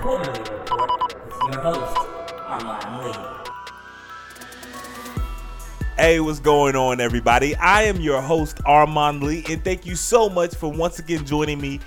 Quarter-Lee 0.00 0.38
Report 0.38 1.14
with 1.26 1.54
your 1.54 1.60
host, 1.60 1.96
Armand 2.46 3.04
Lee. 3.04 3.14
Hey, 5.96 6.20
what's 6.20 6.38
going 6.38 6.76
on, 6.76 7.00
everybody? 7.00 7.56
I 7.56 7.82
am 7.82 8.00
your 8.00 8.20
host, 8.22 8.60
Armand 8.64 9.24
Lee, 9.24 9.44
and 9.50 9.64
thank 9.64 9.84
you 9.84 9.96
so 9.96 10.28
much 10.28 10.54
for 10.54 10.70
once 10.70 11.00
again 11.00 11.26
joining 11.26 11.60
me 11.60 11.80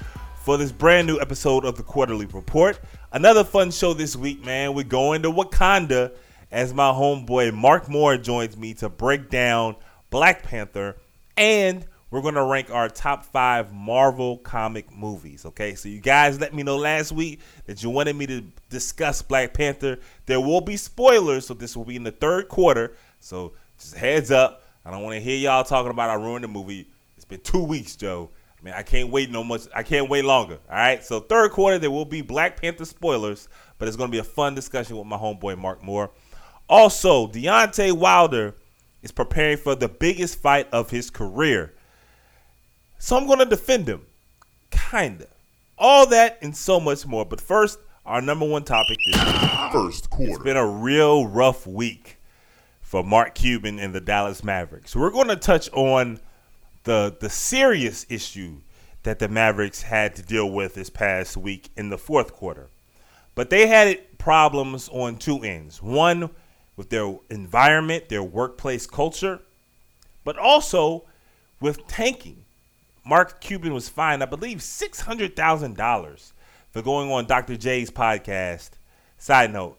for 0.43 0.57
this 0.57 0.73
brand 0.73 1.07
new 1.07 1.21
episode 1.21 1.63
of 1.63 1.77
the 1.77 1.83
Quarter-Lee 1.83 2.27
Report. 2.33 2.77
Another 3.13 3.45
fun 3.45 3.71
show 3.71 3.93
this 3.93 4.17
week, 4.17 4.43
man. 4.43 4.73
We're 4.73 4.83
going 4.83 5.21
to 5.21 5.31
Wakanda 5.31 6.11
as 6.51 6.73
my 6.73 6.91
homeboy 6.91 7.53
Mark 7.53 7.87
Moore 7.87 8.17
joins 8.17 8.57
me 8.57 8.73
to 8.73 8.89
break 8.89 9.29
down 9.29 9.77
Black 10.09 10.43
Panther 10.43 10.97
and 11.37 11.85
we're 12.11 12.21
going 12.21 12.35
to 12.35 12.43
rank 12.43 12.69
our 12.69 12.89
top 12.89 13.23
five 13.23 13.73
Marvel 13.73 14.37
comic 14.37 14.91
movies. 14.91 15.45
Okay, 15.45 15.75
so 15.75 15.87
you 15.89 16.01
guys 16.01 16.39
let 16.39 16.53
me 16.53 16.61
know 16.61 16.77
last 16.77 17.13
week 17.13 17.39
that 17.65 17.81
you 17.81 17.89
wanted 17.89 18.17
me 18.17 18.27
to 18.27 18.43
discuss 18.69 19.21
Black 19.21 19.53
Panther. 19.53 19.97
There 20.25 20.41
will 20.41 20.61
be 20.61 20.75
spoilers, 20.77 21.47
so 21.47 21.53
this 21.53 21.75
will 21.75 21.85
be 21.85 21.95
in 21.95 22.03
the 22.03 22.11
third 22.11 22.49
quarter. 22.49 22.93
So 23.21 23.53
just 23.79 23.95
heads 23.95 24.29
up. 24.29 24.63
I 24.85 24.91
don't 24.91 25.03
want 25.03 25.15
to 25.15 25.21
hear 25.21 25.37
y'all 25.37 25.63
talking 25.63 25.89
about 25.89 26.09
I 26.09 26.15
ruined 26.15 26.43
the 26.43 26.49
movie. 26.49 26.87
It's 27.15 27.25
been 27.25 27.39
two 27.41 27.63
weeks, 27.63 27.95
Joe. 27.95 28.29
I 28.59 28.65
mean, 28.65 28.73
I 28.73 28.83
can't 28.83 29.09
wait 29.09 29.31
no 29.31 29.43
much. 29.43 29.61
I 29.73 29.81
can't 29.81 30.09
wait 30.09 30.25
longer. 30.25 30.59
All 30.69 30.75
right. 30.75 31.03
So 31.03 31.21
third 31.21 31.51
quarter, 31.51 31.79
there 31.79 31.91
will 31.91 32.05
be 32.05 32.21
Black 32.21 32.61
Panther 32.61 32.85
spoilers, 32.85 33.47
but 33.77 33.87
it's 33.87 33.97
going 33.97 34.09
to 34.09 34.11
be 34.11 34.19
a 34.19 34.23
fun 34.23 34.53
discussion 34.53 34.97
with 34.97 35.07
my 35.07 35.17
homeboy 35.17 35.57
Mark 35.57 35.81
Moore. 35.81 36.11
Also, 36.67 37.27
Deontay 37.27 37.93
Wilder 37.93 38.55
is 39.01 39.11
preparing 39.11 39.57
for 39.57 39.75
the 39.75 39.87
biggest 39.87 40.39
fight 40.39 40.67
of 40.71 40.89
his 40.89 41.09
career. 41.09 41.73
So 43.01 43.17
I'm 43.17 43.25
going 43.25 43.39
to 43.39 43.45
defend 43.45 43.89
him. 43.89 44.05
Kinda. 44.69 45.25
All 45.75 46.05
that 46.09 46.37
and 46.43 46.55
so 46.55 46.79
much 46.79 47.03
more. 47.07 47.25
But 47.25 47.41
first, 47.41 47.79
our 48.05 48.21
number 48.21 48.47
one 48.47 48.63
topic 48.63 48.99
is 49.07 49.15
First 49.71 50.11
quarter. 50.11 50.31
It's 50.31 50.43
been 50.43 50.55
a 50.55 50.67
real 50.67 51.25
rough 51.25 51.65
week 51.65 52.17
for 52.81 53.03
Mark 53.03 53.33
Cuban 53.33 53.79
and 53.79 53.95
the 53.95 54.01
Dallas 54.01 54.43
Mavericks. 54.43 54.91
So 54.91 54.99
we're 54.99 55.09
going 55.09 55.29
to 55.29 55.35
touch 55.35 55.67
on 55.71 56.19
the 56.83 57.15
the 57.19 57.29
serious 57.29 58.05
issue 58.07 58.57
that 59.01 59.17
the 59.17 59.27
Mavericks 59.27 59.81
had 59.81 60.15
to 60.17 60.21
deal 60.21 60.51
with 60.51 60.75
this 60.75 60.91
past 60.91 61.35
week 61.35 61.69
in 61.75 61.89
the 61.89 61.97
fourth 61.97 62.33
quarter. 62.33 62.69
But 63.33 63.49
they 63.49 63.65
had 63.65 64.19
problems 64.19 64.89
on 64.89 65.17
two 65.17 65.39
ends. 65.39 65.81
One 65.81 66.29
with 66.75 66.91
their 66.91 67.17
environment, 67.31 68.09
their 68.09 68.21
workplace 68.21 68.85
culture, 68.85 69.39
but 70.23 70.37
also 70.37 71.05
with 71.59 71.87
tanking. 71.87 72.40
Mark 73.05 73.41
Cuban 73.41 73.73
was 73.73 73.89
fined, 73.89 74.21
I 74.21 74.27
believe, 74.27 74.61
six 74.61 75.01
hundred 75.01 75.35
thousand 75.35 75.75
dollars 75.75 76.33
for 76.71 76.81
going 76.81 77.11
on 77.11 77.25
Dr. 77.25 77.57
J's 77.57 77.91
podcast. 77.91 78.71
Side 79.17 79.53
note, 79.53 79.77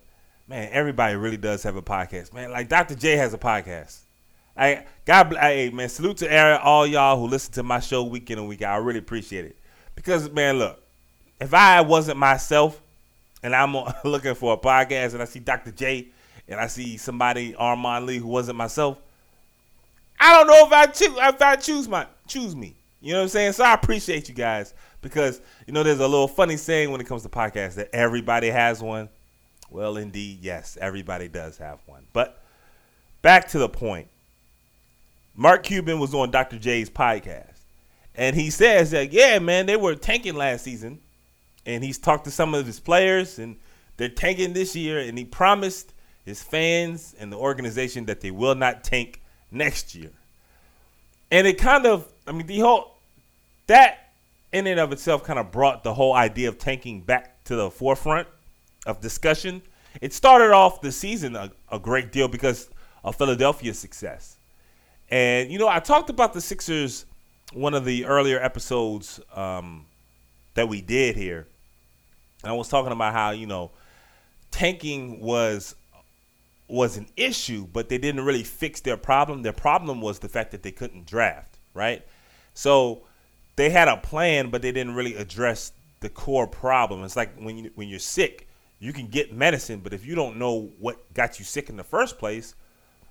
man, 0.49 0.69
everybody 0.73 1.17
really 1.17 1.37
does 1.37 1.63
have 1.63 1.77
a 1.77 1.83
podcast, 1.83 2.33
man. 2.33 2.51
Like 2.51 2.69
Dr. 2.69 2.95
J 2.95 3.17
has 3.17 3.35
a 3.35 3.39
podcast. 3.39 4.01
I 4.57 4.85
God, 5.07 5.33
man, 5.33 5.89
salute 5.89 6.19
to 6.19 6.31
Aaron, 6.31 6.61
all 6.63 6.87
y'all 6.87 7.19
who 7.19 7.27
listen 7.27 7.53
to 7.55 7.63
my 7.63 7.81
show 7.81 8.05
week 8.05 8.31
in 8.31 8.39
and 8.39 8.49
week 8.49 8.63
out. 8.63 8.75
I 8.75 8.79
really 8.79 8.99
appreciate 8.99 9.47
it 9.47 9.57
because 9.95 10.31
man, 10.31 10.59
look, 10.59 10.83
if 11.41 11.55
I 11.55 11.81
wasn't 11.81 12.19
myself 12.19 12.81
and 13.43 13.55
I'm 13.55 13.75
looking 14.05 14.35
for 14.35 14.55
a 14.55 14.59
podcast 14.59 15.15
and 15.15 15.23
I 15.23 15.27
see 15.27 15.41
Dr. 15.41 15.71
J 15.71 16.09
and 16.49 16.61
I 16.61 16.67
see 16.67 16.97
somebody 16.97 17.55
Armand 17.55 18.07
Lee 18.07 18.19
who 18.19 18.29
wasn't 18.29 18.59
myself, 18.59 18.99
I 20.21 20.37
don't 20.37 20.47
know 20.47 20.67
if 20.67 20.73
I 20.73 20.87
choose 20.87 21.17
if 21.19 21.43
I 21.43 21.57
choose 21.57 21.89
my 21.89 22.07
choose 22.27 22.55
me. 22.55 22.77
You 23.03 23.13
know 23.13 23.19
what 23.19 23.25
I'm 23.25 23.29
saying? 23.29 23.53
So 23.53 23.65
I 23.65 23.75
appreciate 23.75 24.29
you 24.29 24.35
guys 24.35 24.75
because 25.01 25.41
you 25.67 25.73
know 25.73 25.83
there's 25.83 25.99
a 25.99 26.07
little 26.07 26.29
funny 26.29 26.57
saying 26.57 26.91
when 26.91 27.01
it 27.01 27.07
comes 27.07 27.23
to 27.25 27.29
podcasts 27.29 27.75
that 27.75 27.91
everybody 27.93 28.49
has 28.49 28.81
one. 28.81 29.09
Well, 29.71 29.97
indeed, 29.97 30.39
yes, 30.43 30.79
everybody 30.81 31.29
does 31.29 31.59
have 31.59 31.81
one. 31.87 32.07
But 32.13 32.43
back 33.23 33.49
to 33.49 33.59
the 33.59 33.69
point. 33.69 34.09
Mark 35.35 35.63
Cuban 35.63 35.99
was 35.99 36.15
on 36.15 36.31
Dr. 36.31 36.59
J's 36.59 36.91
podcast. 36.91 37.47
And 38.15 38.37
he 38.37 38.51
says 38.51 38.91
that, 38.91 39.13
yeah, 39.13 39.39
man, 39.39 39.65
they 39.65 39.77
were 39.77 39.95
tanking 39.95 40.35
last 40.35 40.65
season. 40.65 41.01
And 41.65 41.83
he's 41.83 41.97
talked 41.97 42.25
to 42.25 42.31
some 42.31 42.55
of 42.55 42.67
his 42.67 42.81
players, 42.81 43.39
and 43.39 43.57
they're 43.97 44.09
tanking 44.09 44.53
this 44.53 44.77
year. 44.77 44.99
And 44.99 45.17
he 45.17 45.25
promised 45.25 45.95
his 46.27 46.43
fans 46.43 47.15
and 47.19 47.33
the 47.33 47.39
organization 47.39 48.05
that 48.07 48.21
they 48.21 48.31
will 48.31 48.55
not 48.55 48.85
tank 48.85 49.23
next 49.51 49.95
year. 49.95 50.11
And 51.33 51.47
it 51.47 51.57
kind 51.57 51.87
of, 51.87 52.07
I 52.27 52.33
mean, 52.33 52.47
the 52.47 52.59
whole, 52.61 52.99
that 53.67 54.13
in 54.53 54.67
and 54.67 54.79
of 54.79 54.93
itself 54.93 55.25
kind 55.25 55.39
of 55.39 55.51
brought 55.51 55.83
the 55.83 55.95
whole 55.95 56.13
idea 56.13 56.49
of 56.51 56.59
tanking 56.59 57.01
back 57.01 57.43
to 57.45 57.57
the 57.57 57.71
forefront 57.71 58.29
of 58.85 59.01
discussion. 59.01 59.63
It 60.03 60.13
started 60.13 60.53
off 60.53 60.83
the 60.83 60.93
season 60.93 61.35
a, 61.35 61.51
a 61.71 61.79
great 61.79 62.13
deal 62.13 62.29
because 62.29 62.69
of 63.03 63.17
Philadelphia's 63.17 63.79
success. 63.79 64.37
And 65.11 65.51
you 65.51 65.59
know, 65.59 65.69
I 65.69 65.81
talked 65.81 66.11
about 66.11 66.35
the 66.35 66.41
Sixers 66.41 67.07
one 67.55 67.73
of 67.73 67.87
the 67.87 68.05
earlier 68.05 68.39
episodes 68.39 69.19
um, 69.35 69.87
that 70.55 70.69
we 70.69 70.83
did 70.83 71.17
here. 71.17 71.47
I 72.45 72.53
was 72.53 72.69
talking 72.69 72.93
about 72.93 73.15
how 73.15 73.31
you 73.31 73.47
know 73.47 73.71
tanking 74.51 75.21
was 75.21 75.75
was 76.73 76.97
an 76.97 77.07
issue, 77.17 77.67
but 77.71 77.91
they 77.91 77.99
didn't 77.99 78.25
really 78.25 78.43
fix 78.43 78.81
their 78.81 78.97
problem. 78.97 79.43
Their 79.43 79.53
problem 79.53 80.01
was 80.01 80.19
the 80.19 80.29
fact 80.29 80.53
that 80.53 80.63
they 80.63 80.73
couldn't 80.73 81.07
draft, 81.07 81.59
right? 81.75 82.03
So 82.55 83.03
they 83.57 83.69
had 83.69 83.89
a 83.89 83.99
plan, 83.99 84.49
but 84.49 84.63
they 84.63 84.73
didn't 84.73 84.95
really 84.95 85.15
address 85.15 85.73
the 86.01 86.09
core 86.09 86.47
problem. 86.47 87.05
It's 87.05 87.15
like 87.15 87.37
when 87.37 87.59
you 87.59 87.71
when 87.75 87.89
you're 87.89 87.99
sick, 87.99 88.49
you 88.79 88.95
can 88.95 89.09
get 89.09 89.35
medicine, 89.35 89.81
but 89.81 89.93
if 89.93 90.07
you 90.07 90.15
don't 90.15 90.39
know 90.39 90.71
what 90.79 91.13
got 91.13 91.39
you 91.39 91.45
sick 91.45 91.69
in 91.69 91.77
the 91.77 91.85
first 91.85 92.19
place, 92.19 92.55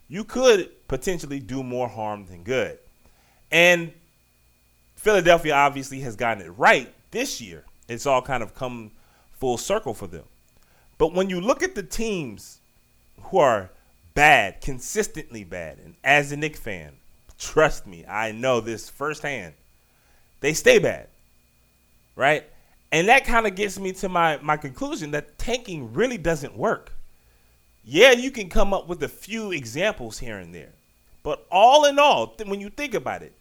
you 0.08 0.24
could 0.24 0.72
potentially 0.88 1.40
do 1.40 1.62
more 1.62 1.88
harm 1.88 2.26
than 2.26 2.44
good. 2.44 2.80
And 3.52 3.94
Philadelphia 4.96 5.54
obviously 5.54 6.00
has 6.00 6.16
gotten 6.16 6.44
it 6.44 6.50
right 6.50 6.92
this 7.12 7.40
year. 7.40 7.66
It's 7.88 8.08
all 8.08 8.24
kind 8.24 8.42
of 8.42 8.56
come 8.56 8.92
full 9.34 9.60
circle 9.60 9.94
for 9.94 10.08
them. 10.08 10.24
But 10.98 11.14
when 11.14 11.30
you 11.30 11.40
look 11.40 11.62
at 11.62 11.76
the 11.76 11.84
teams 11.84 12.61
who 13.24 13.38
are 13.40 13.72
bad, 14.14 14.62
consistently 14.62 15.44
bad, 15.44 15.80
and 15.80 15.96
as 16.04 16.32
a 16.32 16.38
Knicks 16.38 16.60
fan, 16.60 16.94
trust 17.38 17.88
me, 17.88 18.06
I 18.06 18.32
know 18.32 18.60
this 18.62 18.90
firsthand. 18.90 19.54
They 20.42 20.54
stay 20.54 20.80
bad, 20.80 21.08
right? 22.16 22.46
And 22.92 23.08
that 23.08 23.26
kind 23.26 23.48
of 23.48 23.56
gets 23.56 23.80
me 23.80 23.94
to 23.94 24.10
my 24.10 24.38
my 24.42 24.58
conclusion 24.58 25.12
that 25.12 25.38
tanking 25.38 25.94
really 25.94 26.18
doesn't 26.18 26.58
work. 26.58 26.92
Yeah, 27.84 28.12
you 28.12 28.32
can 28.32 28.50
come 28.50 28.74
up 28.74 28.88
with 28.88 29.02
a 29.04 29.08
few 29.08 29.52
examples 29.52 30.20
here 30.20 30.38
and 30.38 30.54
there, 30.54 30.74
but 31.24 31.46
all 31.52 31.86
in 31.86 31.98
all, 31.98 32.28
th- 32.28 32.50
when 32.50 32.62
you 32.62 32.70
think 32.70 32.94
about 32.94 33.24
it, 33.24 33.34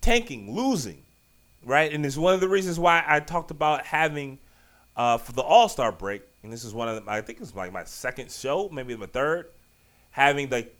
tanking, 0.00 0.54
losing, 0.54 1.02
right? 1.64 1.92
And 1.92 2.04
it's 2.04 2.16
one 2.16 2.34
of 2.34 2.40
the 2.40 2.48
reasons 2.48 2.78
why 2.78 3.02
I 3.06 3.20
talked 3.20 3.50
about 3.50 3.86
having 3.86 4.38
uh, 4.96 5.18
for 5.18 5.32
the 5.32 5.42
All 5.42 5.68
Star 5.68 5.90
break, 5.90 6.22
and 6.44 6.52
this 6.52 6.62
is 6.62 6.74
one 6.74 6.88
of 6.88 7.02
the, 7.02 7.10
I 7.10 7.22
think 7.22 7.40
it's 7.40 7.54
like 7.54 7.72
my 7.72 7.84
second 7.84 8.30
show, 8.30 8.68
maybe 8.70 8.94
my 8.94 9.06
third, 9.06 9.46
having 10.10 10.50
like 10.50 10.76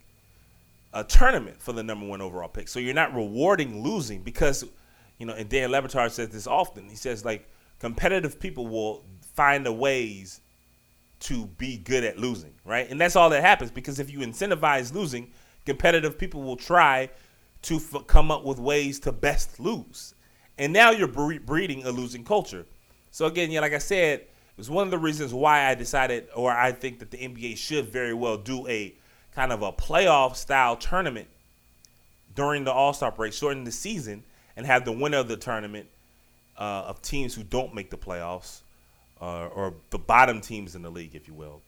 a 0.92 1.02
tournament 1.02 1.60
for 1.60 1.72
the 1.72 1.82
number 1.82 2.06
one 2.06 2.20
overall 2.20 2.48
pick. 2.48 2.69
So 2.69 2.78
you're 2.78 2.94
not 2.94 3.14
rewarding 3.14 3.82
losing 3.82 4.20
because, 4.22 4.64
you 5.19 5.25
know, 5.25 5.32
and 5.32 5.48
Dan 5.48 5.72
Le 5.72 5.80
Batard 5.80 6.10
says 6.10 6.28
this 6.28 6.47
often. 6.47 6.86
He 6.88 6.97
says 6.97 7.25
like 7.25 7.48
competitive 7.80 8.38
people 8.38 8.66
will 8.66 9.04
find 9.34 9.66
a 9.66 9.72
ways 9.72 10.42
to 11.20 11.47
be 11.47 11.78
good 11.78 12.04
at 12.04 12.19
losing, 12.19 12.52
right? 12.66 12.88
And 12.91 13.00
that's 13.00 13.16
all 13.16 13.31
that 13.31 13.42
happens 13.42 13.70
because 13.70 13.98
if 13.98 14.12
you 14.12 14.19
incentivize 14.19 14.92
losing, 14.92 15.32
competitive 15.64 16.19
people 16.19 16.42
will 16.42 16.56
try 16.56 17.08
to 17.62 17.76
f- 17.76 18.06
come 18.06 18.31
up 18.31 18.44
with 18.44 18.58
ways 18.58 19.00
to 19.00 19.12
best 19.12 19.58
lose. 19.58 20.14
And 20.58 20.75
now 20.75 20.90
you're 20.90 21.08
bre- 21.08 21.38
breeding 21.43 21.87
a 21.87 21.90
losing 21.90 22.22
culture. 22.22 22.66
So 23.11 23.25
again, 23.25 23.50
yeah, 23.50 23.61
like 23.61 23.72
I 23.72 23.78
said, 23.78 24.26
it 24.56 24.58
was 24.58 24.70
one 24.70 24.86
of 24.86 24.92
the 24.92 24.98
reasons 24.98 25.34
why 25.34 25.68
I 25.68 25.74
decided, 25.74 26.28
or 26.34 26.52
I 26.52 26.70
think 26.70 27.00
that 27.00 27.10
the 27.10 27.18
NBA 27.18 27.56
should 27.56 27.86
very 27.86 28.14
well 28.14 28.36
do 28.36 28.66
a 28.68 28.94
kind 29.34 29.50
of 29.50 29.62
a 29.62 29.72
playoff 29.72 30.36
style 30.36 30.76
tournament 30.76 31.26
during 32.36 32.62
the 32.62 32.70
All 32.70 32.92
Star 32.92 33.10
break, 33.10 33.32
shorten 33.32 33.64
the 33.64 33.72
season, 33.72 34.22
and 34.56 34.64
have 34.64 34.84
the 34.84 34.92
winner 34.92 35.18
of 35.18 35.26
the 35.26 35.36
tournament 35.36 35.88
uh, 36.56 36.84
of 36.86 37.02
teams 37.02 37.34
who 37.34 37.42
don't 37.42 37.74
make 37.74 37.90
the 37.90 37.96
playoffs, 37.96 38.60
uh, 39.20 39.46
or 39.46 39.74
the 39.90 39.98
bottom 39.98 40.40
teams 40.40 40.76
in 40.76 40.82
the 40.82 40.90
league, 40.90 41.16
if 41.16 41.26
you 41.26 41.34
will, 41.34 41.60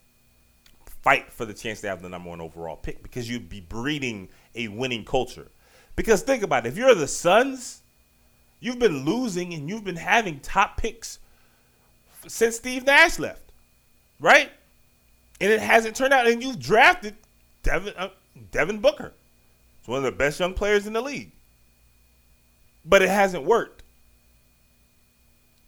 fight 1.03 1.33
for 1.33 1.45
the 1.45 1.55
chance 1.55 1.81
to 1.81 1.89
have 1.89 2.03
the 2.03 2.09
number 2.09 2.29
one 2.29 2.41
overall 2.41 2.77
pick 2.77 3.03
because 3.03 3.29
you'd 3.29 3.49
be 3.49 3.61
breeding 3.61 4.29
a 4.55 4.69
winning 4.69 5.05
culture. 5.05 5.49
Because 5.97 6.23
think 6.23 6.45
about 6.45 6.67
it, 6.67 6.69
if 6.69 6.77
you're 6.77 6.95
the 6.95 7.09
Suns, 7.09 7.83
you've 8.61 8.79
been 8.79 9.05
losing 9.05 9.55
and 9.55 9.69
you've 9.69 9.85
been 9.85 9.97
having 9.97 10.39
top 10.39 10.77
picks 10.77 11.19
since 12.29 12.57
Steve 12.57 12.85
Nash 12.85 13.19
left, 13.19 13.53
right? 14.21 14.51
And 15.41 15.53
it 15.53 15.61
hasn't 15.61 15.97
turned 15.97 16.13
out. 16.13 16.27
And 16.27 16.43
you've 16.43 16.59
drafted 16.59 17.15
Devin 17.63 17.95
uh, 17.97 18.09
Devin 18.51 18.81
Booker. 18.81 19.13
It's 19.81 19.89
one 19.89 19.99
of 19.99 20.05
the 20.05 20.13
best 20.13 20.41
young 20.41 20.55
players 20.55 20.87
in 20.87 20.93
the 20.93 21.01
league, 21.01 21.33
but 22.85 23.03
it 23.03 23.09
hasn't 23.09 23.45
worked. 23.45 23.83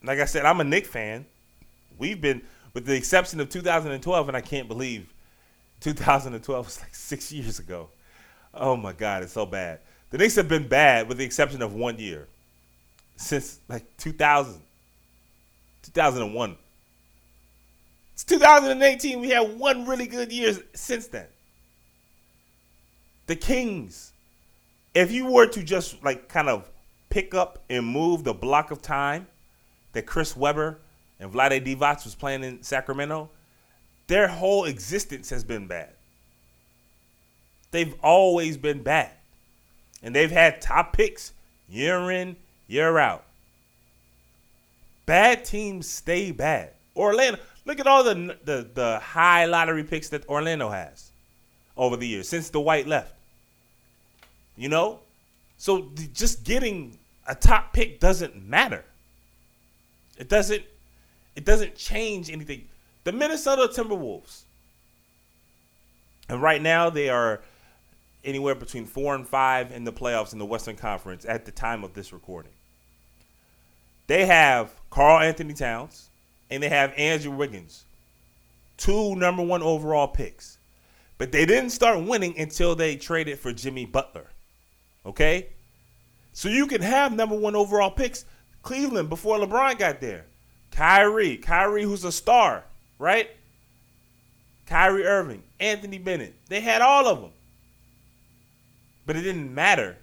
Like 0.03 0.19
I 0.19 0.25
said, 0.25 0.45
I'm 0.45 0.59
a 0.61 0.63
Knick 0.63 0.85
fan. 0.85 1.25
We've 1.97 2.19
been 2.19 2.41
with 2.73 2.85
the 2.85 2.95
exception 2.95 3.39
of 3.39 3.49
2012, 3.49 4.27
and 4.27 4.37
I 4.37 4.41
can't 4.41 4.67
believe 4.67 5.13
2012 5.81 6.65
was 6.65 6.79
like 6.81 6.95
six 6.95 7.31
years 7.31 7.59
ago. 7.59 7.89
Oh 8.53 8.75
my 8.75 8.93
God, 8.93 9.23
it's 9.23 9.33
so 9.33 9.45
bad. 9.45 9.79
The 10.09 10.17
Knicks 10.17 10.35
have 10.35 10.47
been 10.47 10.67
bad 10.67 11.07
with 11.07 11.17
the 11.17 11.25
exception 11.25 11.61
of 11.61 11.73
one 11.73 11.99
year 11.99 12.27
since 13.15 13.59
like 13.67 13.85
2000, 13.97 14.61
2001. 15.93 16.57
It's 18.13 18.23
2018. 18.23 19.19
We 19.19 19.29
had 19.29 19.57
one 19.57 19.85
really 19.85 20.07
good 20.07 20.31
year 20.31 20.53
since 20.73 21.07
then. 21.07 21.27
The 23.27 23.35
Kings, 23.35 24.11
if 24.93 25.11
you 25.11 25.27
were 25.27 25.47
to 25.47 25.63
just 25.63 26.03
like 26.03 26.27
kind 26.27 26.49
of 26.49 26.69
pick 27.09 27.33
up 27.33 27.63
and 27.69 27.85
move 27.85 28.23
the 28.23 28.33
block 28.33 28.71
of 28.71 28.81
time 28.81 29.27
that 29.93 30.05
Chris 30.05 30.35
Webber 30.35 30.79
and 31.19 31.31
Vlade 31.31 31.65
Divac 31.65 32.03
was 32.03 32.15
playing 32.15 32.43
in 32.43 32.63
Sacramento, 32.63 33.29
their 34.07 34.27
whole 34.27 34.65
existence 34.65 35.29
has 35.29 35.43
been 35.43 35.67
bad. 35.67 35.89
They've 37.71 37.93
always 38.01 38.57
been 38.57 38.81
bad. 38.81 39.11
And 40.01 40.15
they've 40.15 40.31
had 40.31 40.61
top 40.61 40.93
picks 40.93 41.33
year 41.67 42.09
in, 42.11 42.35
year 42.67 42.97
out. 42.97 43.25
Bad 45.09 45.43
teams 45.43 45.89
stay 45.89 46.31
bad. 46.31 46.69
Orlando, 46.95 47.39
look 47.65 47.79
at 47.79 47.87
all 47.87 48.03
the, 48.03 48.37
the, 48.43 48.69
the 48.75 48.99
high 48.99 49.45
lottery 49.45 49.83
picks 49.83 50.09
that 50.09 50.29
Orlando 50.29 50.69
has 50.69 51.09
over 51.75 51.97
the 51.97 52.05
years 52.05 52.29
since 52.29 52.51
Dwight 52.51 52.85
left. 52.85 53.15
You 54.55 54.69
know? 54.69 54.99
So 55.57 55.89
just 56.13 56.43
getting 56.43 56.99
a 57.25 57.33
top 57.33 57.73
pick 57.73 57.99
doesn't 57.99 58.47
matter. 58.47 58.85
It 60.19 60.29
doesn't 60.29 60.61
it 61.35 61.43
doesn't 61.43 61.75
change 61.75 62.29
anything. 62.29 62.67
The 63.03 63.11
Minnesota 63.11 63.67
Timberwolves. 63.67 64.43
And 66.29 66.39
right 66.39 66.61
now 66.61 66.91
they 66.91 67.09
are 67.09 67.41
anywhere 68.23 68.53
between 68.53 68.85
4 68.85 69.15
and 69.15 69.27
5 69.27 69.71
in 69.71 69.85
the 69.85 69.91
playoffs 69.91 70.33
in 70.33 70.37
the 70.37 70.45
Western 70.45 70.75
Conference 70.75 71.25
at 71.25 71.45
the 71.45 71.51
time 71.51 71.83
of 71.83 71.95
this 71.95 72.13
recording. 72.13 72.51
They 74.09 74.25
have 74.25 74.73
Karl-Anthony 74.89 75.53
Towns 75.53 76.09
and 76.49 76.63
they 76.63 76.69
have 76.69 76.93
Andrew 76.97 77.31
Wiggins. 77.31 77.85
Two 78.75 79.15
number 79.15 79.43
1 79.43 79.61
overall 79.61 80.07
picks. 80.07 80.57
But 81.19 81.31
they 81.31 81.45
didn't 81.45 81.69
start 81.69 82.03
winning 82.03 82.33
until 82.39 82.75
they 82.75 82.95
traded 82.95 83.37
for 83.37 83.53
Jimmy 83.53 83.85
Butler. 83.85 84.25
Okay? 85.05 85.49
So 86.33 86.49
you 86.49 86.65
can 86.65 86.81
have 86.81 87.13
number 87.13 87.35
one 87.37 87.55
overall 87.55 87.91
picks, 87.91 88.25
Cleveland, 88.63 89.09
before 89.09 89.37
LeBron 89.37 89.77
got 89.77 90.01
there. 90.01 90.25
Kyrie, 90.71 91.37
Kyrie, 91.37 91.83
who's 91.83 92.03
a 92.03 92.11
star, 92.11 92.63
right? 92.97 93.29
Kyrie 94.65 95.05
Irving, 95.05 95.43
Anthony 95.59 95.99
Bennett. 95.99 96.33
They 96.47 96.61
had 96.61 96.81
all 96.81 97.07
of 97.07 97.21
them. 97.21 97.31
But 99.05 99.17
it 99.17 99.21
didn't 99.21 99.53
matter 99.53 99.97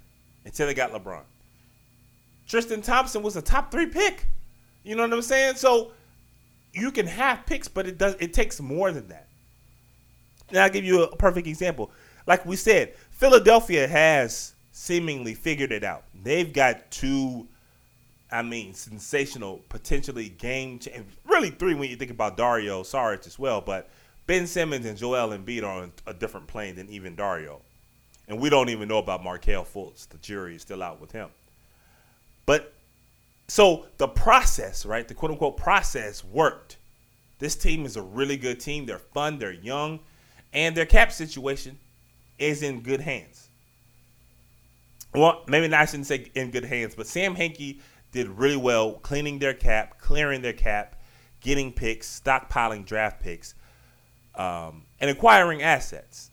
until 0.44 0.69
they 0.69 0.75
got 0.75 0.93
LeBron. 0.93 1.23
Tristan 2.46 2.82
Thompson 2.82 3.22
was 3.22 3.37
a 3.37 3.43
top 3.43 3.70
three 3.70 3.87
pick. 3.87 4.26
You 4.84 4.94
know 4.94 5.02
what 5.02 5.12
I'm 5.12 5.22
saying? 5.22 5.56
So 5.56 5.93
you 6.72 6.90
can 6.90 7.06
have 7.06 7.44
picks, 7.46 7.69
but 7.69 7.87
it 7.87 7.98
does 7.98 8.16
it 8.20 8.32
takes 8.32 8.60
more 8.60 8.93
than 8.93 9.08
that. 9.08 9.28
Now 10.52 10.64
I'll 10.64 10.70
give 10.70 10.84
you 10.84 11.02
a 11.02 11.16
perfect 11.16 11.46
example. 11.46 11.90
Like 12.26 12.46
we 12.46 12.56
said, 12.56 12.94
Philadelphia 13.10 13.87
has 13.88 14.54
seemingly 14.72 15.34
figured 15.34 15.72
it 15.72 15.82
out. 15.82 16.04
They've 16.22 16.52
got 16.52 16.90
two, 16.90 17.48
I 18.31 18.43
mean, 18.43 18.75
sensational, 18.75 19.62
potentially 19.69 20.28
game 20.28 20.78
change. 20.78 21.06
Really, 21.25 21.50
three 21.50 21.75
when 21.75 21.88
you 21.88 21.96
think 21.96 22.10
about 22.10 22.37
Dario 22.37 22.82
Saric 22.82 23.26
as 23.26 23.38
well. 23.38 23.60
But 23.60 23.88
Ben 24.26 24.46
Simmons 24.46 24.87
and 24.87 24.99
Joel 24.99 25.37
Embiid 25.37 25.62
are 25.62 25.82
on 25.82 25.92
a 26.06 26.12
different 26.12 26.46
plane 26.46 26.75
than 26.76 26.88
even 26.90 27.14
Dario. 27.14 27.62
And 28.28 28.40
we 28.40 28.50
don't 28.50 28.69
even 28.69 28.88
know 28.88 28.99
about 28.99 29.22
Markelle 29.22 29.64
Fultz. 29.64 30.08
The 30.08 30.19
jury 30.19 30.56
is 30.56 30.62
still 30.62 30.82
out 30.82 31.00
with 31.00 31.12
him. 31.12 31.28
But 32.46 32.72
so 33.48 33.87
the 33.98 34.08
process, 34.08 34.87
right? 34.87 35.06
The 35.06 35.14
quote 35.14 35.32
unquote 35.32 35.56
process 35.56 36.25
worked. 36.25 36.78
This 37.38 37.54
team 37.54 37.84
is 37.84 37.96
a 37.96 38.02
really 38.02 38.37
good 38.37 38.60
team. 38.60 38.87
They're 38.87 38.98
fun, 38.98 39.38
they're 39.38 39.52
young, 39.52 40.00
and 40.52 40.75
their 40.75 40.87
cap 40.87 41.12
situation 41.12 41.78
is 42.38 42.62
in 42.62 42.81
good 42.81 43.00
hands 43.00 43.46
well, 45.16 45.43
maybe 45.46 45.69
not, 45.69 45.81
I 45.81 45.84
shouldn't 45.87 46.06
say 46.06 46.31
in 46.34 46.50
good 46.50 46.64
hands, 46.64 46.94
but 46.94 47.06
Sam 47.06 47.34
Hinkie 47.34 47.81
did 48.12 48.28
really 48.28 48.56
well 48.56 48.92
cleaning 48.94 49.38
their 49.38 49.54
cap, 49.54 49.99
clearing 49.99 50.42
their 50.42 50.52
cap, 50.52 51.00
getting 51.40 51.72
picks, 51.72 52.20
stockpiling 52.20 52.84
draft 52.84 53.22
picks, 53.22 53.54
um, 54.34 54.82
and 55.00 55.10
acquiring 55.10 55.62
assets. 55.62 56.31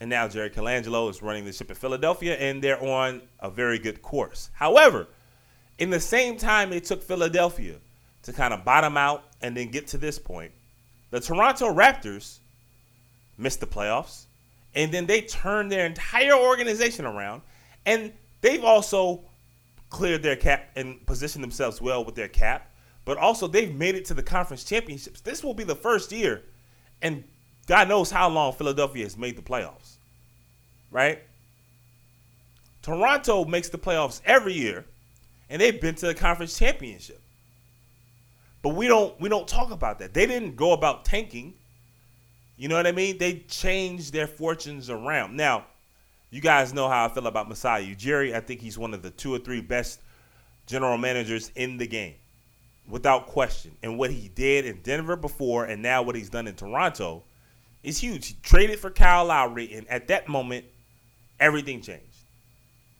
And 0.00 0.10
now 0.10 0.28
Jerry 0.28 0.50
Colangelo 0.50 1.08
is 1.08 1.22
running 1.22 1.44
the 1.44 1.52
ship 1.52 1.70
at 1.70 1.76
Philadelphia, 1.76 2.34
and 2.34 2.62
they're 2.62 2.82
on 2.82 3.22
a 3.40 3.50
very 3.50 3.78
good 3.78 4.02
course. 4.02 4.50
However, 4.52 5.06
in 5.78 5.90
the 5.90 6.00
same 6.00 6.36
time 6.36 6.72
it 6.72 6.84
took 6.84 7.02
Philadelphia 7.02 7.76
to 8.22 8.32
kind 8.32 8.54
of 8.54 8.64
bottom 8.64 8.96
out 8.96 9.24
and 9.42 9.56
then 9.56 9.70
get 9.70 9.86
to 9.88 9.98
this 9.98 10.18
point, 10.18 10.52
the 11.10 11.20
Toronto 11.20 11.72
Raptors 11.72 12.38
missed 13.36 13.60
the 13.60 13.66
playoffs, 13.66 14.24
and 14.74 14.92
then 14.92 15.06
they 15.06 15.20
turned 15.20 15.70
their 15.70 15.86
entire 15.86 16.34
organization 16.34 17.04
around, 17.04 17.42
and 17.86 18.12
They've 18.44 18.62
also 18.62 19.22
cleared 19.88 20.22
their 20.22 20.36
cap 20.36 20.68
and 20.76 21.06
positioned 21.06 21.42
themselves 21.42 21.80
well 21.80 22.04
with 22.04 22.14
their 22.14 22.28
cap, 22.28 22.70
but 23.06 23.16
also 23.16 23.46
they've 23.46 23.74
made 23.74 23.94
it 23.94 24.04
to 24.04 24.12
the 24.12 24.22
conference 24.22 24.64
championships. 24.64 25.22
This 25.22 25.42
will 25.42 25.54
be 25.54 25.64
the 25.64 25.74
first 25.74 26.12
year, 26.12 26.42
and 27.00 27.24
God 27.66 27.88
knows 27.88 28.10
how 28.10 28.28
long 28.28 28.52
Philadelphia 28.52 29.04
has 29.04 29.16
made 29.16 29.36
the 29.36 29.42
playoffs, 29.42 29.94
right? 30.90 31.22
Toronto 32.82 33.46
makes 33.46 33.70
the 33.70 33.78
playoffs 33.78 34.20
every 34.26 34.52
year, 34.52 34.84
and 35.54 35.60
they've 35.60 35.80
been 35.80 35.94
to 35.94 36.06
the 36.06 36.14
conference 36.14 36.58
championship. 36.58 37.20
But 38.60 38.70
we 38.70 38.88
don't 38.88 39.18
we 39.20 39.28
don't 39.28 39.46
talk 39.46 39.70
about 39.70 40.00
that. 40.00 40.12
They 40.12 40.26
didn't 40.26 40.56
go 40.56 40.72
about 40.72 41.04
tanking. 41.04 41.54
You 42.56 42.66
know 42.66 42.74
what 42.74 42.88
I 42.88 42.92
mean? 42.92 43.18
They 43.18 43.44
changed 43.46 44.12
their 44.12 44.26
fortunes 44.26 44.90
around. 44.90 45.36
Now, 45.36 45.66
you 46.30 46.40
guys 46.40 46.74
know 46.74 46.88
how 46.88 47.04
I 47.04 47.08
feel 47.08 47.28
about 47.28 47.48
Masai 47.48 47.94
Ujiri. 47.94 48.34
I 48.34 48.40
think 48.40 48.60
he's 48.60 48.76
one 48.76 48.94
of 48.94 49.02
the 49.02 49.10
two 49.10 49.32
or 49.32 49.38
three 49.38 49.60
best 49.60 50.00
general 50.66 50.98
managers 50.98 51.52
in 51.54 51.76
the 51.76 51.86
game, 51.86 52.14
without 52.88 53.28
question. 53.28 53.76
And 53.84 53.96
what 53.96 54.10
he 54.10 54.26
did 54.26 54.66
in 54.66 54.80
Denver 54.82 55.14
before, 55.14 55.66
and 55.66 55.80
now 55.80 56.02
what 56.02 56.16
he's 56.16 56.30
done 56.30 56.48
in 56.48 56.56
Toronto, 56.56 57.22
is 57.84 57.98
huge. 57.98 58.26
He 58.26 58.36
traded 58.42 58.80
for 58.80 58.90
Kyle 58.90 59.26
Lowry, 59.26 59.72
and 59.72 59.86
at 59.88 60.08
that 60.08 60.26
moment, 60.26 60.64
everything 61.38 61.80
changed. 61.80 62.02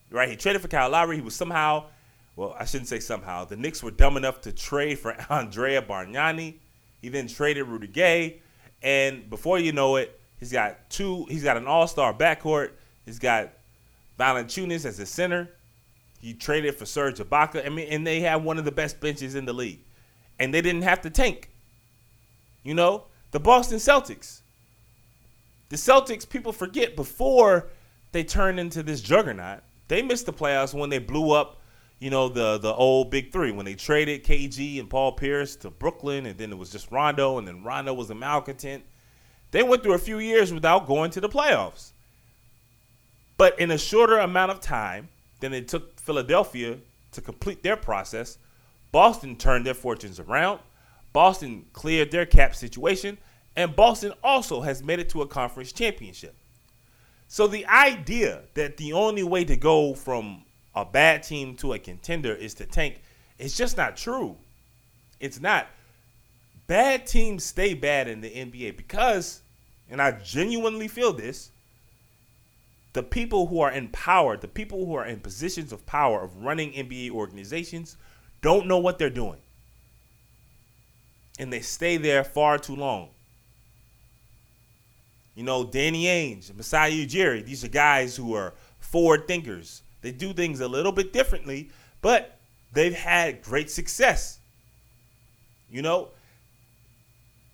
Right? 0.09 0.29
He 0.29 0.37
traded 0.37 0.61
for 0.61 0.69
Kyle 0.69 0.89
Lowry. 0.89 1.17
He 1.17 1.21
was 1.21 1.35
somehow, 1.35 1.87
well, 2.35 2.55
I 2.59 2.65
shouldn't 2.65 2.89
say 2.89 2.99
somehow. 2.99 3.45
The 3.45 3.55
Knicks 3.55 3.81
were 3.81 3.91
dumb 3.91 4.17
enough 4.17 4.41
to 4.41 4.51
trade 4.51 4.99
for 4.99 5.13
Andrea 5.29 5.81
Bargnani. 5.81 6.55
He 7.01 7.09
then 7.09 7.27
traded 7.27 7.67
Rudy 7.67 7.87
Gay, 7.87 8.41
and 8.81 9.29
before 9.29 9.59
you 9.59 9.71
know 9.71 9.95
it, 9.97 10.19
he's 10.39 10.51
got 10.51 10.89
two. 10.89 11.25
He's 11.29 11.43
got 11.43 11.57
an 11.57 11.67
all-star 11.67 12.13
backcourt 12.13 12.71
He's 13.05 13.19
got 13.19 13.51
Valanciunas 14.19 14.85
as 14.85 14.99
a 14.99 15.05
center. 15.05 15.49
He 16.19 16.33
traded 16.33 16.75
for 16.75 16.85
Serge 16.85 17.19
Ibaka. 17.19 17.65
I 17.65 17.69
mean, 17.69 17.87
and 17.89 18.05
they 18.05 18.21
have 18.21 18.43
one 18.43 18.57
of 18.57 18.65
the 18.65 18.71
best 18.71 18.99
benches 18.99 19.35
in 19.35 19.45
the 19.45 19.53
league, 19.53 19.81
and 20.39 20.53
they 20.53 20.61
didn't 20.61 20.81
have 20.81 21.01
to 21.01 21.09
tank. 21.09 21.51
You 22.63 22.73
know, 22.73 23.05
the 23.31 23.39
Boston 23.39 23.77
Celtics. 23.77 24.41
The 25.69 25.75
Celtics, 25.75 26.27
people 26.27 26.51
forget 26.51 26.95
before 26.95 27.67
they 28.11 28.23
turned 28.23 28.59
into 28.59 28.81
this 28.81 29.01
juggernaut. 29.01 29.61
They 29.87 30.01
missed 30.01 30.25
the 30.25 30.33
playoffs 30.33 30.73
when 30.73 30.89
they 30.89 30.97
blew 30.97 31.31
up, 31.31 31.61
you 31.99 32.09
know, 32.09 32.27
the 32.29 32.57
the 32.57 32.73
old 32.73 33.09
big 33.09 33.31
three 33.31 33.51
when 33.51 33.65
they 33.65 33.75
traded 33.75 34.23
KG 34.23 34.79
and 34.79 34.89
Paul 34.89 35.13
Pierce 35.13 35.55
to 35.57 35.69
Brooklyn, 35.69 36.25
and 36.25 36.37
then 36.37 36.51
it 36.51 36.57
was 36.57 36.69
just 36.69 36.91
Rondo, 36.91 37.37
and 37.37 37.47
then 37.47 37.63
Rondo 37.63 37.93
was 37.93 38.09
a 38.09 38.15
malcontent. 38.15 38.83
They 39.51 39.63
went 39.63 39.83
through 39.83 39.93
a 39.93 39.99
few 39.99 40.19
years 40.19 40.53
without 40.53 40.87
going 40.87 41.11
to 41.11 41.21
the 41.21 41.29
playoffs. 41.29 41.91
But 43.37 43.59
in 43.59 43.71
a 43.71 43.77
shorter 43.77 44.17
amount 44.17 44.51
of 44.51 44.59
time 44.61 45.09
than 45.39 45.53
it 45.53 45.67
took 45.67 45.99
Philadelphia 45.99 46.77
to 47.11 47.21
complete 47.21 47.63
their 47.63 47.75
process, 47.75 48.37
Boston 48.91 49.35
turned 49.35 49.65
their 49.65 49.73
fortunes 49.73 50.19
around. 50.19 50.59
Boston 51.13 51.65
cleared 51.73 52.11
their 52.11 52.25
cap 52.25 52.55
situation, 52.55 53.17
and 53.55 53.75
Boston 53.75 54.13
also 54.23 54.61
has 54.61 54.83
made 54.83 54.99
it 54.99 55.09
to 55.09 55.21
a 55.21 55.27
conference 55.27 55.71
championship. 55.71 56.35
So 57.27 57.47
the 57.47 57.65
idea 57.65 58.43
that 58.53 58.77
the 58.77 58.93
only 58.93 59.23
way 59.23 59.43
to 59.45 59.55
go 59.55 59.93
from 59.93 60.44
a 60.75 60.85
bad 60.85 61.23
team 61.23 61.55
to 61.57 61.73
a 61.73 61.79
contender 61.79 62.33
is 62.35 62.53
to 62.55 62.65
tank 62.65 63.01
It's 63.39 63.57
just 63.57 63.77
not 63.77 63.97
true. 63.97 64.37
It's 65.19 65.39
not. 65.41 65.67
Bad 66.67 67.05
teams 67.07 67.43
stay 67.45 67.73
bad 67.73 68.07
in 68.07 68.21
the 68.21 68.29
NBA 68.29 68.77
because, 68.77 69.41
and 69.89 70.01
I 70.01 70.11
genuinely 70.11 70.87
feel 70.87 71.13
this, 71.13 71.51
the 72.93 73.03
people 73.03 73.47
who 73.47 73.59
are 73.61 73.71
in 73.71 73.89
power, 73.89 74.37
the 74.37 74.47
people 74.47 74.85
who 74.85 74.95
are 74.95 75.05
in 75.05 75.19
positions 75.19 75.71
of 75.71 75.85
power 75.85 76.21
of 76.21 76.43
running 76.43 76.71
NBA 76.73 77.11
organizations, 77.11 77.97
don't 78.41 78.67
know 78.67 78.79
what 78.79 78.99
they're 78.99 79.09
doing. 79.09 79.39
and 81.39 81.51
they 81.51 81.59
stay 81.61 81.97
there 81.97 82.23
far 82.23 82.57
too 82.57 82.75
long. 82.75 83.09
You 85.35 85.43
know, 85.43 85.65
Danny 85.65 86.05
Ainge, 86.05 86.55
Masai 86.55 87.05
Ujiri, 87.05 87.45
these 87.45 87.63
are 87.63 87.69
guys 87.69 88.15
who 88.15 88.33
are 88.33 88.53
forward 88.79 89.27
thinkers. 89.27 89.81
They 90.05 90.11
do 90.11 90.33
things 90.33 90.59
a 90.59 90.67
little 90.67 90.91
bit 90.91 91.11
differently, 91.11 91.71
but 92.03 92.37
they've 92.73 92.93
had 92.93 93.41
great 93.41 93.71
success. 93.71 94.37
You 95.67 95.81
know, 95.81 96.09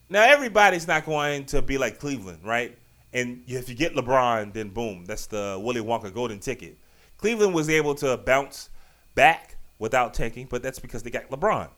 now 0.09 0.23
everybody's 0.23 0.85
not 0.85 1.05
going 1.05 1.45
to 1.45 1.61
be 1.61 1.77
like 1.77 1.97
Cleveland, 1.97 2.39
right? 2.43 2.77
And 3.13 3.41
if 3.47 3.69
you 3.69 3.75
get 3.75 3.95
LeBron, 3.95 4.51
then 4.51 4.67
boom, 4.67 5.05
that's 5.05 5.27
the 5.27 5.57
Willy 5.63 5.79
Wonka 5.79 6.13
golden 6.13 6.39
ticket. 6.39 6.77
Cleveland 7.17 7.53
was 7.53 7.69
able 7.69 7.95
to 7.95 8.17
bounce 8.17 8.69
back 9.15 9.55
without 9.79 10.13
tanking, 10.13 10.47
but 10.49 10.61
that's 10.61 10.79
because 10.79 11.03
they 11.03 11.09
got 11.09 11.29
LeBron. 11.29 11.69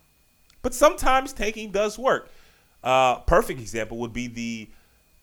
But 0.63 0.73
sometimes 0.73 1.33
tanking 1.33 1.69
does 1.69 1.99
work. 1.99 2.31
Uh, 2.83 3.19
perfect 3.19 3.59
example 3.59 3.99
would 3.99 4.13
be 4.13 4.25
the 4.25 4.69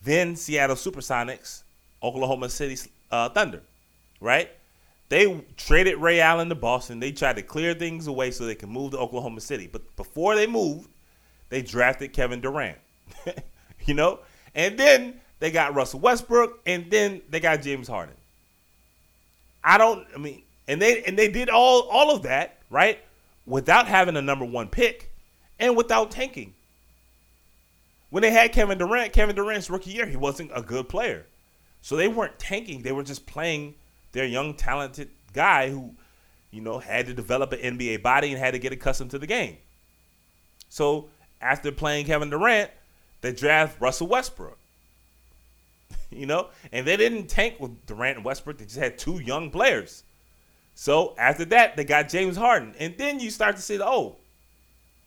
then 0.00 0.37
Seattle 0.37 0.76
Supersonics, 0.76 1.64
Oklahoma 2.04 2.50
City 2.50 2.78
uh, 3.11 3.30
Thunder, 3.30 3.62
right? 4.21 4.50
They 5.11 5.45
traded 5.57 5.99
Ray 5.99 6.21
Allen 6.21 6.49
to 6.49 6.55
Boston. 6.55 7.00
They 7.00 7.11
tried 7.11 7.37
to 7.37 7.43
clear 7.43 7.75
things 7.75 8.07
away 8.07 8.31
so 8.31 8.47
they 8.47 8.55
can 8.55 8.71
move 8.71 8.93
to 8.93 8.99
Oklahoma 8.99 9.40
City. 9.40 9.67
But 9.67 9.97
before 9.97 10.37
they 10.37 10.47
moved, 10.47 10.88
they 11.49 11.62
drafted 11.62 12.12
Kevin 12.12 12.40
Durant. 12.40 12.79
you 13.85 13.95
know? 13.95 14.21
And 14.55 14.79
then 14.79 15.21
they 15.40 15.50
got 15.50 15.75
Russell 15.75 15.99
Westbrook, 15.99 16.61
and 16.64 16.88
then 16.90 17.23
they 17.29 17.40
got 17.40 17.61
James 17.61 17.88
Harden. 17.88 18.14
I 19.64 19.79
don't 19.79 20.07
I 20.14 20.19
mean, 20.19 20.43
and 20.69 20.81
they 20.81 21.02
and 21.02 21.19
they 21.19 21.29
did 21.29 21.50
all 21.50 21.88
all 21.90 22.14
of 22.14 22.23
that, 22.23 22.59
right? 22.71 22.99
Without 23.47 23.88
having 23.88 24.17
a 24.17 24.23
number 24.23 24.45
one 24.45 24.69
pick 24.69 25.12
and 25.59 25.76
without 25.76 26.12
tanking. 26.12 26.55
When 28.11 28.23
they 28.23 28.31
had 28.31 28.52
Kevin 28.52 28.79
Durant, 28.79 29.12
Kevin 29.12 29.35
Durant's 29.35 29.71
rookie 29.71 29.90
year, 29.90 30.07
he 30.07 30.17
wasn't 30.17 30.52
a 30.55 30.62
good 30.62 30.88
player. 30.88 31.26
So 31.83 31.97
they 31.97 32.09
weren't 32.09 32.38
tanking. 32.38 32.83
They 32.83 32.93
were 32.93 33.02
just 33.02 33.26
playing 33.26 33.75
their 34.12 34.26
young, 34.26 34.55
talented 34.55 35.11
guy 35.33 35.71
who, 35.71 35.95
you 36.50 36.61
know, 36.61 36.79
had 36.79 37.07
to 37.07 37.14
develop 37.14 37.52
an 37.52 37.79
NBA 37.79 38.02
body 38.02 38.31
and 38.31 38.38
had 38.38 38.52
to 38.52 38.59
get 38.59 38.73
accustomed 38.73 39.11
to 39.12 39.19
the 39.19 39.26
game. 39.26 39.57
So 40.69 41.09
after 41.40 41.73
playing 41.73 42.07
Kevin 42.07 42.31
Durant, 42.31 42.71
they 43.21 43.33
draft 43.33 43.81
Russell 43.81 44.09
Westbrook. 44.09 44.59
you 46.11 46.26
know, 46.26 46.49
and 46.73 46.87
they 46.87 46.97
didn't 46.97 47.29
tank 47.29 47.57
with 47.61 47.87
Durant 47.87 48.19
and 48.19 48.25
Westbrook. 48.25 48.59
They 48.59 48.64
just 48.64 48.79
had 48.79 48.99
two 48.99 49.21
young 49.21 49.50
players. 49.50 50.05
So 50.75 51.14
after 51.19 51.45
that, 51.47 51.76
they 51.76 51.85
got 51.85 52.09
James 52.09 52.37
Harden, 52.37 52.75
and 52.79 52.95
then 52.97 53.21
you 53.21 53.31
start 53.31 53.57
to 53.57 53.62
see, 53.62 53.79
oh, 53.83 54.17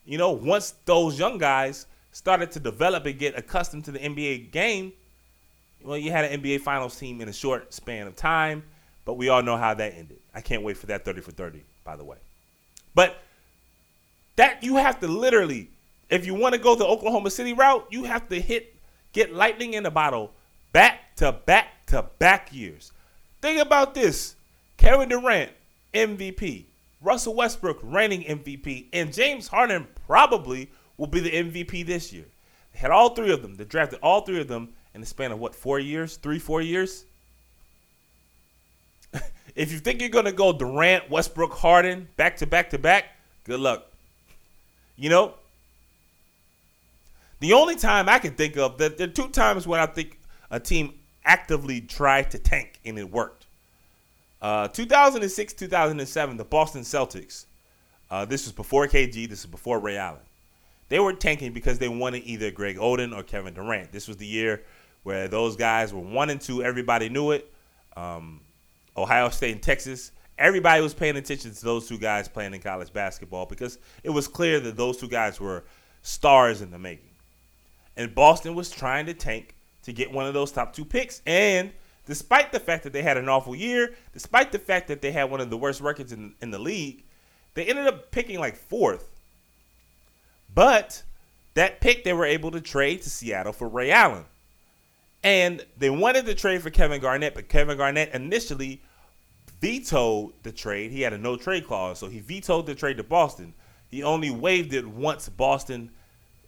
you 0.06 0.18
know, 0.18 0.32
once 0.32 0.76
those 0.86 1.18
young 1.18 1.38
guys 1.38 1.88
started 2.12 2.52
to 2.52 2.60
develop 2.60 3.06
and 3.06 3.18
get 3.18 3.38
accustomed 3.38 3.86
to 3.86 3.92
the 3.92 4.00
NBA 4.00 4.52
game, 4.52 4.94
well, 5.84 5.98
you 5.98 6.12
had 6.12 6.26
an 6.26 6.42
NBA 6.42 6.62
Finals 6.62 6.98
team 6.98 7.22
in 7.22 7.30
a 7.30 7.34
short 7.34 7.74
span 7.74 8.08
of 8.08 8.16
time, 8.16 8.64
but 9.06 9.16
we 9.16 9.30
all 9.30 9.44
know 9.44 9.58
how 9.58 9.74
that 9.74 9.94
ended. 9.96 10.20
I 10.34 10.42
can't 10.42 10.64
wait 10.64 10.78
for 10.78 10.88
that 10.88 11.06
30 11.06 11.22
for 11.22 11.32
30, 11.32 11.64
by 11.84 11.96
the 11.96 12.04
way. 12.04 12.18
But 12.96 13.18
that 14.36 14.64
you 14.64 14.78
have 14.78 15.00
to 15.02 15.08
literally 15.08 15.70
if 16.14 16.26
you 16.28 16.36
want 16.36 16.54
to 16.54 16.60
go 16.60 16.76
the 16.76 16.86
Oklahoma 16.86 17.32
City 17.32 17.54
route, 17.54 17.88
you 17.90 18.04
have 18.04 18.30
to 18.30 18.40
hit 18.40 18.76
get 19.14 19.34
lightning 19.34 19.74
in 19.74 19.86
a 19.86 19.92
bottle 19.92 20.32
back 20.72 21.16
to 21.16 21.32
back 21.32 21.86
to 21.88 22.06
back 22.20 22.54
years. 22.54 22.92
Think 23.42 23.60
about 23.60 23.94
this. 23.94 24.36
Kevin 24.78 25.10
Durant, 25.10 25.52
MVP. 25.94 26.66
Russell 27.02 27.34
Westbrook, 27.36 27.80
reigning 27.82 28.24
MVP. 28.24 28.90
And 28.94 29.12
James 29.12 29.48
Harden 29.48 29.88
probably 30.06 30.72
will 30.98 31.08
be 31.08 31.20
the 31.20 31.32
MVP 31.32 31.86
this 31.86 32.14
year. 32.14 32.26
They 32.72 32.80
had 32.80 32.92
all 32.92 33.10
three 33.10 33.32
of 33.32 33.42
them. 33.42 33.56
They 33.56 33.66
drafted 33.66 34.00
all 34.02 34.22
three 34.22 34.40
of 34.40 34.48
them 34.48 34.70
in 34.94 35.02
the 35.02 35.08
span 35.08 35.32
of 35.32 35.40
what, 35.40 35.56
four 35.56 35.80
years? 35.80 36.18
Three, 36.18 36.40
four 36.40 36.62
years? 36.62 37.06
If 39.56 39.72
you 39.72 39.80
think 39.80 40.00
you're 40.00 40.10
going 40.10 40.26
to 40.26 40.32
go 40.32 40.54
Durant, 40.54 41.10
Westbrook, 41.10 41.54
Harden 41.54 42.08
back 42.18 42.38
to 42.38 42.48
back 42.48 42.70
to 42.72 42.78
back, 42.78 43.06
good 43.44 43.60
luck. 43.60 43.86
You 44.96 45.10
know, 45.10 45.34
the 47.40 47.54
only 47.54 47.76
time 47.76 48.08
I 48.08 48.20
can 48.20 48.36
think 48.36 48.58
of 48.58 48.78
that 48.78 48.98
there 48.98 49.08
are 49.08 49.12
two 49.12 49.30
times 49.30 49.68
when 49.68 49.80
I 49.80 49.86
think 49.86 50.20
a 50.50 50.60
team 50.60 50.94
actively 51.26 51.82
tried 51.82 52.32
to 52.32 52.40
tank 52.40 52.80
and 52.86 52.98
it 52.98 53.10
worked. 53.10 53.46
Uh, 54.42 54.68
2006, 54.68 55.54
2007, 55.54 56.38
the 56.38 56.44
Boston 56.44 56.82
Celtics. 56.82 57.46
Uh, 58.12 58.26
this 58.26 58.46
was 58.46 58.52
before 58.52 58.88
KG. 58.88 59.28
This 59.28 59.40
is 59.40 59.46
before 59.46 59.80
Ray 59.80 59.98
Allen. 59.98 60.20
They 60.90 61.00
were 61.00 61.14
tanking 61.14 61.54
because 61.54 61.80
they 61.80 61.88
wanted 61.88 62.24
either 62.26 62.52
Greg 62.52 62.78
Oden 62.78 63.16
or 63.18 63.24
Kevin 63.24 63.54
Durant. 63.54 63.92
This 63.92 64.08
was 64.08 64.18
the 64.18 64.26
year 64.26 64.62
where 65.04 65.28
those 65.28 65.56
guys 65.56 65.94
were 65.94 66.02
one 66.02 66.30
and 66.30 66.40
two. 66.40 66.62
Everybody 66.62 67.10
knew 67.10 67.32
it. 67.32 67.52
Um, 67.96 68.42
Ohio 68.98 69.30
State 69.30 69.54
and 69.54 69.62
Texas. 69.62 70.12
Everybody 70.38 70.82
was 70.82 70.94
paying 70.94 71.16
attention 71.16 71.54
to 71.54 71.64
those 71.64 71.88
two 71.88 71.98
guys 71.98 72.28
playing 72.28 72.54
in 72.54 72.62
college 72.62 72.92
basketball 72.92 73.46
because 73.46 73.78
it 74.04 74.10
was 74.10 74.28
clear 74.28 74.60
that 74.60 74.76
those 74.76 74.98
two 74.98 75.08
guys 75.08 75.40
were 75.40 75.64
stars 76.02 76.62
in 76.62 76.72
the 76.72 76.80
making 76.80 77.14
and 77.96 78.14
Boston 78.14 78.56
was 78.56 78.70
trying 78.70 79.06
to 79.06 79.14
tank 79.14 79.56
to 79.84 79.94
get 79.94 80.12
one 80.12 80.26
of 80.26 80.34
those 80.34 80.52
top 80.52 80.74
two 80.74 80.86
picks. 80.86 81.22
And 81.26 81.72
despite 82.06 82.52
the 82.52 82.60
fact 82.60 82.84
that 82.84 82.94
they 82.94 83.04
had 83.04 83.18
an 83.18 83.30
awful 83.30 83.56
year, 83.56 83.94
despite 84.14 84.52
the 84.52 84.60
fact 84.60 84.88
that 84.88 85.02
they 85.02 85.12
had 85.12 85.30
one 85.30 85.42
of 85.42 85.50
the 85.50 85.58
worst 85.58 85.82
records 85.82 86.12
in, 86.12 86.34
in 86.42 86.52
the 86.52 86.60
league, 86.60 87.04
they 87.54 87.66
ended 87.66 87.88
up 87.88 88.12
picking 88.12 88.40
like 88.40 88.56
fourth. 88.56 89.10
But 90.54 91.04
that 91.54 91.82
pick 91.82 92.04
they 92.04 92.14
were 92.14 92.26
able 92.26 92.52
to 92.52 92.62
trade 92.62 93.02
to 93.04 93.10
Seattle 93.10 93.54
for 93.54 93.68
Ray 93.68 93.92
Allen. 93.92 94.26
And 95.24 95.65
they 95.77 95.89
wanted 95.89 96.25
to 96.25 96.36
trade 96.36 96.62
for 96.62 96.70
Kevin 96.70 97.00
Garnett, 97.00 97.34
but 97.34 97.48
Kevin 97.48 97.77
Garnett 97.77 98.13
initially 98.13 98.82
vetoed 99.62 100.34
the 100.44 100.51
trade. 100.51 100.92
He 100.92 101.01
had 101.01 101.13
a 101.13 101.18
no 101.18 101.38
trade 101.38 101.65
clause, 101.65 101.98
so 102.00 102.08
he 102.10 102.20
vetoed 102.20 102.65
the 102.65 102.75
trade 102.75 102.98
to 102.98 103.03
Boston. 103.03 103.53
He 103.89 104.03
only 104.03 104.32
waived 104.32 104.74
it 104.74 104.86
once 104.86 105.30
Boston 105.30 105.92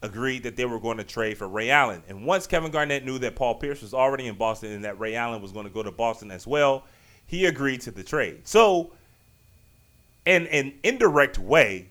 agreed 0.02 0.44
that 0.44 0.56
they 0.56 0.66
were 0.66 0.80
going 0.80 0.98
to 0.98 1.04
trade 1.04 1.38
for 1.38 1.48
Ray 1.48 1.70
Allen. 1.70 2.04
And 2.10 2.26
once 2.26 2.48
Kevin 2.48 2.72
Garnett 2.72 3.06
knew 3.06 3.18
that 3.20 3.36
Paul 3.36 3.56
Pierce 3.56 3.82
was 3.82 3.94
already 3.94 4.28
in 4.28 4.36
Boston 4.36 4.72
and 4.72 4.84
that 4.84 5.00
Ray 5.00 5.16
Allen 5.16 5.42
was 5.42 5.52
going 5.52 5.66
to 5.66 5.72
go 5.72 5.82
to 5.82 5.92
Boston 5.92 6.32
as 6.32 6.46
well, 6.46 6.86
he 7.26 7.46
agreed 7.46 7.82
to 7.82 7.92
the 7.92 8.04
trade. 8.04 8.42
So, 8.44 8.92
in 10.26 10.48
an 10.48 10.74
indirect 10.84 11.40
way, 11.40 11.88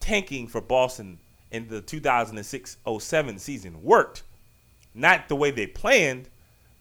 tanking 0.00 0.46
for 0.46 0.60
Boston 0.60 1.18
in 1.50 1.68
the 1.68 1.82
2006-07 1.82 3.40
season 3.40 3.82
worked. 3.82 4.22
Not 4.98 5.28
the 5.28 5.36
way 5.36 5.50
they 5.50 5.66
planned, 5.66 6.28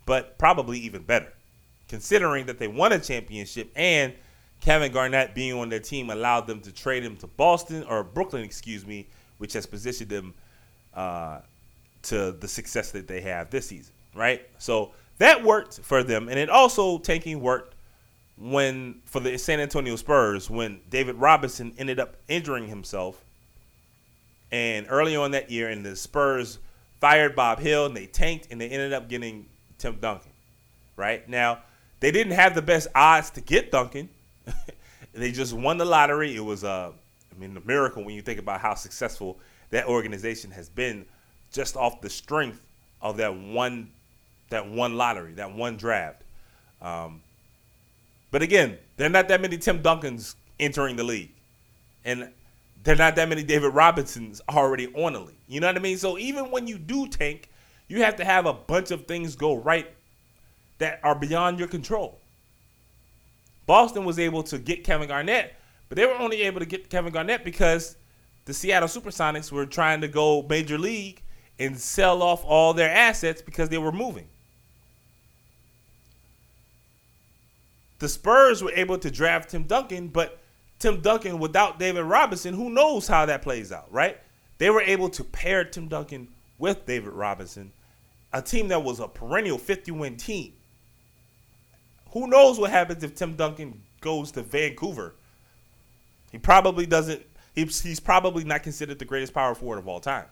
but 0.05 0.37
probably 0.37 0.79
even 0.79 1.03
better. 1.03 1.31
Considering 1.87 2.47
that 2.47 2.57
they 2.57 2.67
won 2.67 2.91
a 2.91 2.99
championship 2.99 3.71
and 3.75 4.13
Kevin 4.59 4.91
Garnett 4.91 5.35
being 5.35 5.53
on 5.53 5.69
their 5.69 5.79
team 5.79 6.09
allowed 6.09 6.47
them 6.47 6.59
to 6.61 6.71
trade 6.71 7.03
him 7.03 7.15
to 7.17 7.27
Boston 7.27 7.83
or 7.83 8.03
Brooklyn, 8.03 8.43
excuse 8.43 8.85
me, 8.85 9.07
which 9.37 9.53
has 9.53 9.65
positioned 9.65 10.09
them 10.09 10.33
uh, 10.93 11.39
to 12.03 12.31
the 12.31 12.47
success 12.47 12.91
that 12.91 13.07
they 13.07 13.21
have 13.21 13.49
this 13.49 13.67
season, 13.67 13.93
right? 14.15 14.41
So 14.57 14.91
that 15.19 15.43
worked 15.43 15.79
for 15.81 16.03
them, 16.03 16.27
and 16.27 16.39
it 16.39 16.49
also 16.49 16.97
tanking 16.97 17.39
worked 17.39 17.75
when 18.37 19.01
for 19.05 19.19
the 19.19 19.37
San 19.37 19.59
Antonio 19.59 19.95
Spurs 19.95 20.49
when 20.49 20.81
David 20.89 21.15
Robinson 21.15 21.73
ended 21.77 21.99
up 21.99 22.17
injuring 22.27 22.67
himself, 22.67 23.23
and 24.51 24.87
early 24.89 25.15
on 25.15 25.31
that 25.31 25.51
year, 25.51 25.69
and 25.69 25.85
the 25.85 25.95
Spurs 25.95 26.59
fired 26.99 27.35
Bob 27.35 27.59
Hill, 27.59 27.85
and 27.85 27.95
they 27.95 28.05
tanked, 28.05 28.47
and 28.51 28.59
they 28.59 28.69
ended 28.69 28.93
up 28.93 29.09
getting 29.09 29.45
Tim 29.77 29.97
Duncan, 29.99 30.31
right? 30.95 31.27
Now 31.27 31.59
they 31.99 32.11
didn't 32.11 32.33
have 32.33 32.55
the 32.55 32.61
best 32.61 32.87
odds 32.95 33.29
to 33.31 33.41
get 33.41 33.71
Duncan. 33.71 34.09
they 35.13 35.31
just 35.31 35.53
won 35.53 35.77
the 35.77 35.85
lottery. 35.85 36.35
It 36.35 36.43
was 36.43 36.63
a, 36.63 36.69
uh, 36.69 36.91
mean, 37.37 37.55
a 37.57 37.61
miracle 37.61 38.03
when 38.03 38.15
you 38.15 38.21
think 38.21 38.39
about 38.39 38.59
how 38.59 38.73
successful 38.75 39.39
that 39.69 39.87
organization 39.87 40.51
has 40.51 40.69
been 40.69 41.05
just 41.51 41.75
off 41.77 42.01
the 42.01 42.09
strength 42.09 42.61
of 43.01 43.17
that 43.17 43.35
one 43.35 43.91
that 44.49 44.67
one 44.67 44.95
lottery, 44.95 45.33
that 45.33 45.53
one 45.53 45.75
draft. 45.75 46.21
Um, 46.81 47.21
but 48.31 48.41
again, 48.41 48.77
there 48.95 49.07
are 49.07 49.11
not 49.11 49.27
that 49.27 49.41
many 49.41 49.57
Tim 49.57 49.81
Duncans 49.81 50.35
entering 50.59 50.95
the 50.95 51.03
league, 51.03 51.31
and 52.05 52.31
there 52.83 52.95
are 52.95 52.97
not 52.97 53.15
that 53.15 53.29
many 53.29 53.43
David 53.43 53.73
Robinsons 53.73 54.41
already 54.49 54.87
on 54.93 55.13
the 55.13 55.19
league. 55.19 55.35
You 55.47 55.59
know 55.59 55.67
what 55.67 55.75
I 55.75 55.79
mean? 55.79 55.97
So 55.97 56.17
even 56.17 56.51
when 56.51 56.67
you 56.67 56.77
do 56.77 57.07
tank, 57.07 57.49
you 57.87 58.03
have 58.03 58.15
to 58.17 58.25
have 58.25 58.45
a 58.45 58.53
bunch 58.53 58.91
of 58.91 59.07
things 59.07 59.35
go 59.35 59.55
right 59.55 59.89
that 60.77 60.99
are 61.03 61.15
beyond 61.15 61.59
your 61.59 61.67
control. 61.67 62.19
Boston 63.65 64.05
was 64.05 64.19
able 64.19 64.43
to 64.43 64.57
get 64.57 64.83
Kevin 64.83 65.07
Garnett, 65.07 65.55
but 65.89 65.97
they 65.97 66.05
were 66.05 66.17
only 66.17 66.43
able 66.43 66.59
to 66.59 66.65
get 66.65 66.89
Kevin 66.89 67.11
Garnett 67.11 67.43
because 67.43 67.97
the 68.45 68.53
Seattle 68.53 68.87
Supersonics 68.87 69.51
were 69.51 69.65
trying 69.65 70.01
to 70.01 70.07
go 70.07 70.45
major 70.49 70.77
league 70.77 71.21
and 71.59 71.77
sell 71.77 72.21
off 72.21 72.45
all 72.45 72.73
their 72.73 72.89
assets 72.89 73.41
because 73.41 73.69
they 73.69 73.77
were 73.77 73.91
moving. 73.91 74.27
The 77.99 78.07
Spurs 78.07 78.63
were 78.63 78.71
able 78.73 78.97
to 78.99 79.09
draft 79.09 79.49
Tim 79.49 79.63
Duncan, 79.63 80.07
but 80.07 80.39
Tim 80.79 81.01
Duncan 81.01 81.39
without 81.39 81.79
David 81.79 82.03
Robinson, 82.03 82.53
who 82.53 82.69
knows 82.69 83.07
how 83.07 83.25
that 83.25 83.41
plays 83.41 83.71
out, 83.71 83.91
right? 83.91 84.17
they 84.57 84.69
were 84.69 84.81
able 84.81 85.09
to 85.09 85.23
pair 85.23 85.63
Tim 85.63 85.87
Duncan 85.87 86.29
with 86.57 86.85
David 86.85 87.13
Robinson, 87.13 87.71
a 88.33 88.41
team 88.41 88.67
that 88.69 88.83
was 88.83 88.99
a 88.99 89.07
perennial 89.07 89.57
50 89.57 89.91
win 89.91 90.17
team. 90.17 90.53
Who 92.11 92.27
knows 92.27 92.59
what 92.59 92.71
happens 92.71 93.03
if 93.03 93.15
Tim 93.15 93.35
Duncan 93.35 93.81
goes 94.01 94.31
to 94.31 94.41
Vancouver? 94.41 95.15
He 96.31 96.37
probably 96.37 96.85
doesn't. 96.85 97.23
He's, 97.53 97.81
he's 97.81 97.99
probably 97.99 98.43
not 98.43 98.63
considered 98.63 98.99
the 98.99 99.05
greatest 99.05 99.33
power 99.33 99.55
forward 99.55 99.79
of 99.79 99.87
all 99.87 99.99
time. 99.99 100.25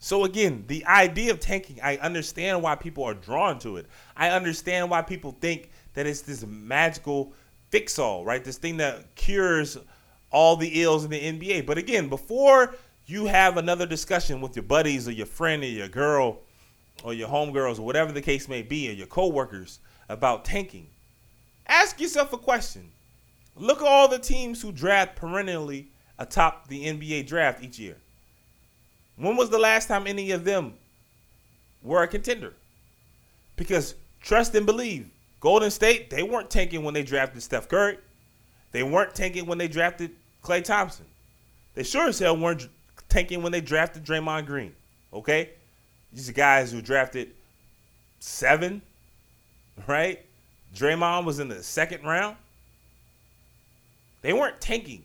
So 0.00 0.24
again, 0.24 0.64
the 0.68 0.84
idea 0.86 1.32
of 1.32 1.40
tanking, 1.40 1.80
I 1.82 1.96
understand 1.96 2.62
why 2.62 2.76
people 2.76 3.02
are 3.04 3.14
drawn 3.14 3.58
to 3.60 3.76
it. 3.76 3.86
I 4.16 4.30
understand 4.30 4.90
why 4.90 5.02
people 5.02 5.36
think 5.40 5.70
that 5.98 6.06
it's 6.06 6.20
this 6.20 6.46
magical 6.46 7.32
fix 7.70 7.98
all, 7.98 8.24
right? 8.24 8.44
This 8.44 8.56
thing 8.56 8.76
that 8.76 9.16
cures 9.16 9.76
all 10.30 10.54
the 10.54 10.80
ills 10.80 11.04
in 11.04 11.10
the 11.10 11.20
NBA. 11.20 11.66
But 11.66 11.76
again, 11.76 12.08
before 12.08 12.76
you 13.06 13.26
have 13.26 13.56
another 13.56 13.84
discussion 13.84 14.40
with 14.40 14.54
your 14.54 14.62
buddies 14.62 15.08
or 15.08 15.10
your 15.10 15.26
friend 15.26 15.60
or 15.64 15.66
your 15.66 15.88
girl 15.88 16.38
or 17.02 17.14
your 17.14 17.28
homegirls 17.28 17.80
or 17.80 17.82
whatever 17.82 18.12
the 18.12 18.22
case 18.22 18.48
may 18.48 18.62
be, 18.62 18.88
or 18.88 18.92
your 18.92 19.08
coworkers 19.08 19.80
about 20.08 20.44
tanking, 20.44 20.86
ask 21.66 22.00
yourself 22.00 22.32
a 22.32 22.38
question. 22.38 22.92
Look 23.56 23.82
at 23.82 23.88
all 23.88 24.06
the 24.06 24.20
teams 24.20 24.62
who 24.62 24.70
draft 24.70 25.16
perennially 25.16 25.88
atop 26.20 26.68
the 26.68 26.84
NBA 26.84 27.26
draft 27.26 27.60
each 27.60 27.76
year. 27.76 27.96
When 29.16 29.36
was 29.36 29.50
the 29.50 29.58
last 29.58 29.88
time 29.88 30.06
any 30.06 30.30
of 30.30 30.44
them 30.44 30.74
were 31.82 32.04
a 32.04 32.06
contender? 32.06 32.54
Because 33.56 33.96
trust 34.20 34.54
and 34.54 34.64
believe, 34.64 35.10
Golden 35.40 35.70
State, 35.70 36.10
they 36.10 36.22
weren't 36.22 36.50
tanking 36.50 36.82
when 36.82 36.94
they 36.94 37.02
drafted 37.02 37.42
Steph 37.42 37.68
Curry. 37.68 37.98
They 38.72 38.82
weren't 38.82 39.14
tanking 39.14 39.46
when 39.46 39.58
they 39.58 39.68
drafted 39.68 40.10
Klay 40.42 40.62
Thompson. 40.62 41.06
They 41.74 41.84
sure 41.84 42.08
as 42.08 42.18
hell 42.18 42.36
weren't 42.36 42.68
tanking 43.08 43.42
when 43.42 43.52
they 43.52 43.60
drafted 43.60 44.04
Draymond 44.04 44.46
Green. 44.46 44.74
Okay? 45.12 45.50
These 46.12 46.30
guys 46.30 46.72
who 46.72 46.82
drafted 46.82 47.30
seven, 48.18 48.82
right? 49.86 50.24
Draymond 50.74 51.24
was 51.24 51.38
in 51.38 51.48
the 51.48 51.62
second 51.62 52.04
round. 52.04 52.36
They 54.22 54.32
weren't 54.32 54.60
tanking. 54.60 55.04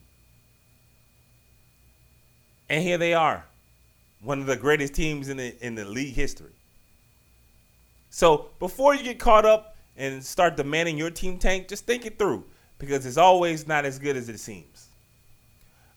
And 2.70 2.82
here 2.82 2.98
they 2.98 3.14
are 3.14 3.46
one 4.24 4.40
of 4.40 4.46
the 4.48 4.56
greatest 4.56 4.94
teams 4.94 5.30
in 5.30 5.38
the 5.38 5.56
in 5.66 5.76
the 5.76 5.86
league 5.86 6.16
history. 6.16 6.52
So 8.10 8.50
before 8.60 8.96
you 8.96 9.04
get 9.04 9.20
caught 9.20 9.46
up 9.46 9.73
and 9.98 10.24
start 10.24 10.58
demanding 10.58 10.98
your 10.98 11.10
team 11.10 11.38
tank, 11.38 11.68
just 11.68 11.86
think 11.86 12.06
it 12.06 12.18
through 12.18 12.46
because 12.80 13.06
it's 13.06 13.18
always 13.18 13.68
not 13.68 13.86
as 13.86 14.00
good 14.00 14.18
as 14.18 14.30
it 14.30 14.40
seems. 14.40 14.90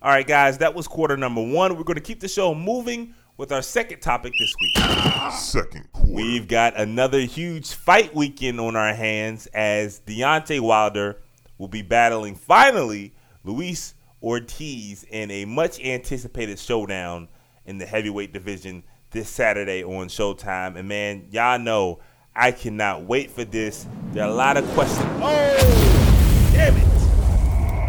All 0.02 0.10
right, 0.10 0.26
guys, 0.26 0.58
that 0.58 0.74
was 0.74 0.86
quarter 0.86 1.16
number 1.16 1.42
one. 1.42 1.76
We're 1.76 1.84
going 1.84 1.96
to 1.96 2.02
keep 2.02 2.20
the 2.20 2.28
show 2.28 2.54
moving 2.54 3.14
with 3.36 3.52
our 3.52 3.62
second 3.62 4.00
topic 4.00 4.32
this 4.38 4.54
week. 4.60 5.32
Second 5.32 5.90
quarter. 5.92 6.12
We've 6.12 6.46
got 6.46 6.78
another 6.78 7.20
huge 7.20 7.72
fight 7.72 8.14
weekend 8.14 8.60
on 8.60 8.76
our 8.76 8.94
hands 8.94 9.46
as 9.48 10.00
Deontay 10.00 10.60
Wilder 10.60 11.18
will 11.58 11.68
be 11.68 11.82
battling 11.82 12.34
finally 12.34 13.14
Luis 13.44 13.94
Ortiz 14.22 15.04
in 15.04 15.30
a 15.30 15.44
much 15.44 15.80
anticipated 15.80 16.58
showdown 16.58 17.28
in 17.64 17.78
the 17.78 17.86
heavyweight 17.86 18.32
division 18.32 18.82
this 19.10 19.28
Saturday 19.28 19.82
on 19.82 20.08
Showtime. 20.08 20.76
And 20.76 20.88
man, 20.88 21.26
y'all 21.30 21.58
know 21.58 22.00
I 22.38 22.52
cannot 22.52 23.04
wait 23.04 23.30
for 23.30 23.44
this. 23.44 23.86
There 24.12 24.22
are 24.22 24.28
a 24.28 24.34
lot 24.34 24.58
of 24.58 24.66
questions. 24.74 25.08
Oh, 25.22 26.50
damn 26.52 26.76
it. 26.76 26.84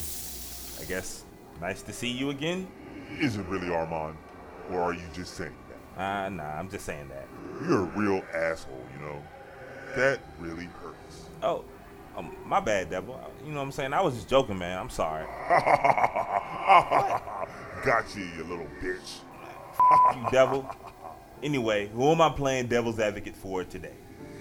I 0.79 0.85
guess 0.85 1.23
nice 1.59 1.81
to 1.81 1.91
see 1.91 2.09
you 2.09 2.29
again. 2.29 2.67
Is 3.19 3.37
it 3.37 3.45
really 3.47 3.73
Armand? 3.73 4.17
Or 4.69 4.81
are 4.81 4.93
you 4.93 5.01
just 5.15 5.33
saying 5.33 5.55
that? 5.97 5.99
Uh 5.99 6.29
nah, 6.29 6.43
I'm 6.43 6.69
just 6.69 6.85
saying 6.85 7.09
that. 7.09 7.27
You're 7.67 7.79
a 7.79 7.97
real 7.97 8.21
asshole, 8.35 8.85
you 8.95 9.03
know? 9.03 9.19
That 9.95 10.19
really 10.39 10.65
hurts. 10.65 11.25
Oh, 11.41 11.65
um, 12.15 12.35
my 12.45 12.59
bad, 12.59 12.91
Devil. 12.91 13.19
You 13.43 13.49
know 13.51 13.57
what 13.57 13.63
I'm 13.63 13.71
saying? 13.71 13.93
I 13.93 14.01
was 14.01 14.13
just 14.13 14.29
joking, 14.29 14.59
man. 14.59 14.77
I'm 14.77 14.91
sorry. 14.91 15.25
Got 17.83 18.15
you, 18.15 18.25
you 18.37 18.43
little 18.43 18.67
bitch. 18.81 19.21
you 20.15 20.31
devil. 20.31 20.69
Anyway, 21.41 21.87
who 21.87 22.11
am 22.11 22.21
I 22.21 22.29
playing 22.29 22.67
devil's 22.67 22.99
advocate 22.99 23.35
for 23.35 23.63
today? 23.63 23.95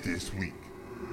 This 0.04 0.32
week, 0.34 0.52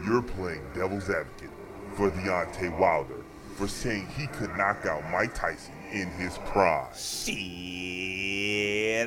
you're 0.06 0.22
playing 0.22 0.62
devil's 0.76 1.10
advocate 1.10 1.52
for 1.96 2.12
Deontay 2.12 2.78
Wilder 2.78 3.24
for 3.56 3.68
saying 3.68 4.08
he 4.18 4.28
could 4.28 4.56
knock 4.58 4.86
out 4.86 5.10
Mike 5.10 5.34
Tyson 5.34 5.74
in 5.92 6.10
his 6.12 6.38
prime. 6.48 6.94
Shit, 6.94 7.38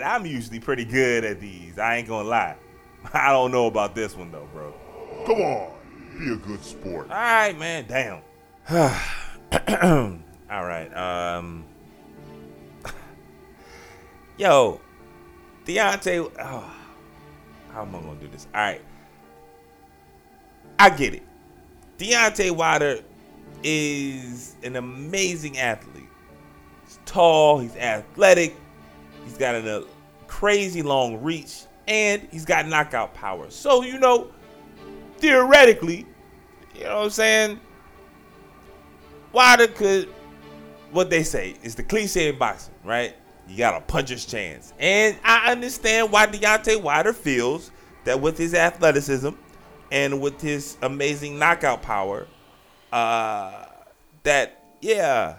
I'm 0.03 0.25
usually 0.25 0.59
pretty 0.59 0.87
good 0.87 1.25
at 1.25 1.41
these. 1.41 1.79
I 1.79 1.97
ain't 1.97 2.09
gonna 2.09 2.29
lie. 2.29 2.57
I 3.13 3.31
don't 3.33 3.53
know 3.53 3.67
about 3.67 3.95
this 3.95 4.17
one 4.17 4.33
though, 4.33 4.49
bro. 4.55 4.73
Come 5.27 5.43
on, 5.43 5.73
be 6.19 6.33
a 6.33 6.37
good 6.37 6.65
sport. 6.65 7.11
All 7.11 7.17
right, 7.17 7.59
man. 7.59 7.85
Damn. 7.87 8.23
All 10.51 10.65
right. 10.65 10.91
Um. 10.97 11.65
Yo, 14.41 14.81
Deontay. 15.67 16.33
Oh, 16.41 16.75
how 17.75 17.83
am 17.83 17.95
I 17.95 18.01
gonna 18.01 18.19
do 18.19 18.27
this? 18.29 18.47
All 18.55 18.63
right. 18.63 18.81
I 20.79 20.89
get 20.89 21.13
it. 21.13 21.23
Deontay 21.99 22.51
Wilder 22.51 23.01
is 23.63 24.57
an 24.63 24.77
amazing 24.77 25.59
athlete. 25.59 26.09
He's 26.87 26.99
tall. 27.05 27.59
He's 27.59 27.77
athletic. 27.77 28.57
He's 29.25 29.37
got 29.37 29.57
a 29.57 29.87
crazy 30.27 30.81
long 30.81 31.21
reach, 31.21 31.67
and 31.87 32.27
he's 32.31 32.47
got 32.47 32.67
knockout 32.67 33.13
power. 33.13 33.51
So 33.51 33.83
you 33.83 33.99
know, 33.99 34.31
theoretically, 35.19 36.07
you 36.75 36.85
know 36.85 36.97
what 36.97 37.05
I'm 37.05 37.11
saying? 37.11 37.61
Wilder 39.35 39.67
could, 39.67 40.09
what 40.93 41.11
they 41.11 41.25
say 41.25 41.57
is 41.63 41.75
the 41.75 41.83
cliche 41.83 42.31
in 42.31 42.39
boxing, 42.39 42.73
right? 42.85 43.15
You 43.51 43.57
got 43.57 43.75
a 43.75 43.85
puncher's 43.85 44.25
chance. 44.25 44.73
And 44.79 45.19
I 45.25 45.51
understand 45.51 46.13
why 46.13 46.29
Deontay 46.29 46.81
Wilder 46.81 47.13
feels 47.13 47.73
that 48.05 48.21
with 48.21 48.39
his 48.39 48.55
athleticism 48.55 49.31
and 49.91 50.21
with 50.21 50.41
his 50.41 50.77
amazing 50.83 51.37
knockout 51.37 51.83
power, 51.83 52.29
uh, 52.93 53.67
that, 54.23 54.63
yeah, 54.81 55.35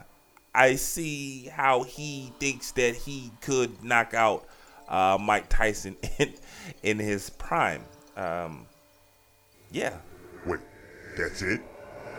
I 0.54 0.76
see 0.76 1.45
how 1.45 1.84
he 1.84 2.34
thinks 2.38 2.71
that 2.71 2.97
he 2.97 3.32
could 3.39 3.82
knock 3.82 4.13
out 4.13 4.45
uh, 4.89 5.17
Mike 5.19 5.47
Tyson 5.47 5.95
in, 6.19 6.34
in 6.84 7.00
his 7.00 7.30
prime. 7.30 7.86
Um, 8.17 8.65
yeah. 9.71 9.95
Wait, 10.45 10.60
that's 11.17 11.41
it? 11.43 11.62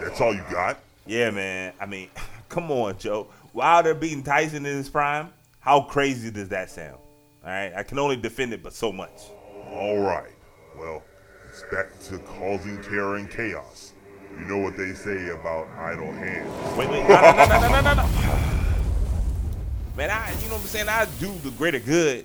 That's 0.01 0.19
all 0.23 0.35
you 0.35 0.43
got? 0.51 0.79
Yeah, 1.07 1.31
man. 1.31 1.75
I 1.79 1.85
mean, 1.85 2.09
come 2.49 2.71
on, 2.71 2.97
Joe. 2.97 3.27
Wilder 3.53 3.93
beating 3.93 4.23
Tyson 4.23 4.65
in 4.65 4.79
his 4.79 4.89
prime. 4.89 5.29
How 5.63 5.83
crazy 5.83 6.33
does 6.33 6.49
that 6.49 6.71
sound? 6.71 6.99
All 7.45 7.51
right, 7.51 7.73
I 7.73 7.85
can 7.85 8.01
only 8.01 8.17
defend 8.17 8.53
it, 8.53 8.65
but 8.65 8.73
so 8.73 8.91
much. 8.91 9.31
All 9.71 10.01
right. 10.01 10.35
Well, 10.77 11.05
it's 11.49 11.63
back 11.71 12.01
to 12.09 12.19
causing 12.19 12.83
terror 12.83 13.15
and 13.15 13.31
chaos. 13.31 13.93
You 14.37 14.45
know 14.47 14.59
what 14.59 14.77
they 14.77 14.93
say 14.93 15.29
about 15.29 15.69
idle 15.79 16.11
hands. 16.11 16.51
Wait, 16.77 16.91
wait, 16.91 17.09
no, 17.09 17.15
no, 17.15 17.33
no, 17.33 17.47
no, 17.47 17.69
no, 17.69 17.81
no, 17.81 17.95
no. 17.95 18.03
Man, 19.97 20.11
I, 20.11 20.35
you 20.43 20.49
know 20.49 20.55
what 20.55 20.63
I'm 20.63 20.67
saying? 20.67 20.89
I 20.89 21.07
do 21.21 21.33
the 21.45 21.51
greater 21.53 21.79
good. 21.79 22.25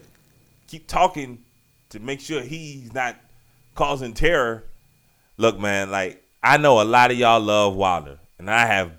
Keep 0.67 0.88
talking 0.88 1.43
to 1.89 2.00
make 2.00 2.19
sure 2.19 2.41
he's 2.41 2.91
not 2.91 3.17
causing 3.76 4.15
terror. 4.15 4.63
Look, 5.38 5.60
man, 5.60 5.91
like 5.91 6.23
I 6.41 6.58
know 6.58 6.82
a 6.82 6.84
lot 6.84 7.12
of 7.12 7.17
y'all 7.17 7.39
love 7.39 7.76
Wilder, 7.76 8.17
and 8.39 8.50
I 8.50 8.65
have 8.65 8.93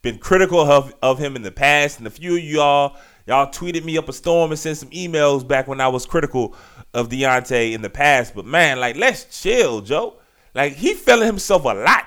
been 0.00 0.18
critical 0.18 0.60
of, 0.60 0.94
of 1.02 1.18
him 1.18 1.36
in 1.36 1.42
the 1.42 1.50
past, 1.50 1.98
and 1.98 2.06
a 2.06 2.10
few 2.10 2.36
of 2.36 2.42
y'all 2.42 2.96
Y'all 3.26 3.46
tweeted 3.46 3.84
me 3.84 3.96
up 3.96 4.08
a 4.08 4.12
storm 4.12 4.50
and 4.50 4.58
sent 4.58 4.76
some 4.76 4.90
emails 4.90 5.46
back 5.46 5.66
when 5.66 5.80
I 5.80 5.88
was 5.88 6.04
critical 6.04 6.54
of 6.92 7.08
Deontay 7.08 7.72
in 7.72 7.80
the 7.80 7.88
past. 7.88 8.34
But 8.34 8.44
man, 8.44 8.78
like, 8.78 8.96
let's 8.96 9.40
chill, 9.40 9.80
Joe. 9.80 10.16
Like, 10.54 10.74
he 10.74 10.94
feeling 10.94 11.26
himself 11.26 11.64
a 11.64 11.74
lot. 11.74 12.04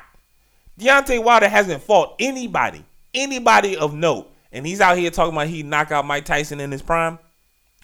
Deontay 0.79 1.23
Wilder 1.23 1.49
hasn't 1.49 1.81
fought 1.81 2.15
anybody, 2.19 2.85
anybody 3.13 3.75
of 3.75 3.93
note. 3.93 4.31
And 4.51 4.65
he's 4.65 4.79
out 4.79 4.97
here 4.97 5.09
talking 5.09 5.33
about 5.33 5.47
he 5.47 5.63
knock 5.63 5.91
out 5.91 6.05
Mike 6.05 6.25
Tyson 6.25 6.59
in 6.59 6.71
his 6.71 6.81
prime. 6.81 7.17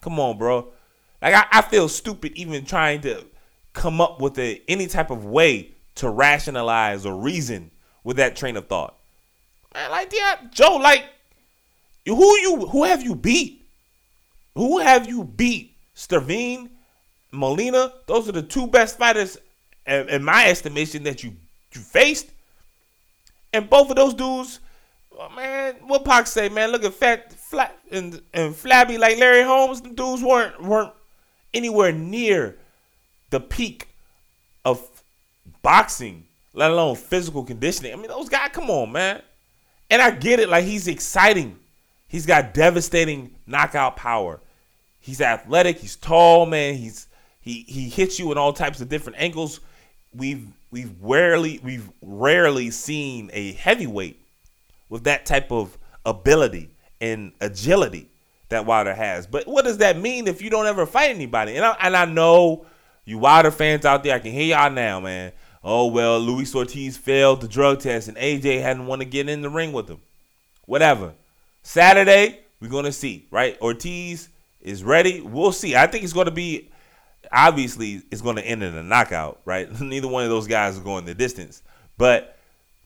Come 0.02 0.19
on, 0.19 0.38
bro. 0.38 0.72
Like, 1.22 1.34
I, 1.34 1.46
I 1.52 1.62
feel 1.63 1.89
stupid 1.89 2.34
even 2.36 2.65
trying 2.65 3.02
to 3.02 3.26
come 3.74 4.00
up 4.00 4.22
with 4.22 4.38
a, 4.38 4.62
any 4.67 4.88
type 4.88 5.10
of 5.10 5.26
way 5.26 5.72
to 5.96 6.10
rationalize 6.10 7.06
or 7.06 7.15
reason 7.15 7.72
with 8.04 8.17
that 8.17 8.36
train 8.36 8.58
of 8.58 8.67
thought. 8.67 8.96
Man, 9.74 9.89
like, 9.89 10.13
yeah, 10.13 10.36
Joe, 10.52 10.76
like, 10.76 11.06
who 12.06 12.38
you 12.38 12.68
who 12.68 12.84
have 12.84 13.04
you 13.04 13.16
beat? 13.16 13.66
Who 14.56 14.80
have 14.80 15.08
you 15.08 15.24
beat? 15.24 15.76
Stiverne, 15.96 16.70
Molina. 17.32 17.94
Those 18.08 18.28
are 18.30 18.34
the 18.34 18.42
two 18.42 18.68
best 18.68 18.98
fighters, 18.98 19.38
in, 19.86 20.10
in 20.10 20.24
my 20.24 20.48
estimation, 20.48 21.04
that 21.04 21.24
you 21.24 21.34
you 21.74 21.82
faced. 21.82 22.30
And 23.54 23.70
both 23.70 23.89
of 23.89 23.96
those 23.96 24.13
dudes, 24.13 24.60
oh, 25.18 25.30
man, 25.30 25.76
what 25.88 26.04
Pac 26.06 26.28
say, 26.28 26.50
man? 26.50 26.72
Look 26.72 26.84
at 26.84 26.94
fat, 26.94 27.34
flat, 27.34 27.78
and 27.92 28.22
and 28.34 28.56
flabby 28.56 28.98
like 28.98 29.18
Larry 29.18 29.44
Holmes. 29.44 29.82
The 29.82 29.89
dudes 29.89 30.24
weren't 30.24 30.62
weren't 30.62 30.94
anywhere 31.54 31.92
near 31.92 32.58
the 33.30 33.39
peak 33.39 33.88
of 34.66 34.82
boxing, 35.62 36.26
let 36.54 36.72
alone 36.72 36.96
physical 36.96 37.44
conditioning. 37.44 37.94
I 37.94 37.96
mean, 37.96 38.08
those 38.08 38.30
guys, 38.30 38.50
come 38.52 38.70
on, 38.70 38.92
man. 38.92 39.22
And 39.89 40.02
I 40.02 40.12
get 40.12 40.39
it, 40.39 40.50
like 40.50 40.66
he's 40.66 40.88
exciting. 40.88 41.60
He's 42.13 42.28
got 42.28 42.54
devastating 42.54 43.34
knockout 43.47 43.95
power. 43.95 44.39
He's 44.99 45.19
athletic. 45.19 45.80
He's 45.80 45.95
tall, 45.95 46.45
man. 46.45 46.76
He's 46.76 47.08
he 47.41 47.65
he 47.67 47.89
hits 47.89 48.19
you 48.19 48.32
in 48.32 48.38
all 48.38 48.54
types 48.54 48.82
of 48.82 48.88
different 48.88 49.19
angles. 49.19 49.62
We've 50.13 50.45
we've 50.69 50.91
rarely 51.02 51.60
we've 51.63 51.89
rarely 52.04 52.69
seen 52.69 53.32
a 53.34 53.54
heavyweight 53.54 54.23
with 54.89 55.06
that 55.06 55.26
type 55.26 55.52
of 55.52 55.76
ability 56.06 56.69
and 57.02 57.32
agility 57.41 58.10
that 58.49 58.67
Wilder 58.67 58.93
has. 58.93 59.26
But 59.26 59.47
what 59.47 59.65
does 59.65 59.80
that 59.80 59.97
mean 59.97 60.28
if 60.28 60.39
you 60.39 60.52
don't 60.52 60.67
ever 60.67 60.86
fight 60.86 61.10
anybody? 61.10 61.56
And 61.56 61.65
I, 61.65 61.76
and 61.82 61.97
I 61.97 62.06
know 62.06 62.67
you 63.06 63.17
Wilder 63.17 63.49
fans 63.49 63.86
out 63.86 64.04
there, 64.04 64.13
I 64.13 64.19
can 64.19 64.34
hear 64.34 64.56
y'all 64.56 64.69
now, 64.69 64.99
man. 64.99 65.32
Oh 65.63 65.88
well, 65.88 66.19
Luis 66.19 66.54
Ortiz 66.54 66.95
failed 66.95 67.41
the 67.41 67.47
drug 67.47 67.80
test 67.80 68.08
and 68.08 68.17
AJ 68.17 68.62
hadn't 68.62 68.86
want 68.86 69.02
to 69.02 69.06
get 69.08 69.28
in 69.30 69.41
the 69.41 69.49
ring 69.49 69.73
with 69.73 69.89
him. 69.89 70.02
Whatever. 70.67 71.15
Saturday, 71.63 72.41
we're 72.60 72.69
gonna 72.69 72.91
see, 72.91 73.28
right? 73.32 73.60
Ortiz 73.62 74.30
is 74.62 74.84
ready. 74.84 75.21
We'll 75.21 75.52
see. 75.52 75.76
I 75.76 75.88
think 75.88 76.04
it's 76.04 76.13
gonna 76.13 76.32
be 76.32 76.69
obviously 77.32 78.04
it's 78.12 78.21
gonna 78.21 78.41
end 78.41 78.63
in 78.63 78.76
a 78.76 78.84
knockout, 78.84 79.41
right? 79.45 79.69
Neither 79.82 80.08
one 80.08 80.23
of 80.23 80.30
those 80.30 80.47
guys 80.47 80.78
are 80.78 80.84
going 80.84 81.06
the 81.06 81.15
distance. 81.15 81.63
But 81.97 82.38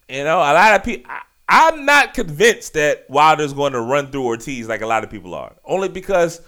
you 0.08 0.24
know, 0.24 0.38
a 0.38 0.54
lot 0.54 0.76
of 0.76 0.84
people 0.84 1.12
I, 1.12 1.22
I'm 1.50 1.86
not 1.86 2.14
convinced 2.14 2.74
that 2.74 3.10
Wilder's 3.10 3.54
going 3.54 3.74
to 3.74 3.82
run 3.82 4.12
through 4.12 4.26
Ortiz 4.26 4.68
like 4.68 4.82
a 4.82 4.88
lot 4.88 5.04
of 5.04 5.10
people 5.10 5.34
are. 5.34 5.56
Only 5.64 5.88
because 5.88 6.42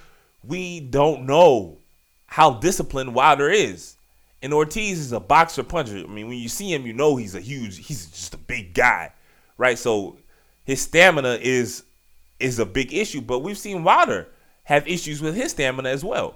we 0.43 0.81
don't 0.81 1.25
know 1.25 1.77
how 2.25 2.55
disciplined 2.55 3.15
Wilder 3.15 3.49
is. 3.49 3.95
And 4.41 4.53
Ortiz 4.53 4.99
is 4.99 5.11
a 5.11 5.19
boxer 5.19 5.63
puncher. 5.63 5.97
I 5.97 6.07
mean, 6.07 6.27
when 6.27 6.37
you 6.37 6.49
see 6.49 6.73
him, 6.73 6.85
you 6.85 6.93
know 6.93 7.15
he's 7.15 7.35
a 7.35 7.39
huge, 7.41 7.77
he's 7.85 8.07
just 8.07 8.33
a 8.33 8.37
big 8.37 8.73
guy, 8.73 9.13
right? 9.57 9.77
So 9.77 10.17
his 10.65 10.81
stamina 10.81 11.39
is 11.41 11.83
is 12.39 12.59
a 12.59 12.65
big 12.65 12.93
issue. 12.93 13.21
But 13.21 13.39
we've 13.39 13.57
seen 13.57 13.83
Wilder 13.83 14.27
have 14.63 14.87
issues 14.87 15.21
with 15.21 15.35
his 15.35 15.51
stamina 15.51 15.89
as 15.89 16.03
well, 16.03 16.35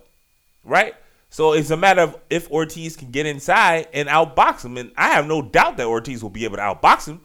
right? 0.63 0.95
So 1.29 1.53
it's 1.53 1.71
a 1.71 1.77
matter 1.77 2.01
of 2.01 2.17
if 2.29 2.49
Ortiz 2.51 2.95
can 2.95 3.11
get 3.11 3.25
inside 3.25 3.87
and 3.93 4.07
outbox 4.07 4.63
him, 4.63 4.77
and 4.77 4.91
I 4.95 5.09
have 5.09 5.27
no 5.27 5.41
doubt 5.41 5.77
that 5.77 5.87
Ortiz 5.87 6.21
will 6.21 6.29
be 6.29 6.45
able 6.45 6.57
to 6.57 6.61
outbox 6.61 7.07
him. 7.07 7.21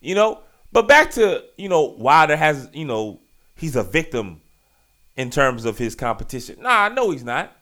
You 0.00 0.16
know, 0.16 0.40
but 0.72 0.88
back 0.88 1.12
to 1.12 1.44
you 1.56 1.68
know 1.68 1.94
Wilder 1.98 2.36
has 2.36 2.68
you 2.72 2.84
know 2.84 3.20
he's 3.56 3.76
a 3.76 3.82
victim 3.82 4.40
in 5.16 5.30
terms 5.30 5.64
of 5.64 5.78
his 5.78 5.94
competition. 5.94 6.62
Nah, 6.62 6.88
no, 6.88 7.10
he's 7.10 7.24
not. 7.24 7.56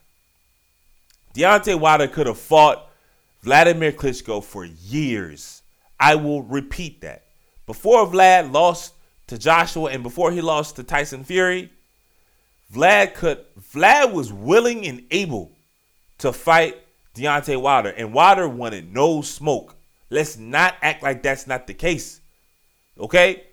Deontay 1.34 1.78
Wilder 1.78 2.08
could 2.08 2.26
have 2.26 2.38
fought 2.38 2.88
Vladimir 3.42 3.92
Klitschko 3.92 4.42
for 4.42 4.64
years. 4.64 5.62
I 5.98 6.14
will 6.14 6.42
repeat 6.42 7.02
that. 7.02 7.24
Before 7.66 8.06
Vlad 8.06 8.52
lost 8.52 8.94
to 9.30 9.38
Joshua 9.38 9.90
and 9.90 10.02
before 10.02 10.32
he 10.32 10.40
lost 10.40 10.76
to 10.76 10.82
Tyson 10.82 11.22
Fury, 11.22 11.70
Vlad 12.74 13.14
could 13.14 13.38
Vlad 13.72 14.12
was 14.12 14.32
willing 14.32 14.86
and 14.86 15.04
able 15.10 15.52
to 16.18 16.32
fight 16.32 16.76
Deontay 17.14 17.60
Wilder, 17.60 17.90
and 17.90 18.12
Wilder 18.12 18.48
wanted 18.48 18.92
no 18.92 19.22
smoke. 19.22 19.76
Let's 20.10 20.36
not 20.36 20.74
act 20.82 21.02
like 21.02 21.22
that's 21.22 21.46
not 21.46 21.68
the 21.68 21.74
case. 21.74 22.20
Okay? 22.98 23.44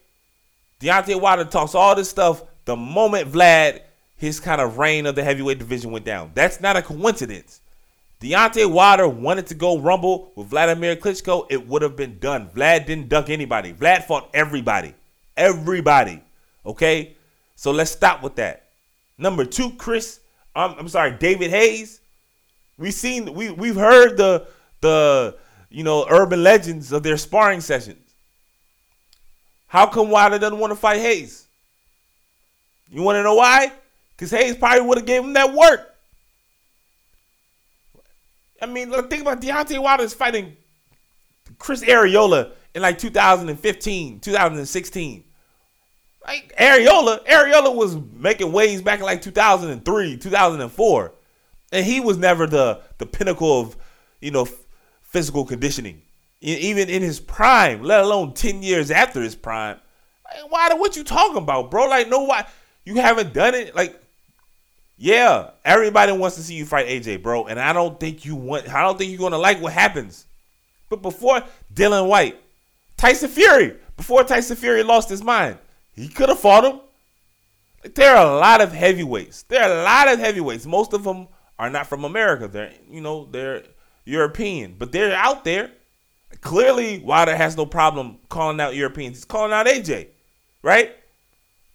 Deontay 0.80 1.22
Wilder 1.22 1.46
talks 1.46 1.76
all 1.76 1.96
this 1.96 2.10
stuff 2.10 2.44
the 2.66 2.76
moment 2.76 3.32
Vlad, 3.32 3.82
his 4.18 4.40
kind 4.40 4.60
of 4.60 4.80
reign 4.80 5.06
of 5.06 5.16
the 5.16 5.24
heavyweight 5.24 5.60
division 5.60 5.92
went 5.92 6.06
down. 6.06 6.32
That's 6.34 6.60
not 6.60 6.76
a 6.76 6.82
coincidence. 6.82 7.62
Deontay 8.20 8.70
Wilder 8.72 9.08
wanted 9.08 9.46
to 9.48 9.56
go 9.56 9.78
rumble 9.78 10.32
with 10.36 10.48
Vladimir 10.48 10.96
Klitschko, 10.96 11.46
it 11.52 11.68
would 11.68 11.84
have 11.84 11.96
been 11.96 12.18
done. 12.18 12.50
Vlad 12.50 12.88
didn't 12.88 13.10
duck 13.10 13.30
anybody. 13.30 13.74
Vlad 13.74 14.06
fought 14.06 14.32
everybody. 14.34 14.96
Everybody. 15.38 16.22
Okay? 16.66 17.16
So 17.56 17.72
let's 17.72 17.92
stop 17.92 18.22
with 18.22 18.36
that. 18.36 18.64
Number 19.18 19.46
two, 19.46 19.72
Chris, 19.72 20.20
um, 20.56 20.76
I'm 20.78 20.90
sorry, 20.90 21.12
David 21.12 21.52
Hayes. 21.52 22.02
We've 22.78 22.94
seen 22.94 23.34
we 23.34 23.50
we've 23.50 23.76
heard 23.76 24.18
the 24.18 24.48
the 24.82 25.38
you 25.70 25.84
know 25.84 26.06
urban 26.10 26.44
legends 26.44 26.92
of 26.92 27.02
their 27.02 27.18
sparring 27.18 27.62
sessions. 27.62 28.14
How 29.68 29.88
come 29.88 30.10
Wilder 30.10 30.38
doesn't 30.38 30.60
want 30.60 30.72
to 30.72 30.76
fight 30.76 31.00
Hayes? 31.00 31.48
You 32.92 33.02
want 33.02 33.18
to 33.18 33.24
know 33.24 33.36
why? 33.36 33.72
Because 34.12 34.32
Hayes 34.32 34.56
probably 34.56 34.82
would 34.82 34.98
have 35.00 35.08
gave 35.08 35.24
him 35.24 35.34
that 35.34 35.54
work. 35.54 35.96
I 38.62 38.66
mean, 38.66 38.92
think 38.92 39.22
about 39.22 39.42
Deontay 39.42 39.82
Wilder's 39.82 40.14
fighting 40.14 40.56
Chris 41.60 41.84
Arreola 41.84 42.52
in 42.74 42.82
like 42.82 42.98
2015, 42.98 44.20
2016. 44.20 45.24
Like 46.28 46.54
Arreola, 46.58 47.26
Arreola 47.26 47.74
was 47.74 47.96
making 48.14 48.52
waves 48.52 48.82
back 48.82 49.00
in 49.00 49.06
like 49.06 49.22
2003, 49.22 50.18
2004, 50.18 51.14
and 51.72 51.86
he 51.86 52.02
was 52.02 52.18
never 52.18 52.46
the 52.46 52.82
the 52.98 53.06
pinnacle 53.06 53.62
of 53.62 53.78
you 54.20 54.32
know 54.32 54.46
physical 55.04 55.46
conditioning, 55.46 56.02
even 56.42 56.90
in 56.90 57.02
his 57.02 57.22
prime, 57.22 57.82
let 57.82 58.02
alone 58.02 58.34
10 58.34 58.62
years 58.62 58.92
after 58.92 59.22
his 59.22 59.36
prime. 59.36 59.80
Like, 60.26 60.52
why? 60.52 60.74
What 60.74 60.98
you 60.98 61.06
talking 61.06 61.38
about, 61.38 61.72
bro? 61.72 61.88
Like, 61.88 62.10
no, 62.10 62.24
why 62.24 62.46
you 62.84 62.96
haven't 62.96 63.34
done 63.34 63.56
it? 63.56 63.74
Like, 63.74 63.98
yeah, 64.98 65.52
everybody 65.64 66.12
wants 66.12 66.36
to 66.36 66.44
see 66.44 66.56
you 66.56 66.66
fight 66.66 66.88
AJ, 66.88 67.24
bro, 67.24 67.46
and 67.46 67.58
I 67.58 67.72
don't 67.72 67.98
think 68.02 68.26
you 68.26 68.36
want. 68.36 68.68
I 68.68 68.82
don't 68.82 68.98
think 68.98 69.12
you're 69.12 69.20
gonna 69.20 69.38
like 69.38 69.62
what 69.62 69.72
happens. 69.72 70.26
But 70.90 71.02
before 71.02 71.42
Dillian 71.74 72.10
Whyte, 72.10 72.38
Tyson 72.98 73.30
Fury, 73.30 73.78
before 73.96 74.26
Tyson 74.26 74.58
Fury 74.58 74.84
lost 74.84 75.08
his 75.10 75.24
mind, 75.24 75.58
he 75.98 76.08
could 76.08 76.30
have 76.30 76.40
fought 76.40 76.64
him. 76.64 76.80
There 77.94 78.16
are 78.16 78.26
a 78.26 78.40
lot 78.40 78.62
of 78.62 78.72
heavyweights. 78.72 79.44
There 79.44 79.62
are 79.62 79.80
a 79.80 79.84
lot 79.84 80.08
of 80.08 80.20
heavyweights. 80.20 80.66
Most 80.66 80.94
of 80.94 81.04
them 81.04 81.28
are 81.60 81.70
not 81.70 81.88
from 81.88 82.06
America. 82.06 82.48
They're 82.48 82.72
you 82.90 83.02
know 83.02 83.26
they're 83.26 83.64
European, 84.06 84.76
but 84.78 84.92
they're 84.92 85.14
out 85.14 85.44
there. 85.44 85.72
Clearly, 86.42 87.00
Wilder 87.00 87.36
has 87.36 87.58
no 87.58 87.66
problem 87.66 88.20
calling 88.30 88.60
out 88.60 88.76
Europeans. 88.76 89.18
He's 89.18 89.26
calling 89.26 89.54
out 89.54 89.66
AJ, 89.66 90.08
right? 90.62 90.96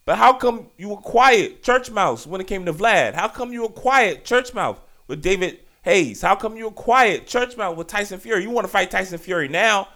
But 0.04 0.18
how 0.18 0.35
come 0.35 0.68
you 0.76 0.88
were 0.88 0.96
quiet, 0.96 1.62
church 1.62 1.90
mouse, 1.90 2.26
when 2.26 2.40
it 2.40 2.46
came 2.46 2.64
to 2.66 2.72
Vlad? 2.72 3.14
How 3.14 3.28
come 3.28 3.52
you 3.52 3.62
were 3.62 3.68
quiet, 3.68 4.24
church 4.24 4.52
mouth, 4.52 4.80
with 5.06 5.22
David 5.22 5.61
Hayes? 5.82 6.22
How 6.22 6.35
come 6.35 6.56
you 6.56 6.64
were 6.66 6.72
quiet, 6.72 7.26
church 7.26 7.56
mouth, 7.56 7.76
with 7.76 7.87
Tyson 7.87 8.18
Fury? 8.18 8.42
You 8.42 8.50
want 8.50 8.66
to 8.66 8.72
fight 8.72 8.90
Tyson 8.90 9.18
Fury 9.18 9.48
now? 9.48 9.88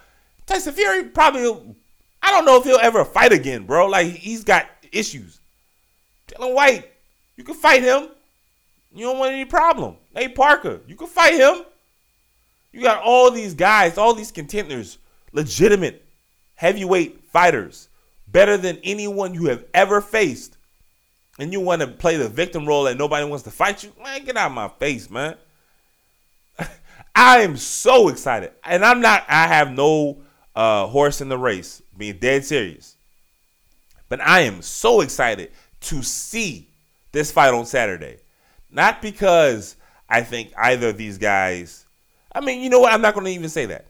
Tyson 0.47 0.73
Fury 0.73 1.05
probably, 1.05 1.75
I 2.27 2.33
don't 2.33 2.45
know 2.45 2.59
if 2.59 2.65
he'll 2.65 2.81
ever 2.83 3.05
fight 3.05 3.33
again, 3.33 3.67
bro. 3.67 3.87
Like, 3.87 4.09
he's 4.09 4.43
got 4.43 4.67
issues. 4.91 5.39
Dillian 6.27 6.55
Whyte, 6.55 6.91
you 7.37 7.45
can 7.45 7.55
fight 7.55 7.85
him. 7.85 8.09
You 8.93 9.07
don't 9.07 9.19
want 9.21 9.33
any 9.33 9.45
problem. 9.45 9.95
Nate 10.13 10.35
Parker, 10.35 10.81
you 10.89 10.97
can 10.97 11.07
fight 11.07 11.35
him. 11.35 11.65
You 12.73 12.83
got 12.83 13.01
all 13.01 13.31
these 13.31 13.55
guys, 13.55 13.97
all 13.97 14.13
these 14.13 14.33
contenders, 14.33 14.99
legitimate 15.33 16.05
heavyweight 16.57 17.23
fighters 17.27 17.89
better 18.27 18.57
than 18.57 18.81
anyone 18.83 19.33
you 19.33 19.47
have 19.47 19.65
ever 19.73 20.01
faced, 20.01 20.57
and 21.39 21.53
you 21.53 21.61
want 21.61 21.81
to 21.81 21.87
play 21.87 22.17
the 22.17 22.29
victim 22.29 22.67
role 22.67 22.89
and 22.89 22.99
nobody 22.99 23.25
wants 23.25 23.45
to 23.45 23.53
fight 23.53 23.85
you, 23.85 23.93
man, 24.03 24.25
get 24.25 24.37
out 24.37 24.49
of 24.49 24.53
my 24.53 24.69
face, 24.81 25.09
man. 25.09 25.37
I 27.15 27.43
am 27.43 27.57
so 27.57 28.09
excited. 28.09 28.51
And 28.65 28.85
I'm 28.85 29.01
not, 29.01 29.25
I 29.29 29.47
have 29.47 29.71
no 29.71 30.19
uh, 30.57 30.87
horse 30.87 31.21
in 31.21 31.29
the 31.29 31.39
race, 31.39 31.83
being 31.97 32.17
dead 32.17 32.45
serious. 32.45 32.97
But 34.09 34.21
I 34.21 34.41
am 34.41 34.63
so 34.63 35.03
excited 35.03 35.51
to 35.83 36.03
see 36.03 36.69
this 37.13 37.31
fight 37.31 37.55
on 37.55 37.67
Saturday. 37.67 38.19
Not 38.71 39.03
because 39.03 39.77
I 40.09 40.23
think 40.23 40.53
either 40.57 40.89
of 40.89 40.97
these 40.97 41.19
guys, 41.19 41.87
I 42.33 42.41
mean, 42.41 42.63
you 42.63 42.71
know 42.71 42.81
what? 42.81 42.93
I'm 42.93 43.03
not 43.03 43.15
going 43.15 43.27
to 43.27 43.33
even 43.33 43.49
say 43.49 43.67
that. 43.67 43.87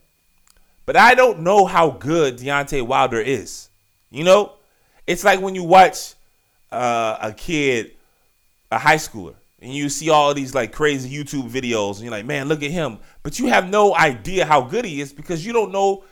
But 0.85 0.97
I 0.97 1.15
don't 1.15 1.41
know 1.41 1.65
how 1.67 1.91
good 1.91 2.39
Deontay 2.39 2.87
Wilder 2.87 3.21
is. 3.21 3.69
You 4.11 4.25
know, 4.25 4.53
it's 5.07 5.25
like 5.25 5.41
when 5.41 5.55
you 5.55 5.65
watch 5.65 6.15
uh, 6.71 7.19
a 7.21 7.33
kid, 7.33 7.93
a 8.71 8.79
high 8.79 8.97
schooler, 8.97 9.35
and 9.61 9.73
you 9.73 9.89
see 9.89 10.11
all 10.11 10.33
these 10.35 10.55
like 10.55 10.73
crazy 10.73 11.11
YouTube 11.11 11.51
videos, 11.51 11.95
and 11.95 12.03
you're 12.03 12.11
like, 12.11 12.25
man, 12.25 12.49
look 12.49 12.63
at 12.63 12.71
him. 12.71 12.99
But 13.23 13.39
you 13.39 13.47
have 13.47 13.69
no 13.69 13.95
idea 13.95 14.47
how 14.47 14.63
good 14.63 14.85
he 14.85 15.01
is 15.01 15.13
because 15.13 15.45
you 15.45 15.53
don't 15.53 15.73
know. 15.73 16.05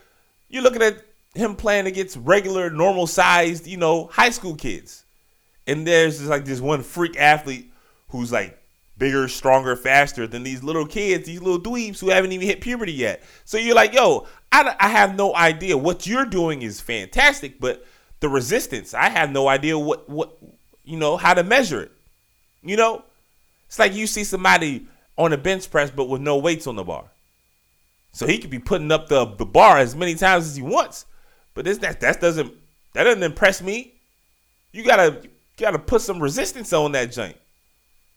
You're 0.55 0.63
looking 0.63 0.83
at 0.83 1.03
him 1.33 1.57
playing 1.57 1.85
against 1.85 2.15
regular, 2.15 2.69
normal 2.69 3.07
sized, 3.07 3.67
you 3.67 3.75
know, 3.75 4.05
high 4.05 4.29
school 4.29 4.55
kids. 4.55 5.03
And 5.67 5.85
there's 5.85 6.19
just 6.19 6.29
like 6.29 6.45
this 6.45 6.61
one 6.61 6.81
freak 6.81 7.19
athlete 7.19 7.73
who's 8.07 8.31
like 8.31 8.57
bigger, 8.97 9.27
stronger, 9.27 9.75
faster 9.75 10.27
than 10.27 10.43
these 10.43 10.63
little 10.63 10.85
kids, 10.85 11.25
these 11.25 11.41
little 11.41 11.59
dweebs 11.59 11.99
who 11.99 12.09
haven't 12.09 12.31
even 12.31 12.47
hit 12.47 12.61
puberty 12.61 12.93
yet. 12.93 13.21
So 13.43 13.57
you're 13.57 13.75
like, 13.75 13.93
yo, 13.93 14.27
I, 14.49 14.73
I 14.79 14.87
have 14.87 15.17
no 15.17 15.35
idea. 15.35 15.75
What 15.75 16.07
you're 16.07 16.23
doing 16.23 16.61
is 16.61 16.79
fantastic, 16.79 17.59
but 17.59 17.85
the 18.21 18.29
resistance, 18.29 18.93
I 18.93 19.09
have 19.09 19.31
no 19.31 19.49
idea 19.49 19.77
what 19.77 20.09
what 20.09 20.37
you 20.85 20.95
know 20.95 21.17
how 21.17 21.33
to 21.33 21.43
measure 21.43 21.81
it. 21.81 21.91
You 22.63 22.77
know, 22.77 23.03
it's 23.67 23.77
like 23.77 23.93
you 23.93 24.07
see 24.07 24.23
somebody 24.23 24.87
on 25.17 25.33
a 25.33 25.37
bench 25.37 25.69
press 25.69 25.91
but 25.91 26.05
with 26.05 26.21
no 26.21 26.37
weights 26.37 26.65
on 26.65 26.77
the 26.77 26.85
bar. 26.85 27.11
So 28.15 28.25
he 28.25 28.37
could 28.37 28.49
be 28.49 28.59
putting 28.59 28.93
up 28.93 29.09
the 29.09 29.25
the 29.25 29.43
bar 29.45 29.77
as 29.77 29.93
many 29.93 30.15
times 30.15 30.45
as 30.45 30.55
he 30.55 30.61
wants, 30.61 31.05
but 31.53 31.65
this 31.65 31.79
that 31.79 31.99
that 31.99 32.21
doesn't 32.21 32.53
that 32.93 33.03
doesn't 33.03 33.21
impress 33.21 33.61
me. 33.61 33.95
You 34.71 34.85
gotta 34.85 35.19
you 35.21 35.29
gotta 35.57 35.79
put 35.79 35.99
some 35.99 36.21
resistance 36.21 36.71
on 36.71 36.93
that 36.93 37.11
joint. 37.11 37.35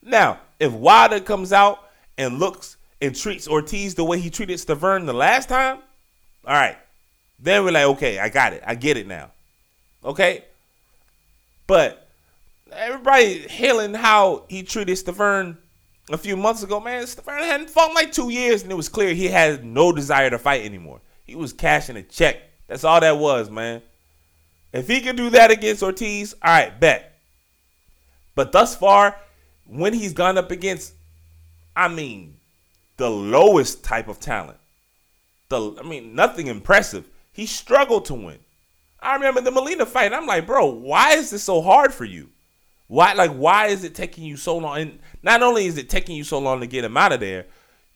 Now, 0.00 0.38
if 0.60 0.70
Wilder 0.70 1.18
comes 1.18 1.52
out 1.52 1.80
and 2.16 2.38
looks 2.38 2.76
and 3.02 3.12
treats 3.12 3.48
Ortiz 3.48 3.96
the 3.96 4.04
way 4.04 4.20
he 4.20 4.30
treated 4.30 4.60
Stiverne 4.60 5.04
the 5.04 5.12
last 5.12 5.48
time, 5.48 5.78
all 6.46 6.54
right, 6.54 6.78
then 7.40 7.64
we're 7.64 7.72
like, 7.72 7.86
okay, 7.86 8.20
I 8.20 8.28
got 8.28 8.52
it, 8.52 8.62
I 8.64 8.76
get 8.76 8.96
it 8.96 9.08
now. 9.08 9.32
Okay, 10.04 10.44
but 11.66 12.06
everybody 12.70 13.48
hailing 13.48 13.94
how 13.94 14.44
he 14.48 14.62
treated 14.62 14.96
Stiverne 14.96 15.56
a 16.10 16.18
few 16.18 16.36
months 16.36 16.62
ago, 16.62 16.80
man. 16.80 17.04
Stiverne 17.04 17.44
hadn't 17.44 17.70
fought 17.70 17.90
in 17.90 17.94
like 17.94 18.12
two 18.12 18.30
years, 18.30 18.62
and 18.62 18.72
it 18.72 18.76
was 18.76 18.88
clear 18.88 19.14
he 19.14 19.28
had 19.28 19.64
no 19.64 19.92
desire 19.92 20.30
to 20.30 20.38
fight 20.38 20.64
anymore. 20.64 21.00
He 21.24 21.34
was 21.34 21.52
cashing 21.52 21.96
a 21.96 22.02
check. 22.02 22.38
That's 22.66 22.84
all 22.84 23.00
that 23.00 23.18
was, 23.18 23.50
man. 23.50 23.82
If 24.72 24.88
he 24.88 25.00
can 25.00 25.16
do 25.16 25.30
that 25.30 25.50
against 25.50 25.82
Ortiz, 25.82 26.34
all 26.42 26.50
right, 26.50 26.78
bet. 26.78 27.18
But 28.34 28.52
thus 28.52 28.76
far, 28.76 29.16
when 29.66 29.92
he's 29.92 30.12
gone 30.12 30.38
up 30.38 30.50
against, 30.50 30.94
I 31.74 31.88
mean, 31.88 32.36
the 32.96 33.10
lowest 33.10 33.84
type 33.84 34.08
of 34.08 34.20
talent, 34.20 34.58
the 35.48 35.76
I 35.78 35.82
mean, 35.82 36.14
nothing 36.14 36.46
impressive. 36.46 37.08
He 37.32 37.46
struggled 37.46 38.04
to 38.06 38.14
win. 38.14 38.38
I 39.00 39.14
remember 39.14 39.40
the 39.40 39.50
Molina 39.50 39.86
fight. 39.86 40.12
I'm 40.12 40.26
like, 40.26 40.46
bro, 40.46 40.66
why 40.66 41.12
is 41.12 41.30
this 41.30 41.44
so 41.44 41.62
hard 41.62 41.94
for 41.94 42.04
you? 42.04 42.28
Why, 42.88 43.12
like, 43.12 43.30
why 43.30 43.66
is 43.66 43.84
it 43.84 43.94
taking 43.94 44.24
you 44.24 44.36
so 44.36 44.56
long? 44.56 44.78
And 44.78 44.98
not 45.22 45.42
only 45.42 45.66
is 45.66 45.76
it 45.76 45.88
taking 45.88 46.16
you 46.16 46.24
so 46.24 46.38
long 46.38 46.60
to 46.60 46.66
get 46.66 46.84
him 46.84 46.96
out 46.96 47.12
of 47.12 47.20
there, 47.20 47.46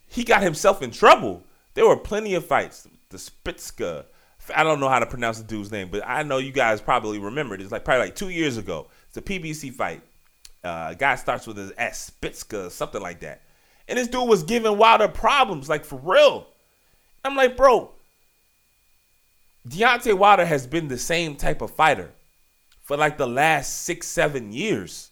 he 0.06 0.22
got 0.22 0.42
himself 0.42 0.82
in 0.82 0.90
trouble. 0.90 1.42
There 1.74 1.86
were 1.86 1.96
plenty 1.96 2.34
of 2.34 2.46
fights. 2.46 2.86
The 3.08 3.16
Spitzka, 3.16 4.04
I 4.54 4.62
don't 4.62 4.80
know 4.80 4.88
how 4.88 4.98
to 4.98 5.06
pronounce 5.06 5.38
the 5.38 5.44
dude's 5.44 5.72
name, 5.72 5.88
but 5.90 6.02
I 6.06 6.22
know 6.22 6.38
you 6.38 6.52
guys 6.52 6.80
probably 6.80 7.18
remember 7.18 7.54
it. 7.54 7.62
It's 7.62 7.72
like 7.72 7.84
probably 7.84 8.04
like 8.04 8.14
two 8.14 8.28
years 8.28 8.58
ago. 8.58 8.88
It's 9.08 9.16
a 9.16 9.22
PBC 9.22 9.72
fight. 9.72 10.02
Uh, 10.62 10.94
guy 10.94 11.16
starts 11.16 11.46
with 11.46 11.56
his 11.56 11.72
S 11.78 12.10
Spitzka, 12.10 12.70
something 12.70 13.00
like 13.00 13.20
that. 13.20 13.40
And 13.88 13.98
this 13.98 14.08
dude 14.08 14.28
was 14.28 14.42
giving 14.42 14.76
Wilder 14.76 15.08
problems, 15.08 15.68
like 15.68 15.84
for 15.84 15.98
real. 16.02 16.46
I'm 17.24 17.34
like, 17.34 17.56
bro, 17.56 17.90
Deontay 19.68 20.16
Wilder 20.16 20.44
has 20.44 20.66
been 20.66 20.88
the 20.88 20.98
same 20.98 21.36
type 21.36 21.62
of 21.62 21.70
fighter 21.70 22.12
for 22.82 22.96
like 22.96 23.18
the 23.18 23.26
last 23.26 23.82
six, 23.82 24.06
seven 24.06 24.52
years. 24.52 25.10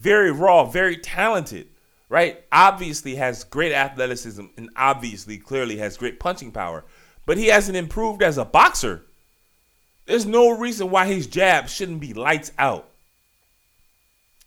Very 0.00 0.30
raw, 0.30 0.64
very 0.64 0.96
talented, 0.96 1.68
right? 2.08 2.44
Obviously 2.52 3.14
has 3.14 3.44
great 3.44 3.72
athleticism 3.72 4.44
and 4.56 4.70
obviously 4.76 5.38
clearly 5.38 5.78
has 5.78 5.96
great 5.96 6.20
punching 6.20 6.52
power, 6.52 6.84
but 7.24 7.38
he 7.38 7.46
hasn't 7.46 7.76
improved 7.76 8.22
as 8.22 8.38
a 8.38 8.44
boxer. 8.44 9.02
There's 10.04 10.26
no 10.26 10.56
reason 10.56 10.90
why 10.90 11.06
his 11.06 11.26
jab 11.26 11.68
shouldn't 11.68 12.00
be 12.00 12.14
lights 12.14 12.52
out. 12.58 12.88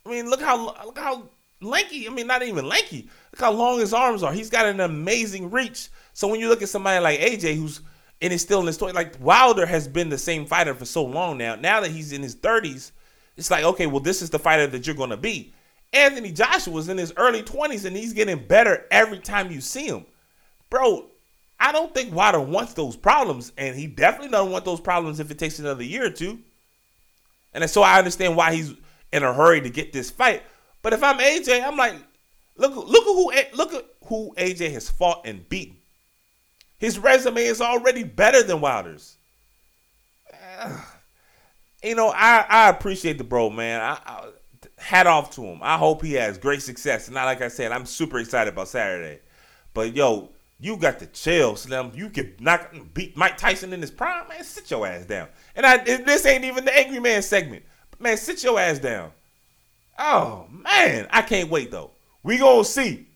I 0.06 0.10
mean, 0.10 0.30
look 0.30 0.40
how 0.40 0.74
look 0.84 0.98
how 0.98 1.24
lanky. 1.60 2.06
I 2.06 2.10
mean, 2.10 2.26
not 2.26 2.42
even 2.42 2.66
lanky. 2.66 3.08
Look 3.32 3.40
how 3.40 3.52
long 3.52 3.78
his 3.78 3.92
arms 3.92 4.22
are. 4.22 4.32
He's 4.32 4.50
got 4.50 4.66
an 4.66 4.80
amazing 4.80 5.50
reach. 5.50 5.88
So 6.14 6.28
when 6.28 6.40
you 6.40 6.48
look 6.48 6.62
at 6.62 6.68
somebody 6.68 7.00
like 7.02 7.20
AJ, 7.20 7.56
who's 7.56 7.80
and 8.20 8.32
is 8.32 8.42
still 8.42 8.60
in 8.60 8.66
his 8.66 8.76
story. 8.76 8.92
Like 8.92 9.14
Wilder 9.20 9.66
has 9.66 9.88
been 9.88 10.08
the 10.08 10.18
same 10.18 10.46
fighter 10.46 10.74
for 10.74 10.84
so 10.84 11.04
long 11.04 11.38
now. 11.38 11.54
Now 11.54 11.80
that 11.80 11.90
he's 11.90 12.12
in 12.12 12.22
his 12.22 12.36
30s, 12.36 12.92
it's 13.36 13.50
like, 13.50 13.64
okay, 13.64 13.86
well, 13.86 14.00
this 14.00 14.22
is 14.22 14.30
the 14.30 14.38
fighter 14.38 14.66
that 14.66 14.86
you're 14.86 14.96
going 14.96 15.10
to 15.10 15.16
be. 15.16 15.54
Anthony 15.92 16.30
Joshua 16.30 16.72
was 16.72 16.88
in 16.88 16.98
his 16.98 17.12
early 17.16 17.42
20s 17.42 17.84
and 17.84 17.96
he's 17.96 18.12
getting 18.12 18.46
better 18.46 18.86
every 18.90 19.18
time 19.18 19.50
you 19.50 19.60
see 19.60 19.86
him. 19.86 20.04
Bro, 20.68 21.06
I 21.58 21.72
don't 21.72 21.92
think 21.94 22.14
Wilder 22.14 22.40
wants 22.40 22.72
those 22.72 22.96
problems, 22.96 23.52
and 23.58 23.76
he 23.76 23.86
definitely 23.86 24.30
doesn't 24.30 24.50
want 24.50 24.64
those 24.64 24.80
problems 24.80 25.20
if 25.20 25.30
it 25.30 25.38
takes 25.38 25.58
another 25.58 25.82
year 25.82 26.06
or 26.06 26.10
two. 26.10 26.38
And 27.52 27.68
so 27.68 27.82
I 27.82 27.98
understand 27.98 28.36
why 28.36 28.54
he's 28.54 28.72
in 29.12 29.22
a 29.22 29.34
hurry 29.34 29.60
to 29.60 29.68
get 29.68 29.92
this 29.92 30.10
fight. 30.10 30.42
But 30.80 30.94
if 30.94 31.02
I'm 31.02 31.18
AJ, 31.18 31.62
I'm 31.62 31.76
like, 31.76 31.96
look, 32.56 32.74
look 32.74 33.06
at 33.32 33.50
who 33.52 33.56
look 33.56 33.74
at 33.74 33.84
who 34.06 34.32
AJ 34.38 34.72
has 34.72 34.88
fought 34.88 35.26
and 35.26 35.46
beaten. 35.48 35.76
His 36.80 36.98
resume 36.98 37.44
is 37.44 37.60
already 37.60 38.04
better 38.04 38.42
than 38.42 38.60
Wilder's. 38.60 39.16
You 41.82 41.94
know, 41.94 42.12
I, 42.14 42.44
I 42.46 42.68
appreciate 42.68 43.16
the 43.16 43.24
bro, 43.24 43.48
man. 43.48 43.80
I, 43.80 43.98
I, 44.04 44.28
hat 44.76 45.06
off 45.06 45.30
to 45.36 45.42
him. 45.42 45.60
I 45.62 45.78
hope 45.78 46.02
he 46.02 46.12
has 46.12 46.36
great 46.36 46.60
success. 46.60 47.06
And 47.06 47.14
like 47.14 47.40
I 47.40 47.48
said, 47.48 47.72
I'm 47.72 47.86
super 47.86 48.18
excited 48.18 48.52
about 48.52 48.68
Saturday. 48.68 49.20
But 49.72 49.94
yo, 49.94 50.28
you 50.58 50.76
got 50.76 50.98
to 50.98 51.06
chill, 51.06 51.56
Slim. 51.56 51.92
You 51.94 52.10
can 52.10 52.34
knock 52.38 52.70
beat 52.92 53.16
Mike 53.16 53.38
Tyson 53.38 53.72
in 53.72 53.80
his 53.80 53.90
prime, 53.90 54.28
man. 54.28 54.44
Sit 54.44 54.70
your 54.70 54.86
ass 54.86 55.06
down. 55.06 55.28
And 55.56 55.64
I 55.64 55.78
this 55.78 56.26
ain't 56.26 56.44
even 56.44 56.66
the 56.66 56.76
angry 56.76 57.00
man 57.00 57.22
segment. 57.22 57.64
But 57.90 58.02
man, 58.02 58.18
sit 58.18 58.44
your 58.44 58.60
ass 58.60 58.78
down. 58.78 59.12
Oh 59.98 60.46
man, 60.50 61.08
I 61.10 61.22
can't 61.22 61.48
wait 61.48 61.70
though. 61.70 61.92
We 62.22 62.36
gonna 62.36 62.64
see. 62.64 63.06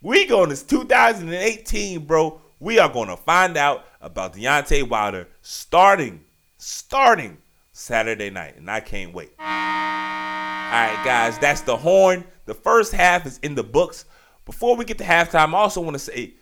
We 0.00 0.26
going 0.26 0.50
to 0.50 0.66
2018, 0.66 2.06
bro 2.06 2.40
we 2.62 2.78
are 2.78 2.88
going 2.88 3.08
to 3.08 3.16
find 3.16 3.56
out 3.56 3.84
about 4.00 4.34
Deontay 4.34 4.88
Wilder 4.88 5.26
starting, 5.40 6.24
starting 6.58 7.38
Saturday 7.72 8.30
night, 8.30 8.56
and 8.56 8.70
I 8.70 8.78
can't 8.78 9.12
wait. 9.12 9.32
All 9.40 9.44
right, 9.44 11.02
guys, 11.04 11.38
that's 11.40 11.62
the 11.62 11.76
horn. 11.76 12.24
The 12.44 12.54
first 12.54 12.92
half 12.92 13.26
is 13.26 13.38
in 13.42 13.56
the 13.56 13.64
books. 13.64 14.04
Before 14.44 14.76
we 14.76 14.84
get 14.84 14.96
to 14.98 15.04
halftime, 15.04 15.54
I 15.54 15.58
also 15.58 15.80
want 15.80 15.94
to 15.94 15.98
say 15.98 16.34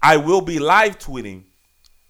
I 0.00 0.18
will 0.18 0.40
be 0.40 0.60
live 0.60 1.00
tweeting, 1.00 1.42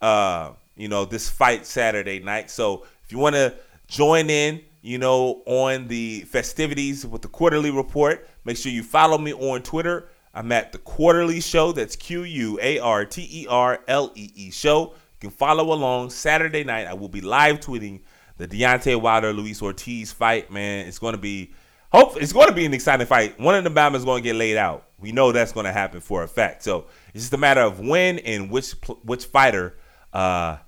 uh, 0.03 0.51
you 0.77 0.89
know, 0.89 1.07
this 1.07 1.31
fight 1.31 1.65
Saturday 1.65 2.21
night. 2.21 2.51
So 2.51 2.85
if 3.05 3.11
you 3.11 3.17
want 3.17 3.37
to 3.37 3.55
join 3.89 4.29
in, 4.29 4.61
you 4.83 4.99
know, 4.99 5.43
on 5.47 5.89
the 5.89 6.21
festivities 6.23 7.07
with 7.07 7.23
the 7.23 7.29
Quarter-Lee 7.29 7.71
Report, 7.71 8.29
make 8.45 8.59
sure 8.59 8.71
you 8.71 8.83
follow 8.83 9.17
me 9.17 9.33
on 9.33 9.63
Twitter 9.63 10.11
I'm 10.37 10.53
at 10.53 10.73
the 10.73 10.79
Quarterly 10.79 11.41
Show. 11.41 11.73
That's 11.73 11.97
Q 11.97 12.25
U 12.25 12.59
A 12.61 12.79
R 12.79 13.07
T 13.07 13.27
E 13.31 13.47
R 13.49 13.81
L 13.89 14.13
E 14.15 14.31
E 14.35 14.51
Show. 14.51 14.93
You 14.93 15.19
can 15.19 15.31
follow 15.31 15.73
along 15.73 16.11
Saturday 16.11 16.63
night. 16.63 16.87
I 16.87 16.93
will 16.93 17.09
be 17.09 17.23
live 17.23 17.59
tweeting 17.61 18.01
the 18.37 18.47
Deontay 18.47 19.01
Wilder 19.01 19.33
Luis 19.33 19.63
Ortiz 19.63 20.13
fight. 20.13 20.53
Man, 20.53 20.87
it's 20.87 20.99
going 20.99 21.15
to 21.15 21.21
be 21.21 21.55
hope 21.91 22.21
it's 22.21 22.35
going 22.35 22.49
to 22.49 22.55
be 22.55 22.67
an 22.67 22.75
exciting 22.75 23.07
fight. 23.07 23.41
One 23.41 23.55
of 23.55 23.65
the 23.65 23.97
is 23.97 24.05
going 24.05 24.23
to 24.23 24.29
get 24.29 24.37
laid 24.37 24.59
out. 24.59 24.87
We 24.99 25.11
know 25.11 25.33
that's 25.33 25.53
going 25.53 25.65
to 25.65 25.73
happen 25.73 26.01
for 26.01 26.23
a 26.23 26.29
fact. 26.29 26.63
So 26.63 26.87
it's 27.15 27.25
just 27.25 27.33
a 27.33 27.39
matter 27.39 27.63
of 27.63 27.81
when 27.81 28.19
and 28.19 28.51
which 28.51 28.73
which 29.05 29.25
fighter 29.25 29.79
uh, 30.13 30.59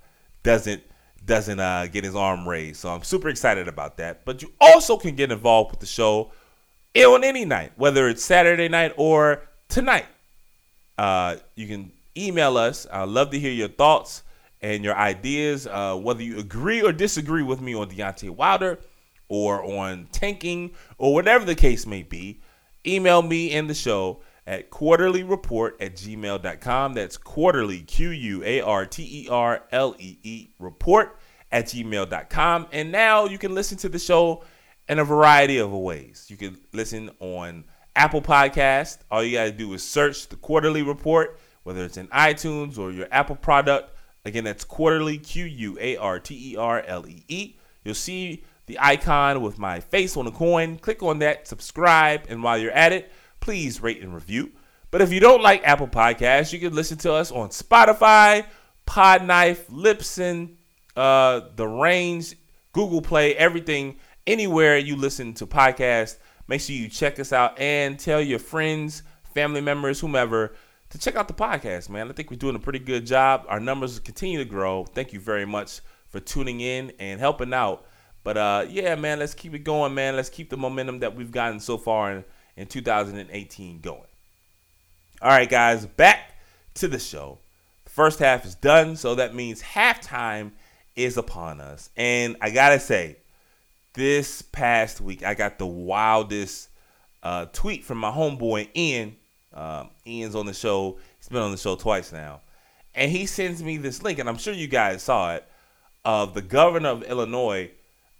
doesn't 0.45 0.83
doesn't 1.27 1.61
uh, 1.61 1.89
get 1.89 2.05
his 2.05 2.17
arm 2.17 2.49
raised. 2.49 2.81
So 2.81 2.89
I'm 2.89 3.03
super 3.03 3.29
excited 3.29 3.69
about 3.69 3.99
that. 3.99 4.25
But 4.25 4.41
you 4.41 4.51
also 4.59 4.97
can 4.97 5.15
get 5.15 5.31
involved 5.31 5.73
with 5.73 5.81
the 5.81 5.87
show 5.87 6.33
on 6.97 7.23
any 7.23 7.45
night, 7.45 7.73
whether 7.77 8.09
it's 8.09 8.25
Saturday 8.25 8.69
night 8.69 8.95
or 8.97 9.43
tonight. 9.69 10.07
Uh, 10.97 11.37
you 11.55 11.67
can 11.67 11.93
email 12.17 12.57
us. 12.57 12.87
I'd 12.91 13.09
love 13.09 13.31
to 13.31 13.39
hear 13.39 13.53
your 13.53 13.69
thoughts 13.69 14.23
and 14.61 14.83
your 14.83 14.97
ideas, 14.97 15.67
uh, 15.67 15.97
whether 15.97 16.23
you 16.23 16.39
agree 16.39 16.83
or 16.83 16.93
disagree 16.93 17.43
with 17.43 17.61
me 17.61 17.75
on 17.75 17.89
Deontay 17.89 18.31
Wilder 18.31 18.79
or 19.29 19.63
on 19.63 20.09
tanking 20.11 20.73
or 20.97 21.15
whatever 21.15 21.45
the 21.45 21.55
case 21.55 21.87
may 21.87 22.03
be. 22.03 22.41
Email 22.87 23.23
me 23.23 23.53
in 23.53 23.67
the 23.67 23.75
show 23.75 24.23
at 24.47 24.71
quarterlyreport 24.71 25.73
at 25.81 25.95
gmail.com. 25.95 26.95
That's 26.95 27.17
quarterly, 27.17 27.81
Q 27.81 28.11
U 28.11 28.43
A 28.45 28.61
R 28.63 28.87
T 28.87 29.25
E 29.25 29.29
R 29.29 29.63
L 29.71 29.95
E 29.99 30.17
E, 30.23 30.49
report 30.59 31.19
at 31.53 31.67
gmail.com. 31.67 32.67
And 32.73 32.91
now 32.91 33.27
you 33.27 33.39
can 33.39 33.55
listen 33.55 33.77
to 33.79 33.89
the 33.89 33.99
show 33.99 34.45
in 34.89 34.99
a 34.99 35.05
variety 35.05 35.59
of 35.59 35.71
ways. 35.73 36.27
You 36.29 36.37
can 36.37 36.59
listen 36.73 37.11
on 37.21 37.65
Apple 37.99 38.23
Podcast. 38.23 38.99
All 39.11 39.25
you 39.25 39.37
got 39.37 39.45
to 39.47 39.51
do 39.51 39.73
is 39.75 39.83
search 39.83 40.29
the 40.29 40.37
Quarter-Lee 40.37 40.83
Report, 40.83 41.37
whether 41.65 41.85
it's 41.85 41.97
in 41.97 42.07
iTunes 42.09 42.79
or 42.79 42.93
your 42.93 43.09
Apple 43.11 43.35
product. 43.35 43.93
Again, 44.25 44.45
that's 44.45 44.63
quarterly, 44.63 45.19
Q 45.19 45.45
U 45.45 45.79
A 45.81 45.97
R 45.97 46.21
T 46.21 46.53
E 46.53 46.57
R 46.57 46.81
L 46.87 47.09
E 47.09 47.25
E. 47.27 47.57
You'll 47.83 47.97
see 47.97 48.45
the 48.67 48.79
icon 48.81 49.41
with 49.41 49.59
my 49.59 49.81
face 49.81 50.17
on 50.17 50.27
the 50.27 50.31
coin. 50.31 50.79
Click 50.79 51.03
on 51.03 51.19
that, 51.19 51.49
subscribe, 51.49 52.23
and 52.29 52.41
while 52.41 52.57
you're 52.57 52.71
at 52.71 52.93
it, 52.93 53.11
please 53.41 53.83
rate 53.83 54.01
and 54.01 54.15
review. 54.15 54.53
But 54.93 55.01
if 55.01 55.13
you 55.13 55.19
don't 55.19 55.43
like 55.43 55.65
Apple 55.65 55.89
Podcasts, 55.89 56.53
you 56.53 56.61
can 56.61 56.75
listen 56.75 56.99
to 56.99 57.13
us 57.13 57.33
on 57.33 57.49
Spotify, 57.49 58.47
Podknife, 58.87 59.69
Libsyn, 59.71 60.55
uh, 60.97 61.41
The 61.57 61.67
Range, 61.67 62.33
Google 62.73 63.03
Play, 63.03 63.35
everything, 63.35 63.97
anywhere 64.25 64.79
you 64.79 64.95
listen 64.95 65.35
to 65.35 65.47
podcasts. 65.49 66.19
Make 66.49 66.63
sure 66.63 66.75
you 66.75 66.89
check 66.89 67.21
us 67.21 67.33
out 67.33 67.59
and 67.61 67.99
tell 67.99 68.21
your 68.21 68.39
friends, 68.39 69.03
family 69.35 69.61
members, 69.61 70.01
whomever 70.01 70.55
to 70.91 70.99
check 70.99 71.17
out 71.17 71.29
the 71.29 71.35
podcast, 71.35 71.91
man. 71.91 72.09
I 72.09 72.15
think 72.15 72.31
we're 72.31 72.39
doing 72.39 72.57
a 72.57 72.61
pretty 72.61 72.79
good 72.79 73.07
job. 73.07 73.45
Our 73.49 73.61
numbers 73.61 73.99
continue 73.99 74.39
to 74.39 74.45
grow. 74.47 74.85
Thank 74.85 75.13
you 75.13 75.21
very 75.21 75.45
much 75.45 75.81
for 76.09 76.21
tuning 76.21 76.61
in 76.61 76.93
and 76.99 77.21
helping 77.21 77.53
out. 77.53 77.87
But 78.25 78.37
uh, 78.37 78.67
yeah, 78.69 78.95
man, 78.95 79.19
let's 79.19 79.35
keep 79.35 79.55
it 79.55 79.61
going, 79.61 79.95
man. 79.95 80.17
Let's 80.17 80.31
keep 80.31 80.49
the 80.49 80.57
momentum 80.57 81.01
that 81.01 81.15
we've 81.15 81.31
gotten 81.31 81.61
so 81.61 81.77
far 81.77 82.13
in, 82.13 82.25
in 82.57 82.67
2018 82.67 83.81
going. 83.81 84.01
All 85.21 85.29
right, 85.29 85.49
guys, 85.49 85.85
back 85.85 86.35
to 86.75 86.89
the 86.89 86.99
show. 86.99 87.39
The 87.85 87.91
first 87.91 88.19
half 88.19 88.47
is 88.47 88.55
done, 88.55 88.97
so 88.97 89.17
that 89.17 89.35
means 89.35 89.63
halftime 89.63 90.53
is 90.97 91.17
upon 91.17 91.61
us. 91.61 91.91
And 91.97 92.37
I 92.41 92.51
gotta 92.51 92.81
say, 92.81 93.19
this 93.99 94.43
past 94.43 95.01
week 95.01 95.25
I 95.25 95.35
got 95.35 95.59
the 95.59 95.67
wildest 95.67 96.69
uh, 97.21 97.47
tweet 97.47 97.85
from 97.85 97.99
my 97.99 98.13
homeboy 98.13 98.69
Ian. 98.77 99.17
Uh, 99.53 99.87
Ian's 100.07 100.37
on 100.37 100.47
the 100.47 100.55
show. 100.55 100.99
He's 101.19 101.29
been 101.29 101.43
on 101.43 101.51
the 101.51 101.57
show 101.57 101.75
twice 101.75 102.13
now, 102.13 102.41
and 102.95 103.11
he 103.11 103.27
sends 103.27 103.61
me 103.61 103.77
this 103.77 104.05
link, 104.05 104.21
and 104.21 104.29
I'm 104.29 104.39
sure 104.39 104.55
you 104.55 104.69
guys 104.69 105.03
saw 105.03 105.35
it 105.35 105.45
of 106.05 106.33
the 106.33 106.43
governor 106.43 106.91
of 106.91 107.03
Illinois 107.03 107.73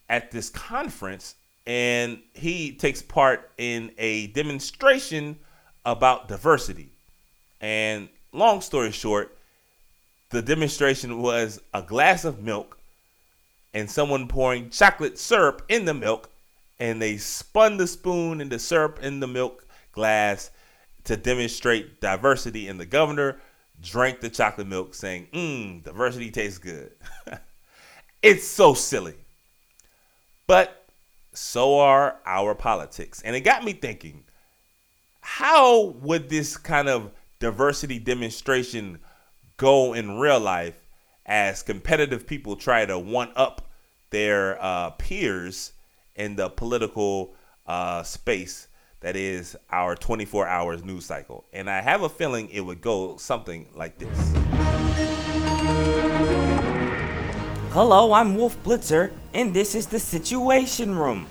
at 0.09 0.33
this 0.33 0.51
conference, 0.51 1.37
and 1.65 2.19
he 2.35 2.73
takes 2.73 3.01
part 3.01 3.49
in 3.57 3.93
a 3.99 4.27
demonstration 4.29 5.39
about 5.87 6.27
diversity. 6.27 6.91
And 7.61 8.09
long 8.33 8.63
story 8.63 8.91
short, 8.91 9.39
the 10.31 10.43
demonstration 10.43 11.23
was 11.23 11.63
a 11.73 11.83
glass 11.83 12.25
of 12.25 12.43
milk 12.43 12.78
and 13.79 13.91
someone 13.91 14.27
pouring 14.27 14.71
chocolate 14.71 15.19
syrup 15.19 15.63
in 15.69 15.85
the 15.85 15.95
milk, 15.95 16.31
and 16.81 17.01
they 17.01 17.17
spun 17.17 17.77
the 17.77 17.87
spoon 17.87 18.47
the 18.49 18.59
syrup 18.59 18.99
in 19.03 19.21
the 19.21 19.27
milk 19.27 19.67
glass 19.93 20.51
to 21.05 21.17
demonstrate 21.17 22.01
diversity. 22.01 22.69
And 22.69 22.79
the 22.79 22.87
governor 22.87 23.41
drank 23.81 24.21
the 24.21 24.31
chocolate 24.31 24.67
milk, 24.67 24.95
saying, 24.95 25.29
Mmm, 25.33 25.85
diversity 25.85 26.31
tastes 26.31 26.59
good. 26.59 26.93
it's 28.23 28.47
so 28.47 28.75
silly. 28.75 29.15
But 30.47 30.87
so 31.33 31.79
are 31.79 32.17
our 32.27 32.55
politics. 32.55 33.23
And 33.23 33.37
it 33.37 33.41
got 33.41 33.65
me 33.65 33.73
thinking 33.73 34.25
how 35.21 35.83
would 36.01 36.29
this 36.29 36.57
kind 36.57 36.89
of 36.89 37.13
diversity 37.39 37.99
demonstration 37.99 38.99
go 39.57 39.93
in 39.93 40.19
real 40.19 40.41
life 40.41 40.81
as 41.27 41.63
competitive 41.63 42.27
people 42.27 42.57
try 42.57 42.87
to 42.87 42.99
one 42.99 43.31
up 43.37 43.68
their 44.11 44.63
uh, 44.63 44.91
peers 44.91 45.73
in 46.15 46.37
the 46.37 46.49
political 46.49 47.35
uh, 47.67 48.03
space 48.03 48.69
that 49.01 49.15
is 49.15 49.57
our 49.71 49.95
24 49.95 50.49
hours 50.49 50.85
news 50.85 51.07
cycle. 51.07 51.45
And 51.53 51.71
I 51.71 51.81
have 51.81 52.03
a 52.03 52.09
feeling 52.09 52.49
it 52.51 52.61
would 52.61 52.81
go 52.81 53.17
something 53.17 53.69
like 53.75 53.99
this. 53.99 54.33
Hello, 57.73 58.13
I'm 58.13 58.35
Wolf 58.35 58.61
Blitzer, 58.65 59.13
and 59.33 59.55
this 59.55 59.75
is 59.75 59.87
the 59.87 60.01
Situation 60.01 60.97
Room. 60.97 61.27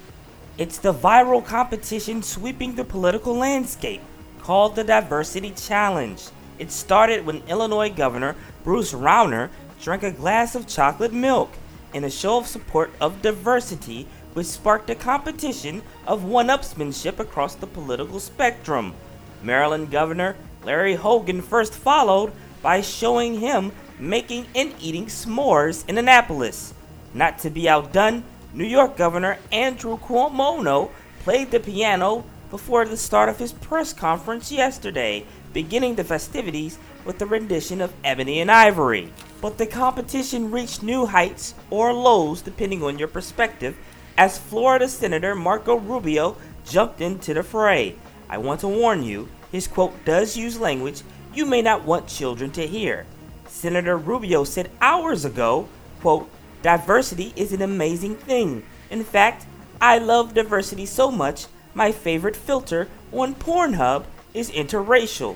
It's 0.58 0.78
the 0.78 0.94
viral 0.94 1.46
competition 1.46 2.24
sweeping 2.24 2.76
the 2.76 2.86
political 2.86 3.36
landscape 3.36 4.02
called 4.40 4.76
the 4.76 4.84
Diversity 4.84 5.52
Challenge. 5.52 6.24
It 6.58 6.72
started 6.72 7.26
when 7.26 7.44
Illinois 7.48 7.90
Governor 7.90 8.36
Bruce 8.64 8.94
Rauner 8.94 9.50
drank 9.82 10.04
a 10.04 10.12
glass 10.12 10.56
of 10.56 10.68
chocolate 10.68 11.14
milk 11.14 11.52
in 11.94 12.04
a 12.04 12.10
show 12.10 12.38
of 12.38 12.48
support 12.48 12.92
of 13.00 13.22
diversity, 13.22 14.08
which 14.34 14.48
sparked 14.48 14.90
a 14.90 14.96
competition 14.96 15.82
of 16.06 16.24
one 16.24 16.48
upsmanship 16.48 17.20
across 17.20 17.56
the 17.56 17.68
political 17.68 18.20
spectrum. 18.20 18.94
Maryland 19.42 19.92
Governor 19.92 20.36
Larry 20.64 20.96
Hogan 20.96 21.42
first 21.42 21.74
followed 21.74 22.34
by 22.62 22.82
showing 22.82 23.40
him 23.40 23.72
making 24.00 24.46
and 24.54 24.74
eating 24.80 25.06
s'mores 25.06 25.88
in 25.88 25.98
Annapolis. 25.98 26.74
Not 27.14 27.40
to 27.40 27.50
be 27.50 27.70
outdone, 27.70 28.24
New 28.54 28.66
York 28.66 28.98
Governor 28.98 29.38
Andrew 29.52 29.98
Cuomo 29.98 30.92
played 31.24 31.52
the 31.52 31.60
piano 31.60 32.24
before 32.50 32.86
the 32.86 32.98
start 32.98 33.30
of 33.30 33.40
his 33.40 33.54
press 33.54 33.94
conference 33.94 34.52
yesterday, 34.52 35.26
beginning 35.54 35.96
the 35.96 36.04
festivities 36.04 36.78
with 37.06 37.18
the 37.18 37.26
rendition 37.26 37.82
of 37.82 37.94
Ebony 38.04 38.40
and 38.40 38.52
Ivory. 38.52 39.12
But 39.42 39.58
the 39.58 39.68
competition 39.68 40.52
reached 40.52 40.82
new 40.82 41.06
heights 41.06 41.54
or 41.70 41.94
lows 41.94 42.42
depending 42.42 42.84
on 42.84 42.98
your 42.98 43.08
perspective 43.08 43.78
as 44.18 44.38
Florida 44.38 44.88
Senator 44.88 45.36
Marco 45.36 45.76
Rubio 45.76 46.38
jumped 46.66 47.02
into 47.02 47.34
the 47.34 47.44
fray. 47.44 47.96
I 48.30 48.40
want 48.40 48.62
to 48.62 48.68
warn 48.68 49.04
you, 49.04 49.30
his 49.52 49.68
quote 49.68 50.04
does 50.06 50.36
use 50.36 50.60
language 50.60 51.04
you 51.34 51.46
may 51.46 51.62
not 51.62 51.86
want 51.86 52.08
children 52.08 52.50
to 52.52 52.66
hear. 52.66 53.06
Senator 53.48 53.96
Rubio 53.96 54.44
said 54.44 54.72
hours 54.82 55.24
ago, 55.24 55.68
quote, 56.02 56.30
diversity 56.64 57.32
is 57.36 57.54
an 57.54 57.62
amazing 57.62 58.16
thing. 58.16 58.64
In 58.90 59.04
fact, 59.04 59.46
I 59.80 60.00
love 60.00 60.34
diversity 60.34 60.88
so 60.88 61.12
much, 61.12 61.46
my 61.76 61.92
favorite 61.92 62.36
filter 62.36 62.88
on 63.12 63.36
Pornhub 63.36 64.06
is 64.34 64.50
interracial. 64.50 65.36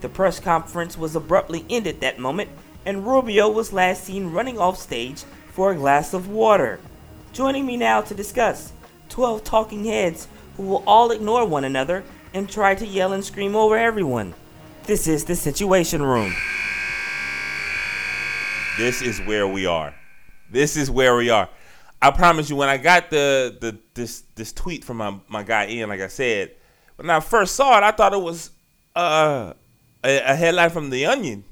The 0.00 0.08
press 0.08 0.40
conference 0.40 0.96
was 0.96 1.14
abruptly 1.14 1.66
ended 1.68 2.00
that 2.00 2.18
moment, 2.18 2.48
and 2.84 3.06
Rubio 3.06 3.48
was 3.48 3.72
last 3.72 4.04
seen 4.04 4.32
running 4.32 4.58
off 4.58 4.78
stage 4.78 5.22
for 5.52 5.72
a 5.72 5.76
glass 5.76 6.14
of 6.14 6.28
water. 6.28 6.80
Joining 7.32 7.66
me 7.66 7.76
now 7.76 8.00
to 8.02 8.14
discuss 8.14 8.72
12 9.08 9.44
talking 9.44 9.84
heads 9.84 10.28
who 10.56 10.64
will 10.64 10.82
all 10.86 11.10
ignore 11.10 11.46
one 11.46 11.64
another 11.64 12.04
and 12.34 12.48
try 12.48 12.74
to 12.74 12.86
yell 12.86 13.12
and 13.12 13.24
scream 13.24 13.54
over 13.54 13.76
everyone. 13.76 14.34
This 14.84 15.06
is 15.06 15.24
the 15.24 15.36
Situation 15.36 16.02
Room. 16.02 16.34
This 18.78 19.02
is 19.02 19.20
where 19.20 19.46
we 19.46 19.66
are. 19.66 19.94
This 20.50 20.76
is 20.76 20.90
where 20.90 21.14
we 21.14 21.30
are. 21.30 21.48
I 22.00 22.10
promise 22.10 22.50
you, 22.50 22.56
when 22.56 22.68
I 22.68 22.78
got 22.78 23.10
the 23.10 23.56
the 23.60 23.78
this 23.94 24.24
this 24.34 24.52
tweet 24.52 24.84
from 24.84 24.96
my, 24.96 25.14
my 25.28 25.42
guy 25.44 25.68
Ian, 25.68 25.88
like 25.88 26.00
I 26.00 26.08
said, 26.08 26.52
when 26.96 27.08
I 27.10 27.20
first 27.20 27.54
saw 27.54 27.78
it, 27.78 27.84
I 27.84 27.92
thought 27.92 28.12
it 28.12 28.20
was 28.20 28.50
uh, 28.96 29.52
a, 30.02 30.18
a 30.18 30.34
headline 30.34 30.70
from 30.70 30.90
The 30.90 31.06
Onion. 31.06 31.44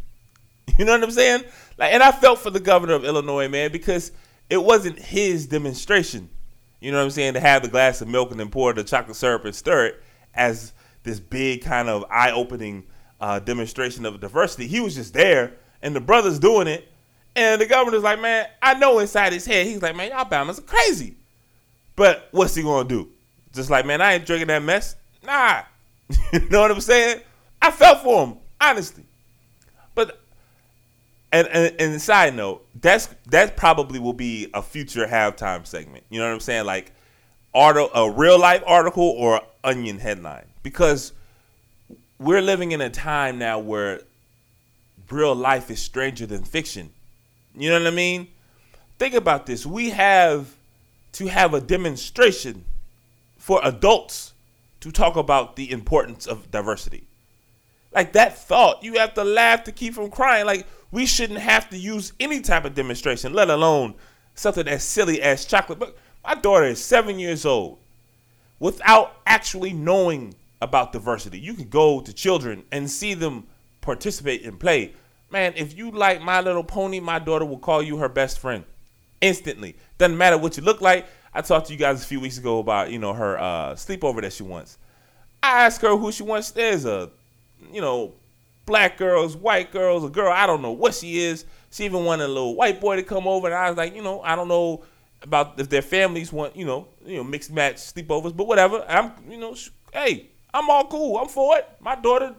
You 0.79 0.87
know 0.87 0.93
what 0.93 1.03
I'm 1.03 1.11
saying? 1.11 1.45
Like, 1.77 1.93
and 1.93 2.03
I 2.03 2.11
felt 2.11 2.39
for 2.39 2.49
the 2.49 2.61
governor 2.61 2.95
of 2.95 3.05
Illinois, 3.05 3.49
man, 3.49 3.71
because 3.71 4.13
it 4.49 4.63
wasn't 4.63 4.99
his 4.99 5.47
demonstration. 5.47 6.31
You 6.81 6.91
know 6.91 6.99
what 6.99 7.05
I'm 7.05 7.11
saying? 7.11 7.35
To 7.35 7.41
have 7.41 7.63
the 7.63 7.69
glass 7.69 8.01
of 8.01 8.09
milk 8.09 8.31
and 8.31 8.41
then 8.41 8.49
pour 8.49 8.73
the 8.73 8.83
chocolate 8.83 9.17
syrup 9.17 9.45
and 9.45 9.55
stir 9.55 9.87
it 9.87 10.03
as 10.35 10.73
this 11.03 11.21
big 11.21 11.63
kind 11.63 11.89
of 11.89 12.05
eye-opening 12.11 12.87
uh, 13.21 13.39
demonstration 13.41 14.07
of 14.07 14.21
diversity. 14.21 14.67
He 14.67 14.81
was 14.81 14.95
just 14.95 15.13
there, 15.13 15.55
and 15.83 15.95
the 15.95 16.01
brothers 16.01 16.39
doing 16.39 16.67
it, 16.67 16.89
and 17.37 17.61
the 17.61 17.67
governor's 17.67 18.03
like, 18.03 18.21
man, 18.21 18.47
I 18.63 18.75
know 18.75 18.99
inside 18.99 19.33
his 19.33 19.45
head, 19.45 19.67
he's 19.67 19.83
like, 19.83 19.95
man, 19.97 20.11
y'all 20.11 20.25
Bama's 20.25 20.59
are 20.59 20.63
crazy. 20.63 21.17
But 21.97 22.29
what's 22.31 22.55
he 22.55 22.63
gonna 22.63 22.89
do? 22.89 23.11
Just 23.53 23.71
like, 23.71 23.85
man, 23.85 24.01
I 24.01 24.15
ain't 24.15 24.27
drinking 24.27 24.49
that 24.49 24.63
mess. 24.63 24.97
Nah. 25.23 25.63
you 26.33 26.49
know 26.49 26.61
what 26.61 26.71
I'm 26.71 26.81
saying? 26.81 27.21
I 27.61 27.71
felt 27.71 28.03
for 28.03 28.27
him, 28.27 28.39
honestly. 28.61 29.05
And, 31.33 31.47
and 31.49 31.75
and 31.79 32.03
side 32.03 32.35
note, 32.35 32.67
that's 32.81 33.09
that 33.27 33.57
probably 33.57 34.01
will 34.01 34.13
be 34.13 34.51
a 34.53 34.63
future 34.63 35.07
halftime 35.07 35.65
segment. 35.65 36.05
You 36.11 36.19
know 36.19 36.27
what 36.27 36.35
I'm 36.35 36.41
saying? 36.41 36.67
Like 36.67 36.93
article, 37.55 37.91
a 37.95 38.11
real 38.11 38.39
life 38.39 38.65
article 38.67 39.05
or 39.05 39.41
onion 39.63 39.99
headline. 39.99 40.47
Because 40.63 41.13
we're 42.19 42.43
living 42.43 42.73
in 42.73 42.81
a 42.81 42.91
time 42.91 43.39
now 43.39 43.59
where 43.59 44.01
real 45.11 45.35
life 45.35 45.71
is 45.71 45.81
stranger 45.81 46.27
than 46.27 46.43
fiction. 46.43 46.91
You 47.55 47.71
know 47.71 47.79
what 47.79 47.87
I 47.87 47.95
mean? 47.95 48.29
Think 48.99 49.15
about 49.15 49.47
this. 49.47 49.65
We 49.65 49.91
have 49.91 50.55
to 51.13 51.27
have 51.27 51.55
a 51.55 51.61
demonstration 51.61 52.65
for 53.39 53.61
adults 53.65 54.33
to 54.81 54.93
talk 54.93 55.17
about 55.17 55.57
the 55.57 55.71
importance 55.71 56.27
of 56.27 56.51
diversity. 56.51 57.05
Like 57.93 58.13
that 58.13 58.39
thought, 58.39 58.85
you 58.85 58.99
have 58.99 59.15
to 59.15 59.25
laugh 59.25 59.65
to 59.65 59.73
keep 59.73 59.95
from 59.95 60.11
crying. 60.11 60.47
Like 60.47 60.67
we 60.91 61.07
shouldn't 61.07 61.41
have 61.41 61.71
to 61.71 61.79
use 61.79 62.13
any 62.19 62.41
type 62.41 62.65
of 62.65 62.75
demonstration, 62.75 63.33
let 63.33 63.51
alone 63.51 63.95
something 64.35 64.67
as 64.67 64.83
silly 64.83 65.23
as 65.23 65.45
chocolate. 65.45 65.79
But 65.79 65.97
my 66.25 66.35
daughter 66.35 66.65
is 66.65 66.83
seven 66.83 67.19
years 67.19 67.47
old. 67.47 67.79
Without 68.59 69.17
actually 69.27 69.73
knowing 69.73 70.35
about 70.61 70.93
diversity, 70.93 71.39
you 71.39 71.55
can 71.55 71.69
go 71.69 72.01
to 72.01 72.13
children 72.13 72.65
and 72.71 72.91
see 72.91 73.15
them 73.15 73.47
participate 73.81 74.45
and 74.45 74.59
play. 74.61 74.95
Man, 75.31 75.55
if 75.57 75.77
you 75.77 75.91
like 75.91 76.21
My 76.21 76.41
Little 76.41 76.65
Pony, 76.65 77.01
my 77.01 77.19
daughter 77.19 77.45
will 77.45 77.59
call 77.59 77.83
you 77.83 77.97
her 77.99 78.09
best 78.09 78.39
friend 78.39 78.65
instantly. 79.21 79.77
Doesn't 79.97 80.19
matter 80.19 80.37
what 80.37 80.57
you 80.57 80.63
look 80.63 80.81
like. 80.81 81.07
I 81.33 81.41
talked 81.43 81.69
to 81.69 81.73
you 81.73 81.79
guys 81.79 82.03
a 82.03 82.07
few 82.07 82.21
weeks 82.21 82.39
ago 82.39 82.59
about 82.59 82.91
you 82.91 82.99
know 82.99 83.13
her 83.13 83.39
uh, 83.39 83.75
sleepover 83.75 84.21
that 84.23 84.33
she 84.33 84.43
wants. 84.43 84.79
I 85.43 85.65
asked 85.65 85.81
her 85.83 85.97
who 85.97 86.11
she 86.11 86.25
wants. 86.25 86.51
There's 86.51 86.85
a 86.85 87.11
you 87.73 87.81
know 87.81 88.15
black 88.67 88.97
girls, 88.97 89.37
white 89.37 89.73
girls, 89.73 90.05
a 90.05 90.09
girl. 90.09 90.33
I 90.33 90.47
don't 90.47 90.63
know 90.63 90.73
what 90.73 90.95
she 90.95 91.19
is. 91.19 91.45
She 91.71 91.85
even 91.85 92.05
wanted 92.05 92.25
a 92.25 92.29
little 92.29 92.55
white 92.55 92.81
boy 92.81 92.97
to 92.97 93.03
come 93.03 93.27
over, 93.27 93.47
and 93.47 93.57
I 93.57 93.69
was 93.69 93.77
like, 93.77 93.95
you 93.95 94.03
know, 94.03 94.23
I 94.23 94.37
don't 94.37 94.49
know 94.49 94.85
about 95.23 95.61
if 95.61 95.69
their 95.69 95.83
families 95.83 96.33
want 96.33 96.57
you 96.57 96.65
know 96.65 96.89
you 97.05 97.17
know 97.17 97.25
mixed 97.25 97.53
match 97.53 97.77
sleepovers, 97.77 98.37
but 98.37 98.47
whatever. 98.47 98.85
I'm 98.89 99.13
you 99.29 99.39
know 99.39 99.55
hey, 99.93 100.31
I'm 100.53 100.69
all 100.71 100.87
cool. 100.87 101.19
I'm 101.19 101.29
for 101.29 101.59
it. 101.59 101.69
My 101.81 101.95
daughter 101.95 102.35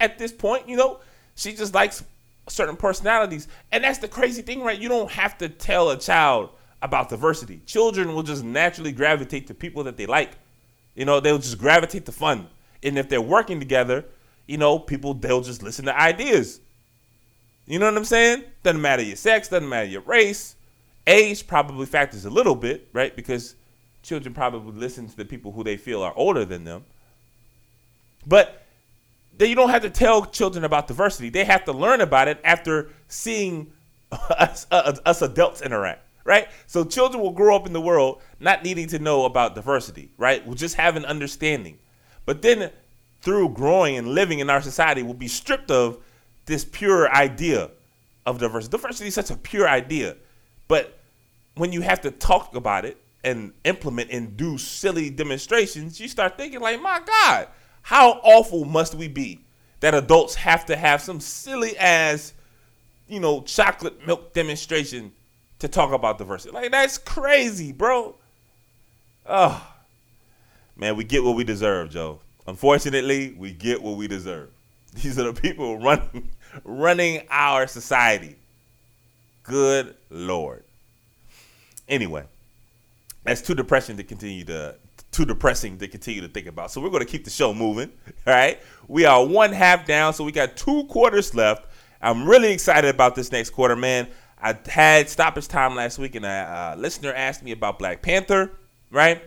at 0.00 0.18
this 0.18 0.32
point. 0.32 0.68
You 0.68 0.76
know, 0.76 1.00
she 1.34 1.54
just 1.54 1.74
likes 1.74 2.04
certain 2.48 2.76
personalities, 2.76 3.48
and 3.72 3.84
that's 3.84 3.98
the 3.98 4.08
crazy 4.08 4.42
thing, 4.42 4.62
right? 4.62 4.78
You 4.78 4.88
don't 4.88 5.10
have 5.10 5.38
to 5.38 5.48
tell 5.48 5.90
a 5.90 5.98
child 5.98 6.50
about 6.82 7.08
diversity. 7.08 7.62
Children 7.66 8.14
will 8.14 8.22
just 8.22 8.44
naturally 8.44 8.92
gravitate 8.92 9.46
to 9.46 9.54
people 9.54 9.84
that 9.84 9.96
they 9.96 10.06
like. 10.06 10.32
You 10.94 11.04
know, 11.04 11.20
they'll 11.20 11.38
just 11.38 11.58
gravitate 11.58 12.06
to 12.06 12.12
fun, 12.12 12.48
and 12.82 12.98
if 12.98 13.08
they're 13.08 13.20
working 13.20 13.58
together, 13.58 14.04
you 14.46 14.58
know, 14.58 14.78
people 14.78 15.14
they'll 15.14 15.40
just 15.40 15.62
listen 15.62 15.86
to 15.86 15.98
ideas. 15.98 16.60
You 17.66 17.78
know 17.78 17.86
what 17.86 17.96
I'm 17.96 18.04
saying? 18.04 18.44
Doesn't 18.62 18.80
matter 18.80 19.02
your 19.02 19.16
sex, 19.16 19.48
doesn't 19.48 19.68
matter 19.68 19.88
your 19.88 20.02
race. 20.02 20.56
Age 21.06 21.46
probably 21.46 21.86
factors 21.86 22.24
a 22.24 22.30
little 22.30 22.54
bit, 22.54 22.88
right? 22.92 23.14
Because 23.14 23.56
children 24.02 24.34
probably 24.34 24.78
listen 24.78 25.08
to 25.08 25.16
the 25.16 25.24
people 25.24 25.52
who 25.52 25.64
they 25.64 25.76
feel 25.76 26.02
are 26.02 26.12
older 26.16 26.44
than 26.44 26.64
them. 26.64 26.84
But 28.26 28.62
then 29.36 29.48
you 29.48 29.54
don't 29.54 29.70
have 29.70 29.82
to 29.82 29.90
tell 29.90 30.26
children 30.26 30.64
about 30.64 30.86
diversity. 30.86 31.30
They 31.30 31.44
have 31.44 31.64
to 31.64 31.72
learn 31.72 32.00
about 32.00 32.28
it 32.28 32.40
after 32.44 32.90
seeing 33.08 33.72
us, 34.12 34.66
uh, 34.70 34.96
us 35.04 35.22
adults 35.22 35.62
interact, 35.62 36.06
right? 36.24 36.48
So 36.66 36.84
children 36.84 37.22
will 37.22 37.32
grow 37.32 37.56
up 37.56 37.66
in 37.66 37.72
the 37.72 37.80
world 37.80 38.22
not 38.40 38.62
needing 38.62 38.88
to 38.88 38.98
know 38.98 39.24
about 39.24 39.54
diversity, 39.54 40.10
right? 40.16 40.44
We'll 40.46 40.54
just 40.54 40.76
have 40.76 40.96
an 40.96 41.04
understanding. 41.04 41.78
But 42.26 42.42
then 42.42 42.70
through 43.24 43.48
growing 43.48 43.96
and 43.96 44.08
living 44.08 44.40
in 44.40 44.50
our 44.50 44.60
society, 44.60 45.02
we'll 45.02 45.14
be 45.14 45.28
stripped 45.28 45.70
of 45.70 45.98
this 46.44 46.62
pure 46.62 47.10
idea 47.10 47.70
of 48.26 48.38
diversity. 48.38 48.70
Diversity 48.76 49.08
is 49.08 49.14
such 49.14 49.30
a 49.30 49.36
pure 49.36 49.66
idea, 49.66 50.16
but 50.68 50.98
when 51.54 51.72
you 51.72 51.80
have 51.80 52.02
to 52.02 52.10
talk 52.10 52.54
about 52.54 52.84
it 52.84 52.98
and 53.24 53.54
implement 53.64 54.10
and 54.10 54.36
do 54.36 54.58
silly 54.58 55.08
demonstrations, 55.08 55.98
you 55.98 56.06
start 56.06 56.36
thinking 56.36 56.60
like, 56.60 56.80
my 56.82 57.00
God, 57.00 57.48
how 57.80 58.20
awful 58.22 58.66
must 58.66 58.94
we 58.94 59.08
be 59.08 59.40
that 59.80 59.94
adults 59.94 60.34
have 60.34 60.66
to 60.66 60.76
have 60.76 61.00
some 61.00 61.18
silly 61.18 61.78
ass, 61.78 62.34
you 63.08 63.20
know, 63.20 63.40
chocolate 63.40 64.06
milk 64.06 64.34
demonstration 64.34 65.12
to 65.60 65.68
talk 65.68 65.92
about 65.92 66.18
diversity? 66.18 66.52
Like 66.52 66.70
that's 66.70 66.98
crazy, 66.98 67.72
bro. 67.72 68.16
Oh, 69.24 69.66
man, 70.76 70.94
we 70.96 71.04
get 71.04 71.24
what 71.24 71.36
we 71.36 71.44
deserve, 71.44 71.88
Joe. 71.88 72.20
Unfortunately, 72.46 73.34
we 73.38 73.52
get 73.52 73.82
what 73.82 73.96
we 73.96 74.06
deserve. 74.08 74.50
These 74.94 75.18
are 75.18 75.32
the 75.32 75.40
people 75.40 75.78
running 75.78 76.30
running 76.64 77.26
our 77.30 77.66
society. 77.66 78.36
Good 79.42 79.96
lord. 80.10 80.64
Anyway, 81.88 82.24
that's 83.24 83.42
too 83.42 83.54
depressing 83.54 83.96
to 83.96 84.04
continue 84.04 84.44
to 84.44 84.76
too 85.10 85.24
depressing 85.24 85.78
to 85.78 85.86
continue 85.86 86.20
to 86.20 86.28
think 86.28 86.46
about. 86.46 86.70
So 86.70 86.80
we're 86.80 86.90
going 86.90 87.04
to 87.04 87.10
keep 87.10 87.24
the 87.24 87.30
show 87.30 87.54
moving. 87.54 87.92
All 88.26 88.34
right, 88.34 88.60
we 88.88 89.04
are 89.04 89.24
one 89.24 89.52
half 89.52 89.86
down, 89.86 90.12
so 90.12 90.24
we 90.24 90.32
got 90.32 90.56
two 90.56 90.84
quarters 90.84 91.34
left. 91.34 91.66
I'm 92.00 92.28
really 92.28 92.52
excited 92.52 92.92
about 92.92 93.14
this 93.14 93.32
next 93.32 93.50
quarter, 93.50 93.76
man. 93.76 94.08
I 94.40 94.56
had 94.66 95.08
stoppage 95.08 95.48
time 95.48 95.74
last 95.74 95.98
week, 95.98 96.16
and 96.16 96.24
a 96.24 96.28
uh, 96.28 96.76
listener 96.78 97.12
asked 97.14 97.42
me 97.42 97.52
about 97.52 97.78
Black 97.78 98.02
Panther. 98.02 98.50
Right, 98.90 99.22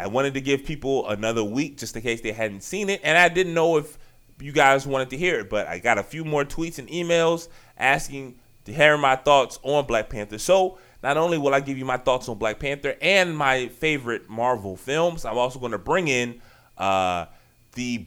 I 0.00 0.06
wanted 0.06 0.34
to 0.34 0.40
give 0.40 0.64
people 0.64 1.06
another 1.08 1.44
week 1.44 1.76
just 1.76 1.94
in 1.94 2.02
case 2.02 2.22
they 2.22 2.32
hadn't 2.32 2.62
seen 2.62 2.88
it, 2.88 3.00
and 3.04 3.18
I 3.18 3.28
didn't 3.28 3.52
know 3.52 3.76
if 3.76 3.98
you 4.40 4.50
guys 4.50 4.86
wanted 4.86 5.10
to 5.10 5.16
hear 5.18 5.40
it, 5.40 5.50
but 5.50 5.66
I 5.66 5.78
got 5.78 5.98
a 5.98 6.02
few 6.02 6.24
more 6.24 6.44
tweets 6.44 6.78
and 6.78 6.88
emails 6.88 7.48
asking 7.76 8.36
to 8.64 8.72
hear 8.72 8.96
my 8.96 9.14
thoughts 9.14 9.58
on 9.62 9.86
Black 9.86 10.08
Panther. 10.08 10.38
So 10.38 10.78
not 11.02 11.18
only 11.18 11.36
will 11.36 11.52
I 11.52 11.60
give 11.60 11.76
you 11.76 11.84
my 11.84 11.98
thoughts 11.98 12.30
on 12.30 12.38
Black 12.38 12.58
Panther 12.58 12.96
and 13.02 13.36
my 13.36 13.68
favorite 13.68 14.30
Marvel 14.30 14.74
films, 14.74 15.26
I'm 15.26 15.36
also 15.36 15.58
going 15.58 15.72
to 15.72 15.78
bring 15.78 16.08
in 16.08 16.40
uh, 16.78 17.26
the 17.74 18.06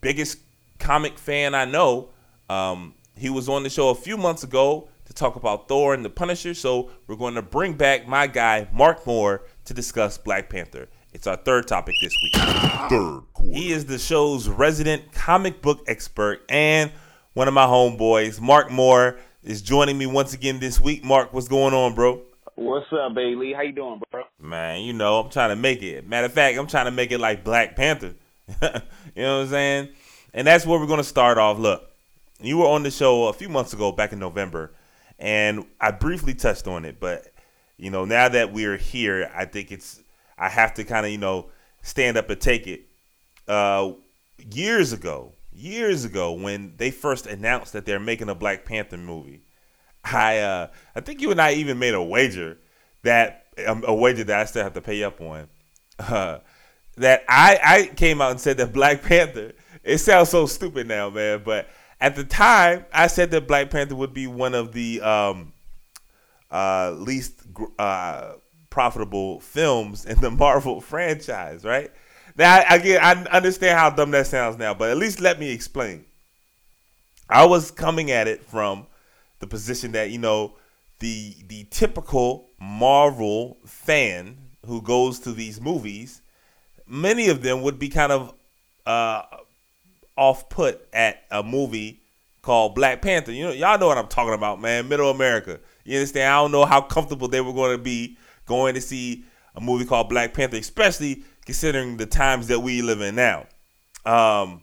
biggest 0.00 0.38
comic 0.78 1.18
fan 1.18 1.54
I 1.54 1.64
know. 1.64 2.10
Um, 2.48 2.94
he 3.16 3.28
was 3.28 3.48
on 3.48 3.64
the 3.64 3.70
show 3.70 3.88
a 3.88 3.94
few 3.96 4.16
months 4.16 4.44
ago 4.44 4.88
to 5.06 5.12
talk 5.12 5.34
about 5.34 5.66
Thor 5.66 5.94
and 5.94 6.04
the 6.04 6.10
Punisher. 6.10 6.54
So 6.54 6.90
we're 7.08 7.16
going 7.16 7.34
to 7.34 7.42
bring 7.42 7.72
back 7.72 8.06
my 8.06 8.28
guy 8.28 8.68
Mark 8.72 9.04
Moore 9.04 9.42
to 9.64 9.74
discuss 9.74 10.16
Black 10.16 10.48
Panther. 10.48 10.88
It's 11.18 11.26
our 11.26 11.36
third 11.36 11.66
topic 11.66 11.96
this 12.00 12.16
week. 12.22 12.32
Third 12.36 13.22
quarter. 13.34 13.52
He 13.52 13.72
is 13.72 13.86
the 13.86 13.98
show's 13.98 14.48
resident 14.48 15.10
comic 15.10 15.60
book 15.60 15.82
expert 15.88 16.44
and 16.48 16.92
one 17.32 17.48
of 17.48 17.54
my 17.54 17.66
homeboys. 17.66 18.40
Mark 18.40 18.70
Moore 18.70 19.18
is 19.42 19.60
joining 19.60 19.98
me 19.98 20.06
once 20.06 20.32
again 20.32 20.60
this 20.60 20.78
week. 20.78 21.02
Mark, 21.02 21.32
what's 21.34 21.48
going 21.48 21.74
on, 21.74 21.96
bro? 21.96 22.22
What's 22.54 22.86
up, 22.92 23.16
Bailey? 23.16 23.52
How 23.52 23.62
you 23.62 23.72
doing, 23.72 24.00
bro? 24.12 24.22
Man, 24.40 24.82
you 24.82 24.92
know, 24.92 25.18
I'm 25.18 25.28
trying 25.28 25.48
to 25.48 25.56
make 25.56 25.82
it. 25.82 26.06
Matter 26.06 26.26
of 26.26 26.32
fact, 26.34 26.56
I'm 26.56 26.68
trying 26.68 26.84
to 26.84 26.92
make 26.92 27.10
it 27.10 27.18
like 27.18 27.42
Black 27.42 27.74
Panther. 27.74 28.14
you 28.62 28.68
know 29.16 29.38
what 29.38 29.42
I'm 29.42 29.48
saying? 29.48 29.88
And 30.32 30.46
that's 30.46 30.64
where 30.64 30.78
we're 30.78 30.86
going 30.86 30.98
to 30.98 31.04
start 31.04 31.36
off. 31.36 31.58
Look, 31.58 31.90
you 32.40 32.58
were 32.58 32.68
on 32.68 32.84
the 32.84 32.92
show 32.92 33.26
a 33.26 33.32
few 33.32 33.48
months 33.48 33.72
ago, 33.72 33.90
back 33.90 34.12
in 34.12 34.20
November, 34.20 34.70
and 35.18 35.66
I 35.80 35.90
briefly 35.90 36.34
touched 36.34 36.68
on 36.68 36.84
it. 36.84 37.00
But, 37.00 37.32
you 37.76 37.90
know, 37.90 38.04
now 38.04 38.28
that 38.28 38.52
we're 38.52 38.76
here, 38.76 39.32
I 39.34 39.46
think 39.46 39.72
it's 39.72 40.00
I 40.38 40.48
have 40.48 40.74
to 40.74 40.84
kind 40.84 41.04
of 41.04 41.12
you 41.12 41.18
know 41.18 41.50
stand 41.82 42.16
up 42.16 42.30
and 42.30 42.40
take 42.40 42.66
it. 42.66 42.82
Uh, 43.46 43.92
years 44.52 44.92
ago, 44.92 45.32
years 45.52 46.04
ago, 46.04 46.32
when 46.32 46.74
they 46.76 46.90
first 46.90 47.26
announced 47.26 47.72
that 47.72 47.86
they're 47.86 48.00
making 48.00 48.28
a 48.28 48.34
Black 48.34 48.64
Panther 48.64 48.96
movie, 48.96 49.42
I 50.04 50.38
uh, 50.38 50.68
I 50.94 51.00
think 51.00 51.20
you 51.20 51.30
and 51.30 51.40
I 51.40 51.54
even 51.54 51.78
made 51.78 51.94
a 51.94 52.02
wager 52.02 52.58
that 53.02 53.46
um, 53.66 53.84
a 53.86 53.94
wager 53.94 54.24
that 54.24 54.38
I 54.40 54.44
still 54.44 54.62
have 54.62 54.74
to 54.74 54.80
pay 54.80 55.02
up 55.02 55.20
on. 55.20 55.48
Uh, 55.98 56.38
that 56.96 57.24
I 57.28 57.58
I 57.62 57.94
came 57.94 58.20
out 58.20 58.30
and 58.30 58.40
said 58.40 58.56
that 58.58 58.72
Black 58.72 59.02
Panther. 59.02 59.52
It 59.82 59.98
sounds 59.98 60.28
so 60.28 60.46
stupid 60.46 60.86
now, 60.86 61.10
man, 61.10 61.42
but 61.44 61.68
at 62.00 62.14
the 62.14 62.24
time 62.24 62.84
I 62.92 63.06
said 63.06 63.30
that 63.30 63.48
Black 63.48 63.70
Panther 63.70 63.94
would 63.94 64.12
be 64.12 64.26
one 64.26 64.54
of 64.54 64.72
the 64.72 65.00
um, 65.00 65.52
uh, 66.50 66.92
least 66.92 67.40
uh, 67.78 68.34
profitable 68.78 69.40
films 69.40 70.04
in 70.04 70.20
the 70.20 70.30
Marvel 70.44 70.80
franchise, 70.80 71.64
right? 71.64 71.90
Now, 72.36 72.62
again, 72.70 73.00
I 73.02 73.14
understand 73.36 73.76
how 73.76 73.90
dumb 73.90 74.12
that 74.12 74.28
sounds 74.28 74.56
now, 74.56 74.72
but 74.72 74.90
at 74.90 74.96
least 74.96 75.20
let 75.20 75.40
me 75.40 75.50
explain. 75.50 76.04
I 77.28 77.44
was 77.44 77.72
coming 77.72 78.12
at 78.12 78.28
it 78.28 78.44
from 78.44 78.86
the 79.40 79.48
position 79.48 79.90
that 79.92 80.12
you 80.12 80.18
know 80.18 80.54
the 81.00 81.34
the 81.48 81.66
typical 81.70 82.50
Marvel 82.60 83.56
fan 83.66 84.38
who 84.64 84.80
goes 84.80 85.18
to 85.20 85.32
these 85.32 85.60
movies, 85.60 86.22
many 86.86 87.30
of 87.30 87.42
them 87.42 87.62
would 87.62 87.80
be 87.80 87.88
kind 87.88 88.12
of 88.12 88.32
uh, 88.86 89.22
off 90.16 90.48
put 90.48 90.86
at 90.92 91.24
a 91.32 91.42
movie 91.42 92.00
called 92.42 92.76
Black 92.76 93.02
Panther. 93.02 93.32
You 93.32 93.46
know, 93.46 93.52
y'all 93.52 93.76
know 93.76 93.88
what 93.88 93.98
I'm 93.98 94.06
talking 94.06 94.34
about, 94.34 94.60
man. 94.60 94.88
Middle 94.88 95.10
America. 95.10 95.58
You 95.82 95.96
understand? 95.96 96.32
I 96.32 96.36
don't 96.36 96.52
know 96.52 96.64
how 96.64 96.80
comfortable 96.80 97.26
they 97.26 97.40
were 97.40 97.52
going 97.52 97.76
to 97.76 97.82
be 97.82 98.16
going 98.48 98.74
to 98.74 98.80
see 98.80 99.24
a 99.54 99.60
movie 99.60 99.84
called 99.84 100.08
Black 100.08 100.34
Panther, 100.34 100.56
especially 100.56 101.22
considering 101.46 101.96
the 101.96 102.06
times 102.06 102.48
that 102.48 102.60
we 102.60 102.82
live 102.82 103.00
in 103.00 103.14
now. 103.14 103.46
Um, 104.04 104.62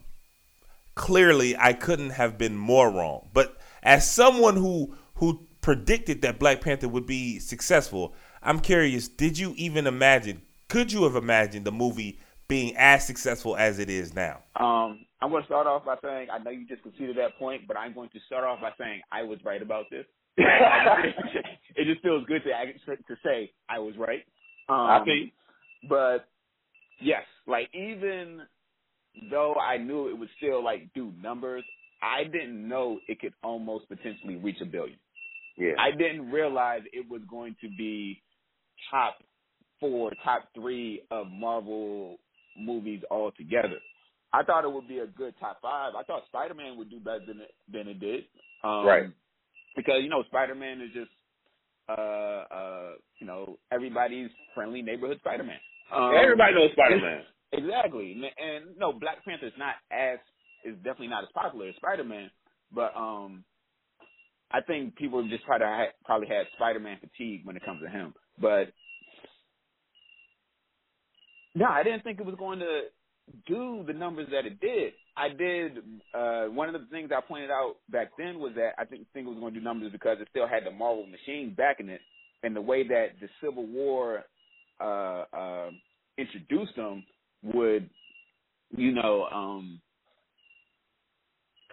clearly, 0.95 1.55
I 1.57 1.73
couldn't 1.73 2.11
have 2.11 2.37
been 2.37 2.57
more 2.57 2.89
wrong. 2.89 3.29
But 3.33 3.57
as 3.83 4.09
someone 4.09 4.57
who 4.57 4.95
who 5.15 5.47
predicted 5.61 6.21
that 6.23 6.39
Black 6.39 6.61
Panther 6.61 6.89
would 6.89 7.05
be 7.05 7.39
successful, 7.39 8.13
I'm 8.43 8.59
curious. 8.59 9.07
Did 9.07 9.37
you 9.37 9.53
even 9.57 9.87
imagine? 9.87 10.41
Could 10.67 10.91
you 10.91 11.03
have 11.03 11.15
imagined 11.15 11.65
the 11.65 11.71
movie 11.71 12.19
being 12.47 12.75
as 12.77 13.05
successful 13.05 13.55
as 13.55 13.79
it 13.79 13.89
is 13.89 14.13
now? 14.13 14.41
Um, 14.55 15.05
I'm 15.21 15.31
going 15.31 15.43
to 15.43 15.47
start 15.47 15.67
off 15.67 15.85
by 15.85 15.95
saying 16.03 16.27
I 16.31 16.37
know 16.39 16.51
you 16.51 16.67
just 16.67 16.83
conceded 16.83 17.17
that 17.17 17.37
point, 17.39 17.67
but 17.67 17.77
I'm 17.77 17.93
going 17.93 18.09
to 18.09 18.19
start 18.25 18.43
off 18.43 18.61
by 18.61 18.71
saying 18.77 19.01
I 19.11 19.23
was 19.23 19.39
right 19.43 19.61
about 19.61 19.85
this. 19.89 20.05
It 20.37 21.85
just 21.85 22.01
feels 22.01 22.25
good 22.27 22.41
to 22.43 22.95
to 22.95 23.15
say 23.23 23.51
I 23.69 23.79
was 23.79 23.95
right. 23.97 24.23
Um, 24.69 24.75
I 24.75 25.01
think. 25.05 25.33
But 25.87 26.27
yes, 27.01 27.23
like 27.47 27.69
even 27.73 28.41
though 29.29 29.55
I 29.55 29.77
knew 29.77 30.09
it 30.09 30.17
would 30.17 30.29
still 30.37 30.63
like 30.63 30.93
do 30.93 31.13
numbers, 31.21 31.63
I 32.01 32.25
didn't 32.25 32.67
know 32.67 32.99
it 33.07 33.19
could 33.19 33.33
almost 33.43 33.87
potentially 33.87 34.35
reach 34.35 34.57
a 34.61 34.65
billion. 34.65 34.99
Yeah. 35.57 35.73
I 35.79 35.91
didn't 35.91 36.31
realize 36.31 36.81
it 36.91 37.09
was 37.09 37.21
going 37.29 37.55
to 37.61 37.69
be 37.77 38.21
top 38.91 39.15
four, 39.79 40.11
top 40.23 40.49
three 40.53 41.03
of 41.11 41.27
Marvel 41.31 42.17
movies 42.57 43.01
altogether. 43.09 43.79
I 44.33 44.43
thought 44.43 44.65
it 44.65 44.71
would 44.71 44.87
be 44.87 44.99
a 44.99 45.07
good 45.07 45.33
top 45.39 45.61
five. 45.61 45.93
I 45.95 46.03
thought 46.03 46.23
Spider 46.27 46.53
Man 46.53 46.77
would 46.77 46.89
do 46.89 46.99
better 46.99 47.25
than 47.25 47.39
it 47.39 47.53
than 47.71 47.87
it 47.87 47.99
did. 47.99 48.25
Um, 48.63 48.85
Right. 48.85 49.09
Because 49.75 50.01
you 50.01 50.09
know 50.09 50.23
Spider 50.23 50.55
Man 50.55 50.81
is 50.81 50.91
just 50.93 51.11
uh 51.89 52.43
uh 52.49 52.89
you 53.19 53.27
know 53.27 53.57
everybody's 53.71 54.29
friendly 54.53 54.81
neighborhood 54.81 55.17
Spider 55.19 55.43
Man. 55.43 55.59
Um, 55.93 56.13
Everybody 56.17 56.53
knows 56.55 56.71
Spider 56.73 56.99
Man. 56.99 57.21
Exactly, 57.51 58.13
and, 58.13 58.23
and 58.23 58.77
no, 58.77 58.91
Black 58.91 59.23
Panther 59.23 59.47
is 59.47 59.53
not 59.57 59.75
as 59.91 60.19
is 60.65 60.75
definitely 60.77 61.09
not 61.09 61.23
as 61.23 61.29
popular 61.33 61.69
as 61.69 61.75
Spider 61.75 62.03
Man, 62.03 62.29
but 62.73 62.95
um, 62.95 63.43
I 64.51 64.61
think 64.61 64.95
people 64.95 65.27
just 65.29 65.45
try 65.45 65.57
to 65.57 65.65
ha- 65.65 65.93
probably 66.05 66.27
had 66.27 66.47
Spider 66.55 66.79
Man 66.79 66.97
fatigue 66.99 67.41
when 67.45 67.55
it 67.55 67.63
comes 67.63 67.81
to 67.81 67.89
him. 67.89 68.13
But 68.41 68.73
no, 71.53 71.65
I 71.65 71.83
didn't 71.83 72.03
think 72.03 72.19
it 72.19 72.25
was 72.25 72.35
going 72.37 72.59
to 72.59 72.81
do 73.47 73.83
the 73.85 73.93
numbers 73.93 74.27
that 74.31 74.45
it 74.45 74.59
did. 74.59 74.93
I 75.17 75.29
did. 75.29 75.77
Uh, 76.13 76.45
one 76.45 76.73
of 76.73 76.79
the 76.79 76.87
things 76.91 77.09
I 77.15 77.21
pointed 77.21 77.49
out 77.49 77.75
back 77.89 78.11
then 78.17 78.39
was 78.39 78.53
that 78.55 78.71
I 78.77 78.85
think 78.85 79.07
think 79.13 79.27
it 79.27 79.29
was 79.29 79.39
going 79.39 79.53
to 79.53 79.59
do 79.59 79.63
numbers 79.63 79.91
because 79.91 80.17
it 80.19 80.27
still 80.29 80.47
had 80.47 80.65
the 80.65 80.71
Marvel 80.71 81.05
machine 81.05 81.53
backing 81.55 81.89
it, 81.89 82.01
and 82.43 82.55
the 82.55 82.61
way 82.61 82.87
that 82.87 83.07
the 83.21 83.27
Civil 83.41 83.65
War 83.65 84.23
uh, 84.79 85.23
uh, 85.33 85.69
introduced 86.17 86.75
them 86.75 87.03
would, 87.43 87.89
you 88.75 88.91
know, 88.91 89.25
um, 89.33 89.79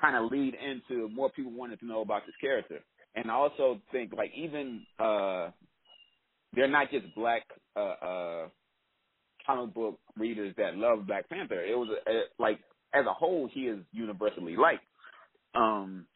kind 0.01 0.17
of 0.17 0.31
lead 0.31 0.55
into 0.55 1.09
more 1.09 1.31
people 1.31 1.53
wanting 1.53 1.79
to 1.79 1.87
know 1.87 2.01
about 2.03 2.27
this 2.27 2.35
character. 2.41 2.81
And 3.15 3.31
I 3.31 3.35
also 3.35 3.81
think 3.91 4.13
like 4.17 4.33
even 4.35 4.83
uh, 4.99 5.51
they're 6.55 6.69
not 6.69 6.91
just 6.91 7.15
black 7.15 7.43
uh, 7.77 7.81
uh, 7.81 8.49
comic 9.47 9.75
book 9.75 9.99
readers 10.17 10.55
that 10.57 10.77
love 10.77 11.07
Black 11.07 11.29
Panther. 11.29 11.63
It 11.63 11.77
was 11.77 11.89
a, 12.07 12.11
a, 12.11 12.23
like 12.39 12.59
as 12.95 13.05
a 13.07 13.13
whole, 13.13 13.49
he 13.53 13.63
is 13.63 13.81
universally 13.93 14.57
liked. 14.57 14.85
Um, 15.55 16.07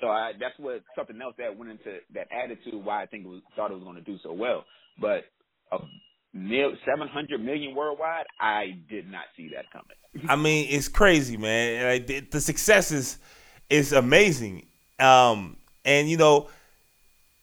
so 0.00 0.08
I, 0.08 0.32
that's 0.38 0.58
what 0.58 0.82
something 0.96 1.20
else 1.22 1.34
that 1.38 1.56
went 1.56 1.70
into 1.70 1.98
that 2.14 2.28
attitude 2.32 2.84
why 2.84 3.02
I 3.02 3.06
think 3.06 3.24
it 3.24 3.28
was, 3.28 3.40
thought 3.56 3.70
it 3.70 3.74
was 3.74 3.84
going 3.84 3.96
to 3.96 4.02
do 4.02 4.16
so 4.22 4.32
well. 4.32 4.64
But 5.00 5.24
a 5.72 5.78
mil, 6.32 6.72
seven 6.84 7.08
hundred 7.08 7.42
million 7.42 7.74
worldwide, 7.74 8.26
I 8.40 8.78
did 8.88 9.10
not 9.10 9.24
see 9.36 9.50
that 9.54 9.66
coming. 9.72 10.28
I 10.28 10.36
mean, 10.36 10.66
it's 10.70 10.88
crazy, 10.88 11.36
man. 11.36 12.06
Like, 12.06 12.30
the 12.30 12.40
success 12.40 12.90
is 12.92 13.18
is 13.70 13.92
amazing. 13.92 14.66
Um, 14.98 15.56
and 15.84 16.08
you 16.08 16.16
know, 16.16 16.48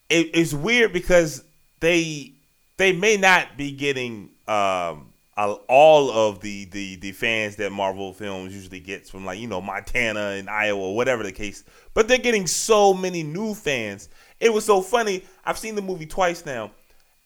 it, 0.09 0.29
it's 0.33 0.53
weird 0.53 0.93
because 0.93 1.43
they 1.79 2.33
they 2.77 2.91
may 2.91 3.17
not 3.17 3.57
be 3.57 3.71
getting 3.71 4.29
um 4.47 5.10
all 5.49 6.11
of 6.11 6.41
the, 6.41 6.65
the 6.65 6.95
the 6.97 7.11
fans 7.11 7.55
that 7.57 7.71
Marvel 7.71 8.13
films 8.13 8.53
usually 8.53 8.79
gets 8.79 9.09
from 9.09 9.25
like 9.25 9.39
you 9.39 9.47
know 9.47 9.61
Montana 9.61 10.31
and 10.37 10.49
Iowa, 10.49 10.91
whatever 10.91 11.23
the 11.23 11.31
case. 11.31 11.63
But 11.93 12.07
they're 12.07 12.17
getting 12.17 12.47
so 12.47 12.93
many 12.93 13.23
new 13.23 13.53
fans. 13.53 14.09
It 14.39 14.53
was 14.53 14.65
so 14.65 14.81
funny. 14.81 15.23
I've 15.45 15.57
seen 15.57 15.75
the 15.75 15.81
movie 15.81 16.05
twice 16.05 16.45
now. 16.45 16.71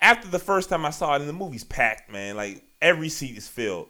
After 0.01 0.27
the 0.27 0.39
first 0.39 0.69
time 0.69 0.85
I 0.85 0.89
saw 0.89 1.15
it, 1.15 1.21
and 1.21 1.29
the 1.29 1.33
movie's 1.33 1.63
packed, 1.63 2.11
man. 2.11 2.35
Like 2.35 2.63
every 2.81 3.09
seat 3.09 3.37
is 3.37 3.47
filled, 3.47 3.89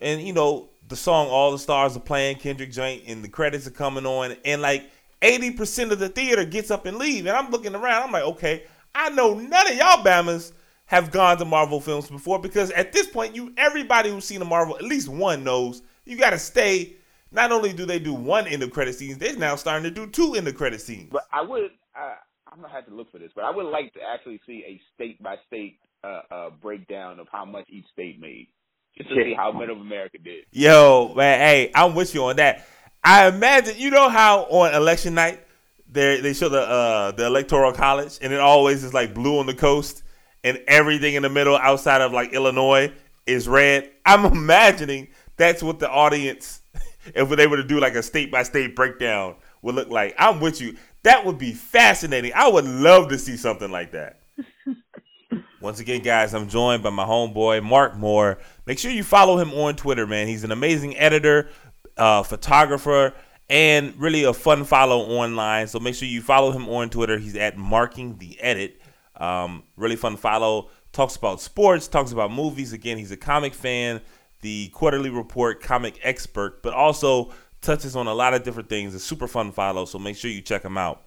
and 0.00 0.20
you 0.22 0.32
know 0.32 0.68
the 0.88 0.96
song 0.96 1.28
"All 1.28 1.52
the 1.52 1.58
Stars" 1.58 1.96
are 1.96 2.00
playing 2.00 2.36
Kendrick 2.36 2.72
joint, 2.72 3.02
and 3.06 3.22
the 3.22 3.28
credits 3.28 3.66
are 3.66 3.72
coming 3.72 4.06
on, 4.06 4.36
and 4.44 4.62
like 4.62 4.90
eighty 5.22 5.50
percent 5.50 5.92
of 5.92 5.98
the 5.98 6.08
theater 6.08 6.44
gets 6.44 6.70
up 6.70 6.86
and 6.86 6.96
leave, 6.96 7.26
and 7.26 7.36
I'm 7.36 7.50
looking 7.50 7.74
around. 7.74 8.04
I'm 8.04 8.12
like, 8.12 8.24
okay, 8.24 8.64
I 8.94 9.10
know 9.10 9.34
none 9.34 9.70
of 9.70 9.76
y'all 9.76 10.02
Bamas 10.02 10.52
have 10.88 11.10
gone 11.10 11.36
to 11.36 11.44
Marvel 11.44 11.80
films 11.80 12.08
before 12.08 12.38
because 12.38 12.70
at 12.72 12.92
this 12.92 13.06
point, 13.06 13.36
you 13.36 13.52
everybody 13.56 14.10
who's 14.10 14.24
seen 14.24 14.42
a 14.42 14.44
Marvel, 14.44 14.74
at 14.74 14.82
least 14.82 15.08
one 15.08 15.44
knows 15.44 15.82
you 16.04 16.16
got 16.18 16.30
to 16.30 16.38
stay. 16.38 16.96
Not 17.30 17.52
only 17.52 17.74
do 17.74 17.84
they 17.84 17.98
do 17.98 18.14
one 18.14 18.46
end 18.46 18.62
of 18.62 18.70
credit 18.70 18.94
scenes, 18.94 19.18
they're 19.18 19.36
now 19.36 19.54
starting 19.54 19.84
to 19.84 19.90
do 19.90 20.10
two 20.10 20.34
end 20.34 20.48
of 20.48 20.54
credit 20.54 20.80
scenes. 20.80 21.10
But 21.12 21.24
I 21.30 21.42
would, 21.42 21.70
uh, 21.94 22.14
I'm 22.50 22.62
gonna 22.62 22.72
have 22.72 22.86
to 22.86 22.94
look 22.94 23.12
for 23.12 23.18
this, 23.18 23.30
but 23.34 23.44
I 23.44 23.50
would 23.50 23.66
like 23.66 23.92
to 23.92 24.00
actually 24.02 24.40
see 24.46 24.64
a 24.66 24.80
state 24.94 25.22
by 25.22 25.36
state 25.46 25.78
uh, 26.02 26.50
breakdown 26.62 27.20
of 27.20 27.26
how 27.30 27.44
much 27.44 27.66
each 27.68 27.84
state 27.92 28.18
made, 28.18 28.48
just 28.96 29.10
to 29.10 29.14
see 29.14 29.34
how 29.36 29.52
Middle 29.52 29.80
America 29.80 30.16
did. 30.16 30.44
Yo, 30.52 31.12
man, 31.14 31.38
hey, 31.38 31.70
I'm 31.74 31.94
with 31.94 32.14
you 32.14 32.24
on 32.24 32.36
that. 32.36 32.66
I 33.04 33.28
imagine 33.28 33.74
you 33.76 33.90
know 33.90 34.08
how 34.08 34.44
on 34.44 34.74
election 34.74 35.14
night 35.14 35.44
they 35.90 36.22
they 36.22 36.32
show 36.32 36.48
the 36.48 36.62
uh, 36.62 37.10
the 37.12 37.26
electoral 37.26 37.72
college 37.72 38.18
and 38.22 38.32
it 38.32 38.40
always 38.40 38.84
is 38.84 38.94
like 38.94 39.12
blue 39.12 39.38
on 39.38 39.44
the 39.44 39.54
coast 39.54 40.02
and 40.44 40.62
everything 40.66 41.14
in 41.14 41.22
the 41.22 41.28
middle 41.28 41.56
outside 41.56 42.00
of 42.00 42.12
like 42.12 42.32
Illinois 42.32 42.92
is 43.26 43.48
red. 43.48 43.90
I'm 44.04 44.24
imagining 44.24 45.08
that's 45.36 45.62
what 45.62 45.78
the 45.78 45.90
audience, 45.90 46.62
if 47.14 47.28
they 47.28 47.46
were 47.46 47.56
to 47.56 47.64
do 47.64 47.80
like 47.80 47.94
a 47.94 48.02
state 48.02 48.30
by 48.30 48.42
state 48.42 48.74
breakdown, 48.74 49.36
would 49.62 49.74
look 49.74 49.88
like. 49.88 50.14
I'm 50.18 50.40
with 50.40 50.60
you. 50.60 50.76
That 51.02 51.24
would 51.24 51.38
be 51.38 51.52
fascinating. 51.52 52.32
I 52.34 52.48
would 52.48 52.64
love 52.64 53.08
to 53.08 53.18
see 53.18 53.36
something 53.36 53.70
like 53.70 53.92
that. 53.92 54.20
Once 55.60 55.80
again, 55.80 56.02
guys, 56.02 56.34
I'm 56.34 56.48
joined 56.48 56.82
by 56.82 56.90
my 56.90 57.04
homeboy 57.04 57.62
Mark 57.62 57.96
Moore. 57.96 58.38
Make 58.66 58.78
sure 58.78 58.90
you 58.90 59.02
follow 59.02 59.38
him 59.38 59.52
on 59.52 59.74
Twitter, 59.74 60.06
man. 60.06 60.28
He's 60.28 60.44
an 60.44 60.52
amazing 60.52 60.96
editor, 60.96 61.50
uh, 61.96 62.22
photographer, 62.22 63.14
and 63.48 63.96
really 63.96 64.24
a 64.24 64.32
fun 64.32 64.64
follow 64.64 65.00
online. 65.00 65.66
So 65.66 65.80
make 65.80 65.94
sure 65.94 66.06
you 66.06 66.22
follow 66.22 66.52
him 66.52 66.68
on 66.68 66.90
Twitter. 66.90 67.18
He's 67.18 67.34
at 67.34 67.56
Marking 67.56 68.18
the 68.18 68.38
Edit. 68.40 68.80
Um, 69.18 69.64
really 69.76 69.96
fun 69.96 70.16
follow. 70.16 70.70
Talks 70.92 71.16
about 71.16 71.40
sports, 71.40 71.88
talks 71.88 72.12
about 72.12 72.32
movies. 72.32 72.72
Again, 72.72 72.98
he's 72.98 73.10
a 73.10 73.16
comic 73.16 73.52
fan, 73.54 74.00
the 74.40 74.68
Quarter-Lee 74.68 75.10
Report 75.10 75.62
comic 75.62 75.98
expert, 76.02 76.62
but 76.62 76.72
also 76.72 77.32
touches 77.60 77.96
on 77.96 78.06
a 78.06 78.14
lot 78.14 78.34
of 78.34 78.42
different 78.42 78.68
things. 78.68 78.94
A 78.94 79.00
super 79.00 79.26
fun 79.26 79.52
follow, 79.52 79.84
so 79.84 79.98
make 79.98 80.16
sure 80.16 80.30
you 80.30 80.40
check 80.40 80.64
him 80.64 80.78
out. 80.78 81.02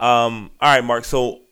Um, 0.00 0.50
all 0.60 0.74
right, 0.74 0.84
Mark. 0.84 1.04
So 1.04 1.42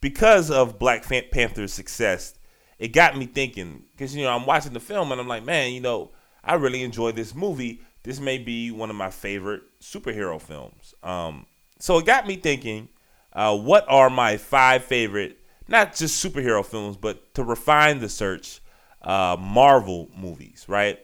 because 0.00 0.50
of 0.50 0.78
Black 0.78 1.04
Panther's 1.04 1.72
success, 1.72 2.34
it 2.78 2.88
got 2.88 3.16
me 3.16 3.26
thinking 3.26 3.84
because 3.92 4.16
you 4.16 4.24
know 4.24 4.34
I'm 4.34 4.46
watching 4.46 4.72
the 4.72 4.80
film 4.80 5.12
and 5.12 5.20
I'm 5.20 5.28
like, 5.28 5.44
man, 5.44 5.72
you 5.72 5.80
know, 5.80 6.10
I 6.42 6.54
really 6.54 6.82
enjoy 6.82 7.12
this 7.12 7.34
movie. 7.34 7.80
This 8.02 8.18
may 8.18 8.38
be 8.38 8.70
one 8.70 8.88
of 8.88 8.96
my 8.96 9.10
favorite 9.10 9.62
superhero 9.80 10.40
films. 10.40 10.94
Um, 11.02 11.46
so 11.78 11.98
it 11.98 12.06
got 12.06 12.26
me 12.26 12.36
thinking 12.36 12.88
uh, 13.32 13.56
what 13.56 13.84
are 13.88 14.10
my 14.10 14.36
five 14.36 14.84
favorite, 14.84 15.38
not 15.68 15.94
just 15.94 16.24
superhero 16.24 16.64
films, 16.64 16.96
but 16.96 17.34
to 17.34 17.44
refine 17.44 18.00
the 18.00 18.08
search, 18.08 18.60
uh, 19.02 19.36
Marvel 19.38 20.10
movies, 20.16 20.64
right? 20.68 20.98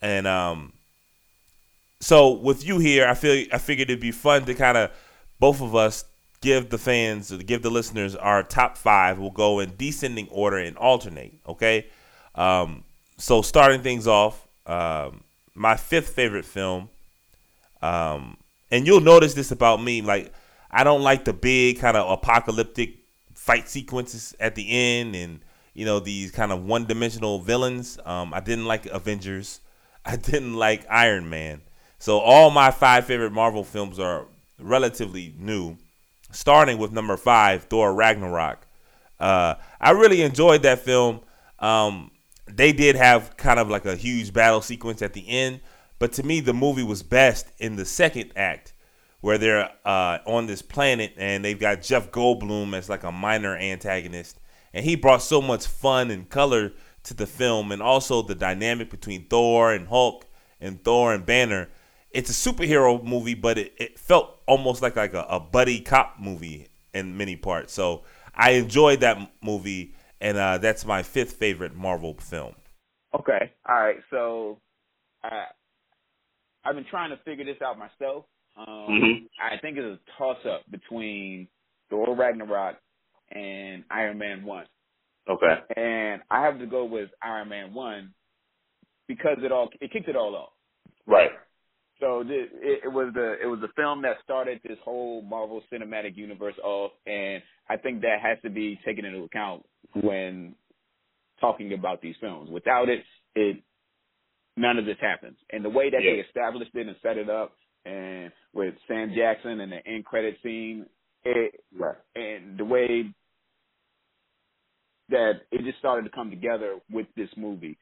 And 0.00 0.26
um, 0.26 0.72
so 2.00 2.32
with 2.32 2.66
you 2.66 2.78
here, 2.78 3.06
I 3.06 3.14
feel 3.14 3.46
I 3.52 3.58
figured 3.58 3.90
it'd 3.90 4.00
be 4.00 4.12
fun 4.12 4.44
to 4.46 4.54
kind 4.54 4.78
of 4.78 4.90
both 5.38 5.60
of 5.60 5.74
us 5.74 6.04
give 6.40 6.70
the 6.70 6.78
fans, 6.78 7.30
give 7.30 7.62
the 7.62 7.70
listeners 7.70 8.16
our 8.16 8.42
top 8.42 8.78
five. 8.78 9.18
We'll 9.18 9.30
go 9.30 9.60
in 9.60 9.74
descending 9.76 10.28
order 10.30 10.56
and 10.56 10.76
alternate. 10.78 11.34
Okay. 11.46 11.86
Um, 12.34 12.84
so 13.18 13.42
starting 13.42 13.82
things 13.82 14.06
off, 14.06 14.48
um, 14.66 15.22
my 15.54 15.76
fifth 15.76 16.10
favorite 16.10 16.46
film, 16.46 16.88
um, 17.82 18.38
and 18.70 18.86
you'll 18.86 19.00
notice 19.00 19.34
this 19.34 19.50
about 19.50 19.82
me, 19.82 20.00
like 20.00 20.32
I 20.70 20.84
don't 20.84 21.02
like 21.02 21.24
the 21.24 21.32
big 21.32 21.78
kind 21.78 21.96
of 21.96 22.10
apocalyptic 22.10 22.98
fight 23.34 23.68
sequences 23.68 24.34
at 24.38 24.54
the 24.54 24.70
end 24.70 25.16
and 25.16 25.40
you 25.74 25.84
know 25.84 25.98
these 25.98 26.30
kind 26.30 26.52
of 26.52 26.64
one-dimensional 26.64 27.40
villains. 27.40 27.98
Um, 28.04 28.34
I 28.34 28.40
didn't 28.40 28.66
like 28.66 28.86
Avengers. 28.86 29.60
I 30.04 30.16
didn't 30.16 30.54
like 30.54 30.86
Iron 30.90 31.28
Man. 31.28 31.62
So 31.98 32.18
all 32.18 32.50
my 32.50 32.70
five 32.70 33.04
favorite 33.04 33.32
Marvel 33.32 33.64
films 33.64 33.98
are 33.98 34.26
relatively 34.58 35.34
new. 35.38 35.76
Starting 36.32 36.78
with 36.78 36.92
number 36.92 37.16
five, 37.16 37.64
Thor 37.64 37.92
Ragnarok. 37.92 38.66
Uh, 39.18 39.54
I 39.80 39.90
really 39.90 40.22
enjoyed 40.22 40.62
that 40.62 40.78
film. 40.78 41.20
Um, 41.58 42.10
they 42.46 42.72
did 42.72 42.96
have 42.96 43.36
kind 43.36 43.58
of 43.58 43.68
like 43.68 43.84
a 43.84 43.96
huge 43.96 44.32
battle 44.32 44.62
sequence 44.62 45.02
at 45.02 45.12
the 45.12 45.28
end, 45.28 45.60
but 45.98 46.12
to 46.14 46.22
me, 46.22 46.40
the 46.40 46.54
movie 46.54 46.82
was 46.82 47.02
best 47.02 47.48
in 47.58 47.76
the 47.76 47.84
second 47.84 48.32
act 48.36 48.72
where 49.20 49.38
they're 49.38 49.70
uh, 49.84 50.18
on 50.26 50.46
this 50.46 50.62
planet 50.62 51.12
and 51.16 51.44
they've 51.44 51.58
got 51.58 51.82
Jeff 51.82 52.10
Goldblum 52.10 52.74
as 52.74 52.88
like 52.88 53.04
a 53.04 53.12
minor 53.12 53.56
antagonist, 53.56 54.40
and 54.72 54.84
he 54.84 54.96
brought 54.96 55.22
so 55.22 55.40
much 55.40 55.66
fun 55.66 56.10
and 56.10 56.28
color 56.28 56.72
to 57.02 57.14
the 57.14 57.26
film, 57.26 57.72
and 57.72 57.82
also 57.82 58.22
the 58.22 58.34
dynamic 58.34 58.90
between 58.90 59.26
Thor 59.26 59.72
and 59.72 59.88
Hulk 59.88 60.26
and 60.60 60.82
Thor 60.84 61.14
and 61.14 61.24
Banner. 61.24 61.68
It's 62.10 62.28
a 62.28 62.50
superhero 62.50 63.02
movie, 63.02 63.34
but 63.34 63.56
it, 63.56 63.72
it 63.78 63.98
felt 63.98 64.40
almost 64.46 64.82
like 64.82 64.96
like 64.96 65.14
a, 65.14 65.22
a 65.22 65.40
buddy 65.40 65.80
cop 65.80 66.16
movie 66.18 66.68
in 66.92 67.16
many 67.16 67.36
parts. 67.36 67.72
So 67.72 68.02
I 68.34 68.52
enjoyed 68.52 69.00
that 69.00 69.18
movie, 69.42 69.94
and 70.20 70.36
uh, 70.36 70.58
that's 70.58 70.84
my 70.84 71.02
fifth 71.02 71.34
favorite 71.34 71.74
Marvel 71.74 72.14
film. 72.14 72.54
Okay, 73.14 73.52
all 73.68 73.80
right. 73.80 73.98
So 74.10 74.58
uh, 75.24 75.44
I've 76.64 76.74
been 76.74 76.86
trying 76.90 77.10
to 77.10 77.16
figure 77.24 77.44
this 77.44 77.62
out 77.62 77.78
myself. 77.78 78.24
Um, 78.60 78.86
mm-hmm. 78.90 79.26
I 79.42 79.58
think 79.58 79.78
it's 79.78 80.00
a 80.00 80.18
toss 80.18 80.38
up 80.46 80.62
between 80.70 81.48
Thor 81.88 82.14
Ragnarok 82.14 82.76
and 83.32 83.84
Iron 83.90 84.18
Man 84.18 84.44
One. 84.44 84.66
Okay. 85.28 85.54
And 85.76 86.22
I 86.30 86.44
have 86.44 86.58
to 86.58 86.66
go 86.66 86.84
with 86.84 87.10
Iron 87.22 87.48
Man 87.48 87.72
One 87.72 88.12
because 89.08 89.38
it 89.42 89.52
all 89.52 89.68
it 89.80 89.92
kicked 89.92 90.08
it 90.08 90.16
all 90.16 90.34
off. 90.34 90.50
Right. 91.06 91.30
So 92.00 92.22
it, 92.26 92.50
it, 92.84 92.90
was 92.90 93.12
the 93.14 93.36
it 93.42 93.46
was 93.46 93.60
the 93.60 93.68
film 93.76 94.00
that 94.02 94.16
started 94.24 94.60
this 94.64 94.78
whole 94.82 95.20
Marvel 95.20 95.62
Cinematic 95.70 96.16
Universe 96.16 96.54
off, 96.64 96.92
and 97.06 97.42
I 97.68 97.76
think 97.76 98.00
that 98.00 98.20
has 98.22 98.38
to 98.42 98.48
be 98.48 98.80
taken 98.86 99.04
into 99.04 99.22
account 99.22 99.66
when 99.92 100.54
talking 101.40 101.74
about 101.74 102.00
these 102.00 102.14
films. 102.18 102.48
Without 102.50 102.88
it, 102.88 103.04
it 103.34 103.62
none 104.56 104.78
of 104.78 104.86
this 104.86 104.96
happens. 105.00 105.36
And 105.50 105.62
the 105.62 105.68
way 105.68 105.90
that 105.90 106.02
yeah. 106.02 106.12
they 106.12 106.18
established 106.20 106.70
it 106.74 106.86
and 106.86 106.96
set 107.02 107.18
it 107.18 107.28
up, 107.28 107.52
and 107.84 108.32
with 108.52 108.74
Sam 108.88 109.12
Jackson 109.16 109.60
and 109.60 109.72
the 109.72 109.86
end 109.86 110.04
credit 110.04 110.36
scene, 110.42 110.86
it, 111.24 111.60
right. 111.76 111.96
and 112.14 112.58
the 112.58 112.64
way 112.64 113.12
that 115.08 115.32
it 115.50 115.64
just 115.64 115.78
started 115.78 116.04
to 116.04 116.10
come 116.14 116.30
together 116.30 116.76
with 116.90 117.06
this 117.16 117.28
movie. 117.36 117.78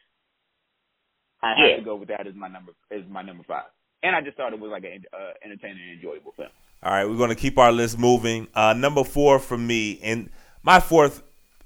I 1.43 1.55
Yeah. 1.57 1.69
have 1.69 1.79
to 1.79 1.85
go 1.85 1.97
with 1.97 2.09
that 2.09 2.27
as 2.27 2.35
my 2.35 2.49
number 2.49 2.73
as 2.91 3.03
my 3.09 3.23
number 3.23 3.45
five. 3.45 3.67
And 4.03 4.15
I 4.15 4.21
just 4.21 4.37
thought 4.37 4.53
it 4.53 4.61
was 4.61 4.71
like 4.71 4.85
an 4.85 5.05
uh, 5.13 5.33
entertaining 5.45 5.83
and 5.83 5.93
enjoyable 6.01 6.33
film. 6.33 6.49
All 6.83 6.93
right, 6.93 7.05
we're 7.05 7.17
going 7.17 7.31
to 7.31 7.35
keep 7.37 7.59
our 7.59 7.73
list 7.73 7.99
moving. 7.99 8.47
Uh, 8.55 8.73
number 8.73 9.03
four 9.03 9.41
for 9.41 9.59
me, 9.59 9.99
and 10.03 10.31
my 10.63 10.79
fourth 10.81 11.23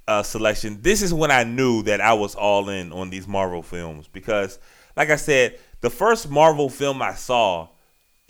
uh, 0.08 0.22
selection. 0.22 0.80
This 0.82 1.02
is 1.02 1.12
when 1.14 1.30
I 1.30 1.44
knew 1.44 1.82
that 1.84 2.00
I 2.00 2.14
was 2.14 2.34
all 2.34 2.68
in 2.68 2.92
on 2.92 3.10
these 3.10 3.28
Marvel 3.28 3.62
films 3.62 4.08
because, 4.08 4.58
like 4.96 5.10
I 5.10 5.16
said, 5.16 5.58
the 5.80 5.90
first 5.90 6.30
Marvel 6.30 6.68
film 6.68 7.02
I 7.02 7.14
saw 7.14 7.68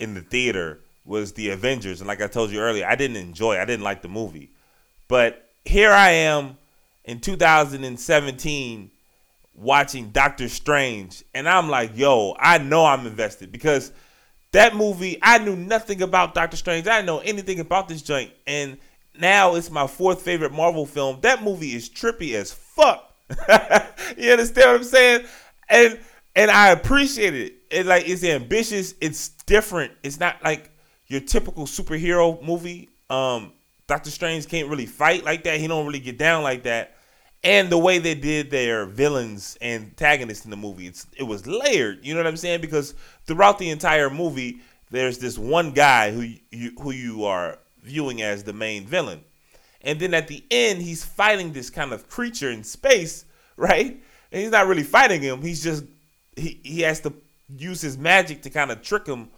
in 0.03 0.13
the 0.13 0.21
theater 0.21 0.81
was 1.05 1.33
the 1.33 1.49
Avengers, 1.49 2.01
and 2.01 2.07
like 2.07 2.21
I 2.21 2.27
told 2.27 2.51
you 2.51 2.59
earlier, 2.59 2.85
I 2.85 2.95
didn't 2.95 3.17
enjoy. 3.17 3.57
I 3.57 3.65
didn't 3.65 3.83
like 3.83 4.01
the 4.01 4.07
movie, 4.07 4.51
but 5.07 5.49
here 5.65 5.91
I 5.91 6.11
am 6.11 6.57
in 7.03 7.19
2017 7.19 8.91
watching 9.55 10.09
Doctor 10.11 10.49
Strange, 10.49 11.23
and 11.33 11.47
I'm 11.47 11.69
like, 11.69 11.97
yo, 11.97 12.35
I 12.39 12.57
know 12.57 12.85
I'm 12.85 13.05
invested 13.07 13.51
because 13.51 13.91
that 14.51 14.75
movie, 14.75 15.17
I 15.21 15.39
knew 15.39 15.55
nothing 15.55 16.01
about 16.01 16.35
Doctor 16.35 16.57
Strange. 16.57 16.87
I 16.87 16.97
didn't 16.97 17.07
know 17.07 17.19
anything 17.19 17.59
about 17.59 17.87
this 17.87 18.01
joint, 18.01 18.31
and 18.45 18.77
now 19.19 19.55
it's 19.55 19.69
my 19.69 19.87
fourth 19.87 20.21
favorite 20.21 20.51
Marvel 20.53 20.85
film. 20.85 21.19
That 21.21 21.43
movie 21.43 21.73
is 21.73 21.89
trippy 21.89 22.33
as 22.33 22.51
fuck. 22.51 23.13
you 24.17 24.31
understand 24.31 24.71
what 24.71 24.75
I'm 24.75 24.83
saying? 24.83 25.25
And 25.69 25.99
and 26.35 26.49
I 26.51 26.69
appreciate 26.69 27.33
it. 27.33 27.53
It 27.73 27.85
like 27.85 28.07
it's 28.07 28.23
ambitious. 28.23 28.93
It's 29.01 29.29
different. 29.45 29.91
It's 30.03 30.19
not 30.19 30.43
like 30.43 30.71
your 31.07 31.21
typical 31.21 31.65
superhero 31.65 32.41
movie. 32.43 32.89
Um, 33.09 33.53
Doctor 33.87 34.09
Strange 34.09 34.47
can't 34.47 34.69
really 34.69 34.85
fight 34.85 35.23
like 35.23 35.43
that. 35.43 35.59
He 35.59 35.67
don't 35.67 35.85
really 35.85 35.99
get 35.99 36.17
down 36.17 36.43
like 36.43 36.63
that. 36.63 36.95
And 37.43 37.69
the 37.69 37.77
way 37.77 37.97
they 37.99 38.15
did 38.15 38.49
their 38.49 38.85
villains 38.85 39.57
and 39.59 39.83
antagonists 39.83 40.45
in 40.45 40.51
the 40.51 40.57
movie, 40.57 40.87
it's 40.87 41.05
it 41.17 41.23
was 41.23 41.45
layered. 41.45 42.05
You 42.05 42.13
know 42.13 42.21
what 42.21 42.27
I'm 42.27 42.37
saying? 42.37 42.61
Because 42.61 42.93
throughout 43.25 43.59
the 43.59 43.69
entire 43.69 44.09
movie, 44.09 44.61
there's 44.91 45.17
this 45.17 45.37
one 45.37 45.71
guy 45.71 46.11
who 46.11 46.21
you 46.51 46.71
who 46.81 46.91
you 46.91 47.25
are 47.25 47.59
viewing 47.81 48.21
as 48.21 48.43
the 48.43 48.53
main 48.53 48.85
villain, 48.85 49.21
and 49.81 49.99
then 49.99 50.13
at 50.13 50.29
the 50.29 50.41
end, 50.49 50.81
he's 50.81 51.03
fighting 51.03 51.51
this 51.51 51.69
kind 51.69 51.91
of 51.91 52.07
creature 52.07 52.49
in 52.49 52.63
space, 52.63 53.25
right? 53.57 54.01
And 54.31 54.41
he's 54.41 54.51
not 54.51 54.67
really 54.67 54.83
fighting 54.83 55.21
him. 55.21 55.41
He's 55.41 55.61
just 55.61 55.83
he 56.37 56.61
he 56.63 56.81
has 56.81 57.01
to 57.01 57.13
use 57.57 57.81
his 57.81 57.97
magic 57.97 58.41
to 58.43 58.49
kind 58.49 58.71
of 58.71 58.81
trick 58.81 59.07
him 59.07 59.29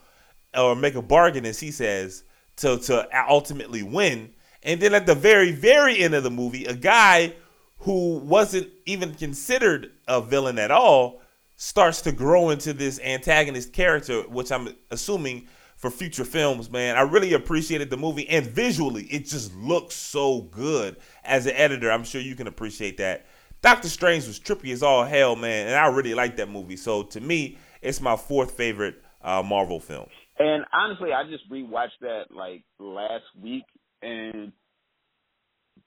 or 0.56 0.76
make 0.76 0.96
a 0.96 1.02
bargain, 1.02 1.46
as 1.46 1.60
he 1.60 1.72
says, 1.72 2.24
to 2.58 2.78
to 2.78 3.08
ultimately 3.30 3.84
win. 3.84 4.32
And 4.64 4.80
then 4.80 4.94
at 4.94 5.06
the 5.06 5.16
very 5.16 5.52
very 5.52 6.00
end 6.00 6.14
of 6.14 6.24
the 6.24 6.32
movie, 6.32 6.66
a 6.66 6.76
guy 6.76 7.34
who 7.80 8.18
wasn't 8.18 8.70
even 8.86 9.14
considered 9.14 9.92
a 10.08 10.22
villain 10.22 10.58
at 10.58 10.72
all 10.72 11.22
starts 11.58 12.02
to 12.02 12.12
grow 12.12 12.50
into 12.50 12.74
this 12.74 13.00
antagonist 13.02 13.74
character, 13.74 14.22
which 14.24 14.52
I'm 14.52 14.70
assuming 14.92 15.48
for 15.78 15.92
future 15.92 16.26
films, 16.26 16.70
man. 16.70 16.96
I 16.96 17.02
really 17.02 17.34
appreciated 17.34 17.90
the 17.90 17.98
movie 17.98 18.28
and 18.30 18.46
visually 18.46 19.04
it 19.04 19.26
just 19.26 19.54
looks 19.56 19.96
so 19.96 20.42
good. 20.42 20.98
As 21.24 21.46
an 21.46 21.54
editor, 21.56 21.92
I'm 21.92 22.04
sure 22.04 22.22
you 22.22 22.36
can 22.36 22.48
appreciate 22.48 22.98
that. 22.98 23.26
Doctor 23.62 23.90
Strange 23.90 24.28
was 24.28 24.40
trippy 24.40 24.72
as 24.74 24.84
all 24.84 25.04
hell, 25.04 25.36
man, 25.36 25.68
and 25.68 25.76
I 25.76 25.88
really 25.88 26.14
like 26.14 26.38
that 26.38 26.50
movie. 26.50 26.78
So 26.78 27.04
to 27.04 27.22
me, 27.22 27.58
it's 27.86 28.02
my 28.02 28.18
fourth 28.18 28.52
favorite 28.52 28.96
uh, 29.22 29.44
Marvel 29.44 29.80
film. 29.80 30.08
And 30.38 30.66
honestly, 30.74 31.10
I 31.14 31.24
just 31.30 31.50
rewatched 31.50 32.00
that 32.02 32.24
like 32.36 32.64
last 32.80 33.24
week, 33.42 33.64
and 34.02 34.52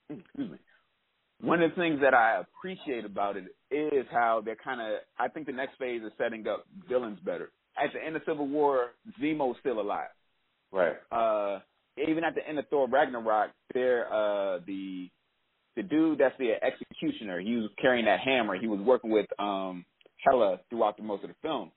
excuse 0.09 0.51
me. 0.51 0.57
One 1.41 1.61
of 1.61 1.71
the 1.71 1.75
things 1.75 2.01
that 2.01 2.13
I 2.13 2.41
appreciate 2.41 3.05
about 3.05 3.37
it 3.37 3.45
is 3.71 4.05
how 4.11 4.41
they're 4.43 4.57
kind 4.61 4.81
of. 4.81 4.99
I 5.17 5.27
think 5.29 5.45
the 5.45 5.53
next 5.53 5.77
phase 5.77 6.01
is 6.01 6.11
setting 6.17 6.45
up 6.47 6.65
villains 6.89 7.19
better. 7.23 7.51
At 7.77 7.93
the 7.93 8.05
end 8.05 8.15
of 8.15 8.23
Civil 8.25 8.47
War, 8.47 8.91
Zemo's 9.21 9.55
still 9.59 9.79
alive. 9.79 10.09
Right. 10.71 10.95
Uh, 11.11 11.59
even 11.97 12.23
at 12.23 12.35
the 12.35 12.47
end 12.47 12.59
of 12.59 12.65
Thor 12.69 12.87
Ragnarok, 12.89 13.51
there 13.73 14.11
uh, 14.11 14.59
the 14.65 15.09
the 15.75 15.83
dude 15.83 16.17
that's 16.17 16.35
the 16.39 16.53
executioner. 16.61 17.39
He 17.39 17.55
was 17.55 17.69
carrying 17.79 18.05
that 18.05 18.19
hammer. 18.19 18.59
He 18.59 18.67
was 18.67 18.81
working 18.81 19.11
with 19.11 19.27
um 19.39 19.85
Hela 20.17 20.59
throughout 20.69 20.97
the 20.97 21.03
most 21.03 21.23
of 21.23 21.29
the 21.29 21.35
film. 21.41 21.71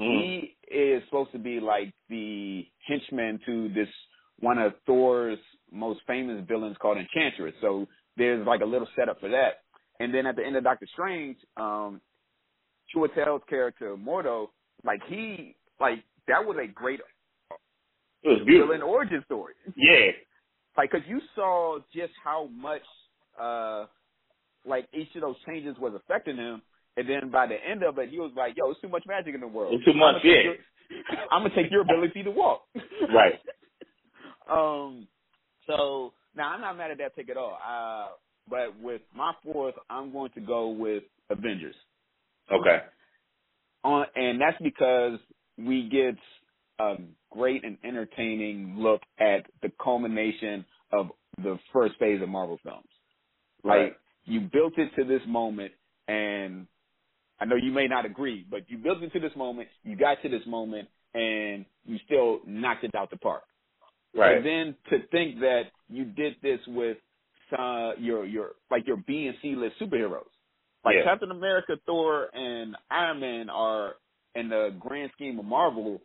Mm. 0.00 0.50
He 0.68 0.74
is 0.74 1.02
supposed 1.06 1.32
to 1.32 1.38
be 1.38 1.60
like 1.60 1.92
the 2.08 2.66
henchman 2.86 3.40
to 3.46 3.68
this 3.74 3.88
one 4.40 4.58
of 4.58 4.72
Thor's 4.86 5.38
most 5.72 6.00
famous 6.06 6.44
villains 6.46 6.76
called 6.80 6.98
Enchantress. 6.98 7.54
So 7.60 7.86
there's 8.16 8.46
like 8.46 8.60
a 8.60 8.64
little 8.64 8.88
setup 8.96 9.18
for 9.20 9.28
that. 9.28 9.62
And 10.00 10.14
then 10.14 10.26
at 10.26 10.36
the 10.36 10.44
end 10.44 10.56
of 10.56 10.62
Doctor 10.64 10.86
Strange, 10.92 11.36
um, 11.56 12.00
Chiwetel's 12.94 13.42
character 13.48 13.96
Mordo, 13.96 14.48
like 14.84 15.00
he, 15.08 15.56
like 15.80 16.04
that 16.28 16.44
was 16.44 16.56
a 16.62 16.66
great 16.68 17.00
It 18.22 18.28
was 18.28 18.42
beautiful. 18.46 18.68
villain 18.68 18.82
origin 18.82 19.22
story. 19.26 19.54
Yeah. 19.76 20.12
Like, 20.76 20.92
cause 20.92 21.00
you 21.08 21.20
saw 21.34 21.80
just 21.92 22.12
how 22.22 22.46
much, 22.54 22.82
uh, 23.36 23.86
like 24.64 24.86
each 24.94 25.08
of 25.16 25.22
those 25.22 25.34
changes 25.44 25.74
was 25.80 25.92
affecting 25.96 26.36
him. 26.36 26.62
And 26.98 27.08
then 27.08 27.30
by 27.30 27.46
the 27.46 27.54
end 27.54 27.84
of 27.84 27.96
it, 27.98 28.10
he 28.10 28.18
was 28.18 28.32
like, 28.36 28.56
"Yo, 28.56 28.70
it's 28.70 28.80
too 28.80 28.88
much 28.88 29.04
magic 29.06 29.32
in 29.34 29.40
the 29.40 29.46
world. 29.46 29.72
It's 29.74 29.84
too 29.84 29.94
much, 29.94 30.16
I'm 30.16 30.20
yeah. 30.24 30.42
your- 30.42 30.56
I'm 31.30 31.42
gonna 31.42 31.54
take 31.54 31.70
your 31.70 31.82
ability 31.82 32.24
to 32.24 32.30
walk." 32.30 32.62
Right. 33.14 33.40
Um. 34.50 35.06
So 35.66 36.14
now 36.34 36.54
I'm 36.54 36.62
not 36.62 36.78
mad 36.78 36.90
at 36.90 36.98
that 36.98 37.14
pick 37.14 37.28
at 37.28 37.36
all. 37.36 37.58
Uh, 37.62 38.08
but 38.48 38.80
with 38.80 39.02
my 39.14 39.34
fourth, 39.44 39.74
I'm 39.90 40.10
going 40.10 40.30
to 40.32 40.40
go 40.40 40.68
with 40.68 41.02
Avengers. 41.28 41.74
Okay. 42.50 42.78
On 43.84 44.06
and 44.16 44.40
that's 44.40 44.56
because 44.62 45.18
we 45.58 45.88
get 45.90 46.16
a 46.80 46.96
great 47.30 47.62
and 47.64 47.76
entertaining 47.84 48.76
look 48.78 49.02
at 49.20 49.44
the 49.62 49.70
culmination 49.82 50.64
of 50.92 51.10
the 51.42 51.58
first 51.72 51.96
phase 51.98 52.22
of 52.22 52.28
Marvel 52.30 52.58
films. 52.62 52.88
Right. 53.62 53.84
Like 53.84 53.96
you 54.24 54.40
built 54.40 54.78
it 54.78 54.90
to 54.96 55.04
this 55.04 55.22
moment, 55.26 55.72
and 56.06 56.66
I 57.40 57.44
know 57.44 57.56
you 57.56 57.72
may 57.72 57.86
not 57.86 58.04
agree, 58.04 58.44
but 58.50 58.68
you 58.68 58.78
built 58.78 59.02
it 59.02 59.12
to 59.12 59.20
this 59.20 59.34
moment. 59.36 59.68
You 59.84 59.96
got 59.96 60.20
to 60.22 60.28
this 60.28 60.46
moment, 60.46 60.88
and 61.14 61.64
you 61.84 61.98
still 62.04 62.40
knocked 62.46 62.84
it 62.84 62.94
out 62.94 63.10
the 63.10 63.16
park. 63.16 63.44
Right. 64.14 64.36
And 64.38 64.46
then 64.46 64.74
to 64.90 65.06
think 65.08 65.38
that 65.40 65.64
you 65.88 66.04
did 66.04 66.36
this 66.42 66.58
with 66.66 66.96
uh, 67.56 67.92
your 67.98 68.24
your 68.26 68.50
like 68.70 68.86
your 68.86 68.96
B 69.06 69.26
and 69.26 69.36
C 69.40 69.54
list 69.54 69.76
superheroes, 69.80 70.26
like 70.84 70.96
Yeah. 70.96 71.04
Captain 71.04 71.30
America, 71.30 71.76
Thor, 71.86 72.28
and 72.34 72.76
Iron 72.90 73.20
Man 73.20 73.48
are 73.50 73.94
in 74.34 74.48
the 74.48 74.74
grand 74.78 75.10
scheme 75.14 75.38
of 75.38 75.44
Marvel 75.44 76.00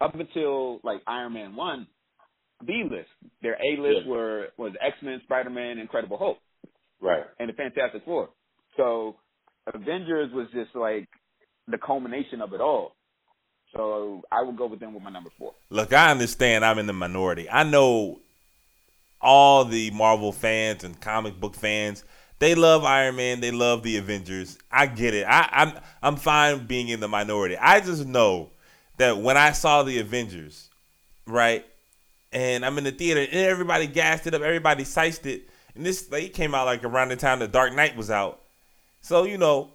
up 0.00 0.14
until 0.14 0.80
like 0.82 1.00
Iron 1.06 1.34
Man 1.34 1.54
one, 1.54 1.86
B 2.66 2.82
list. 2.90 3.08
Their 3.42 3.54
A 3.62 3.80
list 3.80 4.00
Yeah. 4.04 4.10
were 4.10 4.48
was 4.56 4.72
X 4.80 4.96
Men, 5.02 5.20
Spider 5.24 5.50
Man, 5.50 5.78
Incredible 5.78 6.18
Hulk, 6.18 6.38
Right. 7.00 7.24
and 7.38 7.48
the 7.48 7.52
Fantastic 7.54 8.04
Four. 8.04 8.30
So 8.76 9.16
Avengers 9.72 10.32
was 10.32 10.48
just 10.52 10.74
like 10.74 11.08
the 11.68 11.78
culmination 11.78 12.40
of 12.40 12.52
it 12.52 12.60
all. 12.60 12.96
So 13.74 14.22
I 14.32 14.42
would 14.42 14.56
go 14.56 14.66
with 14.66 14.80
them 14.80 14.94
with 14.94 15.02
my 15.02 15.10
number 15.10 15.30
four. 15.38 15.52
Look, 15.70 15.92
I 15.92 16.10
understand 16.10 16.64
I'm 16.64 16.78
in 16.78 16.86
the 16.86 16.92
minority. 16.92 17.48
I 17.48 17.62
know 17.62 18.20
all 19.20 19.64
the 19.64 19.90
Marvel 19.92 20.32
fans 20.32 20.82
and 20.82 21.00
comic 21.00 21.38
book 21.38 21.54
fans, 21.54 22.04
they 22.40 22.54
love 22.54 22.84
Iron 22.84 23.16
Man, 23.16 23.40
they 23.40 23.50
love 23.50 23.82
the 23.82 23.98
Avengers. 23.98 24.58
I 24.72 24.86
get 24.86 25.14
it. 25.14 25.26
I, 25.28 25.48
I'm 25.52 25.72
I'm 26.02 26.16
fine 26.16 26.66
being 26.66 26.88
in 26.88 27.00
the 27.00 27.08
minority. 27.08 27.56
I 27.56 27.80
just 27.80 28.06
know 28.06 28.50
that 28.96 29.18
when 29.18 29.36
I 29.36 29.52
saw 29.52 29.82
the 29.82 29.98
Avengers, 30.00 30.70
right, 31.26 31.64
and 32.32 32.64
I'm 32.64 32.78
in 32.78 32.84
the 32.84 32.92
theater 32.92 33.20
and 33.20 33.32
everybody 33.32 33.86
gassed 33.86 34.26
it 34.26 34.34
up, 34.34 34.42
everybody 34.42 34.84
sized 34.84 35.26
it, 35.26 35.48
and 35.74 35.84
this 35.84 36.10
like, 36.10 36.24
it 36.24 36.34
came 36.34 36.54
out 36.54 36.66
like 36.66 36.82
around 36.82 37.10
the 37.10 37.16
time 37.16 37.38
the 37.38 37.48
Dark 37.48 37.74
Knight 37.74 37.96
was 37.96 38.10
out. 38.10 38.39
So 39.00 39.24
you 39.24 39.38
know, 39.38 39.70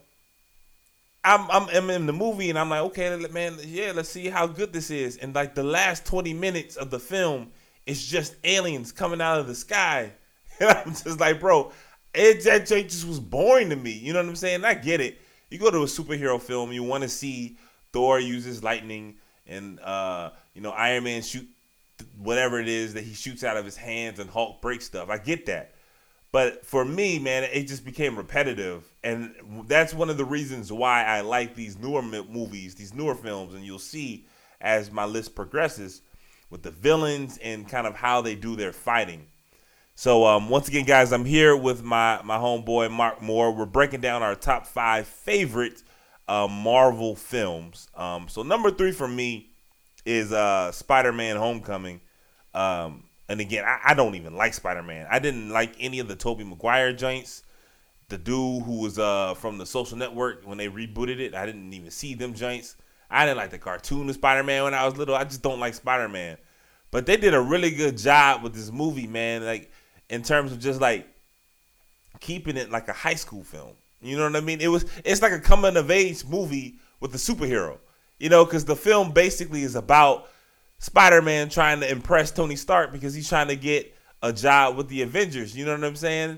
I'm, 1.24 1.50
I'm 1.52 1.70
I'm 1.70 1.90
in 1.90 2.06
the 2.06 2.14
movie 2.14 2.50
and 2.50 2.60
I'm 2.60 2.70
like, 2.70 2.82
okay, 2.82 3.16
man, 3.32 3.58
yeah, 3.64 3.92
let's 3.96 4.10
see 4.10 4.28
how 4.28 4.48
good 4.48 4.74
this 4.74 4.92
is. 4.92 5.18
And 5.18 5.34
like 5.34 5.56
the 5.56 5.64
last 5.64 6.06
20 6.06 6.34
minutes 6.34 6.76
of 6.76 6.90
the 6.90 7.00
film 7.00 7.52
it's 7.86 8.06
just 8.06 8.36
aliens 8.44 8.92
coming 8.92 9.22
out 9.22 9.40
of 9.40 9.48
the 9.48 9.56
sky. 9.56 10.12
And 10.58 10.70
I'm 10.70 10.92
just 10.92 11.20
like, 11.20 11.42
bro, 11.42 11.74
it 12.14 12.42
just 12.42 13.06
was 13.06 13.20
boring 13.20 13.72
to 13.72 13.76
me. 13.76 13.92
You 13.92 14.14
know 14.14 14.22
what 14.22 14.30
I'm 14.30 14.38
saying? 14.38 14.64
I 14.64 14.74
get 14.74 15.02
it. 15.02 15.20
You 15.50 15.60
go 15.60 15.70
to 15.70 15.80
a 15.80 15.86
superhero 15.86 16.42
film, 16.42 16.72
you 16.72 16.82
want 16.82 17.04
to 17.04 17.10
see 17.10 17.58
Thor 17.92 18.22
uses 18.22 18.64
lightning 18.64 19.16
and 19.46 19.82
uh, 19.82 20.30
you 20.54 20.62
know, 20.62 20.70
Iron 20.70 21.04
Man 21.04 21.22
shoot 21.24 21.46
whatever 22.18 22.62
it 22.62 22.70
is 22.70 22.94
that 22.94 23.04
he 23.04 23.14
shoots 23.14 23.44
out 23.44 23.58
of 23.58 23.66
his 23.66 23.76
hands 23.76 24.20
and 24.20 24.30
Hulk 24.30 24.62
breaks 24.62 24.86
stuff. 24.86 25.10
I 25.10 25.18
get 25.18 25.46
that. 25.48 25.75
But 26.36 26.66
for 26.66 26.84
me, 26.84 27.18
man, 27.18 27.46
it 27.46 27.64
just 27.64 27.86
became 27.86 28.18
repetitive, 28.18 28.84
and 29.06 29.34
that's 29.70 29.94
one 29.94 30.10
of 30.10 30.18
the 30.18 30.26
reasons 30.26 30.70
why 30.70 31.06
I 31.06 31.22
like 31.22 31.56
these 31.56 31.80
newer 31.80 32.02
movies, 32.02 32.76
these 32.76 32.94
newer 32.94 33.16
films, 33.16 33.54
and 33.54 33.64
you'll 33.64 33.80
see 33.80 34.28
as 34.60 34.92
my 34.92 35.06
list 35.06 35.34
progresses 35.34 36.02
with 36.50 36.62
the 36.62 36.72
villains 36.72 37.38
and 37.38 37.70
kind 37.70 37.88
of 37.88 37.96
how 37.96 38.20
they 38.20 38.36
do 38.36 38.58
their 38.58 38.74
fighting. 38.74 39.28
So 39.96 40.26
um, 40.26 40.50
once 40.50 40.68
again, 40.68 40.84
guys, 40.84 41.14
I'm 41.14 41.24
here 41.24 41.56
with 41.56 41.84
my 41.84 42.20
my 42.22 42.36
homeboy 42.36 42.92
Mark 42.92 43.22
Moore. 43.22 43.54
We're 43.54 43.66
breaking 43.66 44.02
down 44.02 44.22
our 44.22 44.36
top 44.36 44.68
five 44.68 45.08
favorite 45.08 45.84
uh, 46.28 46.50
Marvel 46.50 47.16
films. 47.16 47.88
Um, 47.96 48.28
so 48.28 48.44
number 48.44 48.72
three 48.72 48.92
for 48.92 49.08
me 49.08 49.52
is 50.04 50.34
uh, 50.34 50.74
Spider-Man: 50.74 51.38
Homecoming. 51.38 52.02
Um, 52.54 53.05
and 53.28 53.40
again, 53.40 53.64
I, 53.66 53.80
I 53.92 53.94
don't 53.94 54.16
even 54.16 54.36
like 54.36 54.54
Spider-Man. 54.54 55.08
I 55.10 55.20
didn't 55.20 55.50
like 55.50 55.76
any 55.80 56.00
of 56.00 56.08
the 56.08 56.16
Tobey 56.16 56.44
Maguire 56.44 56.94
joints. 56.94 57.44
The 58.10 58.18
dude 58.18 58.64
who 58.64 58.82
was 58.82 59.00
uh, 59.00 59.34
from 59.34 59.58
the 59.58 59.66
Social 59.66 59.98
Network 59.98 60.46
when 60.46 60.58
they 60.58 60.70
rebooted 60.70 61.20
it, 61.20 61.34
I 61.34 61.46
didn't 61.46 61.74
even 61.74 61.90
see 61.90 62.14
them 62.14 62.36
joints. 62.36 62.76
I 63.10 63.26
didn't 63.26 63.38
like 63.38 63.52
the 63.52 63.58
cartoon 63.58 64.10
of 64.10 64.16
Spider-Man 64.16 64.64
when 64.64 64.74
I 64.74 64.86
was 64.86 64.98
little. 64.98 65.16
I 65.16 65.24
just 65.24 65.42
don't 65.42 65.60
like 65.60 65.74
Spider-Man. 65.74 66.38
But 66.92 67.06
they 67.06 67.18
did 67.18 67.34
a 67.34 67.42
really 67.42 67.72
good 67.72 67.98
job 67.98 68.44
with 68.44 68.54
this 68.54 68.72
movie, 68.72 69.08
man. 69.08 69.44
Like 69.44 69.72
in 70.10 70.22
terms 70.22 70.52
of 70.52 70.60
just 70.60 70.80
like 70.80 71.08
keeping 72.20 72.58
it 72.58 72.72
like 72.72 72.88
a 72.88 72.94
high 72.94 73.16
school 73.16 73.44
film. 73.44 73.72
You 74.02 74.18
know 74.18 74.24
what 74.24 74.36
I 74.36 74.42
mean? 74.42 74.62
It 74.62 74.68
was 74.68 74.86
it's 75.04 75.22
like 75.22 75.32
a 75.32 75.40
coming 75.40 75.78
of 75.78 75.90
age 75.90 76.26
movie 76.26 76.76
with 77.00 77.14
a 77.16 77.18
superhero. 77.18 77.78
You 78.20 78.30
know, 78.30 78.46
because 78.46 78.66
the 78.66 78.76
film 78.76 79.12
basically 79.12 79.64
is 79.64 79.76
about 79.76 80.30
Spider-Man 80.86 81.50
trying 81.50 81.80
to 81.80 81.90
impress 81.90 82.30
Tony 82.30 82.56
Stark 82.56 82.92
because 82.92 83.16
he's 83.16 83.28
trying 83.28 83.48
to 83.48 83.56
get 83.56 83.92
a 84.22 84.32
job 84.32 84.78
with 84.78 84.88
the 84.88 85.02
Avengers. 85.02 85.58
You 85.58 85.66
know 85.66 85.72
what 85.72 85.84
I'm 85.84 85.96
saying? 85.96 86.38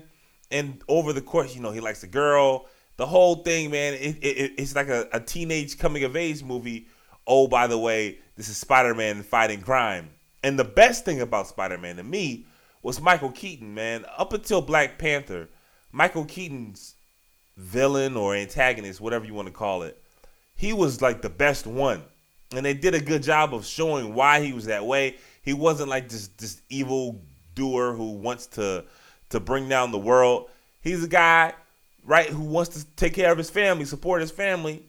And 0.50 0.82
over 0.88 1.12
the 1.12 1.20
course, 1.20 1.54
you 1.54 1.60
know, 1.60 1.70
he 1.70 1.80
likes 1.80 2.00
the 2.00 2.06
girl. 2.06 2.66
The 2.96 3.04
whole 3.04 3.36
thing, 3.36 3.70
man, 3.70 3.92
it, 3.92 4.16
it, 4.22 4.52
it's 4.56 4.74
like 4.74 4.88
a, 4.88 5.06
a 5.12 5.20
teenage 5.20 5.78
coming 5.78 6.02
of 6.04 6.16
age 6.16 6.42
movie. 6.42 6.86
Oh, 7.26 7.46
by 7.46 7.66
the 7.66 7.78
way, 7.78 8.20
this 8.36 8.48
is 8.48 8.56
Spider-Man 8.56 9.22
fighting 9.22 9.60
crime. 9.60 10.08
And 10.42 10.58
the 10.58 10.64
best 10.64 11.04
thing 11.04 11.20
about 11.20 11.48
Spider-Man 11.48 11.96
to 11.96 12.02
me 12.02 12.46
was 12.82 13.02
Michael 13.02 13.32
Keaton, 13.32 13.74
man. 13.74 14.06
Up 14.16 14.32
until 14.32 14.62
Black 14.62 14.96
Panther, 14.96 15.50
Michael 15.92 16.24
Keaton's 16.24 16.94
villain 17.58 18.16
or 18.16 18.34
antagonist, 18.34 18.98
whatever 18.98 19.26
you 19.26 19.34
want 19.34 19.48
to 19.48 19.52
call 19.52 19.82
it, 19.82 20.02
he 20.56 20.72
was 20.72 21.02
like 21.02 21.20
the 21.20 21.28
best 21.28 21.66
one. 21.66 22.02
And 22.54 22.64
they 22.64 22.74
did 22.74 22.94
a 22.94 23.00
good 23.00 23.22
job 23.22 23.54
of 23.54 23.66
showing 23.66 24.14
why 24.14 24.40
he 24.40 24.52
was 24.52 24.66
that 24.66 24.86
way. 24.86 25.16
He 25.42 25.52
wasn't 25.52 25.90
like 25.90 26.08
this 26.08 26.28
this 26.38 26.62
evil 26.68 27.20
doer 27.54 27.92
who 27.92 28.12
wants 28.12 28.46
to 28.46 28.84
to 29.30 29.40
bring 29.40 29.68
down 29.68 29.90
the 29.90 29.98
world. 29.98 30.48
He's 30.80 31.04
a 31.04 31.08
guy, 31.08 31.52
right, 32.04 32.28
who 32.28 32.44
wants 32.44 32.70
to 32.80 32.86
take 32.96 33.14
care 33.14 33.30
of 33.30 33.38
his 33.38 33.50
family, 33.50 33.84
support 33.84 34.20
his 34.20 34.30
family. 34.30 34.82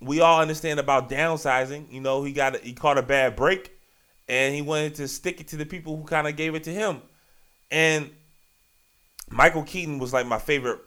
We 0.00 0.20
all 0.20 0.40
understand 0.40 0.80
about 0.80 1.08
downsizing. 1.08 1.92
You 1.92 2.00
know, 2.00 2.24
he 2.24 2.32
got 2.32 2.56
a, 2.56 2.58
he 2.58 2.72
caught 2.72 2.98
a 2.98 3.02
bad 3.02 3.36
break 3.36 3.72
and 4.28 4.54
he 4.54 4.62
wanted 4.62 4.96
to 4.96 5.08
stick 5.08 5.40
it 5.40 5.48
to 5.48 5.56
the 5.56 5.66
people 5.66 5.96
who 5.96 6.04
kind 6.04 6.26
of 6.26 6.36
gave 6.36 6.54
it 6.54 6.64
to 6.64 6.72
him. 6.72 7.00
And 7.70 8.10
Michael 9.30 9.62
Keaton 9.62 9.98
was 9.98 10.12
like 10.12 10.26
my 10.26 10.38
favorite 10.38 10.80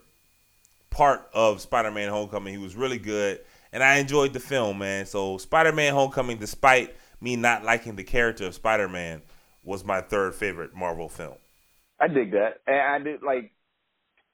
part 0.90 1.30
of 1.34 1.62
Spider-Man: 1.62 2.10
Homecoming. 2.10 2.54
He 2.54 2.60
was 2.60 2.76
really 2.76 2.98
good, 2.98 3.42
and 3.72 3.84
I 3.84 3.98
enjoyed 3.98 4.34
the 4.34 4.40
film, 4.40 4.80
man. 4.80 5.06
So 5.06 5.38
Spider-Man: 5.38 5.94
Homecoming, 5.94 6.38
despite 6.38 6.96
me 7.22 7.36
not 7.36 7.64
liking 7.64 7.96
the 7.96 8.04
character 8.04 8.46
of 8.46 8.56
Spider-Man, 8.56 9.22
was 9.64 9.84
my 9.84 10.02
third 10.02 10.36
favorite 10.36 10.76
Marvel 10.76 11.10
film. 11.10 11.36
I 12.00 12.08
dig 12.08 12.32
that, 12.32 12.62
and 12.66 12.78
I 12.78 13.00
did 13.00 13.22
like 13.22 13.52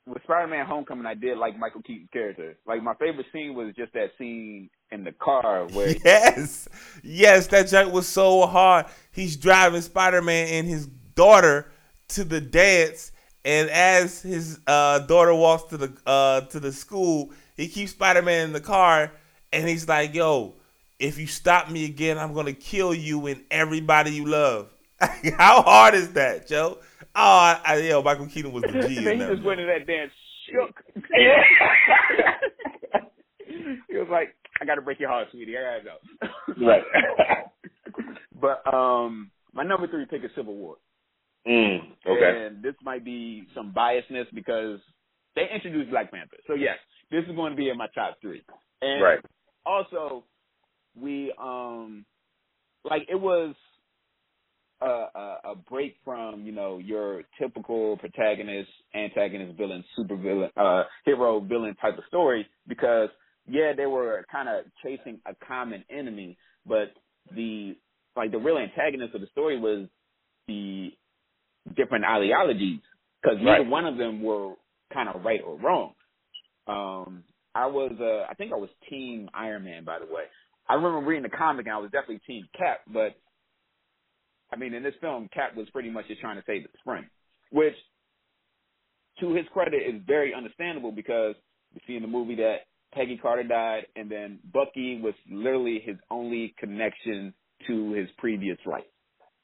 with 0.06 0.24
Spider-Man: 0.24 0.66
Homecoming. 0.66 1.06
I 1.06 1.16
did 1.16 1.38
like 1.38 1.58
Michael 1.58 1.82
Keaton's 1.82 2.10
character. 2.12 2.58
Like 2.66 2.84
my 2.84 2.94
favorite 2.96 3.26
scene 3.34 3.56
was 3.56 3.74
just 3.76 3.94
that 3.94 4.12
scene 4.18 4.70
in 4.92 5.04
the 5.04 5.12
car 5.12 5.68
where 5.68 5.96
yes, 6.06 6.70
yes, 7.04 7.48
that 7.48 7.68
joke 7.68 7.92
was 7.92 8.08
so 8.08 8.46
hard. 8.46 8.86
He's 9.12 9.36
driving 9.36 9.82
Spider-Man 9.82 10.48
and 10.48 10.68
his 10.68 10.88
daughter 11.16 11.72
to 12.10 12.24
the 12.24 12.40
dance, 12.40 13.12
and 13.44 13.70
as 13.70 14.22
his 14.22 14.60
uh, 14.68 15.00
daughter 15.00 15.34
walks 15.34 15.64
to 15.72 15.78
the 15.78 15.98
uh, 16.06 16.42
to 16.42 16.60
the 16.60 16.72
school, 16.72 17.32
he 17.58 17.68
keeps 17.68 17.92
Spider-Man 17.92 18.48
in 18.48 18.54
the 18.54 18.62
car, 18.62 19.12
and 19.56 19.68
he's 19.68 19.88
like, 19.88 20.14
"Yo, 20.14 20.54
if 21.00 21.18
you 21.18 21.28
stop 21.28 21.72
me 21.72 21.86
again, 21.86 22.18
I'm 22.18 22.34
gonna 22.34 22.54
kill 22.54 22.94
you 22.94 23.28
and 23.28 23.44
everybody 23.50 24.12
you 24.12 24.26
love." 24.26 24.70
How 25.38 25.62
hard 25.62 25.96
is 25.96 26.12
that, 26.14 26.48
Joe? 26.48 26.78
Oh, 27.16 27.38
I, 27.38 27.62
I, 27.66 27.78
yo, 27.78 28.02
Michael 28.02 28.28
Keaton 28.28 28.52
was 28.52 28.64
the 28.64 28.88
G. 28.88 28.96
he 28.96 28.98
in 28.98 29.20
that, 29.20 29.30
just 29.30 29.40
man. 29.40 29.44
went 29.44 29.62
in 29.62 29.68
that 29.68 29.88
dance 29.88 30.12
shook. 30.52 30.84
he 33.90 33.98
was 33.98 34.08
like, 34.12 34.36
"I 34.62 34.66
got 34.66 34.76
to 34.76 34.82
break 34.82 35.00
your 35.00 35.10
heart, 35.10 35.30
sweetie. 35.32 35.56
I 35.58 35.80
gotta 35.80 35.84
go." 35.84 36.66
Right. 36.66 36.84
but 38.40 38.74
um, 38.74 39.32
my 39.54 39.64
number 39.64 39.88
three 39.88 40.06
pick 40.06 40.24
is 40.24 40.32
Civil 40.36 40.56
War. 40.56 40.76
mm, 41.48 41.80
okay. 42.06 42.48
And 42.48 42.62
this 42.62 42.76
might 42.84 43.06
be 43.06 43.48
some 43.56 43.74
biasness 43.76 44.26
because 44.34 44.80
they 45.36 45.48
introduced 45.54 45.90
Black 45.90 46.12
Panther. 46.12 46.38
So 46.48 46.54
yes, 46.54 46.78
this 47.12 47.24
is 47.30 47.36
going 47.36 47.52
to 47.52 47.58
be 47.58 47.70
in 47.70 47.78
my 47.78 47.88
top 47.96 48.18
three. 48.22 48.44
And 48.82 49.02
Right. 49.02 49.20
Also, 49.66 50.26
we 51.00 51.34
um, 51.42 52.06
like 52.84 53.04
it 53.10 53.20
was 53.20 53.56
a, 54.82 54.86
a 54.86 55.40
a 55.52 55.56
break 55.70 55.98
from 56.04 56.44
you 56.46 56.52
know 56.52 56.78
your 56.80 57.24
typical 57.40 57.98
protagonist, 57.98 58.70
antagonist, 58.96 59.58
villain, 59.58 59.84
super 59.96 60.16
villain, 60.18 60.50
uh, 60.58 60.84
hero 61.06 61.40
villain 61.40 61.76
type 61.76 61.98
of 61.98 62.04
story 62.08 62.48
because 62.68 63.10
yeah, 63.48 63.74
they 63.76 63.86
were 63.86 64.26
kind 64.32 64.50
of 64.50 64.66
chasing 64.84 65.20
a 65.26 65.36
common 65.48 65.84
enemy, 65.90 66.38
but 66.66 66.94
the 67.36 67.76
like 68.16 68.32
the 68.32 68.38
real 68.40 68.58
antagonist 68.58 69.16
of 69.16 69.22
the 69.22 69.28
story 69.28 69.60
was 69.60 69.88
the 70.48 70.92
different 71.76 72.06
ideologies 72.06 72.82
because 73.22 73.38
neither 73.42 73.64
one 73.70 73.86
of 73.86 73.98
them 73.98 74.24
were 74.24 74.56
kind 74.94 75.10
of 75.10 75.24
right 75.24 75.42
or 75.46 75.60
wrong. 75.60 75.94
Um, 76.68 77.24
I 77.56 77.66
was, 77.68 77.94
uh, 78.00 78.30
I 78.30 78.34
think 78.36 78.52
I 78.52 78.58
was 78.58 78.70
Team 78.90 79.30
Iron 79.34 79.64
Man, 79.64 79.86
by 79.86 79.98
the 80.00 80.06
way. 80.06 80.24
I 80.68 80.74
remember 80.74 81.00
reading 81.00 81.24
the 81.24 81.36
comic 81.36 81.66
and 81.66 81.74
I 81.74 81.78
was 81.80 81.92
definitely 81.92 82.22
Team 82.28 82.48
Cap, 82.58 82.82
but 82.92 83.16
I 84.52 84.58
mean, 84.58 84.74
in 84.74 84.84
this 84.84 84.94
film, 85.02 85.30
Cap 85.34 85.56
was 85.56 85.70
pretty 85.72 85.90
much 85.90 86.08
just 86.08 86.22
trying 86.22 86.38
to 86.38 86.44
save 86.46 86.64
the 86.64 86.70
spring, 86.80 87.06
which, 87.52 87.76
to 89.20 89.34
his 89.34 89.46
credit, 89.54 89.82
is 89.88 90.02
very 90.06 90.34
understandable 90.34 90.92
because 90.92 91.36
you 91.74 91.82
see 91.88 91.96
in 91.96 92.02
the 92.02 92.08
movie 92.08 92.36
that 92.36 92.68
Peggy 92.94 93.18
Carter 93.18 93.44
died, 93.44 93.88
and 93.96 94.10
then 94.10 94.40
Bucky 94.54 95.02
was 95.02 95.14
literally 95.30 95.82
his 95.84 95.98
only 96.12 96.54
connection 96.60 97.34
to 97.68 97.94
his 97.94 98.08
previous 98.18 98.58
life. 98.66 98.84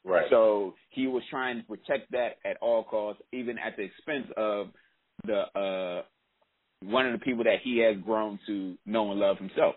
Right. 0.03 0.27
So 0.29 0.73
he 0.89 1.07
was 1.07 1.23
trying 1.29 1.61
to 1.61 1.63
protect 1.67 2.11
that 2.11 2.37
at 2.45 2.57
all 2.61 2.83
costs, 2.83 3.21
even 3.31 3.57
at 3.57 3.75
the 3.77 3.83
expense 3.83 4.27
of 4.37 4.67
the 5.25 5.41
uh 5.59 6.01
one 6.83 7.05
of 7.05 7.13
the 7.13 7.19
people 7.23 7.43
that 7.43 7.59
he 7.63 7.79
has 7.79 7.95
grown 8.03 8.39
to 8.47 8.77
know 8.85 9.11
and 9.11 9.19
love 9.19 9.37
himself, 9.37 9.75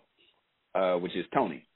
uh, 0.74 0.94
which 0.96 1.14
is 1.16 1.26
Tony. 1.34 1.66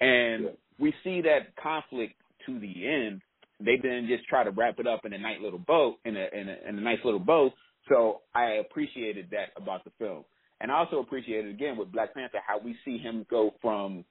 And 0.00 0.44
Yeah. 0.44 0.50
we 0.78 0.92
see 1.04 1.22
that 1.22 1.54
conflict 1.56 2.14
to 2.46 2.58
the 2.58 2.86
end. 2.86 3.22
They 3.60 3.76
didn't 3.76 4.08
just 4.08 4.26
try 4.26 4.44
to 4.44 4.50
wrap 4.50 4.78
it 4.78 4.86
up 4.86 5.04
in 5.06 5.12
a 5.12 5.18
nice 5.18 5.40
little 5.40 5.58
bow 5.58 5.96
in 6.04 6.16
a 6.16 6.28
in 6.32 6.48
a, 6.48 6.56
in 6.68 6.78
a 6.78 6.80
nice 6.80 6.98
little 7.04 7.20
bow. 7.20 7.52
So 7.88 8.22
I 8.34 8.54
appreciated 8.54 9.30
that 9.30 9.50
about 9.56 9.84
the 9.84 9.90
film. 9.98 10.24
And 10.60 10.70
I 10.70 10.76
also 10.76 10.98
appreciated 10.98 11.50
again 11.50 11.76
with 11.76 11.92
Black 11.92 12.12
Panther 12.14 12.38
how 12.46 12.58
we 12.58 12.76
see 12.84 12.98
him 12.98 13.24
go 13.30 13.54
from 13.62 14.04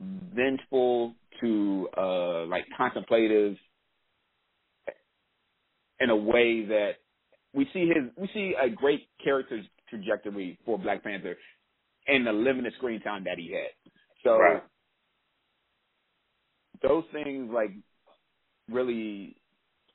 vengeful 0.00 1.14
to 1.40 1.88
uh 1.96 2.44
like 2.46 2.64
contemplative 2.76 3.56
in 6.00 6.10
a 6.10 6.16
way 6.16 6.64
that 6.66 6.92
we 7.52 7.66
see 7.72 7.86
his 7.86 8.10
we 8.16 8.28
see 8.34 8.54
a 8.60 8.68
great 8.68 9.08
character 9.22 9.60
trajectory 9.94 10.58
for 10.64 10.78
Black 10.78 11.02
Panther 11.02 11.36
in 12.06 12.24
the 12.24 12.32
limited 12.32 12.72
screen 12.78 13.00
time 13.00 13.24
that 13.24 13.38
he 13.38 13.52
had. 13.52 13.70
So 14.22 14.38
Right. 14.38 14.62
those 16.82 17.04
things 17.12 17.50
like 17.52 17.70
really 18.70 19.36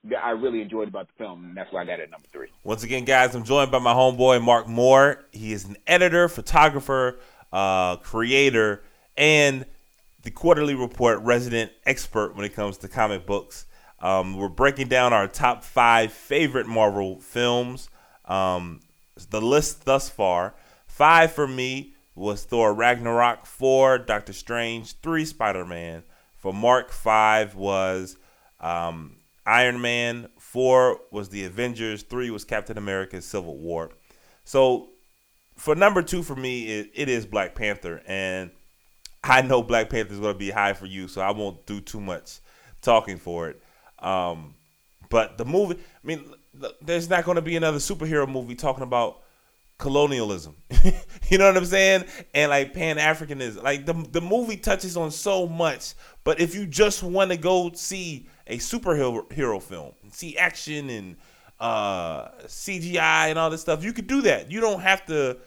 that 0.06 0.24
I 0.24 0.32
really 0.32 0.62
enjoyed 0.62 0.88
about 0.88 1.08
the 1.08 1.14
film 1.18 1.44
and 1.46 1.58
that's 1.58 1.72
why 1.74 1.82
I 1.82 1.86
got 1.86 2.00
it 2.00 2.10
number 2.10 2.28
three. 2.32 2.48
Once 2.64 2.84
again, 2.84 3.04
guys, 3.04 3.36
I'm 3.36 3.44
joined 3.44 3.70
by 3.72 3.80
my 3.80 3.94
homeboy 3.94 4.42
Mark 4.42 4.68
Moore. 4.68 5.26
He 5.32 5.52
is 5.52 5.66
an 5.66 5.76
editor, 5.88 6.30
photographer, 6.30 7.20
uh, 7.52 7.98
creator, 7.98 8.84
and 9.18 9.66
the 10.24 10.32
Quarter-Lee 10.32 10.74
Report 10.74 11.20
resident 11.22 11.72
expert 11.86 12.36
when 12.36 12.46
it 12.46 12.54
comes 12.54 12.78
to 12.80 12.88
comic 12.88 13.26
books. 13.26 13.66
Um, 14.00 14.38
we're 14.38 14.48
breaking 14.48 14.88
down 14.88 15.12
our 15.12 15.28
top 15.28 15.64
five 15.64 16.14
favorite 16.14 16.68
Marvel 16.68 17.20
films. 17.20 17.90
Um, 18.26 18.80
the 19.28 19.42
list 19.42 19.86
thus 19.86 20.10
far: 20.10 20.56
five 20.88 21.32
for 21.32 21.48
me 21.48 21.94
was 22.16 22.44
Thor 22.44 22.74
Ragnarok, 22.74 23.46
four 23.46 23.98
Doctor 23.98 24.34
Strange, 24.34 25.00
three 25.00 25.26
Spider 25.26 25.66
Man. 25.66 26.04
For 26.38 26.54
Mark, 26.54 26.92
five 26.92 27.56
was 27.56 28.18
um, 28.60 29.18
Iron 29.46 29.82
Man, 29.82 30.30
four 30.40 31.00
was 31.12 31.30
the 31.30 31.46
Avengers, 31.46 32.04
three 32.04 32.30
was 32.30 32.46
Captain 32.46 32.78
America: 32.78 33.22
Civil 33.22 33.58
War. 33.58 33.92
So 34.44 34.90
for 35.60 35.76
number 35.76 36.02
two 36.02 36.24
for 36.24 36.36
me, 36.36 36.68
it, 36.68 36.92
it 36.94 37.10
is 37.10 37.26
Black 37.26 37.54
Panther, 37.56 38.02
and 38.08 38.52
I 39.24 39.42
know 39.42 39.62
Black 39.62 39.90
Panther 39.90 40.14
is 40.14 40.20
going 40.20 40.34
to 40.34 40.40
be 40.40 40.50
high 40.50 40.74
for 40.74 40.86
you, 40.86 41.08
so 41.08 41.22
I 41.22 41.32
won't 41.32 41.66
do 41.66 41.82
too 41.82 42.00
much 42.00 42.40
talking 42.82 43.18
for 43.18 43.50
it. 43.50 43.62
Um, 44.00 44.56
but 45.10 45.38
the 45.38 45.46
movie, 45.46 45.76
I 45.76 46.08
mean, 46.08 46.34
there's 46.82 47.10
not 47.10 47.26
going 47.26 47.36
to 47.36 47.42
be 47.42 47.56
another 47.56 47.78
superhero 47.78 48.28
movie 48.28 48.56
talking 48.56 48.84
about 48.84 49.22
colonialism. 49.78 50.56
you 51.30 51.38
know 51.38 51.48
what 51.48 51.58
I'm 51.58 51.66
saying? 51.66 52.06
And 52.34 52.50
like 52.52 52.74
Pan 52.74 52.98
Africanism. 52.98 53.64
Like 53.64 53.86
the 53.86 53.94
the 53.94 54.22
movie 54.22 54.58
touches 54.58 54.96
on 54.96 55.10
so 55.12 55.48
much. 55.48 55.94
But 56.24 56.40
if 56.40 56.54
you 56.54 56.68
just 56.68 57.02
want 57.02 57.32
to 57.32 57.38
go 57.38 57.72
see 57.74 58.28
a 58.46 58.58
superhero 58.58 59.32
hero 59.32 59.60
film, 59.60 59.94
and 60.04 60.14
see 60.14 60.38
action 60.38 60.90
and 60.90 61.16
uh, 61.60 62.30
CGI 62.46 63.30
and 63.30 63.40
all 63.40 63.50
this 63.50 63.62
stuff, 63.62 63.84
you 63.84 63.94
could 63.94 64.08
do 64.08 64.22
that. 64.22 64.52
You 64.52 64.60
don't 64.60 64.82
have 64.82 65.06
to 65.08 65.38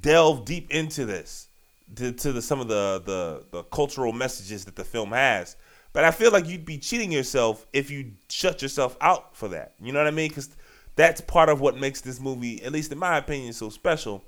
delve 0.00 0.44
deep 0.44 0.70
into 0.70 1.04
this 1.06 1.48
to, 1.94 2.12
to 2.12 2.32
the, 2.32 2.42
some 2.42 2.60
of 2.60 2.68
the, 2.68 3.02
the 3.04 3.44
the 3.50 3.62
cultural 3.64 4.12
messages 4.12 4.64
that 4.64 4.76
the 4.76 4.84
film 4.84 5.12
has. 5.12 5.56
But 5.96 6.04
I 6.04 6.10
feel 6.10 6.30
like 6.30 6.46
you'd 6.46 6.66
be 6.66 6.76
cheating 6.76 7.10
yourself 7.10 7.66
if 7.72 7.90
you 7.90 8.12
shut 8.28 8.60
yourself 8.60 8.98
out 9.00 9.34
for 9.34 9.48
that. 9.48 9.72
You 9.80 9.94
know 9.94 9.98
what 9.98 10.06
I 10.06 10.10
mean? 10.10 10.28
Because 10.28 10.50
that's 10.94 11.22
part 11.22 11.48
of 11.48 11.62
what 11.62 11.78
makes 11.78 12.02
this 12.02 12.20
movie, 12.20 12.62
at 12.62 12.70
least 12.70 12.92
in 12.92 12.98
my 12.98 13.16
opinion, 13.16 13.54
so 13.54 13.70
special. 13.70 14.22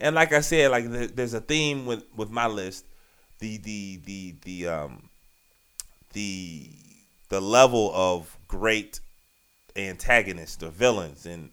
And 0.00 0.16
like 0.16 0.32
I 0.32 0.40
said, 0.40 0.72
like 0.72 0.86
there's 0.90 1.32
a 1.32 1.40
theme 1.40 1.86
with 1.86 2.02
with 2.16 2.30
my 2.30 2.48
list, 2.48 2.86
the 3.38 3.58
the 3.58 4.00
the 4.04 4.34
the 4.42 4.66
um 4.66 5.08
the 6.14 6.68
the 7.28 7.40
level 7.40 7.92
of 7.94 8.36
great 8.48 8.98
antagonists 9.76 10.64
or 10.64 10.70
villains 10.70 11.26
and 11.26 11.50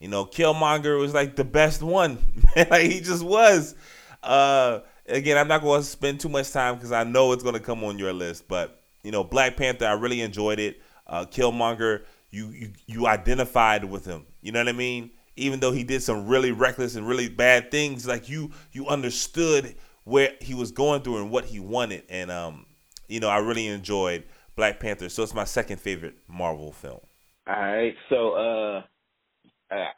you 0.00 0.08
know 0.08 0.24
Killmonger 0.24 0.98
was 0.98 1.12
like 1.12 1.36
the 1.36 1.44
best 1.44 1.82
one 1.82 2.16
like 2.56 2.90
he 2.90 3.00
just 3.02 3.22
was 3.22 3.74
uh 4.22 4.80
again 5.06 5.36
I'm 5.36 5.48
not 5.48 5.60
going 5.60 5.82
to 5.82 5.86
spend 5.86 6.20
too 6.20 6.30
much 6.30 6.50
time 6.50 6.78
cuz 6.78 6.92
I 6.92 7.04
know 7.04 7.32
it's 7.32 7.42
going 7.42 7.54
to 7.54 7.60
come 7.60 7.84
on 7.84 7.98
your 7.98 8.14
list 8.14 8.48
but 8.48 8.81
you 9.02 9.10
know 9.10 9.24
Black 9.24 9.56
Panther 9.56 9.86
I 9.86 9.92
really 9.92 10.20
enjoyed 10.20 10.58
it 10.58 10.80
uh 11.06 11.24
Killmonger 11.24 12.02
you 12.32 12.48
you 12.48 12.72
you 12.86 13.06
identified 13.06 13.84
with 13.84 14.04
him. 14.04 14.26
You 14.40 14.50
know 14.50 14.60
what 14.60 14.68
I 14.68 14.72
mean? 14.72 15.10
Even 15.36 15.60
though 15.60 15.72
he 15.72 15.84
did 15.84 16.02
some 16.02 16.26
really 16.26 16.50
reckless 16.50 16.96
and 16.96 17.06
really 17.06 17.28
bad 17.28 17.70
things, 17.70 18.06
like 18.06 18.28
you 18.28 18.50
you 18.72 18.88
understood 18.88 19.76
where 20.04 20.32
he 20.40 20.54
was 20.54 20.72
going 20.72 21.02
through 21.02 21.18
and 21.18 21.30
what 21.30 21.44
he 21.44 21.60
wanted. 21.60 22.02
And 22.08 22.30
um, 22.30 22.66
you 23.08 23.20
know, 23.20 23.28
I 23.28 23.38
really 23.38 23.68
enjoyed 23.68 24.24
Black 24.56 24.80
Panther. 24.80 25.08
So 25.08 25.22
it's 25.22 25.34
my 25.34 25.44
second 25.44 25.78
favorite 25.78 26.16
Marvel 26.26 26.72
film. 26.72 27.00
All 27.46 27.54
right. 27.54 27.94
So 28.08 28.32
uh, 28.32 28.82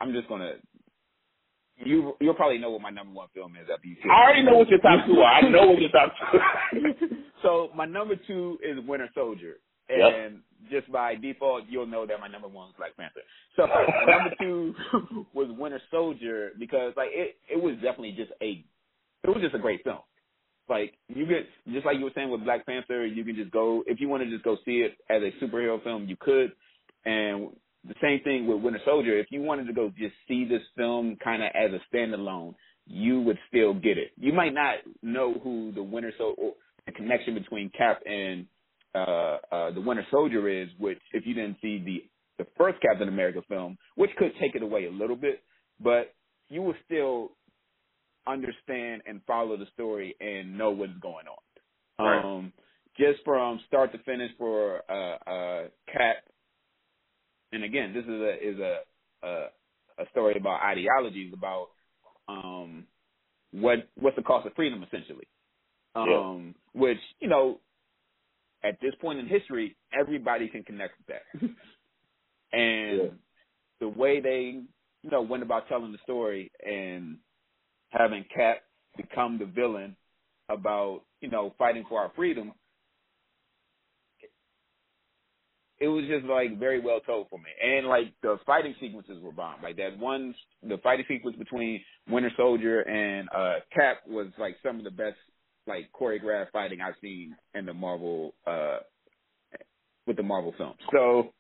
I'm 0.01 0.13
just 0.13 0.29
gonna 0.29 0.55
you 1.77 2.15
you'll 2.21 2.35
probably 2.35 2.59
know 2.59 2.71
what 2.71 2.83
my 2.83 2.91
number 2.91 3.13
one 3.13 3.29
film 3.35 3.57
is 3.57 3.69
after 3.73 3.89
you. 3.89 3.97
I 4.11 4.23
already 4.23 4.43
know 4.43 4.57
what 4.59 4.69
your 4.69 4.81
top 4.81 5.07
two 5.07 5.21
are. 5.21 5.33
I 5.33 5.49
know 5.49 5.67
what 5.67 5.81
your 5.81 5.91
top 5.91 6.13
two. 6.33 7.17
so 7.43 7.71
my 7.75 7.85
number 7.87 8.15
two 8.27 8.59
is 8.63 8.79
Winter 8.87 9.11
Soldier, 9.15 9.57
and 9.89 9.99
yep 10.35 10.41
just 10.71 10.91
by 10.91 11.15
default, 11.15 11.65
you'll 11.69 11.87
know 11.87 12.07
that 12.07 12.21
my 12.21 12.29
number 12.29 12.49
one 12.49 12.69
is 12.71 12.75
Black 12.77 12.97
Panther. 12.97 13.21
So 13.57 13.67
number 13.67 14.35
two 14.41 14.75
was 15.35 15.49
Winter 15.59 15.81
Soldier 15.91 16.53
because 16.59 16.93
like 16.97 17.11
it 17.13 17.37
it 17.51 17.61
was 17.61 17.75
definitely 17.77 18.13
just 18.13 18.33
a 18.43 18.65
it 19.25 19.29
was 19.29 19.43
just 19.43 19.55
a 19.55 19.59
great 19.59 19.83
film. 19.85 19.99
Like 20.69 20.95
you 21.09 21.27
get 21.27 21.47
just 21.73 21.87
like 21.87 21.99
you 21.99 22.05
were 22.05 22.13
saying 22.15 22.31
with 22.31 22.45
Black 22.45 22.67
Panther, 22.67 23.07
you 23.07 23.25
can 23.25 23.37
just 23.37 23.51
go 23.51 23.85
if 23.87 24.01
you 24.01 24.09
want 24.09 24.23
to 24.23 24.31
just 24.31 24.45
go 24.45 24.57
see 24.65 24.79
it 24.83 24.97
as 25.11 25.23
a 25.23 25.45
superhero 25.45 25.83
film, 25.83 26.09
you 26.09 26.17
could. 26.19 26.53
And 27.05 27.51
the 27.87 27.95
same 28.03 28.21
thing 28.23 28.47
with 28.47 28.63
Winter 28.63 28.81
Soldier. 28.85 29.19
If 29.19 29.27
you 29.31 29.43
wanted 29.43 29.67
to 29.67 29.73
go 29.73 29.91
just 29.97 30.15
see 30.27 30.45
this 30.45 30.63
film 30.77 31.17
kind 31.23 31.43
of 31.43 31.51
as 31.55 31.71
a 31.73 31.95
standalone, 31.95 32.55
you 32.87 33.21
would 33.21 33.39
still 33.49 33.75
get 33.75 33.99
it. 33.99 34.13
You 34.17 34.33
might 34.33 34.55
not 34.55 34.77
know 35.03 35.35
who 35.43 35.73
the 35.73 35.83
Winter 35.83 36.13
Soldier, 36.19 36.53
the 36.87 36.93
connection 36.93 37.35
between 37.35 37.71
Cap 37.71 38.01
and 38.07 38.47
uh, 38.95 39.39
uh, 39.51 39.71
the 39.73 39.81
Winter 39.81 40.07
Soldier 40.11 40.49
is, 40.49 40.69
which 40.79 41.01
if 41.13 41.27
you 41.27 41.35
didn't 41.35 41.57
see 41.61 41.83
the 41.85 42.05
the 42.37 42.51
first 42.59 42.81
Captain 42.81 43.09
America 43.09 43.41
film, 43.49 43.79
which 43.95 44.11
could 44.19 44.33
take 44.41 44.57
it 44.57 44.63
away 44.63 44.87
a 44.87 44.91
little 44.91 45.15
bit, 45.15 45.43
but 45.81 46.15
you 46.49 46.63
will 46.63 46.75
still 46.85 47.31
understand 48.27 49.03
and 49.07 49.21
follow 49.27 49.57
the 49.57 49.67
story 49.73 50.17
and 50.21 50.59
know 50.59 50.71
what's 50.71 50.99
going 51.01 51.27
on. 51.29 52.05
Right. 52.05 52.25
Um, 52.25 52.53
just 52.97 53.21
from 53.25 53.61
start 53.67 53.93
to 53.93 53.99
finish 53.99 54.31
for 54.39 54.83
uh, 54.91 55.31
uh, 55.31 55.63
Cap, 55.93 56.17
and 57.55 57.65
again, 57.65 57.93
this 57.93 58.05
is 58.05 58.11
a 58.11 58.49
is 58.49 58.59
a 58.59 58.79
a, 59.27 59.47
a 60.03 60.11
story 60.11 60.37
about 60.37 60.63
ideologies 60.63 61.33
about 61.33 61.69
um, 62.29 62.85
what 63.53 63.89
what's 63.95 64.17
the 64.17 64.23
cost 64.23 64.47
of 64.47 64.55
freedom 64.55 64.83
essentially. 64.83 65.27
Um, 65.97 66.09
yeah. 66.75 66.81
which, 66.81 66.99
you 67.21 67.29
know, 67.29 67.61
at 68.65 68.81
this 68.81 68.95
point 69.01 69.21
in 69.21 69.29
history, 69.29 69.77
everybody 69.93 70.49
can 70.49 70.65
connect 70.65 70.95
with 70.99 71.07
that. 71.07 71.41
and 72.53 72.99
yeah. 72.99 73.09
the 73.81 73.89
way 73.89 74.21
they, 74.21 74.61
you 75.03 75.11
know, 75.11 75.23
went 75.23 75.43
about 75.43 75.69
telling 75.69 75.93
the 75.93 75.99
story 76.03 76.51
and 76.67 77.19
having 77.91 78.25
Cap 78.35 78.63
become 78.97 79.39
the 79.39 79.45
villain 79.45 79.97
about, 80.49 81.03
you 81.21 81.29
know, 81.29 81.55
fighting 81.59 81.85
for 81.89 82.01
our 82.01 82.11
freedom, 82.17 82.53
it 85.85 85.89
was 85.89 86.05
just 86.09 86.25
like 86.25 86.59
very 86.59 86.81
well 86.81 87.01
told 87.01 87.29
for 87.29 87.39
me. 87.39 87.51
And 87.63 87.87
like 87.87 88.15
the 88.23 88.39
fighting 88.47 88.75
sequences 88.81 89.23
were 89.23 89.33
bomb. 89.33 89.63
Like 89.63 89.77
that 89.77 89.99
one, 89.99 90.35
the 90.63 90.79
fighting 90.83 91.05
sequence 91.07 91.37
between 91.37 91.81
Winter 92.09 92.31
Soldier 92.37 92.81
and 92.81 93.29
uh 93.29 93.61
Cap 93.75 93.99
was 94.07 94.29
like 94.39 94.57
some 94.63 94.79
of 94.79 94.85
the 94.85 94.91
best 94.91 95.17
like 95.67 95.91
choreographed 95.99 96.53
fighting 96.53 96.81
I've 96.81 96.95
seen 97.03 97.37
in 97.55 97.67
the 97.67 97.75
Marvel 97.75 98.35
uh 98.47 98.79
with 100.07 100.17
the 100.17 100.23
Marvel 100.23 100.55
films. 100.57 100.79
So 100.91 101.35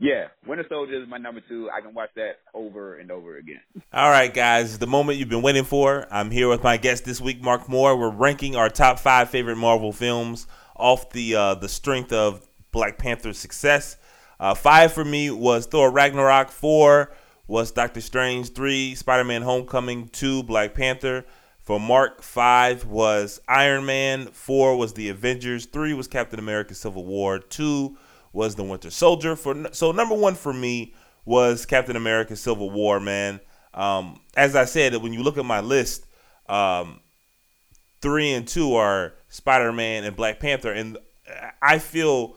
yeah, 0.00 0.24
Winter 0.44 0.64
Soldier 0.68 1.00
is 1.00 1.08
my 1.08 1.18
number 1.18 1.40
two. 1.48 1.70
I 1.70 1.80
can 1.80 1.94
watch 1.94 2.10
that 2.16 2.32
over 2.52 2.98
and 2.98 3.12
over 3.12 3.36
again. 3.36 3.60
All 3.92 4.10
right, 4.10 4.32
guys, 4.32 4.78
the 4.78 4.88
moment 4.88 5.18
you've 5.18 5.28
been 5.28 5.42
waiting 5.42 5.64
for. 5.64 6.06
I'm 6.10 6.32
here 6.32 6.48
with 6.48 6.64
my 6.64 6.78
guest 6.78 7.04
this 7.04 7.20
week, 7.20 7.40
Mark 7.40 7.68
Moore. 7.68 7.96
We're 7.96 8.10
ranking 8.10 8.56
our 8.56 8.68
top 8.68 8.98
five 8.98 9.30
favorite 9.30 9.56
Marvel 9.56 9.92
films 9.92 10.48
off 10.74 11.10
the 11.10 11.36
uh, 11.36 11.54
the 11.54 11.68
strength 11.68 12.12
of 12.12 12.44
Black 12.74 12.98
Panther's 12.98 13.38
success. 13.38 13.96
Uh, 14.38 14.52
five 14.52 14.92
for 14.92 15.04
me 15.04 15.30
was 15.30 15.64
Thor 15.64 15.90
Ragnarok. 15.90 16.50
Four 16.50 17.14
was 17.46 17.70
Doctor 17.70 18.02
Strange. 18.02 18.50
Three, 18.50 18.94
Spider 18.96 19.24
Man 19.24 19.42
Homecoming. 19.42 20.08
Two, 20.08 20.42
Black 20.42 20.74
Panther. 20.74 21.24
For 21.62 21.80
Mark, 21.80 22.20
five 22.20 22.84
was 22.84 23.40
Iron 23.48 23.86
Man, 23.86 24.26
four 24.26 24.76
was 24.76 24.92
the 24.92 25.08
Avengers, 25.08 25.64
three 25.64 25.94
was 25.94 26.06
Captain 26.06 26.38
America: 26.38 26.74
Civil 26.74 27.06
War, 27.06 27.38
two 27.38 27.96
was 28.34 28.54
the 28.54 28.62
Winter 28.62 28.90
Soldier. 28.90 29.34
For 29.34 29.72
so 29.72 29.90
number 29.90 30.14
one 30.14 30.34
for 30.34 30.52
me 30.52 30.92
was 31.24 31.64
Captain 31.64 31.96
America: 31.96 32.36
Civil 32.36 32.68
War. 32.68 33.00
Man, 33.00 33.40
um, 33.72 34.20
as 34.36 34.54
I 34.54 34.66
said, 34.66 34.94
when 34.96 35.14
you 35.14 35.22
look 35.22 35.38
at 35.38 35.46
my 35.46 35.60
list, 35.60 36.04
um, 36.50 37.00
three 38.02 38.32
and 38.32 38.46
two 38.46 38.74
are 38.74 39.14
Spider 39.30 39.72
Man 39.72 40.04
and 40.04 40.14
Black 40.14 40.40
Panther, 40.40 40.70
and 40.70 40.98
I 41.62 41.78
feel 41.78 42.36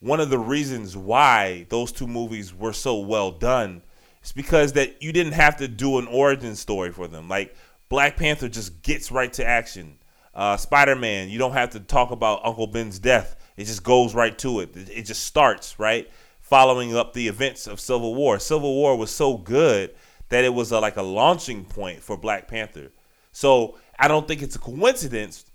one 0.00 0.20
of 0.20 0.30
the 0.30 0.38
reasons 0.38 0.96
why 0.96 1.66
those 1.68 1.92
two 1.92 2.06
movies 2.06 2.54
were 2.54 2.72
so 2.72 2.98
well 2.98 3.30
done 3.30 3.82
is 4.22 4.32
because 4.32 4.72
that 4.74 5.02
you 5.02 5.12
didn't 5.12 5.32
have 5.32 5.56
to 5.56 5.68
do 5.68 5.98
an 5.98 6.06
origin 6.08 6.54
story 6.56 6.92
for 6.92 7.08
them, 7.08 7.28
like 7.28 7.56
Black 7.88 8.16
Panther 8.16 8.48
just 8.48 8.82
gets 8.82 9.10
right 9.10 9.32
to 9.34 9.46
action. 9.46 9.98
Uh, 10.34 10.56
Spider 10.56 10.96
Man, 10.96 11.28
you 11.28 11.38
don't 11.38 11.52
have 11.52 11.70
to 11.70 11.80
talk 11.80 12.10
about 12.10 12.44
Uncle 12.44 12.66
Ben's 12.66 12.98
death. 12.98 13.36
It 13.56 13.64
just 13.64 13.82
goes 13.82 14.14
right 14.14 14.36
to 14.38 14.60
it. 14.60 14.70
It 14.74 15.02
just 15.02 15.24
starts, 15.24 15.78
right? 15.78 16.10
Following 16.40 16.94
up 16.94 17.12
the 17.12 17.26
events 17.26 17.66
of 17.66 17.80
Civil 17.80 18.14
War. 18.14 18.38
Civil 18.38 18.74
War 18.74 18.96
was 18.96 19.10
so 19.10 19.38
good 19.38 19.94
that 20.28 20.44
it 20.44 20.52
was 20.52 20.72
a, 20.72 20.80
like 20.80 20.96
a 20.96 21.02
launching 21.02 21.64
point 21.64 22.02
for 22.02 22.16
Black 22.16 22.48
Panther. 22.48 22.90
So 23.32 23.78
I 23.98 24.08
don't 24.08 24.28
think 24.28 24.42
it's 24.42 24.56
a 24.56 24.58
coincidence 24.58 25.46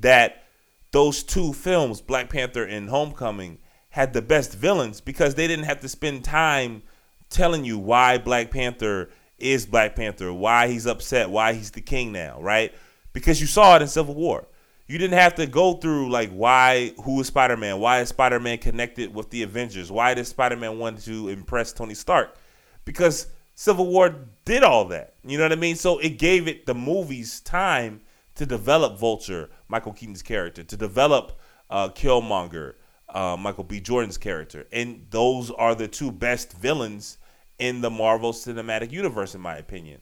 that 0.00 0.44
those 0.92 1.22
two 1.22 1.52
films, 1.52 2.00
Black 2.00 2.28
Panther 2.28 2.64
and 2.64 2.90
Homecoming, 2.90 3.58
had 3.90 4.12
the 4.12 4.22
best 4.22 4.54
villains 4.54 5.00
because 5.00 5.34
they 5.34 5.46
didn't 5.46 5.66
have 5.66 5.80
to 5.80 5.88
spend 5.88 6.24
time 6.24 6.82
telling 7.28 7.64
you 7.64 7.78
why 7.78 8.18
Black 8.18 8.50
Panther 8.50 9.10
is 9.38 9.66
Black 9.66 9.96
Panther, 9.96 10.32
why 10.32 10.68
he's 10.68 10.86
upset, 10.86 11.30
why 11.30 11.52
he's 11.52 11.70
the 11.70 11.80
king 11.80 12.12
now, 12.12 12.40
right? 12.40 12.74
Because 13.12 13.40
you 13.40 13.46
saw 13.46 13.76
it 13.76 13.82
in 13.82 13.88
Civil 13.88 14.14
War. 14.14 14.46
You 14.86 14.98
didn't 14.98 15.18
have 15.18 15.36
to 15.36 15.46
go 15.46 15.74
through 15.74 16.10
like 16.10 16.30
why 16.30 16.92
who 17.04 17.20
is 17.20 17.28
Spider-Man? 17.28 17.78
Why 17.78 18.00
is 18.00 18.08
Spider-Man 18.08 18.58
connected 18.58 19.14
with 19.14 19.30
the 19.30 19.44
Avengers? 19.44 19.90
Why 19.90 20.14
does 20.14 20.28
Spider-Man 20.28 20.78
want 20.78 21.02
to 21.04 21.28
impress 21.28 21.72
Tony 21.72 21.94
Stark? 21.94 22.36
Because 22.84 23.28
Civil 23.54 23.86
War 23.86 24.14
did 24.44 24.62
all 24.62 24.86
that. 24.86 25.14
You 25.24 25.38
know 25.38 25.44
what 25.44 25.52
I 25.52 25.56
mean? 25.56 25.76
So 25.76 25.98
it 25.98 26.18
gave 26.18 26.48
it 26.48 26.66
the 26.66 26.74
movies 26.74 27.40
time 27.40 28.00
to 28.34 28.46
develop 28.46 28.98
Vulture, 28.98 29.50
Michael 29.68 29.92
Keaton's 29.92 30.22
character, 30.22 30.64
to 30.64 30.76
develop 30.76 31.38
uh, 31.68 31.90
Killmonger, 31.90 32.74
uh, 33.14 33.36
Michael 33.36 33.64
B. 33.64 33.80
Jordan's 33.80 34.18
character, 34.18 34.66
and 34.72 35.06
those 35.10 35.50
are 35.50 35.74
the 35.74 35.88
two 35.88 36.10
best 36.12 36.52
villains 36.54 37.18
in 37.58 37.80
the 37.80 37.90
Marvel 37.90 38.32
Cinematic 38.32 38.90
Universe, 38.92 39.34
in 39.34 39.40
my 39.40 39.56
opinion. 39.56 40.00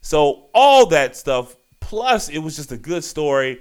So 0.00 0.48
all 0.54 0.86
that 0.86 1.16
stuff, 1.16 1.56
plus 1.80 2.28
it 2.28 2.38
was 2.38 2.56
just 2.56 2.72
a 2.72 2.76
good 2.76 3.04
story. 3.04 3.60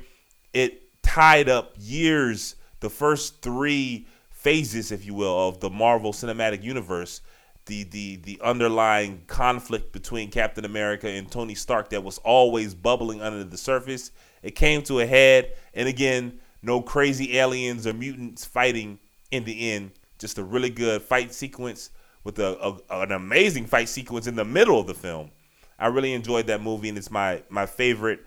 It 0.54 1.02
tied 1.02 1.50
up 1.50 1.74
years, 1.80 2.56
the 2.80 2.90
first 2.90 3.42
three 3.42 4.08
phases, 4.30 4.92
if 4.92 5.06
you 5.06 5.14
will, 5.14 5.48
of 5.48 5.60
the 5.60 5.70
Marvel 5.70 6.14
Cinematic 6.14 6.64
Universe. 6.64 7.22
the 7.68 7.84
the 7.84 8.16
the 8.18 8.40
underlying 8.44 9.22
conflict 9.28 9.92
between 9.92 10.32
Captain 10.32 10.66
America 10.66 11.08
and 11.08 11.30
Tony 11.30 11.56
Stark 11.56 11.90
that 11.92 12.04
was 12.04 12.18
always 12.20 12.74
bubbling 12.74 13.22
under 13.22 13.44
the 13.44 13.58
surface. 13.58 14.12
It 14.42 14.56
came 14.56 14.82
to 14.84 15.00
a 15.00 15.06
head, 15.06 15.54
and 15.74 15.88
again, 15.88 16.40
no 16.68 16.82
crazy 16.82 17.38
aliens 17.38 17.88
or 17.88 17.94
mutants 17.94 18.46
fighting 18.46 19.00
in 19.32 19.46
the 19.46 19.72
end. 19.72 19.92
Just 20.20 20.38
a 20.38 20.44
really 20.44 20.70
good 20.70 21.02
fight 21.02 21.34
sequence 21.34 21.90
with 22.24 22.38
a, 22.40 22.58
a 22.90 23.02
an 23.02 23.12
amazing 23.14 23.66
fight 23.66 23.88
sequence 23.88 24.28
in 24.28 24.36
the 24.36 24.46
middle 24.46 24.80
of 24.80 24.86
the 24.86 24.94
film. 24.94 25.32
I 25.80 25.88
really 25.88 26.14
enjoyed 26.14 26.48
that 26.48 26.62
movie, 26.62 26.90
and 26.90 26.98
it's 26.98 27.10
my 27.10 27.42
my 27.50 27.66
favorite, 27.66 28.20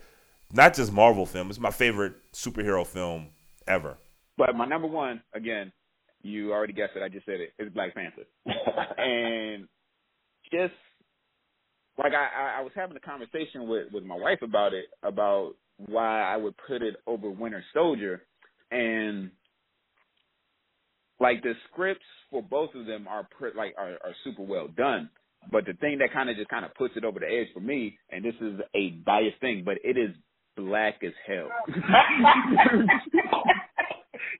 not 0.51 0.73
just 0.73 0.91
Marvel 0.91 1.25
film. 1.25 1.49
It's 1.49 1.59
my 1.59 1.71
favorite 1.71 2.13
superhero 2.33 2.85
film 2.85 3.27
ever. 3.67 3.97
But 4.37 4.55
my 4.55 4.65
number 4.65 4.87
one, 4.87 5.21
again, 5.35 5.71
you 6.23 6.51
already 6.51 6.73
guessed 6.73 6.93
it. 6.95 7.03
I 7.03 7.09
just 7.09 7.25
said 7.25 7.41
it. 7.41 7.53
It's 7.59 7.73
Black 7.73 7.93
Panther, 7.93 8.23
and 8.97 9.67
just 10.51 10.73
like 11.97 12.13
I, 12.13 12.59
I 12.59 12.61
was 12.61 12.71
having 12.73 12.97
a 12.97 13.01
conversation 13.01 13.67
with 13.67 13.91
with 13.93 14.03
my 14.03 14.15
wife 14.15 14.41
about 14.41 14.73
it, 14.73 14.85
about 15.03 15.53
why 15.77 16.21
I 16.21 16.37
would 16.37 16.55
put 16.67 16.81
it 16.81 16.95
over 17.05 17.29
Winter 17.29 17.63
Soldier, 17.73 18.23
and 18.71 19.31
like 21.19 21.43
the 21.43 21.53
scripts 21.69 22.05
for 22.29 22.41
both 22.41 22.73
of 22.75 22.85
them 22.85 23.07
are 23.07 23.27
pre- 23.37 23.51
like 23.55 23.75
are, 23.77 23.91
are 24.03 24.15
super 24.23 24.43
well 24.43 24.67
done. 24.75 25.09
But 25.51 25.65
the 25.65 25.73
thing 25.73 25.97
that 25.99 26.13
kind 26.13 26.29
of 26.29 26.35
just 26.35 26.49
kind 26.49 26.65
of 26.65 26.73
puts 26.75 26.95
it 26.95 27.03
over 27.03 27.19
the 27.19 27.25
edge 27.25 27.47
for 27.53 27.61
me, 27.61 27.97
and 28.11 28.23
this 28.23 28.35
is 28.41 28.59
a 28.75 28.91
biased 29.05 29.39
thing, 29.39 29.63
but 29.65 29.77
it 29.83 29.97
is 29.97 30.15
black 30.55 31.01
as 31.03 31.13
hell. 31.25 31.49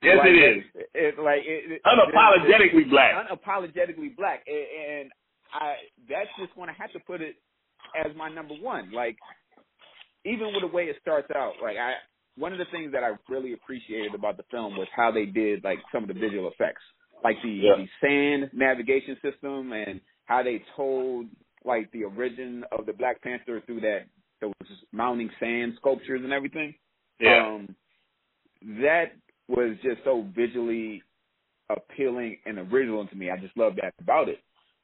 yes, 0.02 0.16
like, 0.18 0.28
it 0.28 0.58
is. 0.58 0.64
It, 0.74 0.88
it, 0.94 1.18
like 1.18 1.42
it, 1.44 1.72
it, 1.72 1.82
unapologetically 1.84 2.88
black. 2.88 3.14
Unapologetically 3.14 4.16
black, 4.16 4.44
and, 4.46 5.00
and 5.00 5.10
I 5.52 5.74
that's 6.08 6.30
just 6.38 6.56
when 6.56 6.70
I 6.70 6.74
have 6.78 6.92
to 6.92 7.00
put 7.00 7.20
it 7.20 7.36
as 7.98 8.14
my 8.16 8.28
number 8.28 8.54
one. 8.54 8.92
Like 8.92 9.16
even 10.24 10.52
with 10.52 10.62
the 10.62 10.68
way 10.68 10.84
it 10.84 10.96
starts 11.00 11.30
out, 11.34 11.54
like 11.62 11.76
I 11.76 11.94
one 12.36 12.52
of 12.52 12.58
the 12.58 12.64
things 12.72 12.92
that 12.92 13.02
I 13.04 13.12
really 13.28 13.52
appreciated 13.52 14.14
about 14.14 14.36
the 14.36 14.44
film 14.50 14.76
was 14.76 14.88
how 14.94 15.10
they 15.10 15.26
did 15.26 15.62
like 15.64 15.78
some 15.92 16.02
of 16.04 16.08
the 16.08 16.14
visual 16.14 16.48
effects, 16.50 16.82
like 17.22 17.36
the 17.42 17.50
Yeah. 17.50 17.76
the 17.76 17.88
sand 18.00 18.50
navigation 18.52 19.16
system 19.22 19.72
and 19.72 20.00
how 20.24 20.42
they 20.42 20.64
told 20.76 21.26
like 21.64 21.90
the 21.92 22.04
origin 22.04 22.64
of 22.72 22.86
the 22.86 22.92
Black 22.92 23.20
Panther 23.22 23.60
through 23.66 23.80
that 23.80 24.06
those 24.40 24.52
mounting 24.92 25.30
sand 25.38 25.74
sculptures 25.76 26.22
and 26.24 26.32
everything. 26.32 26.74
Yeah. 27.20 27.46
Um, 27.46 27.76
that 28.82 29.12
was 29.48 29.76
just 29.82 30.02
so 30.04 30.26
visually 30.34 31.02
appealing 31.70 32.38
and 32.46 32.58
original 32.58 33.06
to 33.06 33.14
me. 33.14 33.30
I 33.30 33.36
just 33.36 33.56
love 33.56 33.74
that 33.76 33.94
about 34.00 34.28
it. 34.28 34.40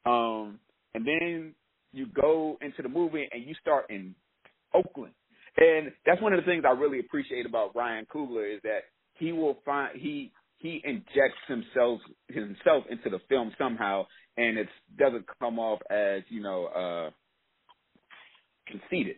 Um, 0.07 0.59
and 0.94 1.07
then 1.07 1.55
you 1.92 2.07
go 2.07 2.59
into 2.61 2.82
the 2.82 2.88
movie 2.88 3.28
and 3.32 3.44
you 3.44 3.55
start 3.61 3.86
in 3.90 4.14
Oakland. 4.74 5.12
And 5.59 5.93
that's 6.07 6.23
one 6.23 6.33
of 6.33 6.41
the 6.41 6.47
things 6.47 6.65
I 6.67 6.73
really 6.73 7.01
appreciate 7.01 7.45
about 7.45 7.75
Ryan 7.75 8.07
Coogler 8.07 8.55
is 8.55 8.61
that 8.63 8.85
he 9.15 9.33
will 9.33 9.59
find 9.65 9.99
he 9.99 10.31
he 10.59 10.81
injects 10.85 11.39
himself 11.49 12.01
himself 12.29 12.85
into 12.91 13.11
the 13.11 13.19
film 13.29 13.53
somehow 13.59 14.07
and 14.37 14.57
it 14.57 14.69
doesn't 14.97 15.25
come 15.41 15.59
off 15.59 15.81
as, 15.91 16.23
you 16.29 16.43
know, 16.43 16.67
uh 16.67 17.11
conceited. 18.69 19.17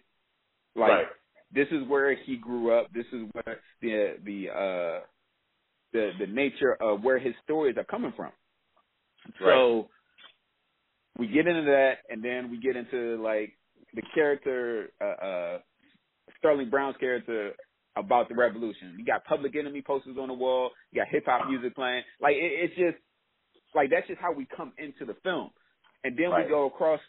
Like 0.74 0.91
right. 0.91 1.07
this 1.53 1.68
is 1.70 1.86
where 1.88 2.16
he 2.16 2.36
grew 2.36 2.72
up. 2.72 2.88
This 2.95 3.07
is 3.12 3.28
where 3.32 3.59
the 3.82 4.14
the 4.24 4.49
uh 4.51 5.01
the 5.93 6.11
the 6.20 6.26
nature 6.26 6.76
of 6.80 7.03
where 7.03 7.18
his 7.18 7.34
stories 7.45 7.76
are 7.76 7.84
coming 7.84 8.12
from. 8.16 8.32
So 9.41 9.88
we 11.18 11.26
get 11.26 11.47
into 11.47 11.62
that, 11.62 11.95
and 12.09 12.24
then 12.24 12.51
we 12.51 12.59
get 12.59 12.76
into 12.76 13.22
like 13.22 13.53
the 13.95 14.03
character 14.14 14.91
uh, 15.01 15.05
uh 15.05 15.59
Sterling 16.41 16.68
Brown's 16.70 16.97
character 16.99 17.53
about 17.97 18.28
the 18.28 18.34
revolution. 18.34 18.97
You 18.99 19.05
got 19.05 19.24
Public 19.24 19.55
Enemy 19.57 19.82
posters 19.82 20.16
on 20.20 20.28
the 20.28 20.34
wall. 20.34 20.70
You 20.93 21.01
got 21.01 21.09
hip 21.09 21.24
hop 21.26 21.49
music 21.49 21.74
playing. 21.74 22.03
Like 22.20 22.34
it, 22.34 22.70
it's 22.70 22.74
just 22.74 22.97
like 23.74 23.91
that's 23.91 24.09
just 24.09 24.20
how 24.20 24.32
we 24.32 24.47
come 24.57 24.72
into 24.78 25.05
the 25.05 25.14
film, 25.22 25.51
and 26.05 26.16
then 26.18 26.30
Right. 26.30 26.45
we 26.47 26.51
go 26.51 26.66
across. 26.66 27.01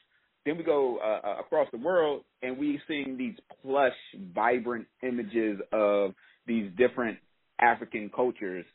Then 0.46 0.58
we 0.58 0.64
go 0.64 0.98
uh, 0.98 1.28
uh, 1.28 1.40
across 1.40 1.68
the 1.72 1.78
world, 1.78 2.24
and 2.42 2.58
we 2.58 2.80
seeing 2.88 3.16
these 3.16 3.36
plush, 3.62 3.94
vibrant 4.34 4.88
images 5.04 5.60
of 5.72 6.16
these 6.48 6.72
different 6.78 7.20
African 7.60 8.10
cultures, 8.10 8.66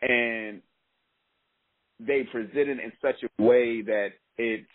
and 0.00 0.62
they 1.98 2.22
present 2.32 2.56
it 2.70 2.80
in 2.80 2.92
such 3.02 3.16
a 3.22 3.42
way 3.42 3.82
that 3.82 4.08
it's 4.38 4.66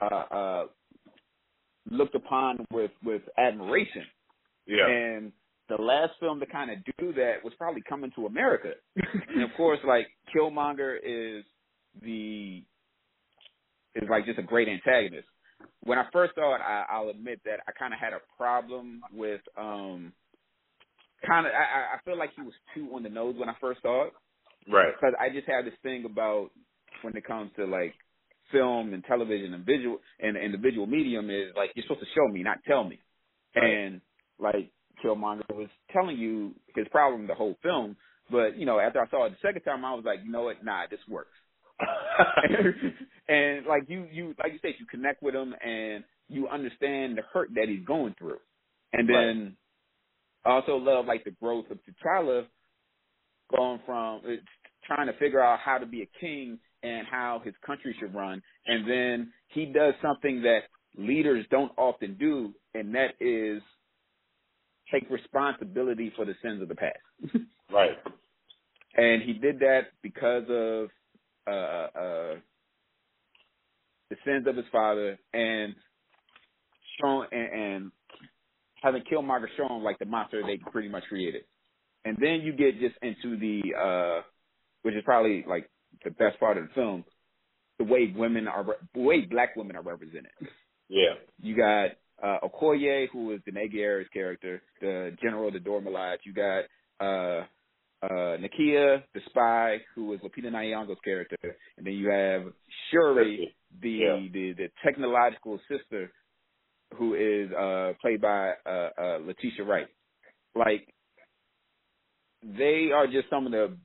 uh, 0.00 0.14
uh, 0.14 0.64
looked 1.88 2.14
upon 2.14 2.66
with 2.72 2.90
with 3.04 3.22
admiration. 3.38 4.04
Yeah. 4.66 4.88
And 4.88 5.32
the 5.68 5.80
last 5.80 6.12
film 6.20 6.40
to 6.40 6.46
kind 6.46 6.70
of 6.70 6.78
do 6.98 7.12
that 7.14 7.44
was 7.44 7.52
probably 7.56 7.82
Coming 7.88 8.10
to 8.16 8.26
America. 8.26 8.72
and 8.96 9.42
of 9.42 9.50
course, 9.56 9.78
like 9.86 10.08
Killmonger 10.34 10.96
is 11.02 11.44
the 12.02 12.62
is 13.94 14.08
like 14.08 14.26
just 14.26 14.38
a 14.38 14.42
great 14.42 14.68
antagonist. 14.68 15.26
When 15.82 15.98
I 15.98 16.04
first 16.12 16.34
saw 16.34 16.54
it, 16.54 16.60
I, 16.60 16.84
I'll 16.90 17.08
admit 17.08 17.40
that 17.44 17.60
I 17.68 17.72
kind 17.72 17.92
of 17.92 18.00
had 18.00 18.12
a 18.12 18.20
problem 18.36 19.02
with 19.12 19.40
um 19.56 20.12
kind 21.26 21.46
of 21.46 21.52
I, 21.52 21.96
I 21.96 21.98
feel 22.04 22.18
like 22.18 22.30
he 22.36 22.42
was 22.42 22.54
too 22.74 22.90
on 22.94 23.02
the 23.02 23.08
nose 23.08 23.34
when 23.38 23.48
I 23.48 23.54
first 23.60 23.82
saw 23.82 24.06
it 24.06 24.12
right. 24.70 24.92
because 24.94 25.14
I 25.20 25.28
just 25.30 25.48
have 25.48 25.64
this 25.64 25.74
thing 25.82 26.04
about 26.04 26.50
when 27.02 27.16
it 27.16 27.24
comes 27.24 27.50
to 27.56 27.64
like 27.64 27.94
film 28.52 28.92
and 28.94 29.04
television 29.04 29.54
and 29.54 29.64
visual 29.64 29.98
and, 30.20 30.36
and 30.36 30.54
the 30.54 30.58
visual 30.58 30.86
medium 30.86 31.30
is 31.30 31.52
like 31.56 31.70
you're 31.74 31.84
supposed 31.84 32.00
to 32.00 32.06
show 32.14 32.32
me, 32.32 32.42
not 32.42 32.58
tell 32.66 32.84
me. 32.84 32.98
Right. 33.54 33.64
And 33.64 34.00
like 34.38 34.70
Killmonger 35.04 35.54
was 35.54 35.68
telling 35.92 36.18
you 36.18 36.54
his 36.74 36.86
problem 36.90 37.26
the 37.26 37.34
whole 37.34 37.56
film, 37.62 37.96
but 38.30 38.56
you 38.56 38.66
know 38.66 38.78
after 38.78 39.00
I 39.00 39.08
saw 39.08 39.26
it 39.26 39.30
the 39.30 39.48
second 39.48 39.62
time, 39.62 39.84
I 39.84 39.94
was 39.94 40.04
like, 40.04 40.20
you 40.24 40.30
know 40.30 40.42
what, 40.42 40.64
nah, 40.64 40.82
this 40.90 41.00
works. 41.08 41.30
and 43.28 43.66
like 43.66 43.84
you, 43.88 44.06
you 44.12 44.34
like 44.42 44.52
you 44.52 44.58
said, 44.60 44.72
you 44.78 44.86
connect 44.86 45.22
with 45.22 45.34
him 45.34 45.54
and 45.64 46.04
you 46.28 46.48
understand 46.48 47.16
the 47.16 47.22
hurt 47.32 47.48
that 47.54 47.68
he's 47.68 47.84
going 47.86 48.14
through. 48.18 48.38
And 48.92 49.08
then 49.08 49.56
I 50.44 50.50
also 50.50 50.76
love 50.76 51.06
like 51.06 51.24
the 51.24 51.30
growth 51.30 51.66
of 51.70 51.78
T'Challa 51.78 52.46
going 53.56 53.80
from 53.84 54.20
uh, 54.24 54.36
trying 54.84 55.06
to 55.06 55.18
figure 55.18 55.40
out 55.40 55.58
how 55.60 55.78
to 55.78 55.86
be 55.86 56.02
a 56.02 56.20
king 56.20 56.58
and 56.82 57.06
how 57.10 57.40
his 57.44 57.54
country 57.64 57.94
should 58.00 58.14
run. 58.14 58.42
And 58.66 58.88
then 58.88 59.32
he 59.48 59.66
does 59.66 59.94
something 60.02 60.42
that 60.42 60.60
leaders 60.96 61.46
don't 61.50 61.72
often 61.78 62.16
do, 62.18 62.54
and 62.74 62.94
that 62.94 63.14
is 63.20 63.62
take 64.92 65.08
responsibility 65.10 66.12
for 66.16 66.24
the 66.24 66.34
sins 66.42 66.62
of 66.62 66.68
the 66.68 66.74
past. 66.74 66.98
right. 67.72 67.96
and 68.96 69.22
he 69.22 69.34
did 69.34 69.60
that 69.60 69.88
because 70.02 70.44
of 70.48 70.88
uh, 71.46 71.98
uh, 71.98 72.36
the 74.10 74.16
sins 74.24 74.46
of 74.46 74.56
his 74.56 74.66
father 74.72 75.18
and 75.32 75.74
shown 77.00 77.26
and, 77.32 77.52
and 77.52 77.92
having 78.82 79.02
Killmonger 79.10 79.46
shown 79.56 79.82
like 79.82 79.98
the 79.98 80.06
monster 80.06 80.42
they 80.46 80.58
pretty 80.72 80.88
much 80.88 81.04
created. 81.08 81.42
And 82.04 82.16
then 82.20 82.40
you 82.42 82.52
get 82.52 82.80
just 82.80 82.96
into 83.02 83.38
the 83.38 83.62
uh 83.78 84.22
which 84.82 84.94
is 84.94 85.02
probably 85.04 85.44
like 85.48 85.70
the 86.04 86.10
best 86.10 86.38
part 86.40 86.56
of 86.58 86.68
the 86.68 86.74
film, 86.74 87.04
the 87.78 87.84
way 87.84 88.12
women 88.16 88.46
are 88.48 88.64
the 88.94 89.00
way 89.00 89.22
black 89.22 89.56
women 89.56 89.76
are 89.76 89.82
represented. 89.82 90.32
Yeah. 90.88 91.14
You 91.40 91.56
got 91.56 91.90
uh 92.22 92.38
Okoye, 92.46 93.08
who 93.12 93.32
is 93.32 93.40
the 93.46 93.52
Aira's 93.52 94.08
character, 94.12 94.62
the 94.80 95.16
General, 95.22 95.50
the 95.50 95.60
Dora 95.60 95.80
Milaje. 95.80 96.18
You 96.24 96.34
got 96.34 96.64
uh 97.00 97.44
uh 98.02 98.36
Nakia, 98.38 99.02
the 99.14 99.20
spy, 99.26 99.78
who 99.94 100.12
is 100.12 100.20
Lupita 100.20 100.50
Nyong'o's 100.50 100.98
character, 101.04 101.36
and 101.76 101.86
then 101.86 101.94
you 101.94 102.10
have 102.10 102.52
Shuri, 102.90 103.54
the 103.80 103.90
Yeah. 103.90 104.16
the 104.32 104.52
the 104.54 104.68
technological 104.84 105.60
sister, 105.68 106.10
who 106.96 107.14
is 107.14 107.50
uh 107.52 107.92
played 108.00 108.20
by 108.20 108.52
uh, 108.66 108.88
uh 108.98 109.18
Letitia 109.24 109.64
Wright. 109.64 109.88
Like 110.54 110.92
they 112.42 112.90
are 112.94 113.06
just 113.06 113.28
some 113.30 113.46
of 113.46 113.52
the 113.52 113.76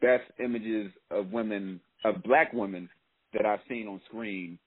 best 0.00 0.24
images 0.38 0.92
of 1.10 1.32
women 1.32 1.80
of 2.04 2.22
black 2.22 2.52
women 2.52 2.88
that 3.32 3.46
I've 3.46 3.60
seen 3.68 3.86
on 3.86 4.00
screen, 4.06 4.58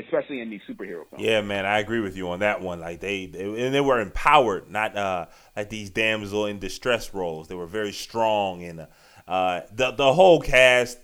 especially 0.00 0.40
in 0.40 0.50
these 0.50 0.60
superhero 0.68 1.08
films. 1.08 1.24
Yeah, 1.24 1.40
man, 1.40 1.66
I 1.66 1.78
agree 1.78 2.00
with 2.00 2.16
you 2.16 2.28
on 2.30 2.40
that 2.40 2.60
one. 2.60 2.80
Like 2.80 3.00
they, 3.00 3.26
they 3.26 3.44
and 3.44 3.74
they 3.74 3.80
were 3.80 4.00
empowered, 4.00 4.70
not 4.70 4.96
uh 4.96 5.26
like 5.56 5.70
these 5.70 5.90
damsel 5.90 6.46
in 6.46 6.58
distress 6.58 7.14
roles. 7.14 7.48
They 7.48 7.54
were 7.54 7.66
very 7.66 7.92
strong 7.92 8.62
and 8.62 8.86
uh 9.26 9.60
the 9.72 9.92
the 9.92 10.12
whole 10.12 10.40
cast, 10.40 10.98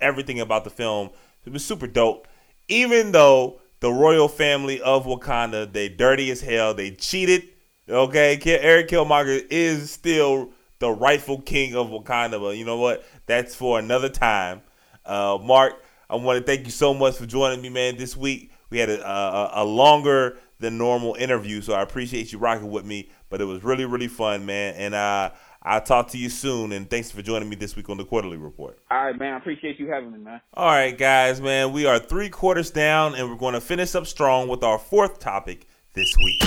everything 0.00 0.40
about 0.40 0.64
the 0.64 0.70
film, 0.70 1.10
it 1.44 1.52
was 1.52 1.64
super 1.64 1.86
dope. 1.86 2.26
Even 2.68 3.12
though 3.12 3.60
the 3.80 3.90
royal 3.90 4.28
family 4.28 4.80
of 4.80 5.06
Wakanda, 5.06 5.70
they 5.72 5.88
dirty 5.88 6.30
as 6.30 6.40
hell, 6.40 6.74
they 6.74 6.90
cheated. 6.92 7.48
Okay, 7.88 8.40
Eric 8.44 8.88
Killmonger 8.88 9.44
is 9.50 9.90
still 9.90 10.52
the 10.80 10.90
rightful 10.90 11.40
king 11.40 11.76
of 11.76 11.88
Wakanda, 11.88 12.40
but 12.40 12.56
you 12.56 12.64
know 12.64 12.78
what? 12.78 13.04
That's 13.26 13.54
for 13.54 13.78
another 13.78 14.08
time. 14.08 14.62
Uh, 15.06 15.38
Mark, 15.40 15.74
I 16.10 16.16
want 16.16 16.38
to 16.38 16.44
thank 16.44 16.66
you 16.66 16.72
so 16.72 16.92
much 16.92 17.16
for 17.16 17.26
joining 17.26 17.62
me, 17.62 17.68
man. 17.68 17.96
This 17.96 18.16
week 18.16 18.50
we 18.70 18.78
had 18.78 18.90
a, 18.90 19.06
a, 19.08 19.50
a 19.62 19.64
longer 19.64 20.38
than 20.58 20.76
normal 20.76 21.14
interview, 21.14 21.60
so 21.60 21.72
I 21.72 21.82
appreciate 21.82 22.32
you 22.32 22.38
rocking 22.38 22.70
with 22.70 22.84
me. 22.84 23.10
But 23.28 23.40
it 23.40 23.44
was 23.44 23.62
really, 23.62 23.84
really 23.84 24.08
fun, 24.08 24.44
man. 24.44 24.74
And 24.74 24.94
uh, 24.94 25.30
I'll 25.62 25.80
talk 25.80 26.08
to 26.08 26.18
you 26.18 26.28
soon. 26.28 26.72
And 26.72 26.90
thanks 26.90 27.10
for 27.10 27.22
joining 27.22 27.48
me 27.48 27.56
this 27.56 27.76
week 27.76 27.88
on 27.88 27.96
the 27.96 28.04
Quarter-Lee 28.04 28.36
Report. 28.36 28.78
All 28.90 29.04
right, 29.04 29.16
man. 29.16 29.34
I 29.34 29.36
appreciate 29.36 29.78
you 29.78 29.88
having 29.88 30.12
me, 30.12 30.18
man. 30.18 30.40
All 30.54 30.66
right, 30.66 30.96
guys, 30.96 31.40
man. 31.40 31.72
We 31.72 31.86
are 31.86 31.98
three 31.98 32.28
quarters 32.28 32.70
down, 32.70 33.14
and 33.14 33.30
we're 33.30 33.36
going 33.36 33.54
to 33.54 33.60
finish 33.60 33.94
up 33.94 34.06
strong 34.06 34.48
with 34.48 34.64
our 34.64 34.78
fourth 34.78 35.20
topic 35.20 35.66
this 35.94 36.12
week. 36.24 36.42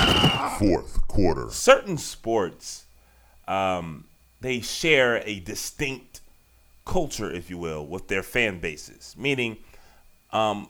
Fourth 0.60 1.08
quarter. 1.08 1.50
Certain 1.50 1.98
sports, 1.98 2.86
um, 3.48 4.06
they 4.44 4.60
share 4.60 5.24
a 5.26 5.39
distinct 5.39 6.20
culture, 6.86 7.32
if 7.32 7.50
you 7.50 7.58
will, 7.58 7.86
with 7.86 8.10
their 8.10 8.22
fan 8.22 8.60
bases. 8.60 9.16
Meaning, 9.18 9.58
um, 10.32 10.68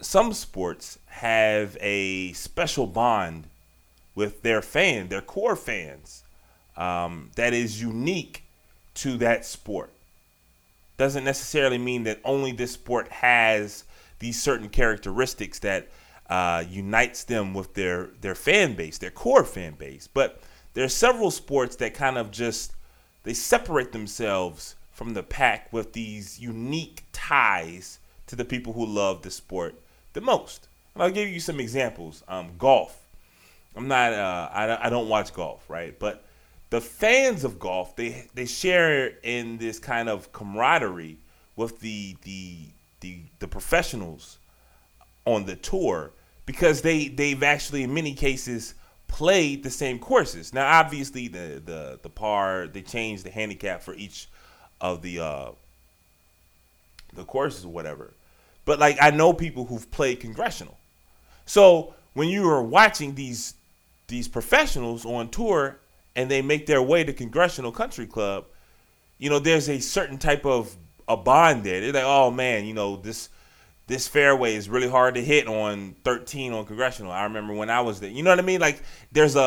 some 0.00 0.32
sports 0.32 0.98
have 1.06 1.76
a 1.80 2.32
special 2.32 2.86
bond 2.86 3.46
with 4.14 4.42
their 4.42 4.62
fan, 4.62 5.08
their 5.08 5.20
core 5.20 5.54
fans, 5.54 6.24
um, 6.78 7.30
that 7.36 7.52
is 7.52 7.80
unique 7.80 8.42
to 8.94 9.18
that 9.18 9.44
sport. 9.44 9.90
Doesn't 10.96 11.24
necessarily 11.24 11.78
mean 11.78 12.04
that 12.04 12.20
only 12.24 12.52
this 12.52 12.72
sport 12.72 13.08
has 13.08 13.84
these 14.18 14.40
certain 14.40 14.70
characteristics 14.70 15.58
that 15.58 15.88
uh, 16.30 16.64
unites 16.70 17.24
them 17.24 17.52
with 17.52 17.74
their 17.74 18.10
their 18.22 18.34
fan 18.34 18.74
base, 18.74 18.96
their 18.96 19.10
core 19.10 19.44
fan 19.44 19.74
base. 19.74 20.08
But 20.08 20.40
there 20.72 20.84
are 20.84 20.88
several 20.88 21.30
sports 21.30 21.76
that 21.76 21.92
kind 21.92 22.16
of 22.16 22.30
just 22.30 22.72
they 23.24 23.34
separate 23.34 23.92
themselves 23.92 24.76
from 24.92 25.14
the 25.14 25.22
pack 25.22 25.72
with 25.72 25.92
these 25.92 26.38
unique 26.38 27.02
ties 27.12 27.98
to 28.26 28.36
the 28.36 28.44
people 28.44 28.72
who 28.72 28.86
love 28.86 29.22
the 29.22 29.30
sport 29.30 29.74
the 30.12 30.20
most. 30.20 30.68
And 30.94 31.02
I'll 31.02 31.10
give 31.10 31.28
you 31.28 31.40
some 31.40 31.58
examples. 31.58 32.22
Um, 32.28 32.52
golf. 32.58 33.00
I'm 33.76 33.88
not. 33.88 34.12
Uh, 34.12 34.48
I, 34.52 34.86
I 34.86 34.90
don't 34.90 35.08
watch 35.08 35.34
golf, 35.34 35.68
right? 35.68 35.98
But 35.98 36.24
the 36.70 36.80
fans 36.80 37.44
of 37.44 37.58
golf 37.58 37.96
they 37.96 38.28
they 38.34 38.46
share 38.46 39.18
in 39.22 39.58
this 39.58 39.78
kind 39.78 40.08
of 40.08 40.32
camaraderie 40.32 41.18
with 41.56 41.80
the 41.80 42.16
the 42.22 42.56
the, 43.00 43.18
the 43.38 43.48
professionals 43.48 44.38
on 45.24 45.44
the 45.44 45.56
tour 45.56 46.12
because 46.46 46.82
they 46.82 47.08
they've 47.08 47.42
actually 47.42 47.82
in 47.82 47.92
many 47.92 48.14
cases 48.14 48.74
played 49.08 49.62
the 49.62 49.70
same 49.70 49.98
courses. 49.98 50.52
Now, 50.52 50.66
obviously, 50.80 51.28
the 51.28 51.62
the 51.64 51.98
the 52.02 52.08
par 52.08 52.66
they 52.66 52.82
changed 52.82 53.24
the 53.24 53.30
handicap 53.30 53.82
for 53.82 53.94
each 53.94 54.28
of 54.80 55.02
the 55.02 55.20
uh, 55.20 55.50
the 57.14 57.24
courses 57.24 57.66
whatever. 57.66 58.12
But 58.64 58.78
like 58.78 58.98
I 59.00 59.10
know 59.10 59.32
people 59.32 59.66
who've 59.66 59.90
played 59.90 60.20
congressional, 60.20 60.76
so 61.46 61.94
when 62.14 62.28
you 62.28 62.48
are 62.48 62.62
watching 62.62 63.14
these 63.14 63.54
these 64.08 64.28
professionals 64.28 65.04
on 65.04 65.28
tour 65.28 65.78
and 66.16 66.30
they 66.30 66.42
make 66.42 66.66
their 66.66 66.82
way 66.82 67.04
to 67.04 67.12
Congressional 67.12 67.72
Country 67.72 68.06
Club, 68.06 68.44
you 69.18 69.30
know, 69.30 69.38
there's 69.38 69.68
a 69.68 69.80
certain 69.80 70.18
type 70.18 70.44
of 70.46 70.76
a 71.08 71.16
bond 71.16 71.64
there. 71.64 71.80
They're 71.80 71.92
like, 71.92 72.04
oh 72.04 72.30
man, 72.30 72.64
you 72.64 72.74
know, 72.74 72.96
this 72.96 73.28
this 73.86 74.08
fairway 74.08 74.54
is 74.54 74.68
really 74.68 74.88
hard 74.88 75.14
to 75.14 75.22
hit 75.22 75.46
on 75.46 75.94
13 76.04 76.52
on 76.52 76.64
Congressional. 76.64 77.12
I 77.12 77.24
remember 77.24 77.52
when 77.52 77.70
I 77.70 77.80
was 77.80 78.00
there. 78.00 78.10
You 78.10 78.22
know 78.22 78.30
what 78.30 78.38
I 78.38 78.42
mean? 78.42 78.60
Like 78.60 78.82
there's 79.12 79.36
a, 79.36 79.40
a, 79.40 79.44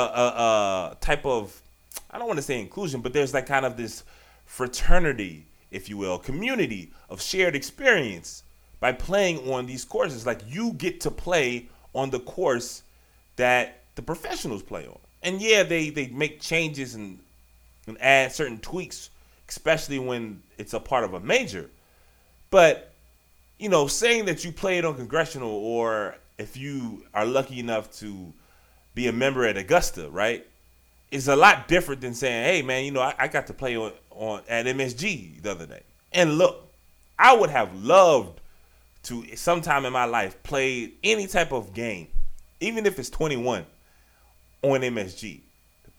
a 0.91 0.97
type 1.01 1.25
of 1.25 1.61
I 2.09 2.17
don't 2.17 2.27
want 2.27 2.37
to 2.37 2.43
say 2.43 2.59
inclusion, 2.59 3.01
but 3.01 3.13
there's 3.13 3.33
like 3.33 3.47
kind 3.47 3.65
of 3.65 3.77
this 3.77 4.03
fraternity, 4.45 5.45
if 5.71 5.89
you 5.89 5.97
will, 5.97 6.17
community 6.17 6.91
of 7.09 7.21
shared 7.21 7.55
experience 7.55 8.43
by 8.79 8.91
playing 8.91 9.51
on 9.51 9.65
these 9.65 9.83
courses. 9.83 10.25
Like 10.25 10.41
you 10.47 10.73
get 10.73 11.01
to 11.01 11.11
play 11.11 11.67
on 11.93 12.09
the 12.09 12.19
course 12.19 12.83
that 13.35 13.83
the 13.95 14.01
professionals 14.01 14.63
play 14.63 14.85
on. 14.87 14.97
And 15.23 15.41
yeah, 15.41 15.63
they, 15.63 15.89
they 15.89 16.07
make 16.07 16.39
changes 16.39 16.95
and, 16.95 17.19
and 17.87 17.97
add 17.99 18.31
certain 18.31 18.59
tweaks, 18.59 19.09
especially 19.49 19.99
when 19.99 20.41
it's 20.57 20.73
a 20.73 20.79
part 20.79 21.03
of 21.03 21.13
a 21.13 21.19
major. 21.19 21.69
But, 22.49 22.93
you 23.59 23.69
know, 23.69 23.87
saying 23.87 24.25
that 24.25 24.45
you 24.45 24.51
played 24.51 24.85
on 24.85 24.95
congressional 24.95 25.49
or 25.49 26.15
if 26.37 26.55
you 26.55 27.03
are 27.13 27.25
lucky 27.25 27.59
enough 27.59 27.91
to 27.99 28.33
be 28.93 29.07
a 29.07 29.11
member 29.11 29.45
at 29.45 29.57
Augusta, 29.57 30.09
right? 30.09 30.45
Is 31.11 31.27
a 31.27 31.35
lot 31.35 31.67
different 31.67 32.01
than 32.01 32.13
saying, 32.13 32.43
hey 32.43 32.61
man, 32.61 32.83
you 32.85 32.91
know, 32.91 33.01
I, 33.01 33.15
I 33.17 33.27
got 33.27 33.47
to 33.47 33.53
play 33.53 33.77
on, 33.77 33.91
on 34.11 34.41
at 34.47 34.65
MSG 34.65 35.41
the 35.41 35.51
other 35.51 35.65
day. 35.65 35.83
And 36.11 36.37
look, 36.37 36.67
I 37.17 37.35
would 37.35 37.49
have 37.49 37.73
loved 37.75 38.41
to 39.03 39.35
sometime 39.35 39.85
in 39.85 39.93
my 39.93 40.05
life 40.05 40.41
play 40.43 40.91
any 41.03 41.27
type 41.27 41.53
of 41.53 41.73
game, 41.73 42.07
even 42.59 42.85
if 42.85 42.99
it's 42.99 43.09
21 43.09 43.65
on 44.63 44.81
MSG. 44.81 45.41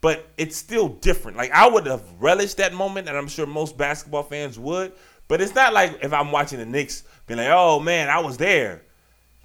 But 0.00 0.28
it's 0.36 0.56
still 0.56 0.88
different. 0.88 1.36
Like 1.36 1.50
I 1.50 1.68
would 1.68 1.86
have 1.86 2.02
relished 2.20 2.58
that 2.58 2.74
moment, 2.74 3.08
and 3.08 3.16
I'm 3.16 3.28
sure 3.28 3.46
most 3.46 3.76
basketball 3.76 4.22
fans 4.22 4.58
would. 4.58 4.92
But 5.26 5.40
it's 5.40 5.54
not 5.54 5.72
like 5.72 5.98
if 6.02 6.12
I'm 6.12 6.32
watching 6.32 6.58
the 6.58 6.66
Knicks, 6.66 7.04
being 7.28 7.38
like, 7.38 7.48
"Oh 7.50 7.78
man, 7.78 8.08
I 8.08 8.18
was 8.18 8.36
there," 8.36 8.82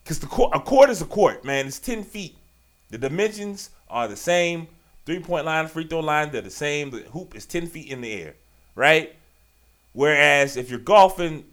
because 0.03 0.19
the 0.19 0.27
court, 0.27 0.51
a 0.55 0.59
court 0.59 0.89
is 0.89 1.01
a 1.01 1.05
court, 1.05 1.45
man. 1.45 1.67
It's 1.67 1.79
10 1.79 2.03
feet. 2.03 2.35
The 2.89 2.97
dimensions 2.97 3.69
are 3.89 4.07
the 4.07 4.15
same. 4.15 4.67
Three 5.05 5.19
point 5.19 5.45
line, 5.45 5.67
free 5.67 5.85
throw 5.85 5.99
line, 5.99 6.31
they're 6.31 6.41
the 6.41 6.49
same. 6.49 6.89
The 6.89 6.99
hoop 6.99 7.35
is 7.35 7.45
10 7.45 7.67
feet 7.67 7.91
in 7.91 8.01
the 8.01 8.11
air, 8.11 8.35
right? 8.75 9.15
Whereas 9.91 10.57
if 10.57 10.69
you're 10.69 10.79
golfing, 10.79 11.45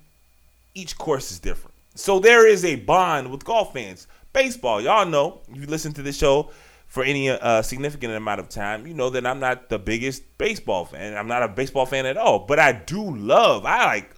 each 0.75 0.97
course 0.97 1.31
is 1.33 1.41
different. 1.41 1.75
So 1.95 2.21
there 2.21 2.47
is 2.47 2.65
a 2.65 2.77
bond 2.77 3.31
with 3.31 3.45
golf 3.45 3.73
fans. 3.73 4.07
Baseball, 4.33 4.81
y'all 4.81 5.07
know, 5.07 5.41
if 5.49 5.61
you 5.61 5.67
listen 5.67 5.93
to 5.95 6.03
the 6.03 6.13
show 6.13 6.51
for 6.87 7.03
any 7.03 7.29
uh, 7.29 7.63
significant 7.63 8.15
amount 8.15 8.41
of 8.41 8.49
time, 8.49 8.87
you 8.87 8.95
know 8.95 9.11
that 9.11 9.27
I'm 9.27 9.41
not 9.41 9.69
the 9.69 9.79
biggest 9.79 10.23
baseball 10.39 10.85
fan. 10.85 11.17
I'm 11.17 11.27
not 11.27 11.43
a 11.43 11.49
baseball 11.49 11.87
fan 11.87 12.07
at 12.07 12.17
all, 12.17 12.41
but 12.41 12.59
I 12.61 12.73
do 12.73 13.17
love. 13.17 13.67
I 13.67 13.85
like. 13.87 14.15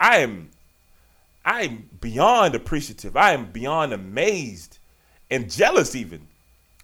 I 0.00 0.18
am. 0.18 0.50
I 1.44 1.62
am 1.62 1.88
beyond 2.00 2.54
appreciative. 2.54 3.16
I 3.16 3.32
am 3.32 3.50
beyond 3.50 3.92
amazed 3.92 4.78
and 5.30 5.50
jealous 5.50 5.94
even 5.94 6.28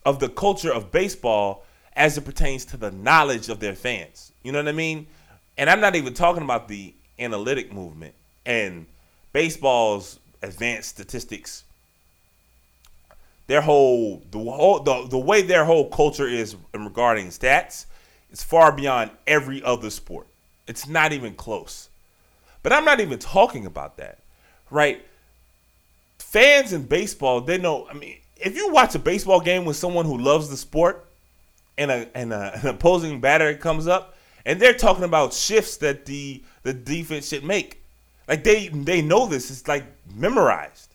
of 0.04 0.18
the 0.18 0.28
culture 0.28 0.72
of 0.72 0.90
baseball 0.90 1.64
as 1.94 2.16
it 2.16 2.24
pertains 2.24 2.64
to 2.66 2.76
the 2.76 2.90
knowledge 2.90 3.48
of 3.48 3.60
their 3.60 3.74
fans. 3.74 4.32
You 4.42 4.52
know 4.52 4.58
what 4.58 4.68
I 4.68 4.72
mean? 4.72 5.06
And 5.56 5.68
I'm 5.68 5.80
not 5.80 5.96
even 5.96 6.14
talking 6.14 6.42
about 6.42 6.68
the 6.68 6.94
analytic 7.18 7.72
movement 7.72 8.14
and 8.46 8.86
baseball's 9.32 10.18
advanced 10.42 10.90
statistics. 10.90 11.64
Their 13.48 13.60
whole 13.60 14.22
the 14.30 14.38
whole 14.38 14.80
the, 14.80 15.06
the 15.08 15.18
way 15.18 15.42
their 15.42 15.64
whole 15.64 15.88
culture 15.88 16.28
is 16.28 16.56
in 16.74 16.84
regarding 16.84 17.28
stats 17.28 17.86
is 18.30 18.42
far 18.42 18.72
beyond 18.72 19.10
every 19.26 19.62
other 19.62 19.90
sport. 19.90 20.26
It's 20.66 20.86
not 20.86 21.12
even 21.12 21.34
close. 21.34 21.88
But 22.62 22.72
I'm 22.72 22.84
not 22.84 23.00
even 23.00 23.18
talking 23.18 23.66
about 23.66 23.96
that. 23.96 24.18
Right? 24.70 25.04
Fans 26.18 26.72
in 26.72 26.84
baseball, 26.84 27.40
they 27.40 27.58
know 27.58 27.86
I 27.88 27.94
mean, 27.94 28.16
if 28.36 28.56
you 28.56 28.72
watch 28.72 28.94
a 28.94 28.98
baseball 28.98 29.40
game 29.40 29.64
with 29.64 29.76
someone 29.76 30.04
who 30.04 30.18
loves 30.18 30.48
the 30.48 30.56
sport 30.56 31.06
and 31.76 31.90
a 31.90 32.08
and 32.14 32.32
a, 32.32 32.58
an 32.62 32.66
opposing 32.66 33.20
batter 33.20 33.54
comes 33.54 33.86
up 33.86 34.16
and 34.44 34.60
they're 34.60 34.74
talking 34.74 35.04
about 35.04 35.32
shifts 35.32 35.76
that 35.78 36.06
the 36.06 36.42
the 36.62 36.72
defense 36.72 37.28
should 37.28 37.44
make 37.44 37.78
like 38.28 38.44
they 38.44 38.68
they 38.68 39.00
know 39.00 39.26
this. 39.26 39.50
It's 39.50 39.66
like 39.66 39.84
memorized. 40.14 40.94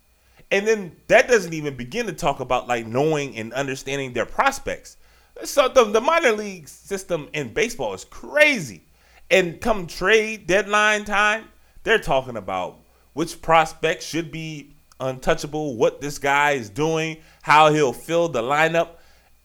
And 0.52 0.68
then 0.68 0.96
that 1.08 1.28
doesn't 1.28 1.54
even 1.54 1.76
begin 1.76 2.06
to 2.06 2.14
talk 2.14 2.40
about 2.40 2.68
like 2.68 2.86
knowing 2.86 3.36
and 3.36 3.52
understanding 3.54 4.14
their 4.14 4.28
prospects. 4.28 4.98
So 5.44 5.68
the, 5.68 5.86
the 5.86 6.00
minor 6.00 6.32
league 6.32 6.70
system 6.70 7.28
in 7.34 7.54
baseball 7.54 7.96
is 7.96 8.06
crazy. 8.06 8.84
And 9.32 9.60
come 9.60 9.88
trade 9.88 10.46
deadline 10.46 11.06
time, 11.06 11.46
they're 11.84 11.98
talking 11.98 12.38
about 12.38 12.82
which 13.14 13.42
prospect 13.42 14.04
should 14.04 14.32
be 14.32 14.74
untouchable, 15.00 15.76
what 15.76 16.02
this 16.02 16.18
guy 16.18 16.52
is 16.52 16.70
doing, 16.70 17.18
how 17.42 17.72
he'll 17.74 17.94
fill 17.94 18.30
the 18.30 18.42
lineup. 18.42 18.90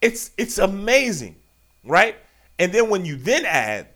It's 0.00 0.30
it's 0.36 0.58
amazing, 0.58 1.36
right? 1.84 2.16
And 2.58 2.72
then 2.72 2.88
when 2.88 3.04
you 3.04 3.16
then 3.16 3.44
add 3.44 3.88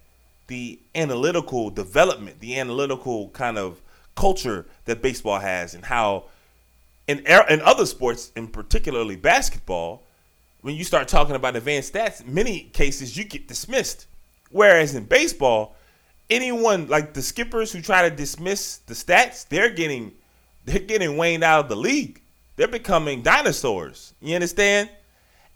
the 0.47 0.79
analytical 0.95 1.71
development, 1.71 2.41
the 2.41 2.59
analytical 2.59 3.29
kind 3.31 3.59
of 3.59 3.81
culture 4.15 4.67
that 4.85 5.03
baseball 5.03 5.39
has, 5.39 5.75
and 5.75 5.85
how 5.85 6.25
in 7.09 7.23
er, 7.29 7.45
in 7.49 7.61
other 7.63 7.87
sports, 7.87 8.33
in 8.37 8.49
particularly 8.49 9.17
basketball, 9.17 10.03
when 10.61 10.75
you 10.75 10.85
start 10.85 11.09
talking 11.09 11.35
about 11.35 11.57
advanced 11.57 11.93
stats, 11.93 12.27
many 12.27 12.61
cases 12.73 13.17
you 13.17 13.25
get 13.25 13.49
dismissed. 13.49 14.07
Whereas 14.51 14.95
in 14.95 15.05
baseball, 15.05 15.77
anyone 16.31 16.89
like 16.89 17.15
the 17.15 17.23
skippers 17.23 17.73
who 17.73 17.81
try 17.81 18.09
to 18.09 18.15
dismiss 18.15 18.79
the 18.79 18.95
stats, 18.95 19.47
they're 19.49 19.71
getting 19.71 20.13
they're 20.65 20.79
getting 20.79 21.17
waned 21.17 21.43
out 21.43 21.61
of 21.61 21.69
the 21.69 21.77
league. 21.77 22.21
They're 22.57 22.69
becoming 22.69 23.23
dinosaurs. 23.23 24.15
You 24.21 24.35
understand? 24.35 24.91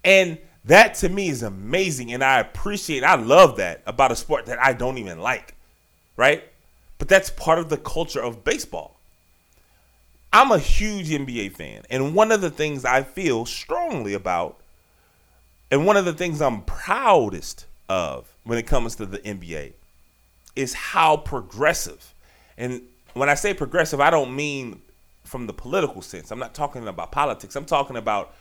And 0.05 0.39
that 0.65 0.95
to 0.97 1.09
me 1.09 1.29
is 1.29 1.43
amazing, 1.43 2.13
and 2.13 2.25
I 2.25 2.41
appreciate, 2.41 3.05
I 3.05 3.15
love 3.15 3.59
that 3.59 3.83
about 3.87 4.11
a 4.11 4.17
sport 4.17 4.47
that 4.47 4.59
I 4.61 4.73
don't 4.73 4.99
even 4.99 5.21
like, 5.21 5.55
right? 6.17 6.43
but 6.99 7.09
that's 7.09 7.31
part 7.31 7.59
of 7.59 7.69
the 7.69 7.77
culture 7.77 8.23
of 8.23 8.45
baseball. 8.45 8.99
I'm 10.33 10.51
a 10.51 10.59
huge 10.59 11.09
NBA 11.11 11.53
fan, 11.53 11.83
and 11.89 12.15
one 12.15 12.33
of 12.33 12.41
the 12.41 12.51
things 12.51 12.85
I 12.85 13.03
feel 13.03 13.47
strongly 13.47 14.15
about, 14.15 14.61
and 15.71 15.87
one 15.87 15.97
of 15.97 16.05
the 16.05 16.13
things 16.13 16.43
I'm 16.43 16.63
proudest 16.63 17.67
of 17.89 18.29
when 18.45 18.59
it 18.59 18.67
comes 18.67 18.97
to 18.97 19.07
the 19.07 19.19
NBA, 19.19 19.73
is 20.57 20.75
how 20.75 21.17
progressive. 21.19 22.15
And 22.59 22.83
when 23.15 23.29
I 23.29 23.35
say 23.35 23.55
progressive, 23.55 24.01
I 24.01 24.11
don't 24.11 24.35
mean 24.35 24.81
from 25.25 25.47
the 25.47 25.53
political 25.53 26.03
sense. 26.03 26.31
I'm 26.31 26.39
not 26.39 26.55
talking 26.55 26.87
about 26.89 27.13
politics. 27.13 27.55
I'm 27.55 27.65
talking 27.65 27.97
about 27.97 28.35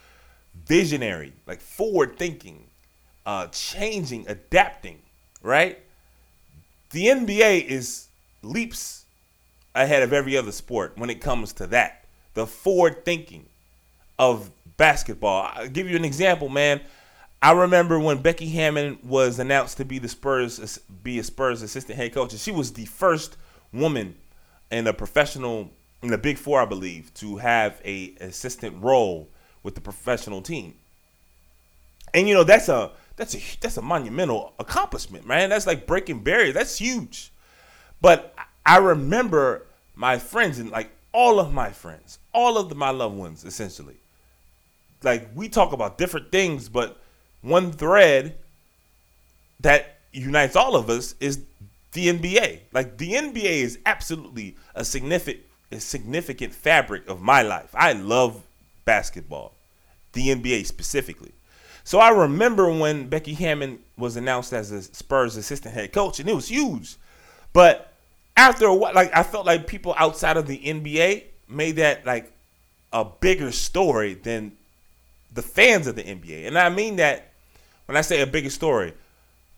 visionary, 0.65 1.33
like 1.45 1.61
forward 1.61 2.17
thinking, 2.17 2.67
uh, 3.25 3.47
changing, 3.47 4.25
adapting, 4.27 4.99
right? 5.41 5.79
The 6.91 7.07
NBA 7.07 7.65
is 7.65 8.07
leaps 8.41 9.05
ahead 9.73 10.03
of 10.03 10.13
every 10.13 10.37
other 10.37 10.51
sport 10.51 10.93
when 10.95 11.09
it 11.09 11.19
comes 11.19 11.51
to 11.53 11.67
that. 11.67 12.05
The 12.33 12.47
forward 12.47 13.03
thinking 13.03 13.45
of 14.17 14.49
basketball. 14.77 15.51
I'll 15.53 15.67
give 15.67 15.89
you 15.89 15.95
an 15.95 16.05
example, 16.05 16.49
man. 16.49 16.81
I 17.41 17.51
remember 17.51 17.99
when 17.99 18.21
Becky 18.21 18.49
Hammon 18.49 18.97
was 19.03 19.37
announced 19.39 19.77
to 19.77 19.85
be 19.85 19.99
the 19.99 20.09
Spurs 20.09 20.79
be 21.03 21.19
a 21.19 21.23
Spurs 21.23 21.61
assistant 21.61 21.97
head 21.97 22.13
coach, 22.13 22.31
and 22.31 22.39
she 22.39 22.51
was 22.51 22.73
the 22.73 22.85
first 22.85 23.37
woman 23.71 24.15
in 24.71 24.87
a 24.87 24.93
professional 24.93 25.69
in 26.01 26.09
the 26.09 26.17
Big 26.17 26.37
Four, 26.37 26.61
I 26.61 26.65
believe, 26.65 27.13
to 27.15 27.37
have 27.37 27.81
a 27.83 28.15
assistant 28.19 28.81
role 28.81 29.29
with 29.63 29.75
the 29.75 29.81
professional 29.81 30.41
team. 30.41 30.75
And 32.13 32.27
you 32.27 32.33
know 32.33 32.43
that's 32.43 32.69
a 32.69 32.91
that's 33.15 33.35
a 33.35 33.41
that's 33.59 33.77
a 33.77 33.81
monumental 33.81 34.53
accomplishment, 34.59 35.27
man. 35.27 35.49
That's 35.49 35.67
like 35.67 35.85
breaking 35.85 36.23
barriers. 36.23 36.53
That's 36.53 36.77
huge. 36.77 37.31
But 38.01 38.35
I 38.65 38.77
remember 38.77 39.65
my 39.95 40.17
friends 40.17 40.59
and 40.59 40.69
like 40.69 40.89
all 41.11 41.39
of 41.39 41.53
my 41.53 41.71
friends, 41.71 42.19
all 42.33 42.57
of 42.57 42.69
the, 42.69 42.75
my 42.75 42.89
loved 42.89 43.15
ones, 43.15 43.45
essentially. 43.45 43.95
Like 45.03 45.29
we 45.35 45.49
talk 45.49 45.73
about 45.73 45.97
different 45.97 46.31
things, 46.31 46.69
but 46.69 46.99
one 47.45 47.71
thread 47.71 48.35
that 49.59 49.99
unites 50.11 50.55
all 50.55 50.75
of 50.75 50.89
us 50.89 51.15
is 51.19 51.41
the 51.91 52.07
NBA. 52.07 52.59
Like 52.73 52.97
the 52.97 53.13
NBA 53.13 53.61
is 53.63 53.79
absolutely 53.85 54.55
a 54.73 54.83
significant 54.83 55.43
a 55.71 55.79
significant 55.79 56.53
fabric 56.53 57.07
of 57.09 57.21
my 57.21 57.41
life. 57.41 57.69
I 57.73 57.93
love 57.93 58.41
basketball, 58.85 59.53
the 60.13 60.27
NBA 60.27 60.65
specifically. 60.65 61.31
So 61.83 61.99
I 61.99 62.09
remember 62.09 62.71
when 62.71 63.07
Becky 63.07 63.33
Hammon 63.33 63.79
was 63.97 64.15
announced 64.15 64.53
as 64.53 64.71
a 64.71 64.81
Spurs 64.81 65.35
assistant 65.35 65.73
head 65.73 65.91
coach, 65.91 66.19
and 66.19 66.29
it 66.29 66.35
was 66.35 66.47
huge. 66.47 66.97
But 67.53 67.91
after 68.37 68.65
a 68.65 68.75
while, 68.75 68.93
like 68.93 69.15
I 69.15 69.23
felt 69.23 69.45
like 69.45 69.67
people 69.67 69.93
outside 69.97 70.37
of 70.37 70.47
the 70.47 70.57
NBA 70.57 71.23
made 71.47 71.77
that 71.77 72.05
like 72.05 72.31
a 72.91 73.05
bigger 73.05 73.51
story 73.51 74.13
than 74.13 74.53
the 75.33 75.41
fans 75.41 75.87
of 75.87 75.95
the 75.95 76.03
NBA. 76.03 76.47
And 76.47 76.57
I 76.57 76.69
mean 76.69 76.95
that 76.97 77.31
when 77.85 77.97
I 77.97 78.01
say 78.01 78.21
a 78.21 78.27
bigger 78.27 78.49
story, 78.49 78.93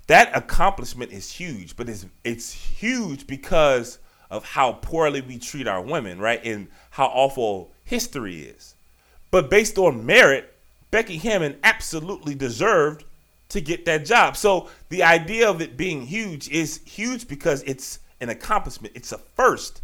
that 0.08 0.36
accomplishment 0.36 1.12
is 1.12 1.32
huge, 1.32 1.76
but 1.76 1.90
it's 1.90 2.06
it's 2.24 2.52
huge 2.52 3.28
because 3.28 4.00
of 4.30 4.44
how 4.44 4.74
poorly 4.74 5.22
we 5.22 5.38
treat 5.38 5.68
our 5.68 5.82
women, 5.82 6.20
right? 6.20 6.44
And 6.44 6.68
how 6.92 7.06
awful 7.06 7.72
history 7.84 8.42
is. 8.42 8.76
But 9.32 9.50
based 9.50 9.78
on 9.78 10.06
merit, 10.06 10.54
Becky 10.92 11.18
Hammon 11.18 11.58
absolutely 11.64 12.36
deserved 12.36 13.06
to 13.50 13.62
get 13.62 13.86
that 13.86 14.06
job. 14.06 14.36
So 14.36 14.70
the 14.90 15.04
idea 15.04 15.50
of 15.50 15.62
it 15.62 15.78
being 15.78 16.06
huge 16.06 16.50
is 16.50 16.82
huge 16.86 17.28
because 17.28 17.64
it's 17.64 18.00
an 18.20 18.30
accomplishment. 18.30 18.94
It's 18.96 19.12
a 19.12 19.18
first. 19.18 19.82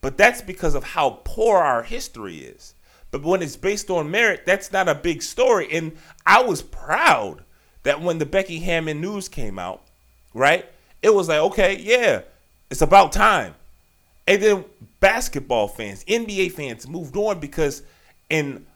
But 0.00 0.18
that's 0.18 0.42
because 0.42 0.74
of 0.74 0.84
how 0.84 1.20
poor 1.24 1.58
our 1.58 1.82
history 1.82 2.38
is. 2.38 2.74
But 3.10 3.22
when 3.22 3.42
it's 3.42 3.56
based 3.56 3.88
on 3.88 4.10
merit, 4.10 4.42
that's 4.44 4.72
not 4.72 4.88
a 4.88 4.94
big 4.94 5.22
story. 5.22 5.68
And 5.72 5.96
I 6.26 6.42
was 6.42 6.60
proud 6.62 7.44
that 7.86 8.00
when 8.00 8.18
the 8.18 8.26
Becky 8.26 8.58
Hammon 8.58 9.00
news 9.00 9.28
came 9.28 9.58
out, 9.60 9.80
right? 10.34 10.66
It 11.02 11.14
was 11.14 11.28
like, 11.28 11.38
okay, 11.38 11.78
yeah, 11.78 12.22
it's 12.68 12.82
about 12.82 13.12
time. 13.12 13.54
And 14.26 14.42
then 14.42 14.64
basketball 14.98 15.68
fans, 15.68 16.04
NBA 16.04 16.50
fans 16.52 16.88
moved 16.88 17.16
on 17.16 17.38
because 17.38 17.84
in 18.28 18.66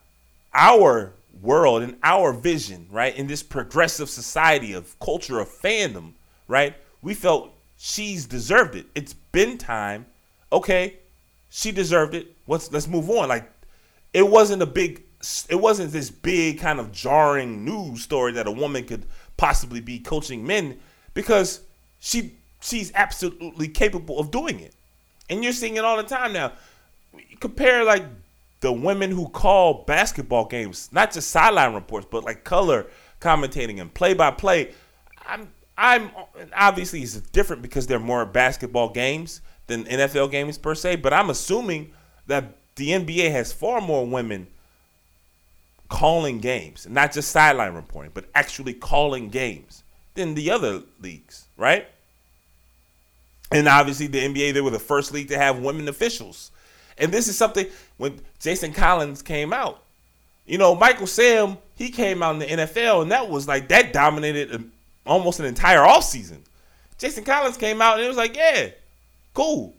our 0.55 1.13
world, 1.43 1.83
in 1.83 1.97
our 2.05 2.33
vision, 2.33 2.87
right, 2.89 3.17
in 3.17 3.27
this 3.27 3.43
progressive 3.43 4.09
society 4.09 4.75
of 4.75 4.97
culture 5.01 5.41
of 5.41 5.49
fandom, 5.49 6.13
right, 6.47 6.77
we 7.03 7.15
felt 7.15 7.53
she's 7.79 8.27
deserved 8.27 8.77
it. 8.77 8.87
It's 8.95 9.15
been 9.33 9.59
time. 9.59 10.07
Okay, 10.53 10.99
she 11.49 11.73
deserved 11.73 12.15
it. 12.15 12.29
Let's 12.47 12.71
let's 12.71 12.87
move 12.87 13.11
on. 13.11 13.29
Like 13.29 13.51
it 14.13 14.29
wasn't 14.29 14.63
a 14.63 14.67
big 14.67 15.03
it 15.49 15.57
wasn't 15.57 15.93
this 15.93 16.11
big 16.11 16.59
kind 16.61 16.81
of 16.81 16.93
jarring 16.93 17.65
news 17.65 18.03
story 18.03 18.33
that 18.33 18.47
a 18.47 18.51
woman 18.51 18.85
could 18.85 19.07
possibly 19.37 19.81
be 19.81 19.99
coaching 19.99 20.47
men 20.47 20.79
because 21.15 21.61
she 21.99 22.35
she's 22.61 22.93
absolutely 22.95 23.69
capable 23.69 24.19
of 24.19 24.31
doing 24.31 24.61
it. 24.61 24.75
And 25.29 25.45
you're 25.45 25.53
seeing 25.53 25.77
it 25.77 25.85
all 25.85 25.97
the 25.97 26.03
time 26.03 26.33
now. 26.33 26.53
Compare 27.39 27.85
like 27.85 28.05
the 28.61 28.73
women 28.73 29.11
who 29.11 29.29
call 29.29 29.85
basketball 29.85 30.47
games, 30.47 30.89
not 30.93 31.13
just 31.13 31.31
sideline 31.31 31.75
reports, 31.75 32.07
but 32.11 32.25
like 32.25 32.45
color 32.45 32.87
commentating 33.21 33.81
and 33.81 33.93
play 33.93 34.15
by 34.15 34.31
play. 34.31 34.73
I'm 35.27 35.49
I'm 35.77 36.11
obviously 36.55 37.03
it's 37.03 37.21
different 37.21 37.63
because 37.63 37.87
they're 37.87 37.99
more 37.99 38.25
basketball 38.27 38.91
games 38.91 39.41
than 39.67 39.85
NFL 39.85 40.31
games 40.31 40.59
per 40.59 40.75
se, 40.75 40.97
but 40.97 41.13
I'm 41.13 41.31
assuming 41.31 41.93
that 42.27 42.57
the 42.77 42.91
NBA 42.91 43.31
has 43.31 43.53
far 43.53 43.81
more 43.81 44.07
women 44.07 44.47
calling 45.91 46.39
games, 46.39 46.87
not 46.89 47.13
just 47.13 47.31
sideline 47.31 47.75
reporting, 47.75 48.13
but 48.15 48.25
actually 48.35 48.73
calling 48.73 49.29
games 49.29 49.83
than 50.15 50.35
the 50.35 50.51
other 50.51 50.83
leagues, 51.03 51.47
right? 51.59 51.87
And 53.53 53.69
obviously, 53.69 54.07
the 54.07 54.21
NBA, 54.21 54.55
they 54.55 54.61
were 54.63 54.71
the 54.71 54.79
first 54.79 55.13
league 55.13 55.29
to 55.29 55.37
have 55.37 55.59
women 55.59 55.89
officials. 55.89 56.51
And 56.97 57.13
this 57.13 57.29
is 57.29 57.37
something 57.37 57.67
when 57.99 58.21
Jason 58.39 58.73
Collins 58.73 59.21
came 59.21 59.53
out. 59.53 59.83
You 60.47 60.59
know, 60.59 60.75
Michael 60.75 61.07
Sam, 61.07 61.59
he 61.77 61.91
came 61.91 62.23
out 62.23 62.35
in 62.35 62.39
the 62.39 62.47
NFL, 62.47 63.03
and 63.03 63.13
that 63.13 63.29
was 63.29 63.47
like, 63.47 63.69
that 63.69 63.93
dominated 63.93 64.71
almost 65.07 65.41
an 65.41 65.47
entire 65.47 65.83
off 65.85 66.05
season. 66.05 66.43
Jason 66.99 67.25
Collins 67.25 67.57
came 67.57 67.81
out 67.81 67.95
and 67.95 68.05
it 68.05 68.09
was 68.09 68.17
like, 68.17 68.37
yeah, 68.37 68.69
cool. 69.35 69.75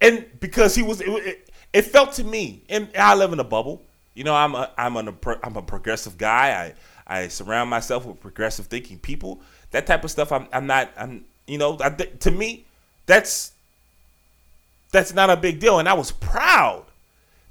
And 0.00 0.24
because 0.40 0.74
he 0.74 0.82
was, 0.82 1.00
it, 1.00 1.50
it, 1.72 1.82
felt 1.82 2.14
to 2.14 2.24
me, 2.24 2.62
and 2.68 2.88
I 2.98 3.14
live 3.14 3.32
in 3.32 3.40
a 3.40 3.44
bubble. 3.44 3.82
You 4.14 4.24
know, 4.24 4.34
I'm 4.34 4.54
a, 4.54 4.70
I'm 4.76 4.96
a, 4.96 5.14
I'm 5.42 5.56
a 5.56 5.62
progressive 5.62 6.18
guy. 6.18 6.74
I, 7.06 7.22
I 7.22 7.28
surround 7.28 7.70
myself 7.70 8.04
with 8.06 8.20
progressive 8.20 8.66
thinking 8.66 8.98
people. 8.98 9.40
That 9.70 9.86
type 9.86 10.04
of 10.04 10.10
stuff, 10.10 10.32
I'm, 10.32 10.46
I'm 10.52 10.66
not, 10.66 10.90
I'm, 10.96 11.24
you 11.46 11.58
know, 11.58 11.78
I, 11.80 11.90
to 11.90 12.30
me, 12.30 12.64
that's, 13.06 13.52
that's 14.92 15.14
not 15.14 15.30
a 15.30 15.36
big 15.36 15.60
deal. 15.60 15.78
And 15.78 15.88
I 15.88 15.94
was 15.94 16.12
proud 16.12 16.84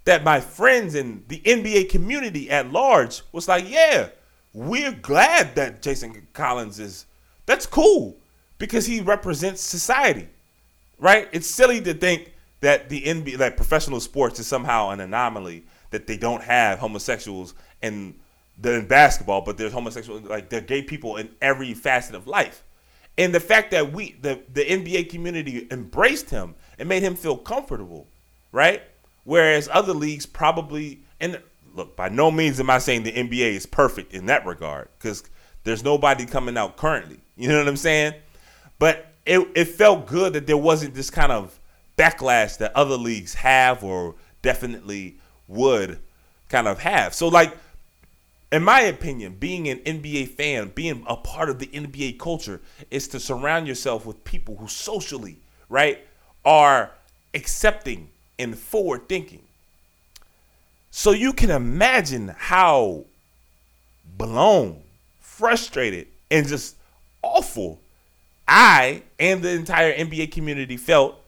that 0.06 0.24
my 0.24 0.40
friends 0.40 0.96
and 0.96 1.24
the 1.28 1.40
NBA 1.40 1.90
community 1.90 2.50
at 2.50 2.72
large 2.72 3.22
was 3.32 3.48
like, 3.48 3.70
yeah, 3.70 4.10
we're 4.54 4.92
glad 4.92 5.56
that 5.56 5.82
Jason 5.82 6.28
Collins 6.34 6.80
is. 6.80 7.06
That's 7.46 7.66
cool 7.66 8.18
because 8.58 8.86
he 8.86 9.02
represents 9.02 9.62
society, 9.62 10.28
right? 11.00 11.28
It's 11.32 11.48
silly 11.48 11.82
to 11.82 11.94
think 11.94 12.34
that 12.62 12.90
the 12.90 13.02
NBA, 13.04 13.40
like 13.40 13.56
professional 13.56 14.00
sports, 14.00 14.40
is 14.40 14.48
somehow 14.48 14.90
an 14.90 15.00
anomaly 15.00 15.64
that 15.92 16.08
they 16.08 16.18
don't 16.18 16.44
have 16.44 16.80
homosexuals 16.80 17.54
and 17.82 18.16
in 18.64 18.88
basketball, 18.88 19.42
but 19.42 19.58
there's 19.58 19.72
homosexuals 19.72 20.24
like 20.24 20.50
they're 20.50 20.62
gay 20.62 20.82
people 20.82 21.18
in 21.18 21.30
every 21.42 21.74
facet 21.74 22.16
of 22.16 22.28
life. 22.28 22.64
And 23.18 23.34
the 23.34 23.40
fact 23.40 23.72
that 23.72 23.92
we 23.94 24.18
the, 24.22 24.42
the 24.54 24.64
NBA 24.64 25.10
community 25.10 25.68
embraced 25.72 26.30
him 26.30 26.56
and 26.78 26.90
made 26.90 27.04
him 27.04 27.16
feel 27.16 27.38
comfortable, 27.38 28.08
right? 28.52 28.82
Whereas 29.24 29.70
other 29.72 29.94
leagues 29.94 30.26
probably 30.26 31.04
and 31.20 31.42
look, 31.74 31.96
by 31.96 32.10
no 32.10 32.32
means 32.32 32.60
am 32.60 32.70
I 32.70 32.80
saying 32.80 33.04
the 33.04 33.12
NBA 33.12 33.54
is 33.54 33.66
perfect 33.66 34.14
in 34.14 34.26
that 34.28 34.46
regard 34.46 34.90
because 34.98 35.24
there's 35.64 35.84
nobody 35.84 36.26
coming 36.26 36.58
out 36.58 36.78
currently. 36.78 37.20
You 37.36 37.50
know 37.50 37.60
what 37.60 37.68
I'm 37.68 37.78
saying? 37.78 38.14
But 38.80 39.14
it, 39.26 39.48
it 39.56 39.66
felt 39.66 40.08
good 40.08 40.34
that 40.34 40.48
there 40.48 40.58
wasn't 40.58 40.96
this 40.96 41.10
kind 41.10 41.32
of 41.32 41.60
backlash 41.98 42.58
that 42.58 42.76
other 42.76 42.96
leagues 42.96 43.34
have 43.36 43.84
or 43.84 44.16
definitely 44.42 45.19
would 45.50 46.00
kind 46.48 46.68
of 46.68 46.80
have. 46.80 47.14
So, 47.14 47.28
like, 47.28 47.58
in 48.52 48.64
my 48.64 48.82
opinion, 48.82 49.36
being 49.40 49.68
an 49.68 49.80
NBA 49.80 50.30
fan, 50.30 50.72
being 50.74 51.04
a 51.08 51.18
part 51.18 51.50
of 51.50 51.60
the 51.60 51.68
NBA 51.68 52.18
culture, 52.18 52.62
is 52.90 53.08
to 53.10 53.20
surround 53.20 53.68
yourself 53.68 54.06
with 54.06 54.24
people 54.24 54.56
who 54.56 54.68
socially, 54.68 55.38
right, 55.68 56.00
are 56.46 56.92
accepting 57.34 58.10
and 58.40 58.58
forward 58.58 59.10
thinking. 59.10 59.42
So 60.92 61.12
you 61.12 61.34
can 61.34 61.52
imagine 61.52 62.34
how 62.38 63.06
blown, 64.18 64.82
frustrated, 65.20 66.08
and 66.32 66.48
just 66.48 66.76
awful 67.22 67.80
I 68.48 69.04
and 69.20 69.44
the 69.44 69.52
entire 69.52 69.94
NBA 69.94 70.32
community 70.32 70.76
felt 70.76 71.22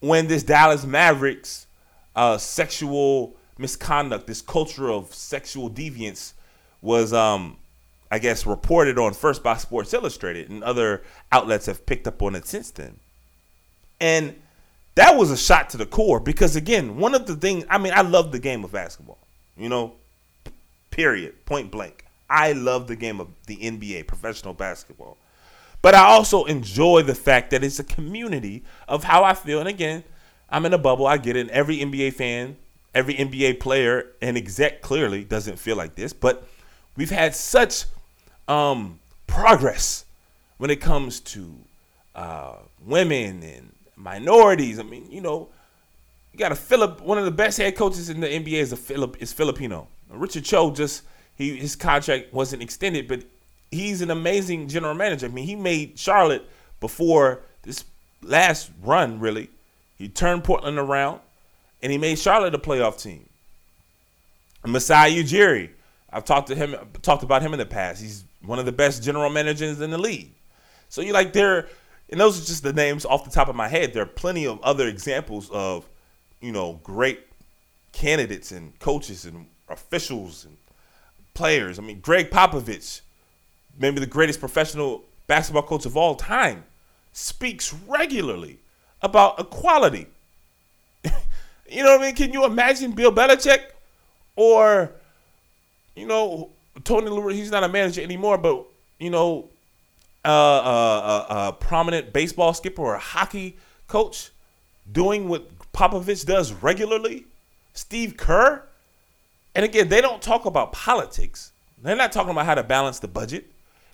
when 0.00 0.26
this 0.26 0.42
Dallas 0.42 0.84
Mavericks 0.84 1.66
uh, 2.16 2.38
sexual 2.38 3.36
misconduct, 3.58 4.26
this 4.26 4.42
culture 4.42 4.90
of 4.90 5.14
sexual 5.14 5.70
deviance, 5.70 6.32
was, 6.80 7.12
um, 7.12 7.56
I 8.10 8.18
guess, 8.18 8.46
reported 8.46 8.98
on 8.98 9.14
first 9.14 9.42
by 9.42 9.56
Sports 9.56 9.94
Illustrated, 9.94 10.50
and 10.50 10.64
other 10.64 11.02
outlets 11.30 11.66
have 11.66 11.86
picked 11.86 12.06
up 12.06 12.22
on 12.22 12.34
it 12.34 12.46
since 12.46 12.70
then. 12.70 12.98
And 14.00 14.34
that 14.96 15.16
was 15.16 15.30
a 15.30 15.36
shot 15.36 15.70
to 15.70 15.76
the 15.76 15.86
core 15.86 16.20
because, 16.20 16.56
again, 16.56 16.96
one 16.96 17.14
of 17.14 17.26
the 17.26 17.36
things, 17.36 17.64
I 17.70 17.78
mean, 17.78 17.92
I 17.94 18.02
love 18.02 18.32
the 18.32 18.38
game 18.38 18.64
of 18.64 18.72
basketball, 18.72 19.18
you 19.56 19.68
know, 19.68 19.94
period, 20.90 21.46
point 21.46 21.70
blank. 21.70 22.04
I 22.28 22.52
love 22.52 22.88
the 22.88 22.96
game 22.96 23.20
of 23.20 23.28
the 23.46 23.56
NBA, 23.56 24.06
professional 24.06 24.54
basketball. 24.54 25.18
But 25.82 25.94
I 25.94 26.04
also 26.04 26.44
enjoy 26.44 27.02
the 27.02 27.14
fact 27.14 27.50
that 27.50 27.64
it's 27.64 27.78
a 27.78 27.84
community 27.84 28.62
of 28.88 29.04
how 29.04 29.24
I 29.24 29.34
feel. 29.34 29.58
And 29.58 29.68
again, 29.68 30.04
I'm 30.52 30.66
in 30.66 30.74
a 30.74 30.78
bubble. 30.78 31.06
I 31.06 31.16
get 31.16 31.34
it. 31.34 31.48
Every 31.48 31.78
NBA 31.78 32.12
fan, 32.12 32.56
every 32.94 33.14
NBA 33.14 33.58
player 33.58 34.12
and 34.20 34.36
exec 34.36 34.82
clearly 34.82 35.24
doesn't 35.24 35.58
feel 35.58 35.76
like 35.76 35.94
this. 35.94 36.12
But 36.12 36.46
we've 36.94 37.10
had 37.10 37.34
such 37.34 37.86
um, 38.46 39.00
progress 39.26 40.04
when 40.58 40.70
it 40.70 40.80
comes 40.80 41.20
to 41.20 41.54
uh, 42.14 42.56
women 42.84 43.42
and 43.42 43.72
minorities. 43.96 44.78
I 44.78 44.82
mean, 44.82 45.10
you 45.10 45.22
know, 45.22 45.48
you 46.32 46.38
got 46.38 46.52
a 46.52 46.56
Philip. 46.56 47.00
One 47.00 47.16
of 47.16 47.24
the 47.24 47.30
best 47.30 47.56
head 47.56 47.74
coaches 47.74 48.10
in 48.10 48.20
the 48.20 48.28
NBA 48.28 48.60
is 48.60 48.72
a 48.72 48.76
Philip 48.76 49.16
is 49.20 49.32
Filipino. 49.32 49.88
Richard 50.10 50.44
Cho 50.44 50.70
just 50.70 51.02
he 51.36 51.56
his 51.56 51.74
contract 51.76 52.32
wasn't 52.32 52.62
extended, 52.62 53.08
but 53.08 53.24
he's 53.70 54.02
an 54.02 54.10
amazing 54.10 54.68
general 54.68 54.94
manager. 54.94 55.26
I 55.26 55.30
mean, 55.30 55.46
he 55.46 55.56
made 55.56 55.98
Charlotte 55.98 56.46
before 56.78 57.40
this 57.62 57.84
last 58.22 58.70
run, 58.82 59.18
really. 59.18 59.48
He 60.02 60.08
turned 60.08 60.42
Portland 60.42 60.80
around 60.80 61.20
and 61.80 61.92
he 61.92 61.96
made 61.96 62.18
Charlotte 62.18 62.56
a 62.56 62.58
playoff 62.58 63.00
team. 63.00 63.28
Masai 64.66 65.22
Ujiri, 65.22 65.70
I've 66.12 66.24
talked 66.24 66.48
to 66.48 66.56
him, 66.56 66.74
talked 67.02 67.22
about 67.22 67.40
him 67.40 67.52
in 67.52 67.60
the 67.60 67.66
past. 67.66 68.02
He's 68.02 68.24
one 68.44 68.58
of 68.58 68.66
the 68.66 68.72
best 68.72 69.04
general 69.04 69.30
managers 69.30 69.80
in 69.80 69.90
the 69.90 69.98
league. 69.98 70.32
So 70.88 71.02
you 71.02 71.12
like 71.12 71.32
there, 71.32 71.68
and 72.10 72.20
those 72.20 72.42
are 72.42 72.44
just 72.44 72.64
the 72.64 72.72
names 72.72 73.04
off 73.04 73.24
the 73.24 73.30
top 73.30 73.46
of 73.46 73.54
my 73.54 73.68
head. 73.68 73.92
There 73.92 74.02
are 74.02 74.06
plenty 74.06 74.44
of 74.44 74.60
other 74.62 74.88
examples 74.88 75.48
of, 75.52 75.88
you 76.40 76.50
know, 76.50 76.80
great 76.82 77.20
candidates 77.92 78.50
and 78.50 78.76
coaches 78.80 79.24
and 79.24 79.46
officials 79.68 80.44
and 80.44 80.56
players. 81.32 81.78
I 81.78 81.82
mean, 81.82 82.00
Gregg 82.00 82.28
Popovich, 82.30 83.02
maybe 83.78 84.00
the 84.00 84.06
greatest 84.06 84.40
professional 84.40 85.04
basketball 85.28 85.62
coach 85.62 85.86
of 85.86 85.96
all 85.96 86.16
time, 86.16 86.64
speaks 87.12 87.72
regularly 87.86 88.58
about 89.02 89.40
equality. 89.40 90.06
you 91.04 91.82
know 91.82 91.96
what 91.96 92.00
I 92.00 92.06
mean? 92.06 92.14
Can 92.14 92.32
you 92.32 92.44
imagine 92.44 92.92
Bill 92.92 93.12
Belichick 93.12 93.62
or, 94.36 94.92
you 95.94 96.06
know, 96.06 96.50
Tony 96.84 97.08
La 97.08 97.26
He's 97.28 97.50
not 97.50 97.64
a 97.64 97.68
manager 97.68 98.00
anymore, 98.00 98.38
but, 98.38 98.64
you 98.98 99.10
know, 99.10 99.48
uh, 100.24 100.28
uh, 100.28 101.26
uh, 101.28 101.48
a 101.48 101.52
prominent 101.52 102.12
baseball 102.12 102.54
skipper 102.54 102.82
or 102.82 102.94
a 102.94 103.00
hockey 103.00 103.56
coach 103.88 104.30
doing 104.90 105.28
what 105.28 105.48
Popovich 105.72 106.24
does 106.24 106.52
regularly? 106.52 107.26
Steve 107.74 108.16
Kerr? 108.16 108.62
And 109.54 109.64
again, 109.64 109.88
they 109.88 110.00
don't 110.00 110.22
talk 110.22 110.44
about 110.44 110.72
politics. 110.72 111.52
They're 111.82 111.96
not 111.96 112.12
talking 112.12 112.30
about 112.30 112.46
how 112.46 112.54
to 112.54 112.62
balance 112.62 113.00
the 113.00 113.08
budget. 113.08 113.50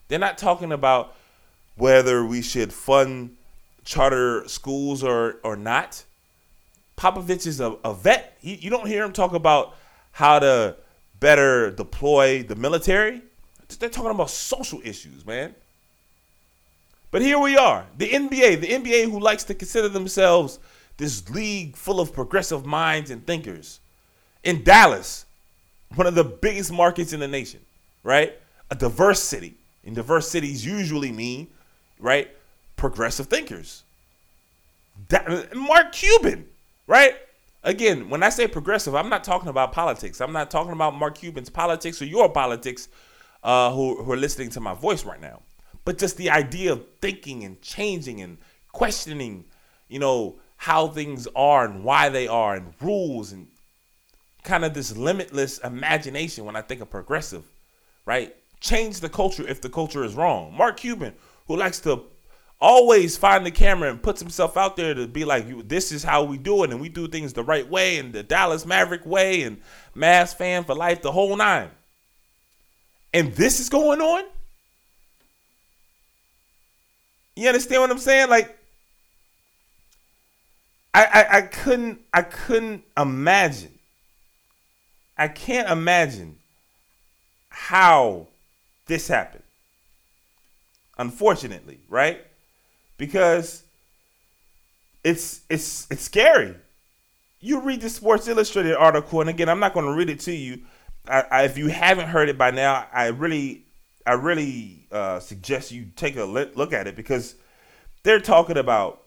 They're 0.09 0.19
not 0.19 0.39
talking 0.39 0.73
about 0.73 1.15
whether 1.77 2.25
we 2.25 2.43
should 2.43 2.73
fund 2.73 3.38
charter 3.89 4.47
schools 4.47 5.03
or 5.03 5.39
or 5.43 5.57
not. 5.57 6.05
Popovich 6.97 7.47
is 7.47 7.61
a, 7.61 7.77
a 7.85 7.95
vet. 7.95 8.37
He, 8.41 8.57
you 8.57 8.71
don't 8.71 8.87
hear 8.87 9.03
him 9.03 9.13
talk 9.13 9.33
about 9.33 9.77
how 10.13 10.39
to 10.39 10.77
better 11.19 11.71
deploy 11.71 12.43
the 12.43 12.55
military. 12.55 13.23
They're 13.79 13.89
talking 13.89 14.11
about 14.11 14.31
social 14.31 14.81
issues, 14.85 15.25
man. 15.25 15.55
But 17.11 17.23
here 17.23 17.39
we 17.39 17.57
are, 17.57 17.87
the 17.97 18.11
NBA, 18.11 18.61
the 18.61 18.69
NBA 18.69 19.11
who 19.11 19.19
likes 19.19 19.45
to 19.45 19.55
consider 19.55 19.89
themselves 19.89 20.59
this 20.99 21.31
league 21.31 21.75
full 21.75 22.01
of 22.01 22.13
progressive 22.13 22.67
minds 22.67 23.11
and 23.11 23.27
thinkers. 23.27 23.81
In 24.45 24.63
Dallas, 24.63 25.25
one 25.95 26.07
of 26.07 26.15
the 26.15 26.25
biggest 26.25 26.71
markets 26.71 27.15
in 27.15 27.21
the 27.21 27.29
nation, 27.29 27.61
right? 28.03 28.35
A 28.71 28.75
diverse 28.75 29.23
city. 29.23 29.55
And 29.85 29.95
diverse 29.95 30.29
cities 30.29 30.67
usually 30.67 31.13
mean, 31.13 31.47
right, 31.99 32.29
progressive 32.79 33.27
thinkers. 33.27 33.85
That, 35.09 35.55
Mark 35.55 35.93
Cuban, 35.93 36.47
right? 36.87 37.15
Again, 37.63 38.09
when 38.09 38.23
I 38.23 38.31
say 38.31 38.47
progressive, 38.47 38.95
I'm 38.95 39.11
not 39.11 39.25
talking 39.25 39.49
about 39.49 39.73
politics. 39.73 40.21
I'm 40.21 40.33
not 40.33 40.51
talking 40.51 40.73
about 40.73 40.95
Mark 40.95 41.17
Cuban's 41.17 41.51
politics 41.51 42.01
or 42.01 42.07
your 42.07 42.31
politics 42.31 42.89
uh, 43.45 43.71
who, 43.73 44.03
who 44.03 44.13
are 44.13 44.17
listening 44.17 44.51
to 44.51 44.61
my 44.61 44.75
voice 44.75 45.05
right 45.05 45.21
now. 45.21 45.43
But 45.85 45.99
just 45.99 46.17
the 46.17 46.31
idea 46.31 46.73
of 46.73 46.85
thinking 47.01 47.45
and 47.45 47.61
changing 47.61 48.21
and 48.21 48.39
questioning, 48.73 49.45
you 49.89 49.99
know, 49.99 50.39
how 50.57 50.89
things 50.89 51.29
are 51.37 51.65
and 51.65 51.85
why 51.85 52.09
they 52.09 52.27
are 52.27 52.57
and 52.57 52.75
rules 52.81 53.33
and 53.33 53.49
kind 54.43 54.65
of 54.65 54.75
this 54.75 54.97
limitless 54.97 55.59
imagination 55.59 56.45
when 56.45 56.57
I 56.57 56.63
think 56.63 56.81
of 56.81 56.91
progressive, 56.91 57.45
right? 58.07 58.35
Change 58.61 59.01
the 59.01 59.09
culture 59.09 59.47
if 59.47 59.61
the 59.61 59.69
culture 59.69 60.05
is 60.05 60.15
wrong. 60.15 60.55
Mark 60.57 60.79
Cuban, 60.79 61.15
who 61.47 61.57
likes 61.57 61.81
to 61.81 62.03
always 62.61 63.17
find 63.17 63.47
the 63.47 63.51
camera 63.51 63.91
and 63.91 64.03
puts 64.03 64.21
himself 64.21 64.57
out 64.57 64.77
there 64.77 64.95
to 64.95 65.07
be 65.07 65.25
like, 65.25 65.69
this 65.69 65.93
is 65.93 66.03
how 66.03 66.25
we 66.25 66.37
do 66.39 66.65
it, 66.65 66.71
and 66.71 66.81
we 66.81 66.89
do 66.89 67.07
things 67.07 67.33
the 67.33 67.43
right 67.45 67.69
way, 67.69 67.99
and 67.99 68.13
the 68.13 68.23
Dallas 68.23 68.67
Maverick 68.67 69.07
way, 69.07 69.43
and 69.43 69.61
Mavs 69.97 70.35
fan 70.35 70.65
for 70.65 70.75
life, 70.75 71.03
the 71.03 71.13
whole 71.13 71.37
nine. 71.37 71.71
And 73.15 73.33
this 73.35 73.61
is 73.61 73.69
going 73.69 74.01
on? 74.01 74.25
You 77.37 77.49
understand 77.49 77.83
what 77.83 77.91
I'm 77.91 77.99
saying? 77.99 78.29
Like, 78.29 78.59
I, 80.93 81.05
I, 81.05 81.37
I 81.37 81.41
couldn't 81.43 82.01
I 82.13 82.23
couldn't 82.23 82.83
imagine 82.97 83.79
I 85.17 85.29
can't 85.29 85.69
imagine 85.69 86.37
how 87.49 88.29
this 88.87 89.09
happened. 89.09 89.43
Unfortunately, 90.97 91.79
right? 91.89 92.25
Because 92.99 93.63
it's 95.05 95.41
it's 95.49 95.87
it's 95.91 96.03
scary. 96.03 96.55
You 97.41 97.61
read 97.61 97.81
the 97.81 97.89
Sports 97.89 98.29
Illustrated 98.29 98.75
article, 98.75 99.21
and 99.21 99.31
again, 99.31 99.49
I'm 99.49 99.61
not 99.61 99.73
going 99.73 99.87
to 99.87 99.93
read 99.93 100.11
it 100.11 100.21
to 100.21 100.33
you. 100.33 100.63
I, 101.09 101.25
I, 101.31 101.43
if 101.45 101.57
you 101.57 101.69
haven't 101.69 102.09
heard 102.09 102.29
it 102.29 102.37
by 102.37 102.51
now, 102.51 102.87
I 102.93 103.07
really, 103.07 103.63
I 104.05 104.15
really 104.15 104.87
uh, 104.91 105.21
suggest 105.21 105.71
you 105.71 105.87
take 105.95 106.17
a 106.17 106.25
look 106.25 106.73
at 106.73 106.87
it 106.87 106.97
because 106.97 107.35
they're 108.03 108.21
talking 108.21 108.57
about. 108.57 109.03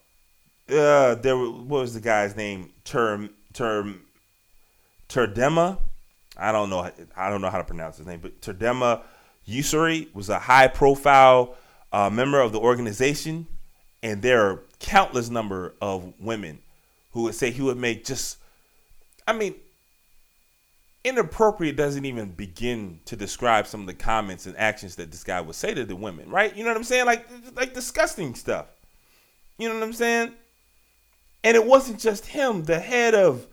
Uh, 0.69 1.15
there 1.15 1.37
what 1.37 1.81
was 1.81 1.93
the 1.93 1.99
guy's 1.99 2.35
name? 2.35 2.69
Term 2.85 3.29
term 3.53 4.01
Terdema 5.09 5.77
I 6.37 6.51
don't 6.51 6.69
know 6.69 6.89
I 7.15 7.29
don't 7.29 7.41
know 7.41 7.49
how 7.49 7.59
to 7.59 7.63
pronounce 7.63 7.97
his 7.97 8.07
name, 8.07 8.19
but 8.19 8.41
Terdema 8.41 9.01
Ussery 9.47 10.13
was 10.13 10.29
a 10.29 10.39
high 10.39 10.67
profile 10.67 11.55
uh, 11.91 12.09
member 12.09 12.39
of 12.39 12.51
the 12.51 12.59
organization, 12.59 13.47
and 14.03 14.21
there 14.21 14.41
are 14.41 14.63
countless 14.79 15.29
number 15.29 15.75
of 15.81 16.13
women 16.19 16.59
who 17.11 17.23
would 17.23 17.35
say 17.35 17.51
he 17.51 17.61
would 17.61 17.77
make 17.77 18.05
just 18.05 18.37
I 19.27 19.33
mean 19.33 19.55
inappropriate 21.03 21.75
doesn't 21.75 22.05
even 22.05 22.29
begin 22.29 22.99
to 23.05 23.15
describe 23.15 23.65
some 23.65 23.81
of 23.81 23.87
the 23.87 23.93
comments 23.93 24.45
and 24.45 24.55
actions 24.57 24.95
that 24.95 25.11
this 25.11 25.23
guy 25.23 25.41
would 25.41 25.55
say 25.55 25.73
to 25.73 25.83
the 25.83 25.95
women, 25.95 26.29
right? 26.29 26.55
You 26.55 26.63
know 26.63 26.69
what 26.69 26.77
I'm 26.77 26.83
saying? 26.83 27.05
Like 27.05 27.27
like 27.55 27.73
disgusting 27.73 28.35
stuff. 28.35 28.67
You 29.57 29.69
know 29.69 29.75
what 29.75 29.83
I'm 29.83 29.93
saying? 29.93 30.33
And 31.43 31.55
it 31.55 31.65
wasn't 31.65 31.99
just 31.99 32.27
him, 32.27 32.63
the 32.63 32.79
head 32.79 33.15
of 33.15 33.47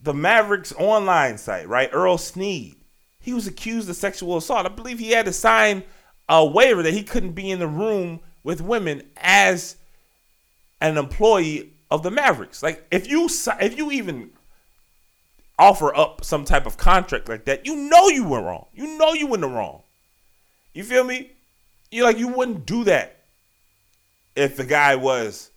the 0.00 0.14
Mavericks 0.14 0.72
online 0.76 1.38
site, 1.38 1.68
right? 1.68 1.88
Earl 1.92 2.18
Sneed. 2.18 2.76
He 3.20 3.32
was 3.32 3.46
accused 3.46 3.88
of 3.88 3.96
sexual 3.96 4.36
assault. 4.36 4.66
I 4.66 4.68
believe 4.68 4.98
he 4.98 5.12
had 5.12 5.24
to 5.24 5.32
sign 5.32 5.82
a 6.28 6.44
waiver 6.44 6.82
that 6.82 6.92
he 6.92 7.02
couldn't 7.02 7.32
be 7.32 7.50
in 7.50 7.58
the 7.58 7.68
room 7.68 8.20
with 8.44 8.60
women 8.60 9.02
as 9.16 9.76
an 10.80 10.98
employee 10.98 11.72
of 11.90 12.02
the 12.02 12.10
Mavericks. 12.10 12.62
Like 12.62 12.86
if 12.90 13.08
you 13.08 13.28
if 13.60 13.76
you 13.76 13.90
even 13.90 14.30
offer 15.58 15.94
up 15.96 16.24
some 16.24 16.44
type 16.44 16.66
of 16.66 16.76
contract 16.76 17.28
like 17.28 17.46
that, 17.46 17.66
you 17.66 17.74
know 17.74 18.08
you 18.08 18.24
were 18.24 18.42
wrong. 18.42 18.66
You 18.74 18.98
know 18.98 19.14
you 19.14 19.26
were 19.26 19.36
in 19.36 19.40
the 19.40 19.48
wrong. 19.48 19.82
You 20.72 20.84
feel 20.84 21.04
me? 21.04 21.30
You 21.90 22.04
like 22.04 22.18
you 22.18 22.28
wouldn't 22.28 22.66
do 22.66 22.84
that 22.84 23.16
if 24.36 24.56
the 24.56 24.64
guy 24.64 24.96
was 24.96 25.50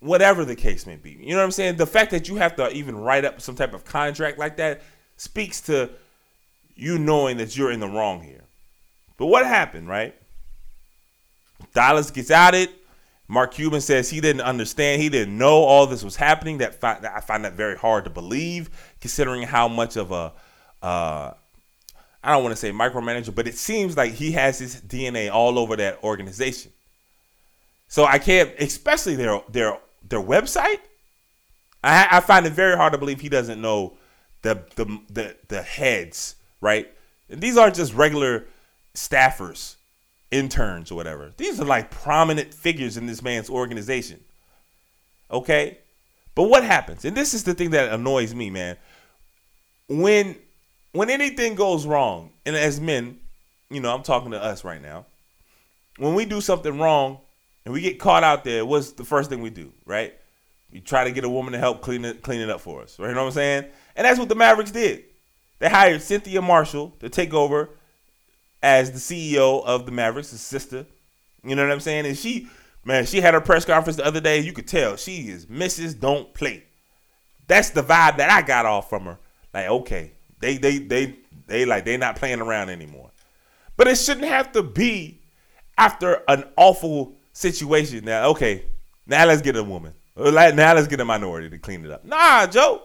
whatever 0.00 0.44
the 0.44 0.54
case 0.54 0.86
may 0.86 0.96
be. 0.96 1.10
You 1.10 1.30
know 1.30 1.38
what 1.38 1.44
I'm 1.44 1.50
saying? 1.50 1.76
The 1.76 1.86
fact 1.86 2.12
that 2.12 2.28
you 2.28 2.36
have 2.36 2.56
to 2.56 2.70
even 2.72 2.96
write 2.96 3.24
up 3.24 3.40
some 3.40 3.56
type 3.56 3.74
of 3.74 3.84
contract 3.84 4.38
like 4.38 4.56
that 4.58 4.82
speaks 5.16 5.60
to 5.62 5.90
you 6.76 6.98
knowing 6.98 7.38
that 7.38 7.56
you're 7.56 7.72
in 7.72 7.80
the 7.80 7.88
wrong 7.88 8.22
here. 8.22 8.44
But 9.16 9.26
what 9.26 9.44
happened, 9.44 9.88
right? 9.88 10.14
Dallas 11.74 12.10
gets 12.10 12.30
out 12.30 12.54
it. 12.54 12.70
Mark 13.30 13.52
Cuban 13.52 13.82
says 13.82 14.08
he 14.08 14.22
didn't 14.22 14.40
understand, 14.40 15.02
he 15.02 15.10
didn't 15.10 15.36
know 15.36 15.56
all 15.56 15.86
this 15.86 16.02
was 16.02 16.16
happening. 16.16 16.58
That, 16.58 16.80
fi- 16.80 16.98
I 17.14 17.20
find 17.20 17.44
that 17.44 17.52
very 17.52 17.76
hard 17.76 18.04
to 18.04 18.10
believe, 18.10 18.70
considering 19.00 19.42
how 19.42 19.68
much 19.68 19.96
of 19.96 20.12
a 20.12 20.32
uh, 20.82 21.32
I 22.22 22.32
don't 22.32 22.42
want 22.42 22.52
to 22.52 22.60
say 22.60 22.72
micromanager, 22.72 23.34
but 23.34 23.46
it 23.46 23.56
seems 23.56 23.96
like 23.96 24.12
he 24.12 24.32
has 24.32 24.58
his 24.58 24.80
DNA 24.80 25.30
all 25.32 25.58
over 25.58 25.76
that 25.76 26.02
organization. 26.02 26.72
So 27.86 28.04
I 28.04 28.18
can't, 28.18 28.50
especially 28.58 29.16
their 29.16 29.40
their 29.48 29.78
their 30.06 30.20
website. 30.20 30.80
I, 31.82 32.08
I 32.10 32.20
find 32.20 32.44
it 32.44 32.52
very 32.52 32.76
hard 32.76 32.92
to 32.92 32.98
believe 32.98 33.20
he 33.20 33.28
doesn't 33.28 33.60
know 33.60 33.96
the 34.42 34.62
the 34.76 35.00
the, 35.10 35.36
the 35.48 35.62
heads, 35.62 36.34
right? 36.60 36.90
And 37.30 37.40
these 37.40 37.56
aren't 37.56 37.76
just 37.76 37.94
regular 37.94 38.46
staffers, 38.94 39.76
interns 40.30 40.90
or 40.90 40.94
whatever. 40.94 41.32
These 41.36 41.60
are 41.60 41.64
like 41.64 41.90
prominent 41.90 42.52
figures 42.52 42.96
in 42.96 43.06
this 43.06 43.22
man's 43.22 43.48
organization. 43.48 44.20
Okay? 45.30 45.78
But 46.34 46.44
what 46.44 46.64
happens? 46.64 47.04
And 47.04 47.16
this 47.16 47.34
is 47.34 47.44
the 47.44 47.54
thing 47.54 47.70
that 47.70 47.92
annoys 47.92 48.34
me, 48.34 48.50
man. 48.50 48.76
When 49.88 50.36
when 50.92 51.10
anything 51.10 51.54
goes 51.54 51.86
wrong, 51.86 52.30
and 52.46 52.56
as 52.56 52.80
men, 52.80 53.18
you 53.70 53.80
know, 53.80 53.94
I'm 53.94 54.02
talking 54.02 54.30
to 54.30 54.42
us 54.42 54.64
right 54.64 54.80
now. 54.80 55.06
When 55.98 56.14
we 56.14 56.24
do 56.24 56.40
something 56.40 56.78
wrong 56.78 57.18
and 57.64 57.74
we 57.74 57.80
get 57.80 57.98
caught 57.98 58.24
out 58.24 58.44
there, 58.44 58.64
what's 58.64 58.92
the 58.92 59.04
first 59.04 59.30
thing 59.30 59.42
we 59.42 59.50
do, 59.50 59.72
right? 59.84 60.14
We 60.72 60.80
try 60.80 61.04
to 61.04 61.10
get 61.10 61.24
a 61.24 61.28
woman 61.28 61.52
to 61.54 61.58
help 61.58 61.82
clean 61.82 62.04
it 62.04 62.22
clean 62.22 62.40
it 62.40 62.50
up 62.50 62.60
for 62.60 62.82
us. 62.82 62.98
Right? 62.98 63.08
You 63.08 63.14
know 63.14 63.22
what 63.22 63.28
I'm 63.28 63.32
saying? 63.34 63.64
And 63.96 64.04
that's 64.04 64.18
what 64.18 64.28
the 64.28 64.34
Mavericks 64.34 64.70
did. 64.70 65.04
They 65.58 65.68
hired 65.68 66.02
Cynthia 66.02 66.40
Marshall 66.40 66.94
to 67.00 67.08
take 67.08 67.34
over 67.34 67.70
as 68.62 68.90
the 68.90 68.98
CEO 68.98 69.64
of 69.64 69.86
the 69.86 69.92
Mavericks, 69.92 70.30
his 70.30 70.40
sister. 70.40 70.86
You 71.44 71.54
know 71.54 71.62
what 71.62 71.72
I'm 71.72 71.80
saying? 71.80 72.06
And 72.06 72.16
she, 72.16 72.48
man, 72.84 73.06
she 73.06 73.20
had 73.20 73.34
her 73.34 73.40
press 73.40 73.64
conference 73.64 73.96
the 73.96 74.06
other 74.06 74.20
day. 74.20 74.40
You 74.40 74.52
could 74.52 74.66
tell 74.66 74.96
she 74.96 75.28
is 75.28 75.46
Mrs. 75.46 75.98
Don't 75.98 76.32
Play. 76.34 76.64
That's 77.46 77.70
the 77.70 77.82
vibe 77.82 78.18
that 78.18 78.30
I 78.30 78.42
got 78.42 78.66
off 78.66 78.88
from 78.88 79.04
her. 79.04 79.18
Like, 79.54 79.68
okay, 79.68 80.12
they 80.40 80.58
they 80.58 80.78
they 80.78 81.16
they 81.46 81.64
like 81.64 81.84
they 81.84 81.96
not 81.96 82.16
playing 82.16 82.40
around 82.40 82.68
anymore. 82.68 83.10
But 83.76 83.88
it 83.88 83.96
shouldn't 83.96 84.26
have 84.26 84.52
to 84.52 84.62
be 84.62 85.20
after 85.78 86.22
an 86.28 86.44
awful 86.56 87.14
situation. 87.32 88.04
Now, 88.04 88.30
okay, 88.30 88.64
now 89.06 89.24
let's 89.24 89.40
get 89.40 89.56
a 89.56 89.64
woman. 89.64 89.94
Now 90.16 90.74
let's 90.74 90.88
get 90.88 91.00
a 91.00 91.04
minority 91.04 91.48
to 91.50 91.58
clean 91.58 91.84
it 91.84 91.90
up. 91.90 92.04
Nah, 92.04 92.46
Joe. 92.46 92.82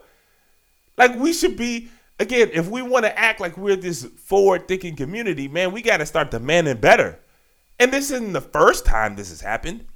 Like 0.96 1.16
we 1.16 1.32
should 1.32 1.56
be 1.56 1.88
again, 2.18 2.50
if 2.52 2.68
we 2.68 2.82
want 2.82 3.04
to 3.04 3.18
act 3.18 3.40
like 3.40 3.56
we're 3.56 3.76
this 3.76 4.04
forward-thinking 4.04 4.96
community, 4.96 5.48
man, 5.48 5.72
we 5.72 5.82
got 5.82 5.98
to 5.98 6.06
start 6.06 6.30
demanding 6.30 6.78
better. 6.78 7.20
And 7.78 7.92
this 7.92 8.10
isn't 8.10 8.32
the 8.32 8.40
first 8.40 8.86
time 8.86 9.16
this 9.16 9.30
has 9.30 9.40
happened, 9.40 9.86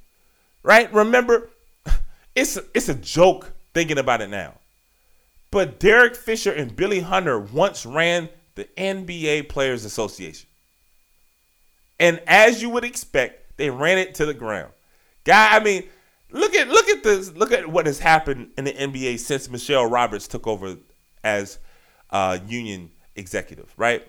right? 0.63 0.91
Remember, 0.93 1.49
it's 2.35 2.57
it's 2.73 2.89
a 2.89 2.95
joke 2.95 3.53
thinking 3.73 3.97
about 3.97 4.21
it 4.21 4.29
now. 4.29 4.55
But 5.51 5.79
Derek 5.79 6.15
Fisher 6.15 6.51
and 6.51 6.75
Billy 6.75 6.99
Hunter 6.99 7.39
once 7.39 7.85
ran 7.85 8.29
the 8.55 8.65
NBA 8.77 9.49
Players 9.49 9.85
Association. 9.85 10.47
And 11.99 12.21
as 12.27 12.61
you 12.61 12.69
would 12.69 12.83
expect, 12.83 13.57
they 13.57 13.69
ran 13.69 13.97
it 13.97 14.15
to 14.15 14.25
the 14.25 14.33
ground. 14.33 14.71
Guy, 15.23 15.55
I 15.55 15.59
mean, 15.59 15.83
look 16.31 16.53
at 16.55 16.67
look 16.67 16.87
at 16.89 17.03
this. 17.03 17.31
Look 17.33 17.51
at 17.51 17.67
what 17.67 17.85
has 17.87 17.99
happened 17.99 18.51
in 18.57 18.65
the 18.65 18.73
NBA 18.73 19.19
since 19.19 19.49
Michelle 19.49 19.85
Roberts 19.85 20.27
took 20.27 20.47
over 20.47 20.77
as 21.23 21.59
uh, 22.09 22.39
union 22.47 22.91
executive. 23.15 23.73
Right? 23.77 24.07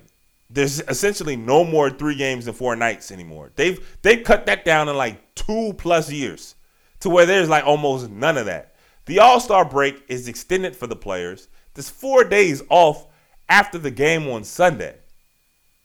There's 0.48 0.81
essentially 0.81 1.36
no 1.36 1.64
more 1.64 1.90
three 1.90 2.16
games 2.16 2.47
and 2.47 2.56
four 2.56 2.74
nights 2.74 3.12
anymore. 3.12 3.52
They've 3.55 3.98
they've 4.02 4.24
cut 4.24 4.47
that 4.47 4.64
down 4.64 4.89
in 4.89 4.97
like 4.97 5.35
two 5.35 5.74
plus 5.78 6.10
years 6.10 6.55
to 7.01 7.10
where 7.10 7.27
there's 7.27 7.48
like 7.48 7.64
almost 7.64 8.10
none 8.10 8.36
of 8.36 8.47
that. 8.47 8.74
The 9.06 9.18
All 9.20 9.40
Star 9.40 9.64
break 9.64 10.02
is 10.09 10.28
extended 10.28 10.77
for 10.77 10.86
the 10.86 10.97
players. 10.97 11.48
There's 11.74 11.90
four 11.90 12.24
days 12.24 12.62
off 12.68 13.06
after 13.48 13.78
the 13.78 13.90
game 13.90 14.28
on 14.28 14.44
Sunday. 14.44 14.97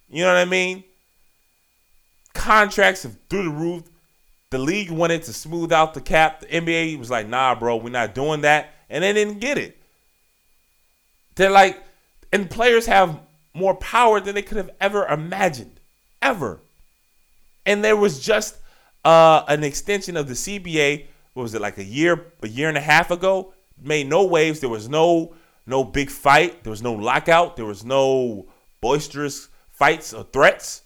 You 0.09 0.23
know 0.23 0.33
what 0.33 0.37
I 0.37 0.45
mean? 0.45 0.83
Contracts 2.33 3.03
have 3.03 3.17
through 3.29 3.43
the 3.43 3.49
roof. 3.49 3.83
The 4.51 4.59
league 4.59 4.91
wanted 4.91 5.23
to 5.23 5.33
smooth 5.33 5.71
out 5.71 5.93
the 5.93 6.01
cap. 6.01 6.41
The 6.41 6.47
NBA 6.47 6.99
was 6.99 7.09
like, 7.09 7.27
nah, 7.27 7.55
bro, 7.55 7.77
we're 7.77 7.89
not 7.89 8.13
doing 8.13 8.41
that. 8.41 8.73
And 8.89 9.03
they 9.03 9.13
didn't 9.13 9.39
get 9.39 9.57
it. 9.57 9.77
They're 11.35 11.49
like, 11.49 11.83
and 12.31 12.49
players 12.49 12.85
have 12.85 13.19
more 13.53 13.75
power 13.75 14.19
than 14.19 14.35
they 14.35 14.41
could 14.41 14.57
have 14.57 14.71
ever 14.81 15.05
imagined. 15.05 15.79
Ever. 16.21 16.61
And 17.65 17.83
there 17.83 17.95
was 17.95 18.19
just 18.19 18.57
uh, 19.03 19.43
an 19.47 19.63
extension 19.63 20.17
of 20.17 20.27
the 20.27 20.33
CBA 20.33 21.07
what 21.35 21.43
was 21.43 21.53
it 21.53 21.61
like 21.61 21.77
a 21.77 21.83
year 21.83 22.31
a 22.41 22.47
year 22.47 22.69
and 22.69 22.77
a 22.77 22.81
half 22.81 23.11
ago? 23.11 23.53
Made 23.77 24.07
no 24.07 24.23
waves. 24.23 24.61
There 24.61 24.69
was 24.69 24.87
no 24.87 25.35
no 25.67 25.83
big 25.83 26.09
fight. 26.09 26.63
There 26.63 26.71
was 26.71 26.81
no 26.81 26.93
lockout. 26.93 27.57
There 27.57 27.65
was 27.65 27.83
no 27.83 28.47
boisterous 28.79 29.49
fights 29.69 30.13
or 30.13 30.23
threats. 30.23 30.83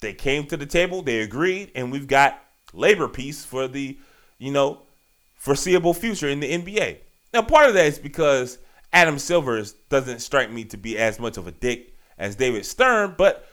They 0.00 0.14
came 0.14 0.46
to 0.46 0.56
the 0.56 0.64
table. 0.64 1.02
They 1.02 1.22
agreed. 1.22 1.72
And 1.74 1.90
we've 1.90 2.06
got 2.06 2.40
labor 2.72 3.08
peace 3.08 3.44
for 3.44 3.66
the 3.66 3.98
you 4.38 4.52
know 4.52 4.82
foreseeable 5.34 5.92
future 5.92 6.28
in 6.28 6.38
the 6.38 6.52
NBA 6.52 6.98
now 7.34 7.42
part 7.42 7.68
of 7.68 7.74
that 7.74 7.86
is 7.86 7.98
because 7.98 8.58
Adam 8.92 9.18
Silver 9.18 9.62
doesn't 9.88 10.20
strike 10.20 10.50
me 10.50 10.64
to 10.64 10.76
be 10.76 10.98
as 10.98 11.18
much 11.18 11.36
of 11.36 11.46
a 11.46 11.52
dick 11.52 11.96
as 12.18 12.36
David 12.36 12.66
Stern 12.66 13.14
but 13.16 13.46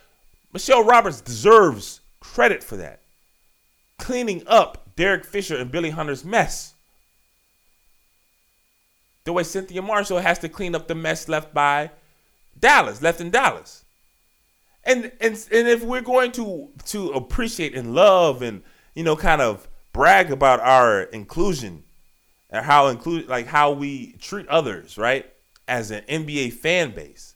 Michelle 0.51 0.83
Roberts 0.83 1.21
deserves 1.21 2.01
credit 2.19 2.63
for 2.63 2.77
that 2.77 3.01
cleaning 3.99 4.41
up 4.47 4.95
Derek 4.95 5.25
Fisher 5.25 5.55
and 5.55 5.71
Billy 5.71 5.91
Hunter's 5.91 6.25
mess. 6.25 6.73
The 9.25 9.33
way 9.33 9.43
Cynthia 9.43 9.83
Marshall 9.83 10.19
has 10.19 10.39
to 10.39 10.49
clean 10.49 10.73
up 10.73 10.87
the 10.87 10.95
mess 10.95 11.29
left 11.29 11.53
by 11.53 11.91
Dallas, 12.57 13.01
left 13.01 13.21
in 13.21 13.29
Dallas. 13.29 13.85
And 14.83 15.11
and 15.21 15.35
and 15.51 15.67
if 15.67 15.83
we're 15.83 16.01
going 16.01 16.31
to 16.31 16.69
to 16.87 17.09
appreciate 17.11 17.75
and 17.75 17.93
love 17.93 18.41
and 18.41 18.63
you 18.95 19.03
know 19.03 19.15
kind 19.15 19.41
of 19.41 19.67
brag 19.93 20.31
about 20.31 20.61
our 20.61 21.03
inclusion 21.03 21.83
and 22.49 22.65
how 22.65 22.87
include 22.87 23.27
like 23.27 23.47
how 23.47 23.71
we 23.71 24.13
treat 24.13 24.47
others, 24.47 24.97
right? 24.97 25.31
As 25.67 25.91
an 25.91 26.03
NBA 26.09 26.53
fan 26.53 26.91
base. 26.91 27.35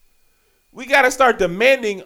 We 0.71 0.85
got 0.85 1.03
to 1.03 1.11
start 1.11 1.37
demanding 1.37 2.03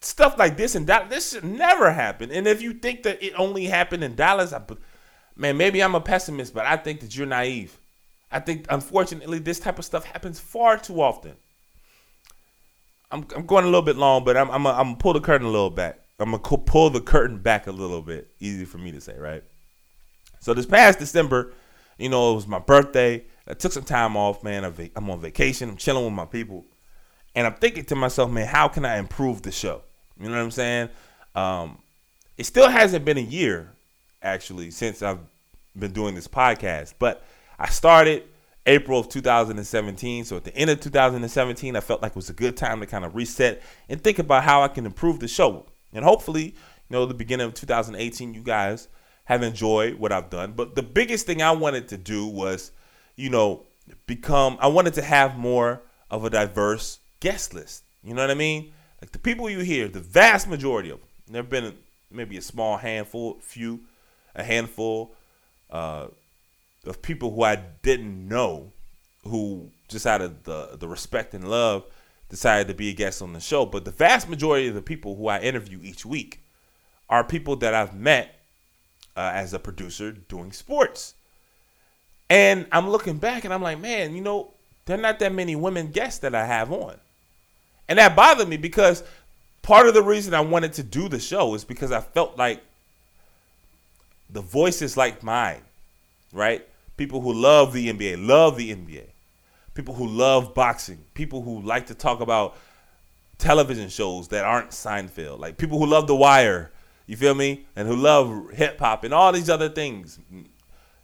stuff 0.00 0.38
like 0.38 0.56
this 0.56 0.74
and 0.74 0.86
Dallas. 0.86 1.08
This 1.08 1.32
should 1.32 1.44
never 1.44 1.90
happen. 1.90 2.30
And 2.30 2.46
if 2.46 2.60
you 2.60 2.74
think 2.74 3.02
that 3.04 3.22
it 3.22 3.32
only 3.38 3.64
happened 3.64 4.04
in 4.04 4.14
Dallas, 4.14 4.52
I, 4.52 4.60
man, 5.36 5.56
maybe 5.56 5.82
I'm 5.82 5.94
a 5.94 6.00
pessimist, 6.00 6.52
but 6.52 6.66
I 6.66 6.76
think 6.76 7.00
that 7.00 7.16
you're 7.16 7.26
naive. 7.26 7.78
I 8.30 8.40
think, 8.40 8.66
unfortunately, 8.68 9.38
this 9.38 9.58
type 9.58 9.78
of 9.78 9.84
stuff 9.84 10.04
happens 10.04 10.38
far 10.38 10.76
too 10.76 11.00
often. 11.00 11.34
I'm, 13.10 13.26
I'm 13.36 13.46
going 13.46 13.64
a 13.64 13.68
little 13.68 13.82
bit 13.82 13.96
long, 13.96 14.24
but 14.24 14.36
I'm 14.36 14.50
I'm 14.50 14.64
gonna 14.64 14.96
pull 14.96 15.12
the 15.12 15.20
curtain 15.20 15.46
a 15.46 15.50
little 15.50 15.70
back. 15.70 16.00
I'm 16.18 16.32
gonna 16.32 16.58
pull 16.58 16.90
the 16.90 17.00
curtain 17.00 17.38
back 17.38 17.68
a 17.68 17.72
little 17.72 18.02
bit. 18.02 18.28
Easy 18.40 18.64
for 18.64 18.78
me 18.78 18.90
to 18.90 19.00
say, 19.00 19.16
right? 19.16 19.44
So 20.40 20.52
this 20.52 20.66
past 20.66 20.98
December, 20.98 21.52
you 21.98 22.08
know, 22.08 22.32
it 22.32 22.34
was 22.36 22.46
my 22.46 22.58
birthday. 22.58 23.24
I 23.46 23.54
took 23.54 23.72
some 23.72 23.84
time 23.84 24.16
off, 24.16 24.42
man. 24.42 24.64
I'm 24.96 25.10
on 25.10 25.20
vacation. 25.20 25.68
I'm 25.68 25.76
chilling 25.76 26.04
with 26.04 26.14
my 26.14 26.24
people, 26.24 26.64
and 27.34 27.46
I'm 27.46 27.54
thinking 27.54 27.84
to 27.86 27.94
myself, 27.94 28.30
man, 28.30 28.46
how 28.46 28.68
can 28.68 28.84
I 28.84 28.98
improve 28.98 29.42
the 29.42 29.52
show? 29.52 29.82
You 30.18 30.28
know 30.28 30.36
what 30.36 30.42
I'm 30.42 30.50
saying? 30.50 30.88
Um, 31.34 31.78
it 32.36 32.46
still 32.46 32.68
hasn't 32.68 33.04
been 33.04 33.18
a 33.18 33.22
year, 33.22 33.72
actually, 34.22 34.70
since 34.70 35.02
I've 35.02 35.18
been 35.76 35.92
doing 35.92 36.14
this 36.14 36.28
podcast. 36.28 36.94
But 36.98 37.24
I 37.58 37.68
started 37.68 38.24
April 38.66 38.98
of 38.98 39.08
2017. 39.08 40.24
So 40.24 40.36
at 40.36 40.44
the 40.44 40.56
end 40.56 40.70
of 40.70 40.80
2017, 40.80 41.76
I 41.76 41.80
felt 41.80 42.02
like 42.02 42.12
it 42.12 42.16
was 42.16 42.30
a 42.30 42.34
good 42.34 42.56
time 42.56 42.80
to 42.80 42.86
kind 42.86 43.04
of 43.04 43.14
reset 43.14 43.62
and 43.88 44.00
think 44.00 44.18
about 44.18 44.44
how 44.44 44.62
I 44.62 44.68
can 44.68 44.86
improve 44.86 45.20
the 45.20 45.28
show. 45.28 45.66
And 45.92 46.04
hopefully, 46.04 46.44
you 46.44 46.54
know, 46.90 47.06
the 47.06 47.14
beginning 47.14 47.46
of 47.46 47.54
2018, 47.54 48.34
you 48.34 48.42
guys 48.42 48.88
have 49.24 49.42
enjoyed 49.42 49.94
what 49.94 50.12
I've 50.12 50.30
done. 50.30 50.52
But 50.52 50.74
the 50.74 50.82
biggest 50.82 51.26
thing 51.26 51.42
I 51.42 51.52
wanted 51.52 51.88
to 51.88 51.96
do 51.96 52.26
was, 52.26 52.72
you 53.16 53.30
know, 53.30 53.64
become, 54.06 54.58
I 54.60 54.68
wanted 54.68 54.94
to 54.94 55.02
have 55.02 55.36
more 55.36 55.82
of 56.10 56.24
a 56.24 56.30
diverse 56.30 56.98
guest 57.20 57.54
list. 57.54 57.84
You 58.02 58.14
know 58.14 58.22
what 58.22 58.30
I 58.30 58.34
mean? 58.34 58.72
Like 59.00 59.12
the 59.12 59.18
people 59.18 59.48
you 59.48 59.60
hear, 59.60 59.88
the 59.88 60.00
vast 60.00 60.48
majority 60.48 60.90
of 60.90 61.00
them, 61.00 61.08
there 61.28 61.42
have 61.42 61.50
been 61.50 61.74
maybe 62.10 62.36
a 62.36 62.42
small 62.42 62.76
handful, 62.76 63.38
few, 63.40 63.80
a 64.34 64.42
handful 64.42 65.14
uh, 65.70 66.08
of 66.86 67.02
people 67.02 67.34
who 67.34 67.42
I 67.42 67.56
didn't 67.82 68.28
know, 68.28 68.72
who 69.24 69.70
just 69.88 70.06
out 70.06 70.20
of 70.20 70.44
the 70.44 70.76
the 70.78 70.88
respect 70.88 71.34
and 71.34 71.48
love 71.48 71.84
decided 72.28 72.68
to 72.68 72.74
be 72.74 72.90
a 72.90 72.92
guest 72.92 73.22
on 73.22 73.32
the 73.32 73.40
show. 73.40 73.64
But 73.64 73.84
the 73.84 73.90
vast 73.90 74.28
majority 74.28 74.68
of 74.68 74.74
the 74.74 74.82
people 74.82 75.16
who 75.16 75.28
I 75.28 75.40
interview 75.40 75.80
each 75.82 76.04
week 76.04 76.40
are 77.08 77.24
people 77.24 77.56
that 77.56 77.74
I've 77.74 77.94
met 77.94 78.33
uh, 79.16 79.30
as 79.34 79.54
a 79.54 79.58
producer 79.58 80.12
doing 80.12 80.52
sports. 80.52 81.14
And 82.30 82.66
I'm 82.72 82.88
looking 82.88 83.18
back 83.18 83.44
and 83.44 83.52
I'm 83.52 83.62
like, 83.62 83.80
man, 83.80 84.14
you 84.14 84.22
know, 84.22 84.52
there 84.86 84.98
are 84.98 85.00
not 85.00 85.18
that 85.20 85.32
many 85.32 85.56
women 85.56 85.88
guests 85.88 86.20
that 86.20 86.34
I 86.34 86.46
have 86.46 86.72
on. 86.72 86.96
And 87.88 87.98
that 87.98 88.16
bothered 88.16 88.48
me 88.48 88.56
because 88.56 89.04
part 89.62 89.86
of 89.86 89.94
the 89.94 90.02
reason 90.02 90.34
I 90.34 90.40
wanted 90.40 90.72
to 90.74 90.82
do 90.82 91.08
the 91.08 91.18
show 91.18 91.54
is 91.54 91.64
because 91.64 91.92
I 91.92 92.00
felt 92.00 92.38
like 92.38 92.62
the 94.30 94.40
voices 94.40 94.96
like 94.96 95.22
mine, 95.22 95.60
right? 96.32 96.66
People 96.96 97.20
who 97.20 97.32
love 97.32 97.72
the 97.72 97.92
NBA, 97.92 98.26
love 98.26 98.56
the 98.56 98.74
NBA. 98.74 99.04
People 99.74 99.94
who 99.94 100.06
love 100.06 100.54
boxing, 100.54 100.98
people 101.14 101.42
who 101.42 101.60
like 101.60 101.86
to 101.86 101.94
talk 101.94 102.20
about 102.20 102.56
television 103.38 103.88
shows 103.88 104.28
that 104.28 104.44
aren't 104.44 104.70
Seinfeld, 104.70 105.40
like 105.40 105.58
people 105.58 105.78
who 105.78 105.86
love 105.86 106.06
The 106.06 106.14
Wire, 106.14 106.70
you 107.06 107.16
feel 107.16 107.34
me? 107.34 107.66
And 107.76 107.86
who 107.88 107.96
love 107.96 108.50
hip 108.52 108.78
hop 108.78 109.04
and 109.04 109.12
all 109.12 109.32
these 109.32 109.50
other 109.50 109.68
things. 109.68 110.18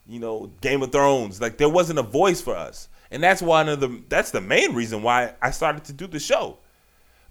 You 0.06 0.18
know, 0.18 0.50
Game 0.60 0.82
of 0.82 0.92
Thrones. 0.92 1.40
Like 1.40 1.58
there 1.58 1.68
wasn't 1.68 1.98
a 1.98 2.02
voice 2.02 2.40
for 2.40 2.56
us. 2.56 2.88
And 3.10 3.22
that's 3.22 3.42
one 3.42 3.68
of 3.68 3.80
the 3.80 4.02
that's 4.08 4.30
the 4.30 4.40
main 4.40 4.74
reason 4.74 5.02
why 5.02 5.34
I 5.42 5.50
started 5.50 5.84
to 5.84 5.92
do 5.92 6.06
the 6.06 6.20
show. 6.20 6.58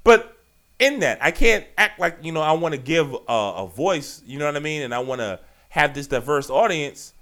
But 0.04 0.38
in 0.80 1.00
that, 1.02 1.22
I 1.22 1.32
can't 1.32 1.66
act 1.78 2.00
like, 2.00 2.18
you 2.22 2.32
know, 2.32 2.42
I 2.42 2.54
want 2.54 2.74
to 2.74 2.80
give 2.80 3.14
a, 3.14 3.34
a 3.34 3.68
voice, 3.68 4.22
you 4.26 4.40
know 4.40 4.46
what 4.46 4.56
I 4.56 4.60
mean? 4.60 4.82
And 4.82 4.94
I 4.94 5.00
want 5.00 5.20
to 5.20 5.40
have 5.70 5.94
this 5.94 6.08
diverse 6.08 6.50
audience 6.50 7.14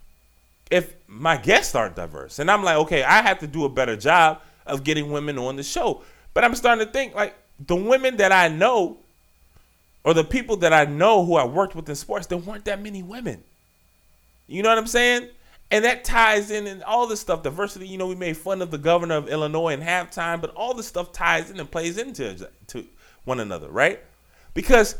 if 0.69 0.95
my 1.07 1.37
guests 1.37 1.73
aren't 1.75 1.95
diverse. 1.95 2.39
And 2.39 2.51
I'm 2.51 2.63
like, 2.63 2.77
okay, 2.77 3.03
I 3.03 3.21
have 3.21 3.39
to 3.39 3.47
do 3.47 3.65
a 3.65 3.69
better 3.69 3.95
job 3.95 4.41
of 4.65 4.83
getting 4.83 5.11
women 5.11 5.37
on 5.37 5.55
the 5.55 5.63
show. 5.63 6.03
But 6.33 6.43
I'm 6.43 6.55
starting 6.55 6.85
to 6.85 6.91
think 6.91 7.15
like 7.15 7.35
the 7.59 7.75
women 7.75 8.17
that 8.17 8.31
I 8.31 8.47
know 8.47 8.97
or 10.07 10.13
the 10.13 10.23
people 10.23 10.55
that 10.55 10.71
I 10.71 10.85
know 10.85 11.25
who 11.25 11.35
I 11.35 11.43
worked 11.43 11.75
with 11.75 11.89
in 11.89 11.95
sports, 11.95 12.27
there 12.27 12.37
weren't 12.37 12.63
that 12.63 12.81
many 12.81 13.03
women. 13.03 13.43
You 14.47 14.63
know 14.63 14.69
what 14.69 14.77
I'm 14.77 14.87
saying? 14.87 15.27
And 15.69 15.83
that 15.83 16.05
ties 16.05 16.49
in 16.49 16.65
and 16.65 16.81
all 16.83 17.07
this 17.07 17.19
stuff, 17.19 17.43
diversity. 17.43 17.89
You 17.89 17.97
know, 17.97 18.07
we 18.07 18.15
made 18.15 18.37
fun 18.37 18.61
of 18.61 18.71
the 18.71 18.77
governor 18.77 19.15
of 19.15 19.27
Illinois 19.27 19.73
in 19.73 19.81
halftime, 19.81 20.39
but 20.39 20.51
all 20.51 20.73
this 20.73 20.87
stuff 20.87 21.11
ties 21.11 21.51
in 21.51 21.59
and 21.59 21.69
plays 21.69 21.97
into 21.97 22.47
to 22.67 22.85
one 23.25 23.41
another, 23.41 23.67
right? 23.67 23.99
Because 24.53 24.95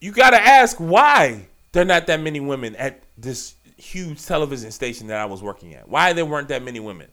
you 0.00 0.12
got 0.12 0.30
to 0.30 0.40
ask 0.40 0.76
why 0.76 1.48
there 1.72 1.82
are 1.82 1.86
not 1.86 2.06
that 2.06 2.20
many 2.20 2.38
women 2.38 2.76
at 2.76 3.02
this 3.18 3.56
huge 3.76 4.24
television 4.24 4.70
station 4.70 5.08
that 5.08 5.18
I 5.18 5.24
was 5.24 5.42
working 5.42 5.74
at. 5.74 5.88
Why 5.88 6.12
there 6.12 6.24
weren't 6.24 6.46
that 6.50 6.62
many 6.62 6.78
women? 6.78 7.08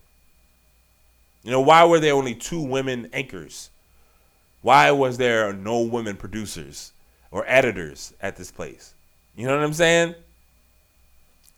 You 1.41 1.49
know, 1.49 1.61
why 1.61 1.83
were 1.85 1.99
there 1.99 2.13
only 2.13 2.35
two 2.35 2.61
women 2.61 3.09
anchors? 3.11 3.71
Why 4.61 4.91
was 4.91 5.17
there 5.17 5.53
no 5.53 5.81
women 5.81 6.15
producers 6.15 6.91
or 7.31 7.43
editors 7.47 8.13
at 8.21 8.35
this 8.35 8.51
place? 8.51 8.93
You 9.35 9.47
know 9.47 9.55
what 9.55 9.63
I'm 9.63 9.73
saying? 9.73 10.15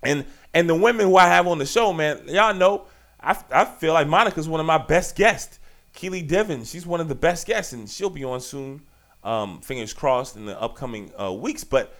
And 0.04 0.26
and 0.54 0.70
the 0.70 0.76
women 0.76 1.08
who 1.08 1.18
I 1.18 1.28
have 1.28 1.48
on 1.48 1.58
the 1.58 1.66
show, 1.66 1.94
man, 1.94 2.22
y'all 2.28 2.54
know 2.54 2.86
I, 3.22 3.38
I 3.52 3.66
feel 3.66 3.94
like 3.94 4.08
Monica's 4.08 4.48
one 4.48 4.60
of 4.60 4.66
my 4.66 4.78
best 4.78 5.16
guests. 5.16 5.60
Keely 5.94 6.22
Devon, 6.22 6.64
she's 6.64 6.86
one 6.86 7.02
of 7.02 7.10
the 7.10 7.16
best 7.16 7.46
guests, 7.46 7.74
and 7.74 7.90
she'll 7.90 8.10
be 8.10 8.24
on 8.24 8.40
soon. 8.42 8.82
Um, 9.24 9.60
fingers 9.60 9.94
crossed 9.94 10.38
in 10.38 10.46
the 10.46 10.60
upcoming 10.62 11.12
uh, 11.20 11.34
weeks. 11.34 11.64
But 11.64 11.94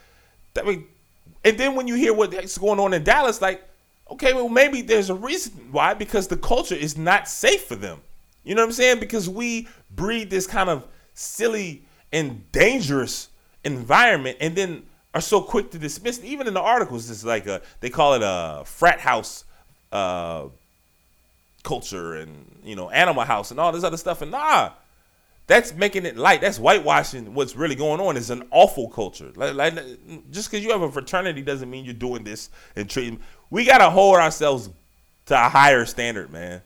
I 0.58 0.62
mean, 0.62 0.86
and 1.44 1.58
then 1.58 1.74
when 1.74 1.86
you 1.86 1.94
hear 1.94 2.14
what's 2.14 2.56
going 2.56 2.80
on 2.80 2.94
in 2.94 3.04
Dallas, 3.04 3.42
like, 3.42 3.62
okay, 4.10 4.32
well, 4.32 4.48
maybe 4.48 4.80
there's 4.80 5.10
a 5.10 5.14
reason 5.14 5.52
why 5.70 5.94
because 5.94 6.28
the 6.28 6.36
culture 6.36 6.74
is 6.74 6.96
not 6.96 7.28
safe 7.28 7.64
for 7.64 7.76
them. 7.76 8.00
You 8.44 8.54
know 8.54 8.62
what 8.62 8.68
I'm 8.68 8.72
saying? 8.72 9.00
Because 9.00 9.28
we 9.28 9.68
breed 9.94 10.30
this 10.30 10.46
kind 10.46 10.68
of 10.68 10.86
silly 11.14 11.82
and 12.12 12.50
dangerous 12.52 13.28
environment, 13.64 14.38
and 14.40 14.56
then 14.56 14.84
are 15.14 15.20
so 15.20 15.40
quick 15.40 15.70
to 15.72 15.78
dismiss. 15.78 16.18
It. 16.18 16.24
Even 16.24 16.46
in 16.46 16.54
the 16.54 16.60
articles, 16.60 17.10
it's 17.10 17.24
like 17.24 17.46
a 17.46 17.62
they 17.80 17.90
call 17.90 18.14
it 18.14 18.22
a 18.24 18.62
frat 18.64 19.00
house 19.00 19.44
uh, 19.92 20.46
culture, 21.62 22.14
and 22.14 22.60
you 22.64 22.76
know, 22.76 22.90
animal 22.90 23.24
house, 23.24 23.50
and 23.50 23.60
all 23.60 23.72
this 23.72 23.84
other 23.84 23.96
stuff. 23.96 24.22
And 24.22 24.30
nah, 24.30 24.70
that's 25.46 25.74
making 25.74 26.06
it 26.06 26.16
light. 26.16 26.40
That's 26.40 26.58
whitewashing 26.58 27.34
what's 27.34 27.56
really 27.56 27.74
going 27.74 28.00
on. 28.00 28.16
Is 28.16 28.30
an 28.30 28.44
awful 28.50 28.88
culture. 28.88 29.32
Like, 29.34 29.54
like 29.54 29.74
just 30.30 30.50
because 30.50 30.64
you 30.64 30.70
have 30.70 30.82
a 30.82 30.90
fraternity 30.90 31.42
doesn't 31.42 31.70
mean 31.70 31.84
you're 31.84 31.94
doing 31.94 32.24
this 32.24 32.50
and 32.76 32.88
treating. 32.88 33.20
We 33.50 33.64
gotta 33.64 33.90
hold 33.90 34.16
ourselves 34.16 34.70
to 35.26 35.34
a 35.34 35.48
higher 35.48 35.84
standard, 35.84 36.30
man. 36.30 36.62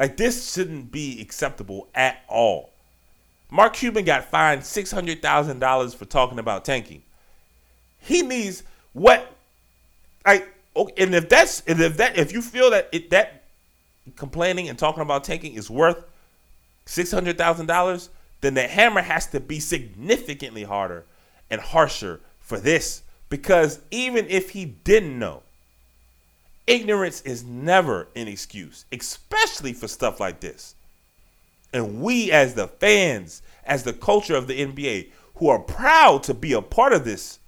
Like 0.00 0.16
this 0.16 0.54
shouldn't 0.54 0.90
be 0.90 1.20
acceptable 1.20 1.88
at 1.94 2.22
all. 2.26 2.70
Mark 3.50 3.74
Cuban 3.74 4.06
got 4.06 4.24
fined 4.24 4.64
six 4.64 4.90
hundred 4.90 5.20
thousand 5.20 5.58
dollars 5.58 5.92
for 5.92 6.06
talking 6.06 6.38
about 6.38 6.64
tanking. 6.64 7.02
He 7.98 8.22
needs 8.22 8.62
what, 8.94 9.30
like, 10.26 10.48
okay, 10.74 11.02
and 11.02 11.14
if 11.14 11.28
that's 11.28 11.62
and 11.66 11.78
if 11.80 11.98
that 11.98 12.16
if 12.16 12.32
you 12.32 12.40
feel 12.40 12.70
that 12.70 12.88
it 12.92 13.10
that 13.10 13.42
complaining 14.16 14.70
and 14.70 14.78
talking 14.78 15.02
about 15.02 15.22
tanking 15.22 15.52
is 15.52 15.68
worth 15.68 16.02
six 16.86 17.12
hundred 17.12 17.36
thousand 17.36 17.66
dollars, 17.66 18.08
then 18.40 18.54
the 18.54 18.66
hammer 18.66 19.02
has 19.02 19.26
to 19.26 19.38
be 19.38 19.60
significantly 19.60 20.62
harder 20.62 21.04
and 21.50 21.60
harsher 21.60 22.20
for 22.38 22.58
this. 22.58 23.02
Because 23.28 23.80
even 23.90 24.26
if 24.28 24.50
he 24.50 24.64
didn't 24.64 25.18
know, 25.18 25.42
ignorance 26.70 27.20
is 27.22 27.44
never 27.44 28.08
an 28.14 28.28
excuse, 28.28 28.84
especially 28.92 29.72
for 29.72 29.88
stuff 29.88 30.20
like 30.20 30.40
this. 30.40 30.76
And 31.72 32.00
we, 32.00 32.30
as 32.30 32.54
the 32.54 32.68
fans, 32.68 33.42
as 33.64 33.82
the 33.82 33.92
culture 33.92 34.36
of 34.36 34.46
the 34.46 34.64
NBA, 34.64 35.10
who 35.36 35.48
are 35.48 35.58
proud 35.58 36.22
to 36.24 36.34
be 36.34 36.52
a 36.52 36.62
part 36.62 36.92
of 36.92 37.04
this 37.04 37.40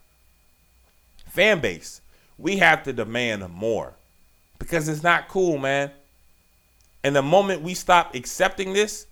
fan 1.27 1.61
base, 1.61 2.01
we 2.37 2.57
have 2.57 2.83
to 2.83 2.93
demand 2.93 3.49
more 3.51 3.95
because 4.59 4.89
it's 4.89 5.03
not 5.03 5.29
cool, 5.29 5.57
man. 5.57 5.91
And 7.05 7.15
the 7.15 7.23
moment 7.23 7.63
we 7.63 7.75
stop 7.75 8.15
accepting 8.15 8.73
this, 8.73 9.07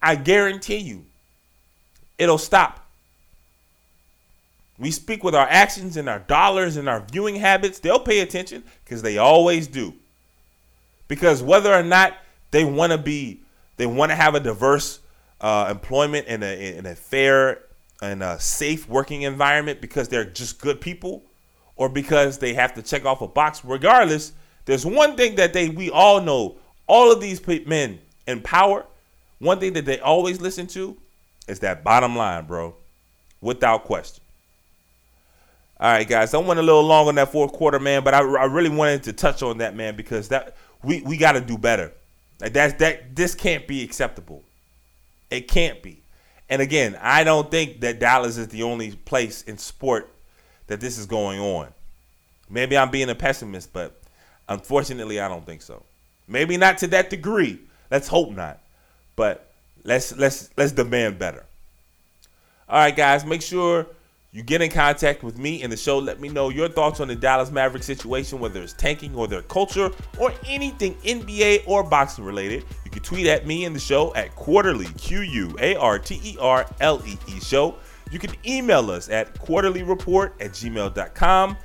I 0.00 0.16
guarantee 0.16 0.78
you, 0.78 1.06
it'll 2.18 2.38
stop. 2.38 2.83
We 4.78 4.90
speak 4.90 5.22
with 5.22 5.34
our 5.34 5.46
actions 5.48 5.96
and 5.96 6.08
our 6.08 6.18
dollars 6.20 6.76
and 6.76 6.88
our 6.88 7.00
viewing 7.00 7.36
habits. 7.36 7.78
They'll 7.78 8.00
pay 8.00 8.20
attention 8.20 8.64
because 8.84 9.02
they 9.02 9.18
always 9.18 9.66
do. 9.66 9.94
Because 11.06 11.42
whether 11.42 11.72
or 11.72 11.82
not 11.82 12.14
they 12.50 12.64
want 12.64 12.92
to 12.92 12.98
be, 12.98 13.40
they 13.76 13.86
want 13.86 14.10
to 14.10 14.16
have 14.16 14.34
a 14.34 14.40
diverse 14.40 15.00
uh, 15.40 15.68
employment 15.70 16.26
and 16.28 16.42
a, 16.42 16.76
in 16.76 16.86
a 16.86 16.94
fair 16.94 17.60
and 18.02 18.22
a 18.22 18.40
safe 18.40 18.88
working 18.88 19.22
environment 19.22 19.80
because 19.80 20.08
they're 20.08 20.24
just 20.24 20.60
good 20.60 20.80
people 20.80 21.22
or 21.76 21.88
because 21.88 22.38
they 22.38 22.54
have 22.54 22.74
to 22.74 22.82
check 22.82 23.04
off 23.04 23.20
a 23.22 23.28
box. 23.28 23.64
Regardless, 23.64 24.32
there's 24.64 24.84
one 24.84 25.16
thing 25.16 25.36
that 25.36 25.52
they 25.52 25.68
we 25.68 25.90
all 25.90 26.20
know. 26.20 26.56
All 26.86 27.12
of 27.12 27.20
these 27.20 27.40
men 27.66 28.00
in 28.26 28.42
power 28.42 28.84
one 29.44 29.60
thing 29.60 29.74
that 29.74 29.84
they 29.84 29.98
always 29.98 30.40
listen 30.40 30.66
to 30.68 30.96
is 31.46 31.58
that 31.60 31.84
bottom 31.84 32.16
line, 32.16 32.46
bro, 32.46 32.74
without 33.42 33.84
question. 33.84 34.23
All 35.80 35.90
right, 35.90 36.08
guys, 36.08 36.32
I 36.32 36.38
went 36.38 36.60
a 36.60 36.62
little 36.62 36.84
long 36.84 37.08
on 37.08 37.16
that 37.16 37.32
fourth 37.32 37.52
quarter, 37.52 37.80
man, 37.80 38.04
but 38.04 38.14
I, 38.14 38.18
I 38.20 38.44
really 38.44 38.70
wanted 38.70 39.02
to 39.04 39.12
touch 39.12 39.42
on 39.42 39.58
that, 39.58 39.74
man, 39.74 39.96
because 39.96 40.28
that 40.28 40.56
we 40.82 41.02
we 41.02 41.16
got 41.16 41.32
to 41.32 41.40
do 41.40 41.58
better. 41.58 41.92
Like 42.40 42.52
that's 42.52 42.74
that 42.74 43.16
this 43.16 43.34
can't 43.34 43.66
be 43.66 43.82
acceptable. 43.82 44.42
It 45.30 45.48
can't 45.48 45.82
be. 45.82 46.00
And 46.48 46.62
again, 46.62 46.96
I 47.00 47.24
don't 47.24 47.50
think 47.50 47.80
that 47.80 47.98
Dallas 47.98 48.36
is 48.36 48.48
the 48.48 48.62
only 48.62 48.92
place 48.92 49.42
in 49.42 49.58
sport 49.58 50.10
that 50.66 50.80
this 50.80 50.98
is 50.98 51.06
going 51.06 51.40
on. 51.40 51.68
Maybe 52.48 52.76
I'm 52.76 52.90
being 52.90 53.08
a 53.08 53.14
pessimist, 53.14 53.72
but 53.72 54.00
unfortunately, 54.48 55.18
I 55.20 55.28
don't 55.28 55.44
think 55.44 55.62
so. 55.62 55.82
Maybe 56.28 56.56
not 56.56 56.78
to 56.78 56.86
that 56.88 57.10
degree. 57.10 57.58
Let's 57.90 58.08
hope 58.08 58.30
not. 58.30 58.60
But 59.16 59.50
let's 59.84 60.16
let's 60.16 60.50
let's 60.56 60.72
demand 60.72 61.18
better. 61.18 61.44
All 62.68 62.78
right, 62.78 62.94
guys, 62.94 63.24
make 63.24 63.42
sure 63.42 63.86
you 64.34 64.42
get 64.42 64.60
in 64.60 64.68
contact 64.68 65.22
with 65.22 65.38
me 65.38 65.62
in 65.62 65.70
the 65.70 65.76
show. 65.76 65.96
Let 65.96 66.20
me 66.20 66.28
know 66.28 66.48
your 66.48 66.68
thoughts 66.68 66.98
on 66.98 67.06
the 67.06 67.14
Dallas 67.14 67.52
Mavericks 67.52 67.86
situation, 67.86 68.40
whether 68.40 68.60
it's 68.60 68.72
tanking 68.72 69.14
or 69.14 69.28
their 69.28 69.42
culture 69.42 69.92
or 70.18 70.34
anything 70.44 70.94
NBA 71.04 71.62
or 71.68 71.84
boxing 71.84 72.24
related. 72.24 72.64
You 72.84 72.90
can 72.90 73.00
tweet 73.00 73.28
at 73.28 73.46
me 73.46 73.64
in 73.64 73.72
the 73.72 73.78
show 73.78 74.12
at 74.16 74.34
quarterly, 74.34 74.88
Q 74.98 75.20
U 75.20 75.56
A 75.60 75.76
R 75.76 76.00
T 76.00 76.20
E 76.24 76.36
R 76.40 76.66
L 76.80 77.00
E 77.06 77.16
E 77.28 77.38
show. 77.38 77.76
You 78.10 78.18
can 78.18 78.32
email 78.44 78.90
us 78.90 79.08
at 79.08 79.32
quarterlyreport 79.36 80.32
at 80.40 80.50
gmail.com. 80.50 81.56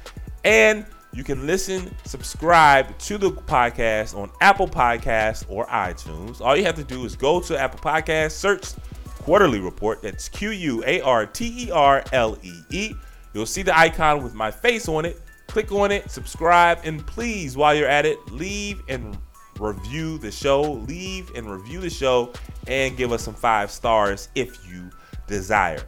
And 0.44 0.86
you 1.12 1.24
can 1.24 1.48
listen, 1.48 1.94
subscribe 2.06 2.96
to 3.00 3.18
the 3.18 3.32
podcast 3.32 4.16
on 4.16 4.30
Apple 4.42 4.68
Podcasts 4.68 5.44
or 5.50 5.66
iTunes. 5.66 6.40
All 6.40 6.56
you 6.56 6.66
have 6.66 6.76
to 6.76 6.84
do 6.84 7.04
is 7.04 7.16
go 7.16 7.42
to 7.42 7.58
Apple 7.58 7.80
Podcasts, 7.80 8.34
search 8.34 8.74
Quarter-Lee 9.20 9.60
Report. 9.60 10.02
That's 10.02 10.30
Q 10.30 10.50
U 10.50 10.84
A 10.86 11.02
R 11.02 11.26
T 11.26 11.66
E 11.68 11.72
R 11.72 12.04
L 12.12 12.38
E 12.42 12.54
E. 12.72 12.94
You'll 13.34 13.46
see 13.46 13.62
the 13.62 13.78
icon 13.78 14.24
with 14.24 14.34
my 14.34 14.52
face 14.52 14.88
on 14.88 15.06
it. 15.06 15.22
Click 15.48 15.72
on 15.72 15.92
it, 15.92 16.10
subscribe, 16.12 16.80
and 16.84 17.06
please, 17.06 17.58
while 17.58 17.74
you're 17.74 17.88
at 17.88 18.06
it, 18.06 18.20
leave 18.32 18.82
and 18.88 19.18
review 19.60 20.18
the 20.18 20.32
show. 20.32 20.62
Leave 20.62 21.32
and 21.36 21.50
review 21.50 21.80
the 21.80 21.90
show 21.90 22.34
and 22.68 22.96
give 22.98 23.12
us 23.12 23.24
some 23.24 23.34
five 23.34 23.72
stars 23.72 24.30
if 24.36 24.68
you 24.70 24.90
desire. 25.28 25.84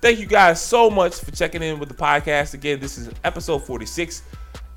Thank 0.00 0.18
you 0.18 0.26
guys 0.26 0.60
so 0.60 0.90
much 0.90 1.14
for 1.14 1.30
checking 1.30 1.62
in 1.62 1.78
with 1.78 1.88
the 1.88 1.94
podcast. 1.94 2.54
Again, 2.54 2.80
this 2.80 2.98
is 2.98 3.10
episode 3.22 3.60
46. 3.64 4.22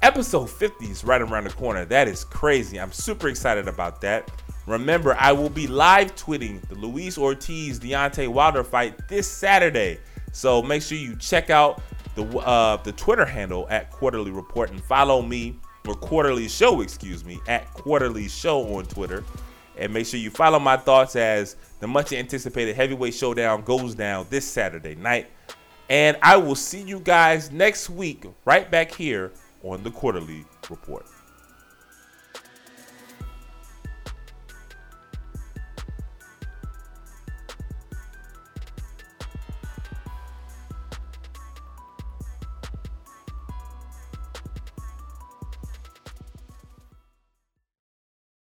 Episode 0.01 0.49
50 0.49 0.85
is 0.85 1.03
right 1.03 1.21
around 1.21 1.45
the 1.45 1.49
corner. 1.51 1.83
That 1.85 2.07
is 2.07 2.23
crazy. 2.23 2.79
I'm 2.79 2.91
super 2.91 3.27
excited 3.27 3.67
about 3.67 4.01
that. 4.01 4.29
Remember, 4.65 5.15
I 5.19 5.31
will 5.31 5.49
be 5.49 5.67
live 5.67 6.15
tweeting 6.15 6.61
the 6.67 6.75
Luis 6.75 7.17
Ortiz 7.17 7.79
Deontay 7.79 8.27
Wilder 8.27 8.63
fight 8.63 9.07
this 9.07 9.27
Saturday. 9.27 9.99
So 10.31 10.61
make 10.61 10.81
sure 10.81 10.97
you 10.97 11.15
check 11.17 11.49
out 11.49 11.81
the 12.15 12.25
uh, 12.39 12.77
the 12.77 12.91
Twitter 12.93 13.25
handle 13.25 13.67
at 13.69 13.91
Quarter-Lee 13.91 14.31
Report 14.31 14.71
and 14.71 14.83
follow 14.83 15.21
me 15.21 15.59
or 15.87 15.93
Quarter-Lee 15.93 16.49
Show, 16.49 16.81
excuse 16.81 17.23
me, 17.23 17.39
at 17.47 17.71
Quarter-Lee 17.73 18.27
Show 18.27 18.75
on 18.75 18.85
Twitter. 18.85 19.23
And 19.77 19.93
make 19.93 20.07
sure 20.07 20.19
you 20.19 20.29
follow 20.29 20.57
my 20.57 20.77
thoughts 20.77 21.15
as 21.15 21.57
the 21.79 21.87
much 21.87 22.13
anticipated 22.13 22.75
heavyweight 22.75 23.13
showdown 23.13 23.61
goes 23.63 23.93
down 23.93 24.25
this 24.29 24.45
Saturday 24.45 24.95
night. 24.95 25.27
And 25.89 26.17
I 26.23 26.37
will 26.37 26.55
see 26.55 26.81
you 26.81 26.99
guys 26.99 27.51
next 27.51 27.89
week 27.89 28.25
right 28.45 28.71
back 28.71 28.91
here 28.91 29.31
on 29.63 29.83
the 29.83 29.91
Quarter-Lee 29.91 30.45
Report. 30.69 31.05